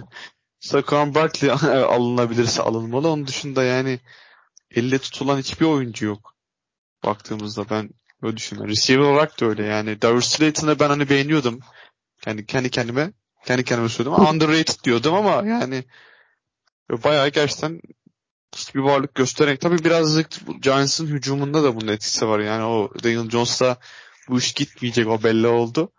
Saquon 0.60 1.16
Barkley 1.16 1.52
alınabilirse 1.52 2.62
alınmalı. 2.62 3.10
Onun 3.10 3.28
dışında 3.28 3.64
yani 3.64 4.00
elle 4.76 4.98
tutulan 4.98 5.38
hiçbir 5.38 5.66
oyuncu 5.66 6.06
yok. 6.06 6.36
Baktığımızda 7.06 7.70
ben 7.70 7.90
öyle 8.22 8.38
düşünüyorum. 8.38 8.72
Receiver 8.72 9.04
olarak 9.04 9.42
da 9.42 9.46
öyle 9.46 9.66
yani. 9.66 10.02
Darius 10.02 10.28
Slayton'ı 10.28 10.80
ben 10.80 10.90
hani 10.90 11.10
beğeniyordum. 11.10 11.60
Yani 12.26 12.46
kendi 12.46 12.70
kendime 12.70 13.12
kendi 13.46 13.64
kendime 13.64 13.90
söyledim. 13.90 14.26
Underrated 14.26 14.84
diyordum 14.84 15.14
ama 15.14 15.48
yani 15.48 15.84
bayağı 16.90 17.30
gerçekten 17.30 17.82
hiçbir 18.56 18.80
varlık 18.80 19.16
göstererek 19.16 19.62
tabii 19.62 19.84
birazcık 19.84 20.28
Giants'ın 20.62 21.08
hücumunda 21.08 21.64
da 21.64 21.76
bunun 21.76 21.88
etkisi 21.88 22.28
var. 22.28 22.40
Yani 22.40 22.64
o 22.64 22.92
Daniel 23.04 23.30
Jones'la 23.30 23.78
bu 24.30 24.40
iş 24.40 24.54
gitmeyecek 24.54 25.08
o 25.08 25.24
belli 25.24 25.48
oldu. 25.48 25.92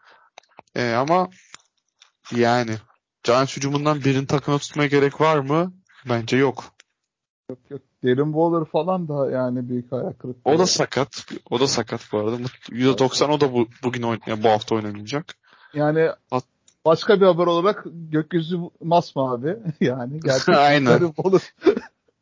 Ee, 0.77 0.93
ama 0.95 1.29
yani 2.37 2.71
Giants 3.23 3.57
hücumundan 3.57 4.05
birini 4.05 4.27
takıma 4.27 4.59
tutmaya 4.59 4.89
gerek 4.89 5.21
var 5.21 5.39
mı? 5.39 5.73
Bence 6.09 6.37
yok. 6.37 6.65
Yok 7.51 7.59
yok. 7.71 7.81
Darren 8.05 8.33
Waller 8.33 8.65
falan 8.65 9.09
da 9.09 9.31
yani 9.31 9.69
büyük 9.69 9.93
ayak 9.93 10.19
kırıklığı. 10.19 10.51
O 10.51 10.59
da 10.59 10.67
sakat. 10.67 11.27
O 11.51 11.61
da 11.61 11.67
sakat 11.67 12.13
bu 12.13 12.19
arada. 12.19 12.37
%90 12.69 13.25
o 13.25 13.41
da 13.41 13.53
bu, 13.53 13.69
bugün 13.83 14.03
oyn 14.03 14.21
yani 14.27 14.43
bu 14.43 14.49
hafta 14.49 14.75
oynamayacak. 14.75 15.35
Yani 15.75 16.11
başka 16.85 17.21
bir 17.21 17.27
haber 17.27 17.47
olarak 17.47 17.85
gökyüzü 17.85 18.59
masmavi 18.83 19.59
yani. 19.81 20.21
Gerçekten 20.25 20.55
Aynen. 20.55 20.87
Darren 20.87 21.13
Waller 21.13 21.55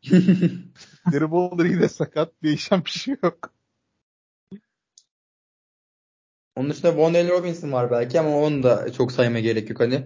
Darren 1.13 1.31
Waller 1.31 1.65
yine 1.65 1.89
sakat. 1.89 2.33
Değişen 2.43 2.85
bir 2.85 2.91
şey 2.91 3.17
yok. 3.23 3.54
Onun 6.57 6.71
dışında 6.71 6.97
Von 6.97 7.15
L. 7.15 7.29
Robinson 7.29 7.73
var 7.73 7.91
belki 7.91 8.21
ama 8.21 8.39
onu 8.39 8.63
da 8.63 8.93
çok 8.93 9.13
sayma 9.13 9.41
gerek 9.41 9.71
yok 9.71 9.81
hani. 9.81 10.05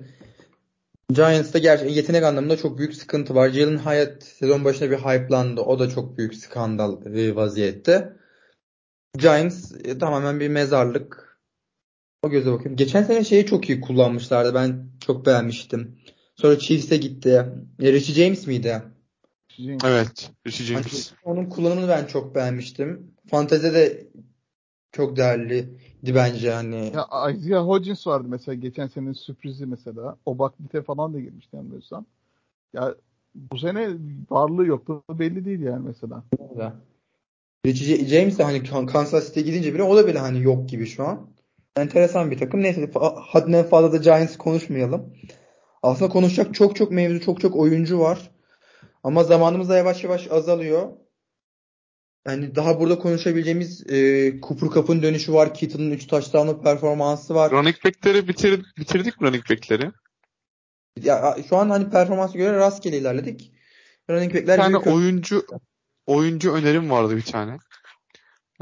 Giants'ta 1.12 1.59
gerçekten 1.59 1.95
yetenek 1.95 2.25
anlamında 2.25 2.57
çok 2.57 2.79
büyük 2.79 2.95
sıkıntı 2.95 3.35
var. 3.35 3.49
Jalen 3.49 3.79
Hyatt 3.79 4.23
sezon 4.23 4.65
başında 4.65 4.91
bir 4.91 4.97
hype'landı. 4.97 5.61
O 5.61 5.79
da 5.79 5.91
çok 5.91 6.19
büyük 6.19 6.35
skandal 6.35 7.05
bir 7.05 7.33
vaziyette. 7.33 8.12
Giants 9.19 9.73
e, 9.85 9.99
tamamen 9.99 10.41
bir 10.41 10.49
mezarlık. 10.49 11.39
O 12.23 12.31
göze 12.31 12.53
bakıyorum. 12.53 12.77
Geçen 12.77 13.03
sene 13.03 13.25
şeyi 13.25 13.47
çok 13.47 13.69
iyi 13.69 13.81
kullanmışlardı. 13.81 14.55
Ben 14.55 14.91
çok 15.01 15.27
beğenmiştim. 15.27 15.99
Sonra 16.37 16.59
Chiefs'e 16.59 16.97
gitti. 16.97 17.47
E, 17.83 17.93
Richie 17.93 18.15
James 18.15 18.47
miydi? 18.47 18.83
Evet. 19.85 20.31
Richie 20.47 20.66
James. 20.66 21.12
Onun 21.25 21.47
kullanımını 21.47 21.89
ben 21.89 22.07
çok 22.07 22.35
beğenmiştim. 22.35 23.15
Fantezide 23.31 23.75
de 23.75 24.07
çok 24.93 25.16
değerliydi 25.16 25.78
bence 26.03 26.53
hani. 26.53 26.93
Ya 26.95 27.31
Isaiah 27.31 27.66
Hodgins 27.66 28.07
vardı 28.07 28.27
mesela 28.31 28.55
geçen 28.55 28.87
senenin 28.87 29.12
sürprizi 29.12 29.66
mesela. 29.66 30.16
O 30.27 30.39
Baklite 30.39 30.83
falan 30.83 31.15
da 31.15 31.20
girmişti 31.20 31.57
yanılmıyorsam. 31.57 32.07
Ya 32.73 32.95
bu 33.35 33.59
sene 33.59 33.89
varlığı 34.31 34.66
yoktu 34.66 35.03
belli 35.11 35.45
değil 35.45 35.61
yani 35.61 35.87
mesela. 35.87 36.23
Richie 37.66 38.07
James 38.07 38.39
de 38.39 38.45
hani 38.45 38.62
Kansas 38.87 39.27
City'ye 39.27 39.47
gidince 39.47 39.75
bile 39.75 39.83
o 39.83 39.97
da 39.97 40.07
bile 40.07 40.19
hani 40.19 40.43
yok 40.43 40.69
gibi 40.69 40.87
şu 40.87 41.07
an. 41.07 41.31
Enteresan 41.77 42.31
bir 42.31 42.39
takım. 42.39 42.62
Neyse 42.62 42.91
haddinden 43.20 43.65
fazla 43.65 43.93
da 43.93 43.97
Giants 43.97 44.37
konuşmayalım. 44.37 45.15
Aslında 45.83 46.11
konuşacak 46.11 46.55
çok 46.55 46.77
çok 46.77 46.93
mevzu, 46.93 47.20
çok 47.20 47.41
çok 47.41 47.57
oyuncu 47.57 48.01
var. 48.01 48.31
Ama 49.05 49.25
zamanımız 49.25 49.69
da 49.69 49.77
yavaş 49.77 50.05
yavaş 50.05 50.31
azalıyor. 50.31 50.89
Yani 52.29 52.55
daha 52.55 52.81
burada 52.81 52.99
konuşabileceğimiz 52.99 53.91
e, 53.91 54.33
Cooper 54.41 54.69
Cup'ın 54.69 55.03
dönüşü 55.03 55.33
var. 55.33 55.55
Kittel'ın 55.55 55.91
3 55.91 56.07
touchdown'lık 56.07 56.63
performansı 56.63 57.35
var. 57.35 57.51
Running 57.51 57.77
back'leri 57.85 58.29
bitir, 58.29 58.65
bitirdik 58.79 59.21
mi 59.21 59.29
running 59.29 59.51
back'leri? 59.51 59.91
Ya 61.03 61.37
şu 61.49 61.57
an 61.57 61.71
hani 61.71 61.91
performansı 61.91 62.39
göre 62.39 62.57
rastgele 62.57 62.99
ilerledik. 62.99 63.53
Running 64.11 64.35
back'ler 64.35 64.59
bir 64.59 64.63
tane 64.63 64.77
oyuncu 64.77 65.47
oyuncu 66.07 66.53
önerim 66.53 66.91
vardı 66.91 67.17
bir 67.17 67.23
tane. 67.23 67.59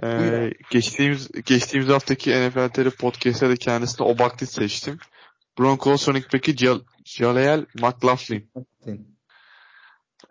Ee, 0.03 0.51
geçtiğimiz 0.71 1.29
geçtiğimiz 1.47 1.89
haftaki 1.89 2.31
NFL 2.31 2.69
TR 2.69 2.91
podcast'te 2.91 3.49
de 3.49 3.57
kendisine 3.57 4.07
Obaktit 4.07 4.53
seçtim. 4.53 4.99
Broncos 5.59 6.09
running 6.09 6.33
back'i 6.35 6.57
Jal 6.57 6.81
Jaleel 7.05 7.65
McLaughlin. 7.75 8.51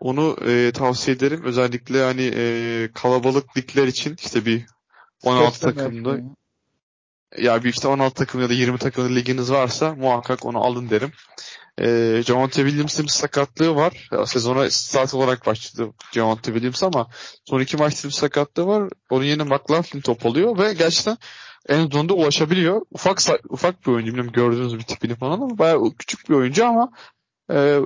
Onu 0.00 0.36
e, 0.46 0.72
tavsiye 0.72 1.16
ederim. 1.16 1.42
Özellikle 1.44 2.02
hani 2.02 2.32
e, 2.34 2.88
kalabalık 2.94 3.56
ligler 3.56 3.86
için 3.86 4.16
işte 4.18 4.46
bir 4.46 4.66
16 5.24 5.60
takımlı 5.60 6.22
ya 7.38 7.64
bir 7.64 7.68
işte 7.68 7.88
16 7.88 8.14
takım 8.14 8.40
ya 8.40 8.48
da 8.48 8.52
20 8.52 8.78
takımlı 8.78 9.14
liginiz 9.14 9.52
varsa 9.52 9.94
muhakkak 9.94 10.44
onu 10.44 10.64
alın 10.64 10.90
derim. 10.90 11.12
E, 11.80 12.22
Javonte 12.26 12.62
Williams'ın 12.62 13.06
sakatlığı 13.06 13.74
var. 13.74 14.08
Ya, 14.12 14.26
sezona 14.26 14.70
start 14.70 15.14
olarak 15.14 15.46
başladı 15.46 15.92
Javonte 16.12 16.52
Williams 16.52 16.82
ama 16.82 17.06
son 17.44 17.60
iki 17.60 17.76
maçta 17.76 18.08
bir 18.08 18.12
sakatlığı 18.12 18.66
var. 18.66 18.88
Onun 19.10 19.24
yerine 19.24 19.42
McLaughlin 19.42 20.00
top 20.00 20.26
alıyor 20.26 20.58
ve 20.58 20.74
gerçekten 20.74 21.18
en 21.68 21.90
zonda 21.90 22.14
ulaşabiliyor. 22.14 22.82
Ufak 22.90 23.18
ufak 23.48 23.86
bir 23.86 23.92
oyuncu 23.92 24.06
bilmiyorum 24.06 24.32
gördüğünüz 24.32 24.78
bir 24.78 24.82
tipini 24.82 25.16
falan 25.16 25.32
ama 25.32 25.58
bayağı 25.58 25.90
küçük 25.98 26.30
bir 26.30 26.34
oyuncu 26.34 26.66
ama 26.66 26.90
e, 27.50 27.80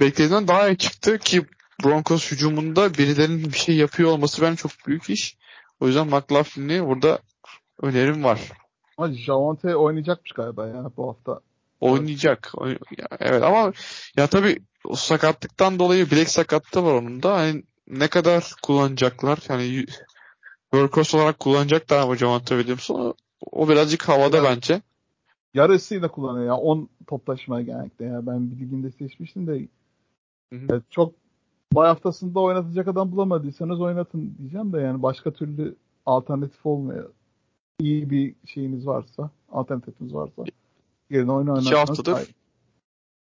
beklediğinden 0.00 0.48
daha 0.48 0.68
iyi 0.68 0.78
çıktı 0.78 1.18
ki 1.18 1.46
Broncos 1.84 2.32
hücumunda 2.32 2.94
birilerinin 2.94 3.44
bir 3.44 3.58
şey 3.58 3.76
yapıyor 3.76 4.10
olması 4.10 4.42
bence 4.42 4.56
çok 4.56 4.70
büyük 4.86 5.10
iş. 5.10 5.36
O 5.80 5.86
yüzden 5.86 6.06
McLaughlin'i 6.06 6.86
burada 6.86 7.18
önerim 7.82 8.24
var. 8.24 8.40
Ama 8.98 9.12
Javante 9.12 9.76
oynayacakmış 9.76 10.32
galiba 10.32 10.66
ya 10.66 10.90
bu 10.96 11.08
hafta. 11.08 11.40
Oynayacak. 11.80 12.52
Evet 13.20 13.42
ama 13.42 13.72
ya 14.16 14.26
tabii 14.26 14.58
o 14.84 14.96
sakatlıktan 14.96 15.78
dolayı 15.78 16.10
bilek 16.10 16.28
sakatlığı 16.28 16.84
var 16.84 16.94
onun 16.94 17.22
da. 17.22 17.36
Hani 17.36 17.62
ne 17.88 18.08
kadar 18.08 18.52
kullanacaklar? 18.62 19.38
Yani 19.48 19.86
workhorse 20.72 21.16
olarak 21.16 21.40
kullanacaklar 21.40 21.98
ama 21.98 22.16
Javante 22.16 22.56
Williams'ı. 22.56 23.14
O 23.52 23.68
birazcık 23.68 24.08
havada 24.08 24.36
yani, 24.36 24.44
bence. 24.44 24.82
Yarısıyla 25.54 26.08
kullanıyor 26.08 26.46
ya. 26.46 26.56
10 26.56 26.88
top 27.06 27.26
taşımaya 27.26 27.64
genellikle 27.64 28.04
ya. 28.04 28.26
Ben 28.26 28.50
bir 28.50 28.60
liginde 28.60 28.90
seçmiştim 28.90 29.46
de 29.46 29.68
Evet, 30.52 30.82
çok 30.90 31.14
bay 31.72 31.88
haftasında 31.88 32.40
oynatacak 32.40 32.88
adam 32.88 33.12
bulamadıysanız 33.12 33.80
oynatın 33.80 34.34
diyeceğim 34.38 34.72
de 34.72 34.80
yani 34.80 35.02
başka 35.02 35.32
türlü 35.32 35.76
alternatif 36.06 36.66
olmuyor. 36.66 37.10
İyi 37.80 38.10
bir 38.10 38.34
şeyiniz 38.46 38.86
varsa, 38.86 39.30
alternatifiniz 39.52 40.14
varsa 40.14 40.44
yerine 41.10 41.32
oyna 41.32 41.60
İki 41.60 41.74
haftadır 41.74 42.12
hayır. 42.12 42.34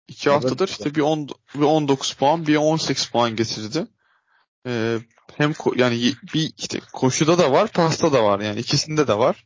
iki 0.07 0.29
haftadır 0.29 0.67
işte 0.67 0.95
bir, 0.95 1.01
10, 1.01 1.27
bir 1.55 1.61
19 1.61 2.13
puan, 2.13 2.47
bir 2.47 2.55
18 2.55 3.09
puan 3.09 3.35
getirdi. 3.35 3.87
Ee, 4.67 4.97
hem 5.37 5.51
ko- 5.51 5.79
yani 5.81 6.13
bir 6.33 6.53
işte 6.57 6.79
koşuda 6.93 7.37
da 7.37 7.51
var, 7.51 7.71
pasta 7.71 8.13
da 8.13 8.23
var 8.23 8.39
yani 8.39 8.59
ikisinde 8.59 9.07
de 9.07 9.17
var. 9.17 9.45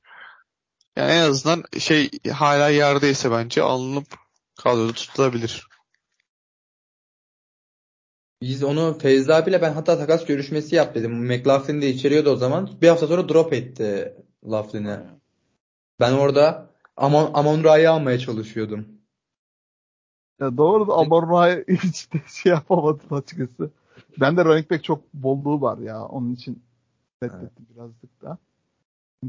Yani 0.95 1.11
en 1.11 1.21
azından 1.21 1.63
şey 1.79 2.09
hala 2.33 2.69
yerdeyse 2.69 3.31
bence 3.31 3.61
alınıp 3.61 4.07
kadroda 4.57 4.93
tutulabilir. 4.93 5.67
Biz 8.41 8.63
onu 8.63 8.97
Feyzi 8.99 9.33
abiyle 9.33 9.61
ben 9.61 9.73
hatta 9.73 9.97
takas 9.97 10.25
görüşmesi 10.25 10.75
yap 10.75 10.95
dedim. 10.95 11.25
McLaughlin 11.25 11.81
de 11.81 11.89
içeriyordu 11.89 12.29
o 12.29 12.35
zaman. 12.35 12.69
Bir 12.81 12.87
hafta 12.87 13.07
sonra 13.07 13.29
drop 13.29 13.53
etti 13.53 14.15
Laughlin'e. 14.51 14.99
Ben 15.99 16.13
orada 16.13 16.69
Amon, 16.97 17.31
Amon 17.33 17.63
Ra'yı 17.63 17.91
almaya 17.91 18.19
çalışıyordum. 18.19 18.87
Ya 20.39 20.57
doğru 20.57 20.87
da 20.87 20.93
Amon 20.93 21.31
Ra'yı 21.31 21.65
hiç 21.83 22.13
de 22.13 22.21
şey 22.27 22.51
yapamadım 22.51 23.13
açıkçası. 23.13 23.71
Ben 24.19 24.37
de 24.37 24.45
running 24.45 24.71
back 24.71 24.83
çok 24.83 25.13
bolluğu 25.13 25.61
var 25.61 25.77
ya. 25.77 26.05
Onun 26.05 26.33
için 26.33 26.63
evet. 27.21 27.33
birazcık 27.59 28.21
da. 28.21 28.37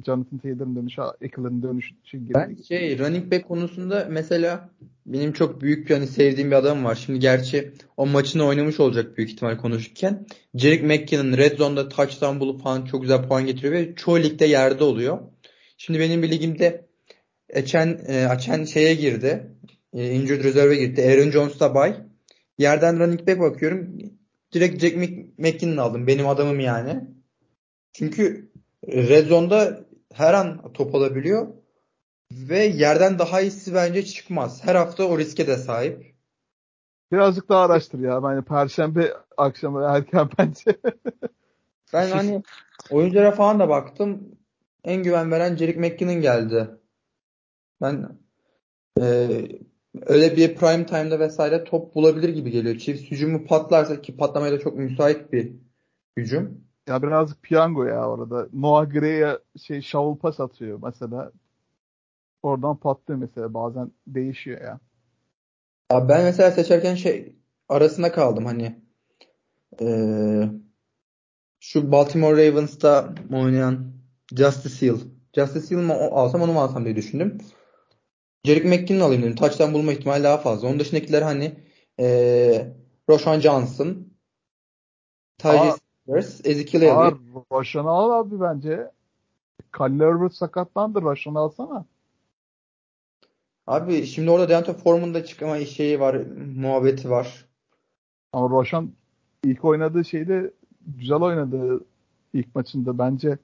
Jonathan 0.07 0.39
Taylor'ın 0.39 0.77
dönüşü, 0.77 1.03
Eckler'ın 1.21 1.63
dönüşü 1.63 1.95
için 2.05 2.31
Ben 2.35 2.57
şey 2.69 2.99
running 2.99 3.33
back 3.33 3.49
konusunda 3.49 4.07
mesela 4.11 4.71
benim 5.07 5.33
çok 5.33 5.61
büyük 5.61 5.89
bir 5.89 5.95
hani 5.95 6.07
sevdiğim 6.07 6.51
bir 6.51 6.57
adam 6.57 6.85
var. 6.85 6.95
Şimdi 6.95 7.19
gerçi 7.19 7.73
o 7.97 8.07
maçını 8.07 8.45
oynamış 8.47 8.81
olacak 8.81 9.17
büyük 9.19 9.31
ihtimal 9.31 9.57
konuşurken. 9.57 10.27
Jerick 10.55 10.87
McKinnon 10.87 11.37
Red 11.37 11.59
Zone'da 11.59 11.89
touchdown 11.89 12.41
bulup 12.41 12.63
falan 12.63 12.85
çok 12.85 13.03
güzel 13.03 13.29
puan 13.29 13.47
getiriyor 13.47 13.73
ve 13.73 13.95
çoğu 13.95 14.19
ligde 14.19 14.47
yerde 14.47 14.85
oluyor. 14.85 15.19
Şimdi 15.77 16.01
benim 16.01 16.23
bir 16.23 16.31
ligimde 16.31 16.87
Açen, 17.55 18.01
e, 18.07 18.27
Açen 18.27 18.65
şeye 18.65 18.95
girdi. 18.95 19.57
E, 19.93 20.11
injured 20.11 20.45
reserve'e 20.45 20.77
girdi. 20.77 21.03
Aaron 21.03 21.31
Jones 21.31 21.61
da 21.61 21.75
bay. 21.75 21.97
Yerden 22.59 22.99
running 22.99 23.29
back 23.29 23.41
bakıyorum. 23.41 23.99
Direkt 24.53 24.83
Jack 24.83 24.97
McKinnon 25.39 25.77
aldım. 25.77 26.07
Benim 26.07 26.29
adamım 26.29 26.61
yani. 26.61 27.01
Çünkü 27.93 28.53
Red 28.89 29.27
Zone'da 29.27 29.82
her 30.15 30.35
an 30.35 30.73
top 30.73 30.95
alabiliyor. 30.95 31.49
Ve 32.33 32.59
yerden 32.59 33.19
daha 33.19 33.41
iyisi 33.41 33.75
bence 33.75 34.05
çıkmaz. 34.05 34.65
Her 34.65 34.75
hafta 34.75 35.05
o 35.05 35.19
riske 35.19 35.47
de 35.47 35.57
sahip. 35.57 36.15
Birazcık 37.13 37.49
daha 37.49 37.65
araştır 37.65 37.99
ya. 37.99 38.21
Yani 38.25 38.45
Perşembe 38.45 39.13
akşamı 39.37 39.83
erken 39.83 40.29
bence. 40.39 40.81
ben 41.93 42.11
hani 42.11 42.43
oyunculara 42.91 43.31
falan 43.31 43.61
da 43.61 43.69
baktım. 43.69 44.39
en 44.85 45.03
güven 45.03 45.31
veren 45.31 45.57
Jerick 45.57 45.81
McKinnon 45.81 46.21
geldi. 46.21 46.71
Ben 47.81 48.19
e, 49.01 49.29
öyle 50.07 50.37
bir 50.37 50.55
prime 50.55 50.87
time'da 50.87 51.21
vesaire 51.21 51.65
top 51.65 51.95
bulabilir 51.95 52.29
gibi 52.29 52.51
geliyor. 52.51 52.77
Chiefs 52.79 53.11
hücumu 53.11 53.47
patlarsa 53.47 54.01
ki 54.03 54.17
patlamaya 54.17 54.53
da 54.53 54.61
çok 54.61 54.77
müsait 54.79 55.33
bir 55.33 55.53
hücum. 56.17 56.65
Ya 56.87 57.03
birazcık 57.03 57.43
piyango 57.43 57.85
ya 57.85 58.09
orada. 58.09 58.49
Noah 58.53 58.91
Gray'e 58.91 59.39
şey 59.63 59.83
shovel 59.83 60.19
pass 60.19 60.41
atıyor 60.41 60.79
mesela. 60.83 61.33
Oradan 62.43 62.77
patlıyor 62.77 63.21
mesela. 63.21 63.55
Bazen 63.55 63.93
değişiyor 64.07 64.61
ya. 64.61 64.81
Abi 65.91 66.09
ben 66.09 66.25
mesela 66.25 66.51
seçerken 66.51 66.95
şey 66.95 67.37
arasında 67.69 68.13
kaldım 68.13 68.47
hani 68.47 68.83
ee, 69.81 70.43
şu 71.61 71.93
Baltimore 71.93 72.49
Ravens'ta 72.49 73.15
oynayan 73.33 73.93
Justice 74.37 74.87
Hill. 74.87 75.01
Justice 75.35 75.75
Hill 75.75 75.81
mi 75.81 75.93
alsam 75.93 76.43
onu 76.43 76.53
mu 76.53 76.61
alsam 76.61 76.85
diye 76.85 76.97
düşündüm. 76.97 77.39
Jerick 78.45 78.69
McKinnon 78.69 79.01
alayım 79.01 79.23
dedim. 79.23 79.37
Touchdown 79.37 79.73
bulma 79.73 79.93
ihtimali 79.93 80.25
daha 80.25 80.39
fazla. 80.39 80.69
Onun 80.69 80.81
dışındakiler 80.81 81.23
hani 81.23 81.55
ee, 82.01 82.75
Roshan 83.09 83.41
Johnson, 83.41 84.13
Tyrese 85.39 85.82
Spears, 86.03 86.41
Ezekiel 86.45 86.83
Elliott. 86.83 87.21
Roshan'ı 87.53 87.91
al 87.91 88.11
abi 88.11 88.41
bence. 88.41 88.91
Khalil 89.73 90.01
Herbert 90.01 90.35
sakatlandı. 90.35 91.03
Roshan'ı 91.03 91.39
alsana. 91.39 91.85
Abi 93.67 94.07
şimdi 94.07 94.31
orada 94.31 94.49
Deontay 94.49 94.75
Foreman'ın 94.75 95.15
da 95.15 95.25
çıkma 95.25 95.65
şeyi 95.65 96.01
var, 96.01 96.15
muhabbeti 96.57 97.11
var. 97.11 97.45
Ama 98.33 98.51
Roshan 98.51 98.93
ilk 99.45 99.65
oynadığı 99.65 100.05
şeyde 100.05 100.53
güzel 100.87 101.21
oynadı 101.21 101.85
ilk 102.33 102.55
maçında 102.55 102.99
bence. 102.99 103.39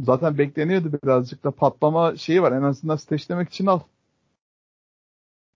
Zaten 0.00 0.38
bekleniyordu 0.38 0.92
birazcık 1.02 1.44
da 1.44 1.50
patlama 1.50 2.16
şeyi 2.16 2.42
var. 2.42 2.52
En 2.52 2.62
azından 2.62 2.96
steşlemek 2.96 3.48
için 3.48 3.66
al. 3.66 3.80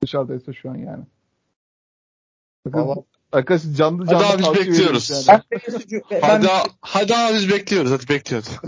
Dışarıdaysa 0.03 0.53
şu 0.53 0.71
an 0.71 0.77
yani. 0.77 1.05
Bakın, 2.65 3.05
arkadaşlar 3.33 3.73
canlı 3.73 4.07
canlı 4.07 4.25
hadi 4.25 4.47
abi 4.47 4.59
biz 4.59 4.67
bekliyoruz. 4.67 5.27
Yani. 5.29 5.41
Ben, 6.11 6.21
hadi, 6.21 6.49
hadi 6.81 7.17
abi 7.17 7.35
biz 7.35 7.51
bekliyoruz. 7.51 7.91
Hadi 7.91 8.09
bekliyoruz. 8.09 8.49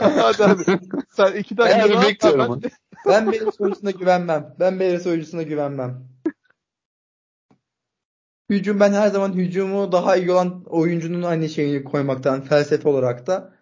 hadi 0.00 0.42
hadi. 0.42 0.80
Sen 1.16 1.32
iki 1.32 1.56
dakika 1.56 1.82
hadi 1.82 2.08
bekliyorum. 2.08 2.60
Ben, 2.62 2.70
ben 3.06 3.32
Bears 3.32 3.60
oyuncusuna 3.60 3.90
güvenmem. 3.90 4.54
Ben 4.60 4.80
Bears 4.80 5.06
oyuncusuna 5.06 5.42
güvenmem. 5.42 6.08
Hücum 8.50 8.80
ben 8.80 8.92
her 8.92 9.08
zaman 9.08 9.32
hücumu 9.32 9.92
daha 9.92 10.16
iyi 10.16 10.32
olan 10.32 10.64
oyuncunun 10.64 11.22
aynı 11.22 11.48
şeyini 11.48 11.84
koymaktan 11.84 12.40
felsefe 12.40 12.88
olarak 12.88 13.26
da 13.26 13.54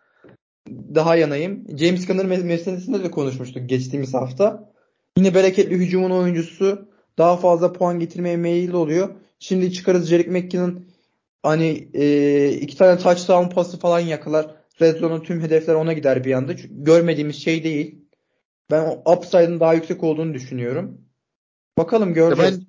daha 0.69 1.17
yanayım. 1.17 1.79
James 1.79 2.07
Conner 2.07 2.27
meselesinde 2.27 3.05
de 3.05 3.11
konuşmuştuk 3.11 3.69
geçtiğimiz 3.69 4.15
hafta. 4.15 4.73
Yine 5.17 5.35
bereketli 5.35 5.77
hücumun 5.77 6.11
oyuncusu 6.11 6.89
daha 7.19 7.37
fazla 7.37 7.73
puan 7.73 8.01
getirmeye 8.01 8.37
meyilli 8.37 8.77
oluyor. 8.77 9.09
Şimdi 9.39 9.73
çıkarız 9.73 10.09
Jerick 10.09 10.31
McKinnon 10.31 10.85
hani 11.43 11.89
e, 11.95 12.49
iki 12.53 12.77
tane 12.77 12.99
touchdown 12.99 13.55
pası 13.55 13.79
falan 13.79 14.01
yakalar. 14.01 14.55
Red 14.81 14.99
Zone'un 14.99 15.21
tüm 15.21 15.41
hedefler 15.41 15.75
ona 15.75 15.93
gider 15.93 16.25
bir 16.25 16.33
anda. 16.33 16.57
Çünkü 16.57 16.85
görmediğimiz 16.85 17.43
şey 17.43 17.65
değil. 17.65 17.99
Ben 18.71 18.85
o 18.85 19.13
upside'ın 19.13 19.61
daha 19.61 19.75
yüksek 19.75 20.05
olduğunu 20.05 20.35
düşünüyorum. 20.35 21.01
Bakalım 21.79 22.15
göreceğiz. 22.15 22.55
Ya 22.55 22.61
ben, 22.61 22.67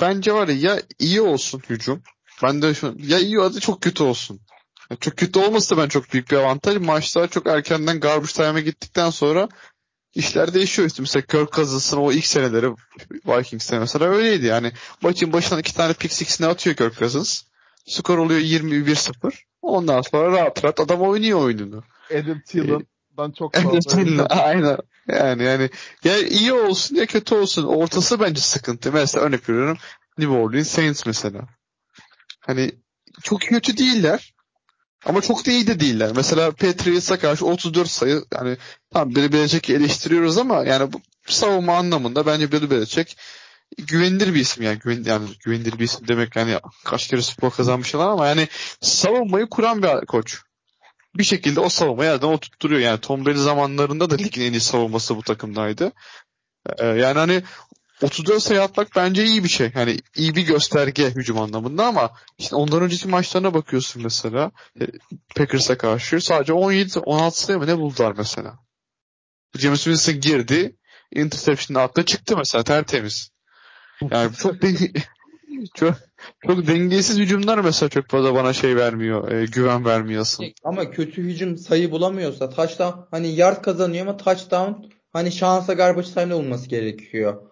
bence 0.00 0.32
var 0.32 0.48
ya, 0.48 0.74
ya 0.74 0.82
iyi 0.98 1.20
olsun 1.20 1.62
hücum. 1.70 2.02
Ben 2.42 2.62
de 2.62 2.74
şu 2.74 2.96
ya 2.98 3.18
iyi 3.18 3.34
ya 3.34 3.54
da 3.54 3.60
çok 3.60 3.82
kötü 3.82 4.02
olsun. 4.02 4.40
Çok 5.00 5.16
kötü 5.16 5.38
olması 5.38 5.76
da 5.76 5.82
ben 5.82 5.88
çok 5.88 6.12
büyük 6.12 6.30
bir 6.30 6.36
avantaj. 6.36 6.76
Maçlar 6.76 7.28
çok 7.28 7.46
erkenden 7.46 8.00
garbage 8.00 8.32
time'a 8.32 8.60
gittikten 8.60 9.10
sonra 9.10 9.48
işler 10.14 10.54
değişiyor 10.54 10.88
işte. 10.88 11.02
Mesela 11.02 11.22
Kirk 11.22 11.52
Cousins'ın 11.52 11.96
o 11.96 12.12
ilk 12.12 12.26
seneleri 12.26 12.70
Vikings'te 13.26 13.78
mesela 13.78 14.06
öyleydi 14.06 14.46
yani. 14.46 14.72
Maçın 15.02 15.32
başına 15.32 15.60
iki 15.60 15.74
tane 15.74 15.92
pick 15.92 16.14
six'ini 16.14 16.46
atıyor 16.46 16.76
Kirk 16.76 16.98
Cousins. 16.98 17.42
Skor 17.86 18.18
oluyor 18.18 18.40
21-0. 18.40 19.32
Ondan 19.62 20.02
sonra 20.02 20.32
rahat 20.32 20.64
rahat 20.64 20.80
adam 20.80 21.00
oynuyor 21.00 21.40
oyununu. 21.40 21.84
Adam 22.10 22.40
Thielen 22.46 22.86
çok 23.38 23.56
Adam 23.58 23.80
Thielen 23.80 24.26
aynen. 24.30 24.78
Yani 25.08 25.42
yani 25.42 25.70
ya 26.04 26.18
iyi 26.18 26.52
olsun 26.52 26.96
ya 26.96 27.06
kötü 27.06 27.34
olsun. 27.34 27.64
Ortası 27.64 28.20
bence 28.20 28.40
sıkıntı. 28.40 28.92
Mesela 28.92 29.24
örnek 29.24 29.48
veriyorum 29.48 29.78
New 30.18 30.34
Orleans 30.34 30.68
Saints 30.68 31.06
mesela. 31.06 31.48
Hani 32.40 32.72
çok 33.22 33.40
kötü 33.40 33.76
değiller. 33.76 34.34
Ama 35.06 35.20
çok 35.20 35.46
da 35.46 35.50
iyi 35.50 35.66
de 35.66 35.80
değiller. 35.80 36.12
Mesela 36.16 36.50
Patriots'a 36.50 37.18
karşı 37.18 37.46
34 37.46 37.88
sayı 37.88 38.24
yani 38.34 38.56
tam 38.92 39.10
Bill 39.10 39.32
Belichick'i 39.32 39.74
eleştiriyoruz 39.74 40.38
ama 40.38 40.64
yani 40.64 40.92
bu 40.92 41.00
savunma 41.26 41.76
anlamında 41.76 42.26
bence 42.26 42.52
Bill 42.52 42.70
Belichick 42.70 43.16
güvenilir 43.76 44.34
bir 44.34 44.40
isim 44.40 44.62
yani 44.62 44.78
güven 44.78 45.04
yani 45.04 45.28
güvenilir 45.44 45.78
bir 45.78 45.84
isim 45.84 46.08
demek 46.08 46.36
yani 46.36 46.58
kaç 46.84 47.08
kere 47.08 47.22
spor 47.22 47.50
kazanmış 47.50 47.90
falan 47.90 48.08
ama 48.08 48.26
yani 48.26 48.48
savunmayı 48.80 49.46
kuran 49.46 49.82
bir 49.82 50.06
koç. 50.06 50.42
Bir 51.14 51.24
şekilde 51.24 51.60
o 51.60 51.68
savunmayı 51.68 52.10
yerden 52.10 52.26
oturtturuyor. 52.26 52.80
Yani 52.80 53.00
Tom 53.00 53.26
Brady 53.26 53.38
zamanlarında 53.38 54.10
da 54.10 54.14
ligin 54.14 54.42
en 54.42 54.52
iyi 54.52 54.60
savunması 54.60 55.16
bu 55.16 55.22
takımdaydı. 55.22 55.92
Ee, 56.78 56.86
yani 56.86 57.18
hani 57.18 57.42
34 58.02 58.42
sayı 58.42 58.62
atmak 58.62 58.88
bence 58.96 59.24
iyi 59.24 59.44
bir 59.44 59.48
şey. 59.48 59.70
Yani 59.74 59.96
iyi 60.16 60.34
bir 60.34 60.46
gösterge 60.46 61.10
hücum 61.10 61.38
anlamında 61.38 61.86
ama 61.86 62.10
işte 62.38 62.56
ondan 62.56 62.82
önceki 62.82 63.08
maçlarına 63.08 63.54
bakıyorsun 63.54 64.02
mesela. 64.02 64.50
Packers'a 65.36 65.78
karşı 65.78 66.20
sadece 66.20 66.52
17 66.52 66.98
16 66.98 67.42
sayı 67.42 67.58
mı 67.58 67.66
ne 67.66 67.78
buldular 67.78 68.14
mesela. 68.16 68.58
James 69.56 69.84
Winston 69.84 70.20
girdi. 70.20 70.76
Interception'ı 71.12 71.82
attı 71.82 72.04
çıktı 72.04 72.36
mesela 72.36 72.64
tertemiz. 72.64 73.30
Yani 74.10 74.34
çok 74.34 74.62
denge, 74.62 74.92
çok, 75.74 75.94
çok 76.46 76.66
dengesiz 76.66 77.18
hücumlar 77.18 77.58
mesela 77.58 77.88
çok 77.88 78.08
fazla 78.08 78.34
bana 78.34 78.52
şey 78.52 78.76
vermiyor, 78.76 79.32
e, 79.32 79.44
güven 79.44 79.84
vermiyorsun. 79.84 80.46
Ama 80.64 80.90
kötü 80.90 81.22
hücum 81.22 81.58
sayı 81.58 81.90
bulamıyorsa 81.90 82.50
touchdown 82.50 83.00
hani 83.10 83.28
yard 83.28 83.62
kazanıyor 83.62 84.06
ama 84.06 84.16
touchdown 84.16 84.72
hani 85.12 85.32
şansa 85.32 85.72
garbage 85.72 86.08
time'de 86.08 86.34
olması 86.34 86.68
gerekiyor. 86.68 87.47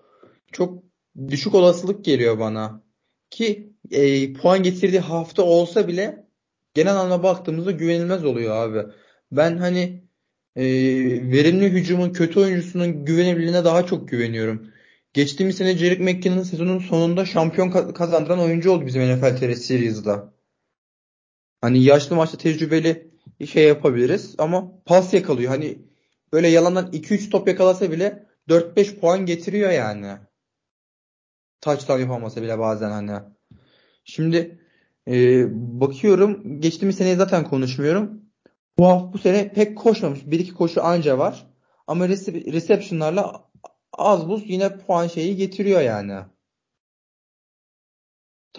Çok 0.56 0.82
düşük 1.28 1.54
olasılık 1.54 2.04
geliyor 2.04 2.38
bana. 2.38 2.82
Ki 3.30 3.72
e, 3.90 4.32
puan 4.32 4.62
getirdiği 4.62 5.00
hafta 5.00 5.42
olsa 5.42 5.88
bile 5.88 6.26
genel 6.74 6.96
anlamda 6.96 7.22
baktığımızda 7.22 7.70
güvenilmez 7.70 8.24
oluyor 8.24 8.56
abi. 8.56 8.92
Ben 9.32 9.56
hani 9.58 10.04
e, 10.56 10.64
verimli 11.32 11.72
hücumun 11.72 12.12
kötü 12.12 12.40
oyuncusunun 12.40 13.04
güvenilirliğine 13.04 13.64
daha 13.64 13.86
çok 13.86 14.08
güveniyorum. 14.08 14.70
Geçtiğimiz 15.12 15.56
sene 15.56 15.76
Jerick 15.76 16.04
McKinnon 16.04 16.42
sezonun 16.42 16.78
sonunda 16.78 17.24
şampiyon 17.24 17.92
kazandıran 17.92 18.40
oyuncu 18.40 18.70
oldu 18.70 18.86
bizim 18.86 19.02
NFL 19.02 19.36
TR 19.36 19.54
Series'da. 19.54 20.34
Hani 21.60 21.84
yaşlı 21.84 22.16
maçta 22.16 22.38
tecrübeli 22.38 23.10
şey 23.46 23.64
yapabiliriz 23.64 24.34
ama 24.38 24.82
pas 24.84 25.14
yakalıyor. 25.14 25.50
Hani 25.50 25.78
böyle 26.32 26.48
yalandan 26.48 26.86
2-3 26.92 27.30
top 27.30 27.48
yakalasa 27.48 27.92
bile 27.92 28.26
4-5 28.48 29.00
puan 29.00 29.26
getiriyor 29.26 29.70
yani. 29.70 30.25
Touchdown 31.60 32.00
yapamasa 32.00 32.42
bile 32.42 32.58
bazen 32.58 32.90
hani. 32.90 33.20
Şimdi 34.04 34.60
e, 35.08 35.44
bakıyorum 35.80 36.60
geçtiğimiz 36.60 36.96
seneyi 36.96 37.16
zaten 37.16 37.44
konuşmuyorum. 37.44 38.22
Bu 38.78 38.86
hafta 38.86 39.12
bu 39.12 39.18
sene 39.18 39.52
pek 39.52 39.78
koşmamış. 39.78 40.20
Bir 40.26 40.40
iki 40.40 40.54
koşu 40.54 40.84
anca 40.84 41.18
var. 41.18 41.46
Ama 41.86 42.08
reception'larla 42.08 43.46
az 43.92 44.28
buz 44.28 44.42
yine 44.46 44.78
puan 44.78 45.06
şeyi 45.06 45.36
getiriyor 45.36 45.80
yani. 45.80 46.14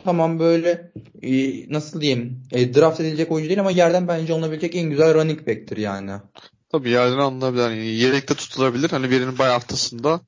Tamam 0.03 0.39
böyle 0.39 0.91
e, 1.21 1.29
nasıl 1.73 2.01
diyeyim 2.01 2.43
e, 2.51 2.73
draft 2.73 2.99
edilecek 2.99 3.31
oyuncu 3.31 3.49
değil 3.49 3.59
ama 3.59 3.71
yerden 3.71 4.07
bence 4.07 4.33
alınabilecek 4.33 4.75
en 4.75 4.89
güzel 4.89 5.13
running 5.13 5.47
back'tir 5.47 5.77
yani. 5.77 6.11
Tabii 6.69 6.89
yerden 6.89 7.17
alınabilir. 7.17 7.63
Yani 7.63 7.85
yedekte 7.85 8.33
tutulabilir. 8.33 8.89
Hani 8.89 9.11
birinin 9.11 9.37
bay 9.37 9.49
haftasında 9.49 10.21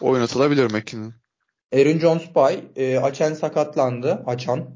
oynatılabilir 0.00 0.70
McKinnon. 0.70 1.14
Aaron 1.74 1.98
Jones 1.98 2.34
bay. 2.34 2.64
E, 2.76 2.98
Açen 2.98 3.34
sakatlandı. 3.34 4.22
Açan. 4.26 4.70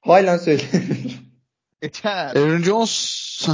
Halen 0.00 0.36
söyleyeyim. 0.36 1.12
Aaron 2.04 2.62
Jones 2.62 3.48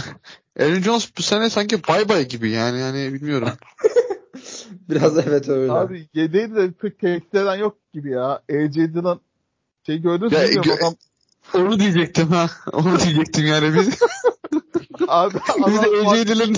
Aaron 0.61 0.81
Jones 0.81 1.11
bu 1.19 1.23
sene 1.23 1.51
sanki 1.51 1.89
bay 1.89 2.09
bay 2.09 2.29
gibi 2.29 2.51
yani 2.51 2.81
yani 2.81 3.15
bilmiyorum. 3.15 3.49
Biraz 4.89 5.19
evet 5.19 5.49
öyle. 5.49 5.73
Abi 5.73 6.09
yedeği 6.15 6.55
de 6.55 6.71
pek 6.71 6.99
tehdit 6.99 7.35
eden 7.35 7.57
yok 7.57 7.79
gibi 7.93 8.11
ya. 8.11 8.43
AJ 8.51 8.75
Dillon 8.75 9.21
şey 9.87 9.99
gördünüz 9.99 10.33
mü? 10.33 10.39
Gö- 10.39 10.79
adam... 10.79 10.95
Onu 11.55 11.79
diyecektim 11.79 12.29
ha. 12.29 12.51
Onu 12.73 13.01
diyecektim 13.01 13.47
yani 13.47 13.75
biz. 13.75 13.89
Abi 15.09 15.39
biz 15.66 15.83
de 15.83 16.09
AJ 16.09 16.29
Dillon 16.29 16.55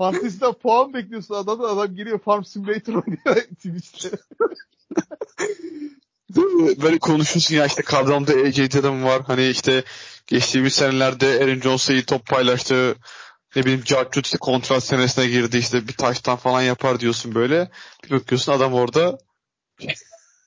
Fantasy'den 0.00 0.52
puan 0.52 0.94
bekliyorsun 0.94 1.34
adam 1.34 1.60
adam 1.60 1.94
giriyor 1.94 2.18
Farm 2.18 2.44
Simulator 2.44 2.94
oynuyor 2.94 3.42
Twitch'te. 3.54 4.10
Böyle 6.82 6.98
konuşuyorsun 6.98 7.54
ya 7.54 7.66
işte 7.66 7.82
kadromda 7.82 8.32
AJ 8.32 8.56
Dillon 8.56 9.04
var. 9.04 9.22
Hani 9.22 9.46
işte 9.46 9.84
geçtiğimiz 10.26 10.72
senelerde 10.72 11.26
Aaron 11.26 11.60
Jones'la 11.60 11.94
iyi 11.94 12.04
top 12.04 12.26
paylaştı. 12.26 12.94
ne 13.56 13.62
bileyim 13.62 13.82
Cartut 13.84 14.26
işte 14.26 14.38
kontrat 14.38 14.84
senesine 14.84 15.26
girdi 15.26 15.58
işte 15.58 15.88
bir 15.88 15.92
taştan 15.92 16.36
falan 16.36 16.62
yapar 16.62 17.00
diyorsun 17.00 17.34
böyle. 17.34 17.70
Bir 18.04 18.10
bakıyorsun 18.10 18.52
adam 18.52 18.74
orada 18.74 19.18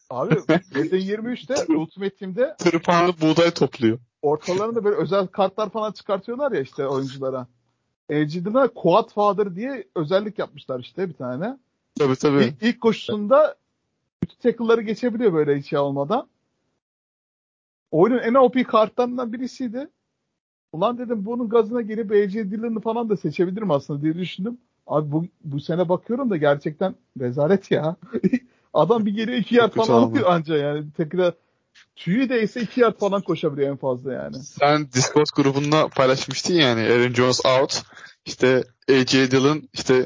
Abi 0.09 0.35
Madden 0.35 0.99
23'te 0.99 1.73
Ultimate 1.73 2.15
Team'de 2.15 2.55
tırpanlı 2.59 3.21
buğday 3.21 3.51
topluyor. 3.51 3.99
ortalarında 4.21 4.83
böyle 4.83 4.95
özel 4.95 5.27
kartlar 5.27 5.69
falan 5.69 5.91
çıkartıyorlar 5.91 6.51
ya 6.51 6.61
işte 6.61 6.87
oyunculara. 6.87 7.47
AGD'de 8.11 8.67
Quad 8.67 9.09
Father 9.09 9.55
diye 9.55 9.87
özellik 9.95 10.39
yapmışlar 10.39 10.79
işte 10.79 11.09
bir 11.09 11.13
tane. 11.13 11.57
Tabii 11.99 12.15
tabii. 12.15 12.43
İlk, 12.43 12.63
ilk 12.63 12.81
koşusunda 12.81 13.55
bütün 14.23 14.35
tackle'ları 14.35 14.81
geçebiliyor 14.81 15.33
böyle 15.33 15.59
hiç 15.59 15.69
şey 15.69 15.79
olmadan. 15.79 16.27
Oyunun 17.91 18.17
en 18.19 18.33
OP 18.33 18.67
kartlarından 18.67 19.33
birisiydi. 19.33 19.87
Ulan 20.73 20.97
dedim 20.97 21.25
bunun 21.25 21.49
gazına 21.49 21.81
gelip 21.81 22.11
AJ 22.11 22.33
Dillon'ı 22.33 22.79
falan 22.79 23.09
da 23.09 23.17
seçebilirim 23.17 23.71
aslında 23.71 24.01
diye 24.01 24.17
düşündüm. 24.17 24.57
Abi 24.87 25.11
bu, 25.11 25.25
bu 25.43 25.59
sene 25.59 25.89
bakıyorum 25.89 26.29
da 26.29 26.37
gerçekten 26.37 26.95
rezalet 27.19 27.71
ya. 27.71 27.95
Adam 28.73 29.05
bir 29.05 29.15
geriye 29.15 29.37
iki 29.37 29.55
kötü 29.55 29.69
falan 29.69 29.97
ama. 29.97 30.07
alıyor 30.07 30.27
anca 30.27 30.57
yani. 30.57 30.85
Tekrar 30.97 31.33
tüyü 31.95 32.29
değse 32.29 32.61
iki 32.61 32.81
yard 32.81 32.99
falan 32.99 33.21
koşabiliyor 33.21 33.69
en 33.69 33.77
fazla 33.77 34.13
yani. 34.13 34.35
Sen 34.43 34.91
Discord 34.93 35.27
grubunda 35.35 35.87
paylaşmıştın 35.87 36.53
yani 36.53 36.81
Aaron 36.81 37.13
Jones 37.13 37.45
out. 37.45 37.83
İşte 38.25 38.63
AJ 38.89 39.13
Dillon 39.13 39.69
işte 39.73 40.05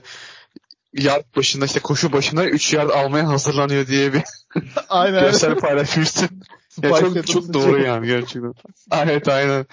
yard 0.94 1.24
başında 1.36 1.66
işte 1.66 1.80
koşu 1.80 2.14
başına 2.14 2.46
3 2.46 2.74
yard 2.74 2.90
almaya 2.90 3.28
hazırlanıyor 3.28 3.88
diye 3.88 4.14
bir 4.14 4.22
Aynen. 4.90 5.22
görsel 5.22 5.56
paylaşmıştın. 5.56 6.30
Ya 6.84 6.90
çok, 6.90 7.28
çok 7.28 7.54
doğru 7.54 7.82
yani 7.82 8.08
gerçekten. 8.08 8.54
evet 8.92 9.28
aynen. 9.28 9.66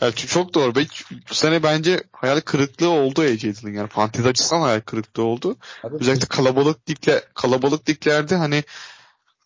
Ya 0.00 0.08
ç- 0.08 0.26
çok 0.26 0.54
doğru. 0.54 0.74
Ben, 0.74 0.86
bu 1.30 1.34
sene 1.34 1.62
bence 1.62 2.02
hayal 2.12 2.40
kırıklığı 2.40 2.88
oldu 2.88 3.20
AJ 3.20 3.42
Dillon 3.42 3.72
yani. 3.72 3.88
Fantezi 3.88 4.28
açısından 4.28 4.60
hayal 4.60 4.80
kırıklığı 4.80 5.24
oldu. 5.24 5.56
Abi, 5.84 5.96
Özellikle 6.00 6.26
kalabalık 6.26 6.90
ligle, 6.90 7.22
kalabalık 7.34 7.88
liglerde 7.88 8.36
hani 8.36 8.64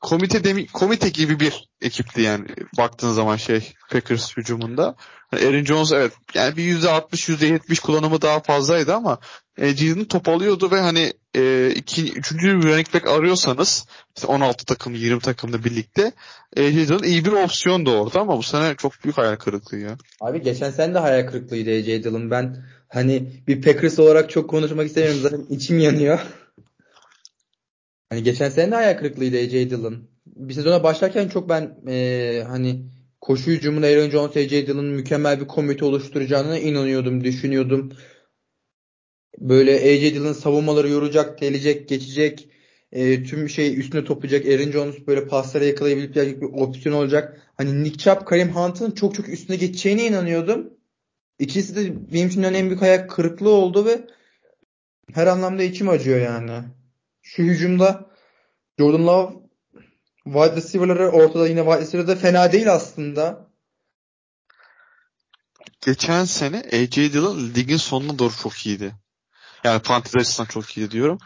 komite 0.05 0.45
demi, 0.45 0.67
komite 0.67 1.09
gibi 1.09 1.41
bir 1.41 1.69
ekipti 1.83 2.21
yani 2.21 2.47
baktığın 2.79 3.13
zaman 3.13 3.37
şey 3.37 3.73
Packers 3.91 4.37
hücumunda. 4.37 4.95
Hani 5.31 5.47
Aaron 5.47 5.65
Jones 5.65 5.93
evet 5.93 6.13
yani 6.35 6.57
bir 6.57 6.79
%60 6.79 7.11
%70 7.13 7.81
kullanımı 7.81 8.23
daha 8.23 8.41
fazlaydı 8.41 8.95
ama 8.95 9.19
e, 9.59 9.77
Jalen 9.77 10.05
top 10.05 10.29
alıyordu 10.29 10.71
ve 10.71 10.81
hani 10.81 11.13
e, 11.37 11.71
iki, 11.71 12.13
üçüncü 12.13 12.47
bir 12.47 12.63
running 12.63 12.95
back 12.95 13.09
arıyorsanız 13.09 13.87
işte 14.17 14.27
16 14.27 14.65
takım 14.65 14.95
20 14.95 15.21
takımla 15.21 15.65
birlikte 15.65 16.13
e, 16.57 16.71
Jalen 16.71 17.03
iyi 17.03 17.25
bir 17.25 17.33
opsiyon 17.33 17.87
da 17.87 17.91
orada 17.91 18.21
ama 18.21 18.39
bu 18.39 18.43
sene 18.43 18.75
çok 18.75 18.93
büyük 19.05 19.19
hayal 19.19 19.37
kırıklığı 19.37 19.79
ya. 19.79 19.97
Abi 20.21 20.43
geçen 20.43 20.71
sene 20.71 20.95
de 20.95 20.99
hayal 20.99 21.27
kırıklığıydı 21.27 21.71
AJ. 21.71 22.05
Ben 22.31 22.57
hani 22.89 23.43
bir 23.49 23.63
Packers 23.63 23.99
olarak 23.99 24.31
çok 24.31 24.51
konuşmak 24.51 24.87
istemiyorum. 24.87 25.21
Zaten 25.23 25.47
içim 25.51 25.79
yanıyor. 25.79 26.19
Hani 28.11 28.23
geçen 28.23 28.49
sene 28.49 28.71
de 28.71 28.75
hayal 28.75 28.99
kırıklığıydı 28.99 29.37
AJ 29.37 29.53
Dillon. 29.71 30.09
Bir 30.27 30.55
sezona 30.55 30.83
başlarken 30.83 31.29
çok 31.29 31.49
ben 31.49 31.77
eee, 31.87 32.45
hani 32.49 32.87
koşu 33.21 33.51
hücumunda 33.51 33.87
Aaron 33.87 34.11
Jones, 34.11 34.37
AJ 34.37 34.51
Dillon'ın 34.51 34.85
mükemmel 34.95 35.41
bir 35.41 35.47
komite 35.49 35.85
oluşturacağına 35.85 36.59
inanıyordum, 36.59 37.25
düşünüyordum. 37.25 37.93
Böyle 39.39 39.75
AJ 39.75 40.15
Dillon 40.15 40.33
savunmaları 40.33 40.89
yoracak, 40.89 41.39
gelecek, 41.39 41.89
geçecek. 41.89 42.49
eee, 42.93 43.25
tüm 43.25 43.49
şey 43.49 43.79
üstüne 43.81 44.05
toplayacak. 44.05 44.47
Aaron 44.47 44.71
Jones 44.71 45.07
böyle 45.07 45.27
paslara 45.27 45.65
yakalayabilip 45.65 46.15
gelecek 46.15 46.43
bir 46.43 46.47
opsiyon 46.47 46.97
olacak. 46.97 47.41
Hani 47.57 47.85
Nick 47.85 47.99
Chubb, 47.99 48.25
Kareem 48.27 48.51
Hunt'ın 48.57 48.91
çok 48.91 49.15
çok 49.15 49.29
üstüne 49.29 49.57
geçeceğine 49.57 50.07
inanıyordum. 50.07 50.71
İkisi 51.39 51.77
de 51.77 52.13
benim 52.13 52.29
için 52.29 52.43
en 52.43 52.67
büyük 52.67 52.83
hayal 52.83 53.09
kırıklığı 53.09 53.51
oldu 53.51 53.87
ve 53.87 54.07
her 55.15 55.27
anlamda 55.27 55.63
içim 55.63 55.89
acıyor 55.89 56.21
yani. 56.21 56.53
Şu 57.25 57.43
hücumda 57.43 58.11
Jordan 58.79 59.07
Love 59.07 59.33
wide 60.25 60.57
receiver'ları 60.57 61.11
ortada 61.11 61.49
yine 61.49 61.61
wide 61.61 61.81
receiver'da 61.81 62.17
fena 62.17 62.53
değil 62.53 62.73
aslında. 62.73 63.49
Geçen 65.81 66.25
sene 66.25 66.59
AJ 66.59 66.97
Dillon 66.97 67.39
ligin 67.39 67.77
sonuna 67.77 68.19
doğru 68.19 68.33
çok 68.43 68.67
iyiydi. 68.67 68.95
Yani 69.65 69.83
fantezi 69.83 70.19
açısından 70.19 70.49
çok 70.49 70.77
iyiydi 70.77 70.91
diyorum. 70.91 71.19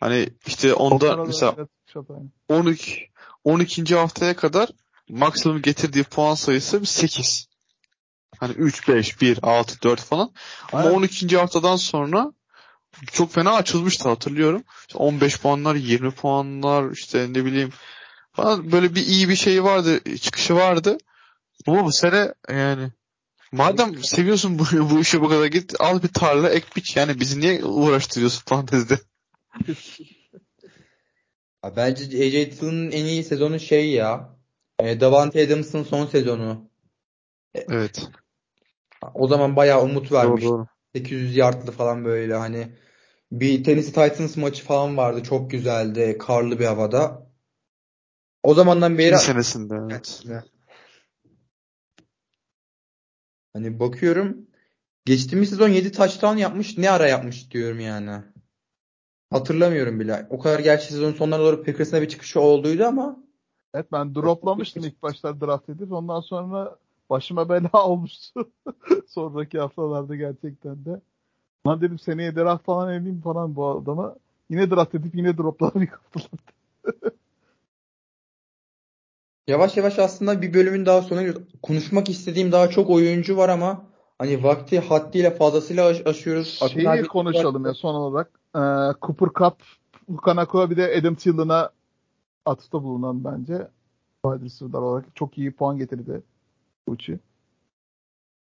Hani 0.00 0.28
işte 0.46 0.74
onda 0.74 1.16
mesela 1.16 1.56
da- 1.56 1.68
Shot 1.92 2.10
aynı. 2.10 2.28
12 2.48 3.10
12. 3.44 3.94
haftaya 3.94 4.36
kadar 4.36 4.68
maksimum 5.08 5.62
getirdiği 5.62 6.04
puan 6.04 6.34
sayısı 6.34 6.80
bir 6.80 6.86
8. 6.86 7.48
Hani 8.38 8.52
3 8.52 8.88
5 8.88 9.20
1 9.20 9.38
6 9.42 9.82
4 9.82 10.00
falan. 10.00 10.32
Ama 10.72 10.82
Aynen. 10.82 10.94
12. 10.94 11.36
haftadan 11.36 11.76
sonra 11.76 12.32
çok 13.12 13.32
fena 13.32 13.52
açılmıştı 13.52 14.08
hatırlıyorum. 14.08 14.64
İşte 14.80 14.98
15 14.98 15.40
puanlar, 15.40 15.74
20 15.74 16.10
puanlar 16.10 16.90
işte 16.90 17.26
ne 17.30 17.44
bileyim 17.44 17.70
falan 18.32 18.72
böyle 18.72 18.94
bir 18.94 19.06
iyi 19.06 19.28
bir 19.28 19.36
şey 19.36 19.64
vardı, 19.64 20.16
çıkışı 20.20 20.54
vardı. 20.54 20.98
Ama 21.66 21.84
bu 21.84 21.92
sene 21.92 22.34
yani 22.48 22.92
madem 23.52 24.04
seviyorsun 24.04 24.58
bu, 24.58 24.64
bu 24.90 25.00
işi 25.00 25.20
bu 25.20 25.28
kadar 25.28 25.46
git 25.46 25.80
al 25.80 26.02
bir 26.02 26.08
tarla 26.08 26.50
ek 26.50 26.66
biç 26.76 26.96
yani 26.96 27.20
bizi 27.20 27.40
niye 27.40 27.64
uğraştırıyorsun 27.64 28.42
fantezide? 28.46 28.98
Bence 31.76 32.04
AJ 32.04 32.32
Dillon'ın 32.32 32.90
en 32.90 33.04
iyi 33.04 33.24
sezonu 33.24 33.60
şey 33.60 33.90
ya. 33.90 34.36
E, 34.80 35.00
Davante 35.00 35.46
Adams'ın 35.46 35.82
son 35.82 36.06
sezonu. 36.06 36.70
Evet. 37.54 38.08
O 39.14 39.28
zaman 39.28 39.56
bayağı 39.56 39.82
umut 39.82 40.12
vermiş. 40.12 40.44
Doğru 40.44 40.52
doğru. 40.52 40.66
800 40.94 41.36
yardlı 41.36 41.72
falan 41.72 42.04
böyle 42.04 42.34
hani 42.34 42.68
bir 43.32 43.64
Tennessee 43.64 44.08
Titans 44.08 44.36
maçı 44.36 44.64
falan 44.64 44.96
vardı. 44.96 45.22
Çok 45.22 45.50
güzeldi. 45.50 46.18
Karlı 46.18 46.58
bir 46.58 46.64
havada. 46.64 47.28
O 48.42 48.54
zamandan 48.54 48.98
beri 48.98 49.12
Bir 49.12 49.16
senesinde 49.16 49.74
evet. 49.90 50.22
hani 53.52 53.80
bakıyorum 53.80 54.46
geçtiğimiz 55.04 55.50
sezon 55.50 55.68
7 55.68 55.92
touchdown 55.92 56.36
yapmış. 56.36 56.78
Ne 56.78 56.90
ara 56.90 57.08
yapmış 57.08 57.50
diyorum 57.50 57.80
yani. 57.80 58.22
Hatırlamıyorum 59.30 60.00
bile. 60.00 60.26
O 60.30 60.38
kadar 60.38 60.58
gerçi 60.58 60.86
sezonun 60.86 61.12
sonlarına 61.12 61.44
doğru 61.44 61.64
Packers'ın 61.64 62.02
bir 62.02 62.08
çıkışı 62.08 62.40
olduydu 62.40 62.84
ama 62.84 63.28
Evet 63.74 63.92
ben 63.92 64.14
droplamıştım 64.14 64.84
ilk 64.84 65.02
başlar 65.02 65.40
draft 65.40 65.68
edip 65.68 65.92
ondan 65.92 66.20
sonra 66.20 66.78
başıma 67.10 67.48
bela 67.48 67.70
olmuştu. 67.86 68.50
Sonraki 69.08 69.58
haftalarda 69.58 70.16
gerçekten 70.16 70.84
de. 70.84 71.00
Lan 71.66 71.80
dedim 71.80 71.98
seneye 71.98 72.36
draft 72.36 72.64
falan 72.64 72.94
edeyim 72.94 73.20
falan 73.20 73.56
bu 73.56 73.66
adama. 73.68 74.16
Yine 74.50 74.70
draft 74.70 74.94
edip 74.94 75.14
yine 75.14 75.36
dropladım 75.38 75.82
ilk 75.82 75.92
haftalarda. 75.92 76.52
Yavaş 79.48 79.76
yavaş 79.76 79.98
aslında 79.98 80.42
bir 80.42 80.54
bölümün 80.54 80.86
daha 80.86 81.02
sonuna 81.02 81.22
geliyoruz. 81.22 81.48
Konuşmak 81.62 82.08
istediğim 82.08 82.52
daha 82.52 82.68
çok 82.70 82.90
oyuncu 82.90 83.36
var 83.36 83.48
ama 83.48 83.86
hani 84.18 84.42
vakti 84.44 84.80
haddiyle 84.80 85.30
fazlasıyla 85.30 85.86
aş- 85.86 86.06
aşıyoruz. 86.06 86.60
Akın 86.62 86.74
Şeyi 86.74 86.88
abi- 86.88 87.08
konuşalım 87.08 87.64
ya 87.66 87.74
son 87.74 87.94
olarak. 87.94 88.40
Ee, 88.56 88.60
Cooper 89.02 89.28
Cup, 89.38 89.62
Kanako 90.22 90.70
bir 90.70 90.76
de 90.76 90.96
Adam 91.00 91.14
Thielen'a 91.14 91.70
atıfta 92.46 92.82
bulunan 92.82 93.24
bence 93.24 93.68
wide 94.24 94.44
receiver'lar 94.44 94.80
olarak 94.82 95.16
çok 95.16 95.38
iyi 95.38 95.52
puan 95.52 95.78
getirdi 95.78 96.22
Uchi. 96.86 97.18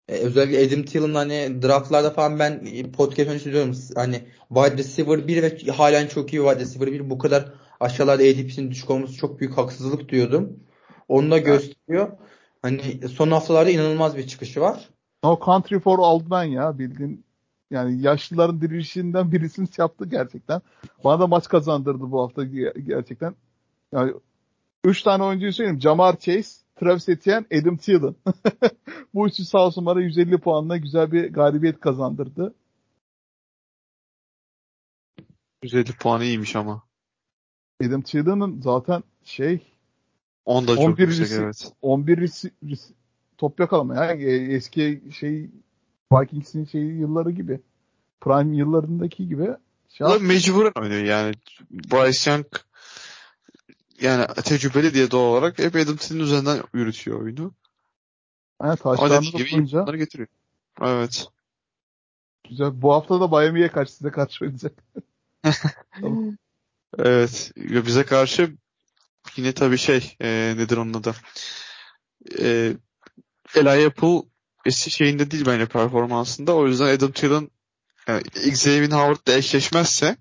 E, 0.10 0.14
özellikle 0.14 0.68
Adam 0.68 0.84
Thielen 0.86 1.14
hani 1.14 1.62
draftlarda 1.62 2.10
falan 2.10 2.40
ben 2.40 2.64
podcast 2.92 3.30
öncesi 3.30 3.52
diyorum 3.52 3.76
hani 3.96 4.22
wide 4.48 4.78
receiver 4.78 5.28
1 5.28 5.44
ve 5.44 5.72
halen 5.72 6.08
çok 6.08 6.34
iyi 6.34 6.42
wide 6.42 6.60
receiver 6.60 6.92
1 6.92 7.10
bu 7.10 7.18
kadar 7.18 7.54
aşağılarda 7.80 8.24
ADP'sinin 8.24 8.72
düşük 8.72 8.90
olması 8.90 9.14
çok 9.14 9.40
büyük 9.40 9.58
haksızlık 9.58 10.10
diyordum. 10.10 10.60
Onu 11.08 11.32
da 11.32 11.38
gösteriyor. 11.38 12.12
Hani 12.62 13.08
son 13.08 13.32
haftalarda 13.32 13.70
inanılmaz 13.70 14.18
bir 14.18 14.28
çıkışı 14.28 14.62
var. 14.62 14.90
No 15.24 15.40
Country 15.46 15.80
for 15.80 16.00
Old 16.00 16.32
Men 16.32 16.44
ya 16.44 16.80
bildiğin 16.80 17.26
yani 17.72 18.02
yaşlıların 18.02 18.62
dirilişinden 18.62 19.32
birisini 19.32 19.68
yaptı 19.78 20.06
gerçekten. 20.06 20.62
Bana 21.04 21.20
da 21.20 21.28
maç 21.28 21.48
kazandırdı 21.48 22.12
bu 22.12 22.22
hafta 22.22 22.44
ge- 22.44 22.80
gerçekten. 22.80 23.36
Yani 23.92 24.14
3 24.84 25.04
tane 25.04 25.24
oyuncuyu 25.24 25.54
söyleyeyim. 25.54 25.82
Jamar 25.82 26.20
Chase, 26.20 26.52
Travis 26.80 27.10
Etienne, 27.10 27.46
Adam 27.54 27.78
Thielen. 27.78 28.16
bu 29.14 29.28
üçü 29.28 29.46
sağ 29.46 29.66
olsun 29.66 29.86
bana 29.86 30.02
150 30.02 30.38
puanla 30.38 30.78
güzel 30.78 31.12
bir 31.12 31.34
galibiyet 31.34 31.80
kazandırdı. 31.80 32.54
150 35.64 35.94
puanı 35.94 36.24
iyiymiş 36.24 36.56
ama. 36.56 36.84
Adam 37.84 38.02
Thielen'ın 38.02 38.62
zaten 38.62 39.04
şey 39.24 39.60
10 40.46 40.68
da 40.68 40.76
çok 40.76 40.86
11 40.86 41.08
yüksek 41.08 41.28
risi- 41.28 41.44
evet. 41.44 41.72
11 41.82 42.18
risi- 42.18 42.52
risi- 42.66 42.94
top 43.38 43.60
yakalama 43.60 43.96
ya. 43.96 44.12
E, 44.12 44.54
Eski 44.54 45.02
şey 45.20 45.50
Vikings'in 46.14 46.66
şey 46.66 46.82
yılları 46.82 47.32
gibi. 47.32 47.62
Prime 48.22 48.58
yıllarındaki 48.58 49.28
gibi. 49.28 49.48
Da 50.00 50.20
mecburen 50.20 50.72
oynuyor 50.82 51.04
yani. 51.04 51.34
Bryce 51.72 52.32
Young 52.32 52.46
yani 54.02 54.28
tecrübeli 54.28 54.94
diye 54.94 55.12
doğal 55.12 55.32
olarak 55.32 55.60
hep 55.60 55.76
Adam 55.76 55.96
Thielen 55.96 56.24
üzerinden 56.24 56.64
yürütüyor 56.74 57.22
oyunu. 57.22 57.54
Taşlarını 58.60 59.18
dediği 59.18 59.32
gibi 59.32 59.50
iyi 59.50 59.58
bulunca 59.58 59.78
puanları 59.78 59.98
getiriyor. 59.98 60.30
Evet. 60.82 61.28
Güzel. 62.50 62.82
Bu 62.82 62.94
hafta 62.94 63.22
da 63.22 63.28
Miami'ye 63.28 63.68
karşı 63.68 63.94
size 63.94 64.12
karşı 64.12 64.46
oynayacak. 64.46 64.74
Evet. 66.98 67.52
Bize 67.58 68.06
karşı 68.06 68.56
yine 69.36 69.54
tabii 69.54 69.78
şey 69.78 70.16
e, 70.22 70.54
nedir 70.58 70.78
onun 70.78 70.94
adı? 70.94 71.16
E, 72.40 72.74
Eli 73.56 73.86
Apple 73.86 74.22
eski 74.66 74.92
şeyinde 74.92 75.32
değil 75.32 75.46
bence 75.46 75.66
performansında. 75.66 76.56
O 76.56 76.68
yüzden 76.68 76.96
Adam 76.96 77.12
Thielen 77.12 77.50
yani 78.08 78.22
Xavier 78.46 78.92
Howard'la 78.92 79.34
eşleşmezse 79.34 80.18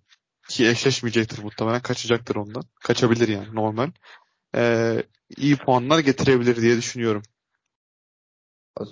ki 0.48 0.68
eşleşmeyecektir 0.68 1.42
muhtemelen. 1.42 1.82
Kaçacaktır 1.82 2.36
ondan. 2.36 2.62
Kaçabilir 2.84 3.28
yani 3.28 3.54
normal. 3.54 3.90
E, 4.56 4.94
iyi 5.36 5.56
puanlar 5.56 5.98
getirebilir 5.98 6.56
diye 6.56 6.76
düşünüyorum. 6.76 7.22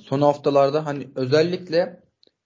Son 0.03 0.23
haftalarda 0.23 0.87
hani 0.87 1.09
özellikle 1.15 2.01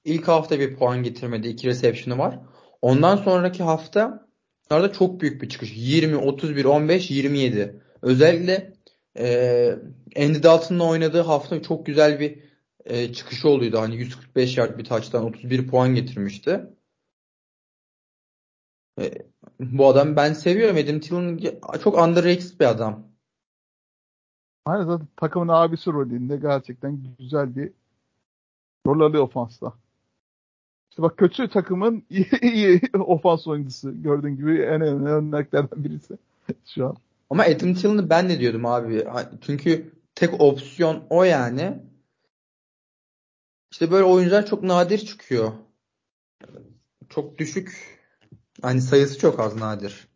ilk 0.05 0.29
hafta 0.29 0.61
bir 0.61 0.77
puan 0.77 1.03
getirmedi. 1.03 1.49
iki 1.49 1.69
reception'ı 1.69 2.19
var. 2.19 2.39
Ondan 2.83 3.17
sonraki 3.17 3.63
hafta 3.63 4.31
Bunlarda 4.71 4.93
çok 4.93 5.21
büyük 5.21 5.43
bir 5.43 5.49
çıkış. 5.49 5.73
20, 5.77 6.17
31, 6.17 6.65
15, 6.65 7.11
27. 7.11 7.83
Özellikle 8.03 8.73
e, 9.19 9.79
Andy 10.17 10.43
Dalton'la 10.43 10.85
oynadığı 10.85 11.21
hafta 11.21 11.63
çok 11.63 11.87
güzel 11.87 12.21
bir 12.21 12.39
e, 12.85 13.13
çıkışı 13.13 13.49
oluyordu. 13.49 13.79
Hani 13.79 13.97
145 13.97 14.57
yard 14.57 14.79
bir 14.79 14.85
taçtan 14.85 15.25
31 15.25 15.69
puan 15.69 15.95
getirmişti. 15.95 16.61
E, 18.99 19.13
bu 19.61 19.89
adam 19.89 20.17
ben 20.17 20.33
seviyorum. 20.33 20.77
Adam 20.77 21.01
Thielen 21.01 21.61
çok 21.85 21.99
underrated 21.99 22.61
bir 22.61 22.65
adam. 22.65 23.11
Aynen 24.65 24.85
zaten 24.85 25.09
takımın 25.17 25.49
abisi 25.49 25.93
rolünde 25.93 26.37
gerçekten 26.37 27.17
güzel 27.19 27.57
bir 27.57 27.73
rol 28.87 29.01
alıyor 29.01 29.23
ofansta. 29.23 29.73
İşte 30.91 31.03
bak 31.03 31.17
kötü 31.19 31.49
takımın 31.49 32.05
iyi, 32.11 32.29
iyi 32.43 32.81
ofans 32.95 33.47
oyuncusu 33.47 34.03
gördüğün 34.03 34.37
gibi 34.37 34.59
en 34.59 34.81
önemli 34.81 35.09
örneklerden 35.09 35.85
birisi 35.85 36.19
şu 36.65 36.87
an. 36.87 36.97
Ama 37.31 37.43
Adam 37.43 37.75
Thielen'ı 37.75 38.11
ben 38.11 38.29
de 38.29 38.41
diyordum 38.41 38.67
abi. 38.67 39.05
Çünkü 39.41 39.93
tek 40.15 40.41
opsiyon 40.41 41.05
o 41.11 41.25
yani. 41.25 41.79
İşte 43.73 43.91
böyle 43.91 44.05
oyuncular 44.05 44.47
çok 44.47 44.63
nadir 44.63 44.99
çıkıyor. 44.99 45.53
Çok 47.09 47.39
düşük. 47.39 48.00
Hani 48.63 48.81
sayısı 48.81 49.19
çok 49.19 49.41
az 49.41 49.57
nadir. 49.57 50.09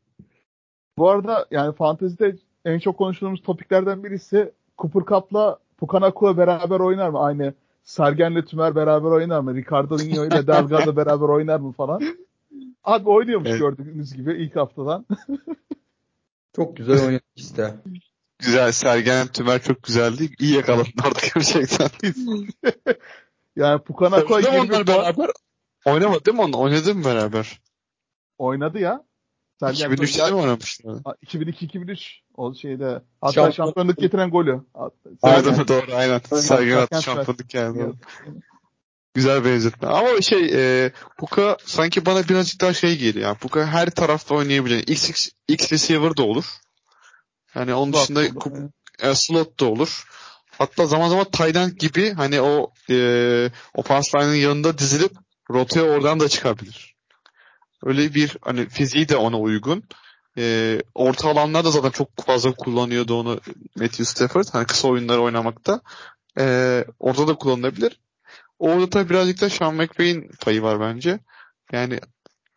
Bu 0.98 1.10
arada 1.10 1.46
yani 1.50 1.74
fantezide 1.74 2.36
en 2.64 2.78
çok 2.78 2.98
konuştuğumuz 2.98 3.42
topiklerden 3.42 4.04
birisi 4.04 4.52
Cooper 4.78 5.02
Cup'la 5.06 5.58
Pukanakua 5.76 6.36
beraber 6.36 6.80
oynar 6.80 7.08
mı? 7.08 7.18
Aynı 7.18 7.54
Sergen'le 7.84 8.42
Tümer 8.42 8.76
beraber 8.76 9.08
oynar 9.08 9.40
mı? 9.40 9.54
Ricardo 9.54 9.98
Nino 9.98 10.24
ile 10.26 10.30
Delgado 10.46 10.96
beraber 10.96 11.28
oynar 11.28 11.60
mı 11.60 11.72
falan? 11.72 12.02
Abi 12.84 13.08
oynuyormuş 13.08 13.48
evet. 13.48 13.60
gördüğünüz 13.60 14.14
gibi 14.14 14.32
ilk 14.32 14.56
haftadan. 14.56 15.06
çok 16.56 16.76
güzel 16.76 17.06
oynadı 17.06 17.22
işte. 17.36 17.74
Güzel. 18.38 18.72
Sergen 18.72 19.26
Tümer 19.26 19.62
çok 19.62 19.82
güzeldi. 19.82 20.30
İyi 20.38 20.54
yakaladılar 20.54 21.06
orada 21.06 21.20
gerçekten. 21.34 21.88
yani 23.56 23.80
Pukana 23.82 24.24
Koy 24.24 24.42
gibi 24.42 24.50
onlar 24.50 24.86
beraber 24.86 25.30
oynamadı 25.84 26.24
değil 26.24 26.36
mi 26.36 26.42
onlar? 26.42 26.58
Oynadı 26.58 26.94
mı 26.94 27.04
beraber? 27.04 27.60
Oynadı 28.38 28.78
ya. 28.78 29.04
Sergen 29.60 29.90
2003'te 29.90 30.30
mi 30.30 30.36
oynamışlar? 30.36 30.94
2002-2003 30.94 32.10
o 32.34 32.54
şeyde. 32.54 33.02
Hatta 33.20 33.32
Şampiyon... 33.32 33.50
şampiyonluk 33.50 33.98
getiren 33.98 34.30
golü. 34.30 34.60
Aynen 35.22 35.68
doğru 35.68 35.94
aynen. 35.94 36.18
Sergen 36.18 36.76
attı 36.76 37.02
şampiyonluk 37.02 37.48
geldi. 37.48 37.92
Güzel 39.14 39.44
benzetme. 39.44 39.88
Ama 39.88 40.20
şey 40.20 40.50
e, 40.52 40.92
Puka 41.18 41.56
sanki 41.64 42.06
bana 42.06 42.28
birazcık 42.28 42.60
daha 42.60 42.72
şey 42.72 42.98
geliyor. 42.98 43.26
Yani 43.26 43.38
Puka 43.38 43.66
her 43.66 43.90
tarafta 43.90 44.34
oynayabilir. 44.34 44.88
X, 44.88 45.10
X, 45.10 45.28
X 45.48 45.72
receiver 45.72 46.16
da 46.16 46.22
olur. 46.22 46.44
Yani 47.54 47.74
onun 47.74 47.92
slot 47.92 48.02
dışında 48.02 48.20
olur, 48.20 48.70
e, 49.02 49.14
slot 49.14 49.60
da 49.60 49.64
olur. 49.64 50.04
Hatta 50.58 50.86
zaman 50.86 51.08
zaman 51.08 51.24
tight 51.24 51.80
gibi 51.80 52.12
hani 52.12 52.40
o 52.40 52.72
e, 52.90 53.50
o 53.74 53.82
pass 53.82 54.14
line'ın 54.14 54.34
yanında 54.34 54.78
dizilip 54.78 55.12
rotaya 55.50 55.86
oradan 55.86 56.20
da 56.20 56.28
çıkabilir. 56.28 56.93
Öyle 57.84 58.14
bir 58.14 58.36
hani 58.40 58.68
fiziği 58.68 59.08
de 59.08 59.16
ona 59.16 59.40
uygun. 59.40 59.84
E, 60.38 60.78
orta 60.94 61.28
alanlar 61.28 61.64
da 61.64 61.70
zaten 61.70 61.90
çok 61.90 62.08
fazla 62.26 62.52
kullanıyordu 62.52 63.20
onu 63.20 63.40
Matthew 63.76 64.04
Stafford. 64.04 64.44
Hani 64.52 64.66
kısa 64.66 64.88
oyunları 64.88 65.20
oynamakta. 65.20 65.80
E, 66.38 66.84
orada 66.98 67.28
da 67.28 67.34
kullanılabilir. 67.34 68.00
Orada 68.58 68.90
tabii 68.90 69.10
birazcık 69.10 69.40
da 69.40 69.50
Sean 69.50 69.74
McVay'in 69.74 70.30
payı 70.40 70.62
var 70.62 70.80
bence. 70.80 71.18
Yani 71.72 72.00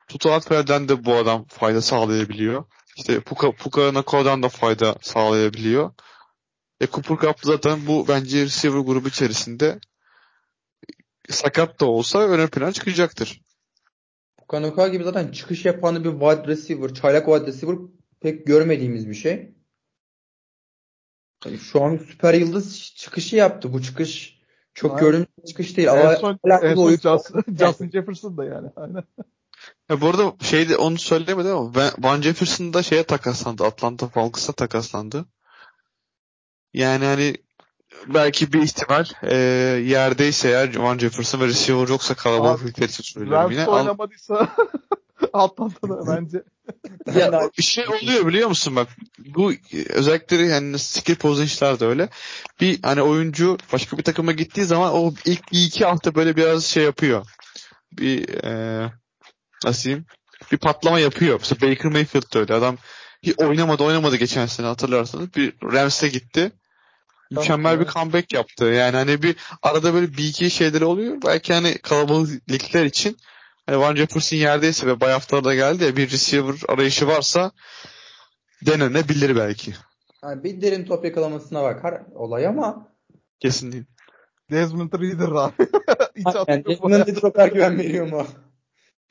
tutulat 0.08 0.52
verden 0.52 0.90
de 0.90 1.06
bu 1.06 1.16
adam 1.16 1.46
fayda 1.48 1.82
sağlayabiliyor. 1.82 2.66
İşte 2.98 3.20
Puka, 3.20 3.52
Puka 3.52 3.94
Nako'dan 3.94 4.44
da 4.44 4.50
fayda 4.50 4.96
sağlayabiliyor. 5.02 5.92
E 6.82 6.88
Cooper 6.88 7.18
Cup 7.18 7.36
zaten 7.44 7.88
bu 7.88 8.08
bence 8.08 8.42
receiver 8.42 8.80
grubu 8.80 9.08
içerisinde 9.08 9.80
sakat 11.30 11.80
da 11.80 11.86
olsa 11.86 12.20
ön 12.20 12.48
plan 12.48 12.72
çıkacaktır. 12.72 13.42
Puka 14.48 14.88
gibi 14.88 15.04
zaten 15.04 15.32
çıkış 15.32 15.66
yapan 15.66 16.04
bir 16.04 16.12
wide 16.12 16.48
receiver, 16.48 16.94
çaylak 16.94 17.26
wide 17.26 17.48
receiver 17.48 17.78
pek 18.20 18.48
görmediğimiz 18.48 19.10
bir 19.10 19.14
şey. 19.14 19.56
Yani 21.46 21.58
şu 21.58 21.84
an 21.84 21.98
süper 21.98 22.34
yıldız 22.34 22.94
çıkışı 22.96 23.36
yaptı. 23.36 23.74
Bu 23.74 23.82
çıkış 23.82 24.42
çok 24.74 25.00
gördüğümüz 25.00 25.28
çıkış 25.48 25.78
değil. 25.78 25.88
En 25.88 26.16
son, 26.16 26.40
en 26.62 26.76
son 26.76 26.90
Justin, 26.90 27.56
Justin 27.58 27.90
Jefferson 27.90 28.38
da 28.38 28.46
yani. 28.46 28.70
Aynen. 28.76 29.04
Ya 29.90 30.02
bu 30.02 30.08
arada 30.08 30.36
şeyde 30.42 30.78
onu 30.78 30.98
söylemedim 30.98 31.52
ama 31.52 31.76
ben, 31.76 31.92
Van 31.98 32.22
Jefferson 32.22 32.74
da 32.74 32.84
şeye 32.84 33.04
takaslandı. 33.04 33.64
Atlanta 33.64 34.08
Falcons'a 34.08 34.54
takaslandı. 34.54 35.26
Yani 36.74 37.06
hani 37.06 37.36
belki 38.08 38.54
bir 38.54 38.62
ihtimal 38.62 39.06
e, 39.24 39.36
yerdeyse 39.86 40.50
eğer 40.50 40.76
Van 40.76 40.98
Jefferson 40.98 41.42
ve 41.42 41.48
receiver 41.48 41.88
yoksa 41.88 42.14
kalabalık 42.14 42.66
bir 42.66 42.74
tercih 42.74 43.04
söylüyorum 43.04 43.52
yine. 43.52 43.68
Oynamadıysa 43.68 44.56
Atlanta'da 45.34 46.08
bence. 46.08 46.44
ya, 47.20 47.50
bir 47.58 47.64
şey 47.64 47.88
oluyor 47.88 48.28
biliyor 48.28 48.50
musun 48.50 48.76
bak 48.76 48.88
bu 49.20 49.54
özellikle 49.90 50.42
yani 50.42 50.80
skill 50.80 51.16
position'lar 51.16 51.80
da 51.80 51.86
öyle. 51.86 52.10
Bir 52.62 52.84
hani 52.84 53.02
oyuncu 53.02 53.58
başka 53.74 53.98
bir 53.98 54.04
takıma 54.04 54.32
gittiği 54.32 54.66
zaman 54.66 54.94
o 54.94 55.14
ilk 55.26 55.42
iki 55.52 55.86
hafta 55.86 56.16
böyle 56.16 56.36
biraz 56.36 56.66
şey 56.66 56.84
yapıyor. 56.84 57.26
Bir 57.92 58.44
e, 58.44 58.92
nasıl 59.66 59.84
diyeyim? 59.84 60.06
Bir 60.52 60.58
patlama 60.58 61.00
yapıyor. 61.00 61.40
Mesela 61.40 61.72
Baker 61.72 61.92
Mayfield 61.92 62.34
da 62.34 62.40
öyle. 62.40 62.54
Adam 62.54 62.78
hiç 63.24 63.40
oynamadı 63.40 63.84
oynamadı 63.84 64.16
geçen 64.16 64.46
sene 64.46 64.68
hatırlarsanız. 64.68 65.36
Bir 65.36 65.54
Rams'e 65.64 66.08
gitti 66.08 66.52
mükemmel 67.32 67.80
bir 67.80 67.86
comeback 67.86 68.34
yaptı. 68.34 68.66
Yani 68.66 68.96
hani 68.96 69.24
bir 69.24 69.36
arada 69.62 69.94
böyle 69.94 70.14
bir 70.14 70.30
iki 70.30 70.50
şeyleri 70.50 70.86
oluyor. 70.86 71.18
Belki 71.26 71.54
hani 71.54 71.78
kalabalık 71.78 72.52
ligler 72.52 72.86
için 72.86 73.18
hani 73.66 73.80
Van 73.80 73.96
Jefferson 73.96 74.38
yerdeyse 74.38 74.88
ve 74.88 75.02
bay 75.02 75.12
haftalarda 75.12 75.56
geldi 75.56 75.84
ya 75.84 75.98
bir 75.98 76.12
receiver 76.12 76.56
arayışı 76.68 77.08
varsa 77.08 77.52
denenebilir 78.66 79.36
belki. 79.36 79.74
Yani 80.24 80.44
bir 80.44 80.62
derin 80.62 80.86
top 80.86 81.06
yakalamasına 81.06 81.64
bakar 81.64 82.02
olay 82.16 82.48
ama 82.48 82.88
kesin 83.40 83.72
değil. 83.72 83.86
Desmond 84.52 84.94
Reader 84.94 85.32
abi. 85.32 85.54
yani 86.48 86.66
Desmond 86.66 86.94
Reader 86.94 87.24
o 87.24 87.34
kadar 87.34 87.48
güven 87.48 87.78
veriyor 87.78 88.08
mu? 88.08 88.28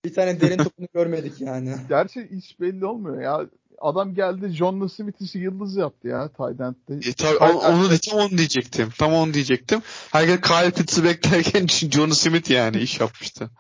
Bir 0.05 0.15
tane 0.15 0.41
derin 0.41 0.57
topunu 0.65 0.87
görmedik 0.95 1.41
yani. 1.41 1.77
Gerçi 1.89 2.29
hiç 2.31 2.61
belli 2.61 2.87
olmuyor 2.87 3.23
ya 3.23 3.47
adam 3.81 4.15
geldi 4.15 4.49
John 4.49 4.87
Smith'i 4.87 5.39
yıldız 5.39 5.77
yaptı 5.77 6.09
ya 6.09 6.29
Tayland'de. 6.29 7.09
E, 7.09 7.13
tabii, 7.13 7.37
onu, 7.37 7.59
onu, 7.59 7.89
tam 8.11 8.19
onu 8.19 8.39
diyecektim. 8.39 8.89
Tam 8.99 9.13
onu 9.13 9.35
diyecektim. 9.35 9.83
Herkes 10.13 10.41
Kyle 10.41 10.71
Pitts'i 10.71 11.05
beklerken 11.05 11.67
John 11.91 12.11
Smith 12.11 12.51
yani 12.51 12.79
iş 12.79 13.01
yapmıştı. 13.01 13.51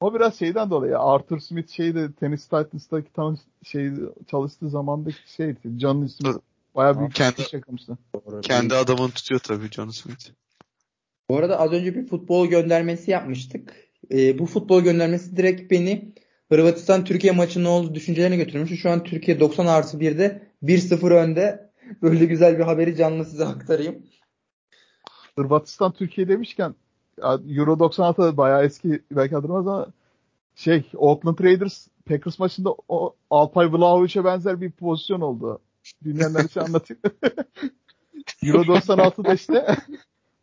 O 0.00 0.14
biraz 0.14 0.38
şeyden 0.38 0.70
dolayı. 0.70 0.98
Arthur 0.98 1.40
Smith 1.40 1.70
şeyde 1.72 2.12
Tennis 2.12 2.44
Titans'daki 2.44 3.12
tam 3.12 3.38
şey 3.64 3.90
çalıştığı 4.30 4.70
zamandaki 4.70 5.32
şeydi. 5.36 5.60
John 5.80 6.06
Smith 6.06 6.38
bayağı 6.74 6.98
büyük 6.98 7.14
kendi, 7.14 7.42
yakmıştı. 7.52 7.98
Kendi 8.42 8.74
adamını 8.74 9.10
tutuyor 9.10 9.40
tabii 9.40 9.70
John 9.70 9.88
Smith. 9.88 10.30
Bu 11.30 11.36
arada 11.36 11.60
az 11.60 11.72
önce 11.72 11.94
bir 11.94 12.06
futbol 12.06 12.46
göndermesi 12.46 13.10
yapmıştık. 13.10 13.74
E, 14.10 14.38
bu 14.38 14.46
futbol 14.46 14.82
göndermesi 14.82 15.36
direkt 15.36 15.70
beni 15.70 16.14
Hırvatistan 16.48 17.04
Türkiye 17.04 17.32
maçının 17.32 17.64
olduğu 17.64 17.94
düşüncelerine 17.94 18.36
götürmüş. 18.36 18.82
Şu 18.82 18.90
an 18.90 19.04
Türkiye 19.04 19.40
90 19.40 19.66
artı 19.66 19.98
1'de 19.98 20.42
1-0 20.62 21.14
önde. 21.14 21.70
Böyle 22.02 22.24
güzel 22.24 22.58
bir 22.58 22.64
haberi 22.64 22.96
canlı 22.96 23.24
size 23.24 23.44
aktarayım. 23.44 24.06
Hırvatistan 25.36 25.92
Türkiye 25.92 26.28
demişken 26.28 26.74
Euro 27.22 27.72
96'da 27.72 28.36
bayağı 28.36 28.64
eski 28.64 29.02
belki 29.10 29.34
hatırlamaz 29.34 29.66
ama 29.66 29.86
şey 30.54 30.90
Oakland 30.96 31.38
Raiders 31.40 31.88
Packers 32.06 32.38
maçında 32.38 32.74
o 32.88 33.16
Alpay 33.30 33.72
Vlahovic'e 33.72 34.24
benzer 34.24 34.60
bir 34.60 34.70
pozisyon 34.70 35.20
oldu. 35.20 35.58
Dinleyenler 36.04 36.44
için 36.44 36.60
anlatayım. 36.60 37.02
Euro 38.42 38.62
96'da 38.62 39.34
işte 39.34 39.76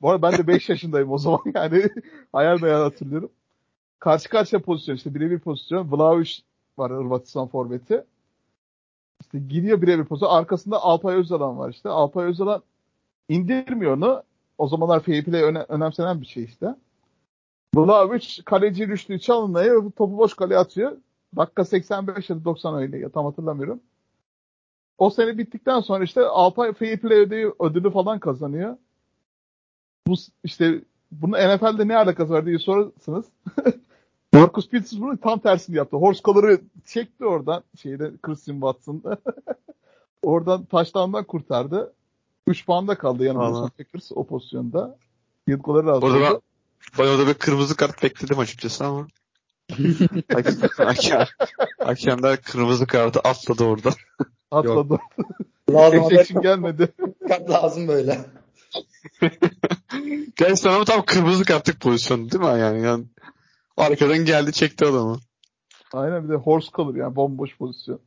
bu 0.01 0.09
arada 0.09 0.21
ben 0.21 0.37
de 0.37 0.47
5 0.47 0.69
yaşındayım 0.69 1.11
o 1.11 1.17
zaman 1.17 1.41
yani 1.55 1.89
hayal 2.33 2.61
meyal 2.61 2.81
hatırlıyorum. 2.81 3.31
Karşı 3.99 4.29
karşıya 4.29 4.61
pozisyon 4.61 4.95
işte 4.95 5.15
birebir 5.15 5.39
pozisyon. 5.39 5.91
Vlahovic 5.91 6.31
var 6.77 6.91
Hırvatistan 6.91 7.47
forveti. 7.47 8.05
İşte 9.21 9.39
gidiyor 9.39 9.81
birebir 9.81 10.05
pozisyon. 10.05 10.29
Arkasında 10.29 10.77
Alpay 10.77 11.15
Özalan 11.15 11.57
var 11.57 11.69
işte. 11.69 11.89
Alpay 11.89 12.25
Özalan 12.25 12.63
indirmiyor 13.29 13.97
onu. 13.97 14.23
O 14.57 14.67
zamanlar 14.67 14.99
fair 14.99 15.23
play 15.23 15.43
öne- 15.43 15.65
önemsenen 15.69 16.21
bir 16.21 16.25
şey 16.25 16.43
işte. 16.43 16.75
Vlahovic 17.75 18.27
kaleci 18.45 18.87
düştüğü 18.89 19.19
çalınmaya 19.19 19.73
topu 19.73 20.17
boş 20.17 20.33
kaleye 20.33 20.59
atıyor. 20.59 20.97
Dakika 21.35 21.65
85 21.65 22.29
ya 22.29 22.35
da 22.35 22.45
90 22.45 22.75
öyle 22.75 23.09
tam 23.09 23.25
hatırlamıyorum. 23.25 23.81
O 24.97 25.09
sene 25.09 25.37
bittikten 25.37 25.79
sonra 25.79 26.03
işte 26.03 26.25
Alpay 26.25 26.73
Fair 26.73 26.97
Play 26.97 27.17
ödülü, 27.17 27.53
ödülü 27.59 27.91
falan 27.91 28.19
kazanıyor. 28.19 28.77
Bu 30.07 30.13
işte 30.43 30.81
bunun 31.11 31.55
NFL'de 31.55 31.87
ne 31.87 31.97
alakası 31.97 32.33
var 32.33 32.45
diye 32.45 32.59
sorarsınız. 32.59 33.25
Marcus 34.33 34.69
Peters 34.69 34.99
bunun 34.99 35.15
tam 35.15 35.39
tersini 35.39 35.75
yaptı. 35.75 35.97
Horse 35.97 36.21
collar'ı 36.23 36.61
çekti 36.85 37.25
oradan 37.25 37.63
şeyde 37.81 38.11
Christian 38.21 38.55
Watson. 38.55 39.03
oradan 40.21 40.65
taştandan 40.65 41.23
kurtardı. 41.23 41.93
3 42.47 42.65
puanda 42.65 42.97
kaldı 42.97 43.25
yanımda. 43.25 43.69
Packers 43.77 44.11
o 44.15 44.27
pozisyonda. 44.27 44.97
Field 45.45 45.59
goal'ları 45.59 45.91
az 45.91 46.03
Orada 46.03 46.41
ben, 46.99 47.03
orada 47.03 47.27
bir 47.27 47.33
kırmızı 47.33 47.75
kart 47.75 48.03
bekledim 48.03 48.39
açıkçası 48.39 48.85
ama. 48.85 49.07
Hakem, 50.77 51.25
hakemler 51.79 52.41
kırmızı 52.41 52.87
kartı 52.87 53.19
atladı 53.19 53.63
orada. 53.63 53.89
Atladı. 54.51 54.97
Lazım 55.69 56.03
Ejection 56.03 56.41
gelmedi. 56.41 56.93
kart 57.27 57.49
lazım 57.49 57.87
böyle. 57.87 58.25
Gerçekten 60.35 60.69
ama 60.69 60.85
tam 60.85 61.05
kırmızı 61.05 61.45
kartlık 61.45 61.81
pozisyonu 61.81 62.31
değil 62.31 62.43
mi 62.43 62.59
yani? 62.59 62.81
yani 62.81 63.05
arkadan 63.77 64.17
geldi 64.17 64.51
çekti 64.51 64.85
adamı. 64.85 65.19
Aynen 65.93 66.23
bir 66.23 66.29
de 66.29 66.35
horse 66.35 66.69
collar 66.73 66.95
yani 66.95 67.15
bomboş 67.15 67.57
pozisyon. 67.57 67.99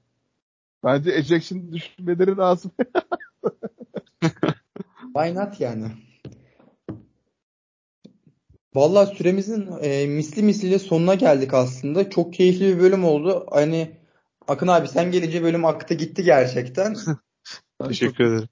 Bence 0.84 1.10
ejection 1.10 1.72
düşünmeleri 1.72 2.36
lazım. 2.36 2.70
Why 5.14 5.34
not 5.34 5.60
yani? 5.60 5.86
Vallahi 8.74 9.16
süremizin 9.16 9.68
e, 9.82 10.06
misli 10.06 10.42
misliyle 10.42 10.78
sonuna 10.78 11.14
geldik 11.14 11.54
aslında. 11.54 12.10
Çok 12.10 12.34
keyifli 12.34 12.76
bir 12.76 12.80
bölüm 12.80 13.04
oldu. 13.04 13.46
Hani 13.50 13.98
Akın 14.48 14.66
abi 14.66 14.88
sen 14.88 15.10
gelince 15.10 15.42
bölüm 15.42 15.64
aktı 15.64 15.94
gitti 15.94 16.24
gerçekten. 16.24 16.96
Teşekkür 17.88 18.24
ederim. 18.24 18.48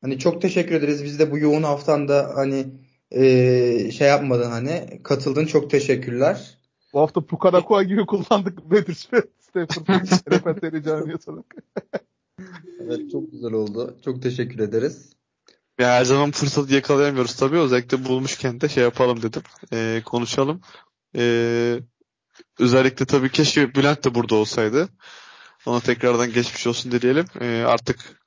Hani 0.00 0.18
çok 0.18 0.42
teşekkür 0.42 0.74
ederiz. 0.74 1.04
Biz 1.04 1.18
de 1.18 1.30
bu 1.30 1.38
yoğun 1.38 1.62
haftanda 1.62 2.32
hani 2.34 2.66
e, 3.10 3.90
şey 3.90 4.08
yapmadın 4.08 4.50
hani 4.50 5.00
katıldın. 5.02 5.46
Çok 5.46 5.70
teşekkürler. 5.70 6.58
Bu 6.92 7.00
hafta 7.00 7.20
Pukanakua 7.20 7.82
gibi 7.82 8.06
kullandık 8.06 8.70
Bedir 8.70 8.94
Stafford'ın 9.40 10.32
reperteri 10.32 10.82
camiye 10.82 11.16
olarak. 11.26 11.54
Evet 12.80 13.10
çok 13.12 13.32
güzel 13.32 13.52
oldu. 13.52 13.96
Çok 14.04 14.22
teşekkür 14.22 14.58
ederiz. 14.58 15.12
Ya 15.78 15.88
her 15.88 16.04
zaman 16.04 16.30
fırsat 16.30 16.70
yakalayamıyoruz 16.70 17.36
tabii. 17.36 17.58
Özellikle 17.58 18.04
bulmuşken 18.04 18.60
de 18.60 18.68
şey 18.68 18.82
yapalım 18.84 19.22
dedim. 19.22 19.42
Ee, 19.72 20.02
konuşalım. 20.04 20.60
Ee, 21.16 21.78
özellikle 22.58 23.06
tabii 23.06 23.30
keşke 23.30 23.74
Bülent 23.74 24.04
de 24.04 24.14
burada 24.14 24.34
olsaydı. 24.34 24.88
Ona 25.66 25.80
tekrardan 25.80 26.32
geçmiş 26.32 26.66
olsun 26.66 26.92
dileyelim. 26.92 27.26
Ee, 27.40 27.64
artık 27.66 28.20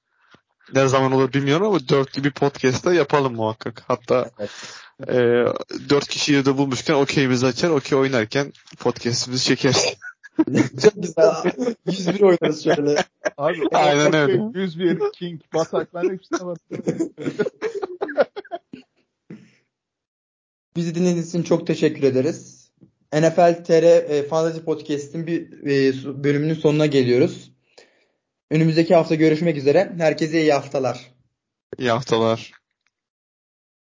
ne 0.76 0.88
zaman 0.88 1.12
olur 1.12 1.34
bilmiyorum 1.34 1.68
ama 1.68 1.88
dörtlü 1.90 2.24
bir 2.24 2.32
podcast'ta 2.32 2.94
yapalım 2.94 3.36
muhakkak. 3.36 3.84
Hatta 3.88 4.30
e, 5.08 5.16
dört 5.90 6.08
kişiyi 6.08 6.46
de 6.46 6.58
bulmuşken 6.58 6.94
okeyimizi 6.94 7.46
açar, 7.46 7.70
okey 7.70 7.98
oynarken 7.98 8.54
podcast'imizi 8.80 9.44
çekeriz. 9.44 9.96
Çok 10.84 10.94
güzel. 10.96 11.34
101 11.86 12.22
oynarız 12.22 12.64
şöyle. 12.64 12.96
Abi, 13.38 13.58
Aynen 13.72 14.14
öyle. 14.14 14.60
101, 14.60 15.00
King, 15.14 15.42
Batak 15.54 15.94
ben 15.94 16.10
hepsine 16.10 16.40
var. 16.46 16.58
Bizi 20.76 20.96
dinlediğiniz 20.96 21.30
için 21.30 21.44
çok 21.44 21.68
teşekkür 21.68 22.04
ederiz. 22.04 22.72
NFL 23.14 23.64
TR 23.64 23.84
e, 23.84 24.28
Fantasy 24.28 24.60
Podcast'in 24.60 25.28
bir 25.28 25.52
e, 25.64 25.94
bölümünün 26.24 26.54
sonuna 26.54 26.86
geliyoruz. 26.86 27.51
Önümüzdeki 28.52 28.96
hafta 28.96 29.16
görüşmek 29.16 29.58
üzere. 29.58 29.92
Herkese 29.98 30.42
iyi 30.42 30.54
haftalar. 30.54 31.12
İyi 31.78 31.92
haftalar. 31.92 32.52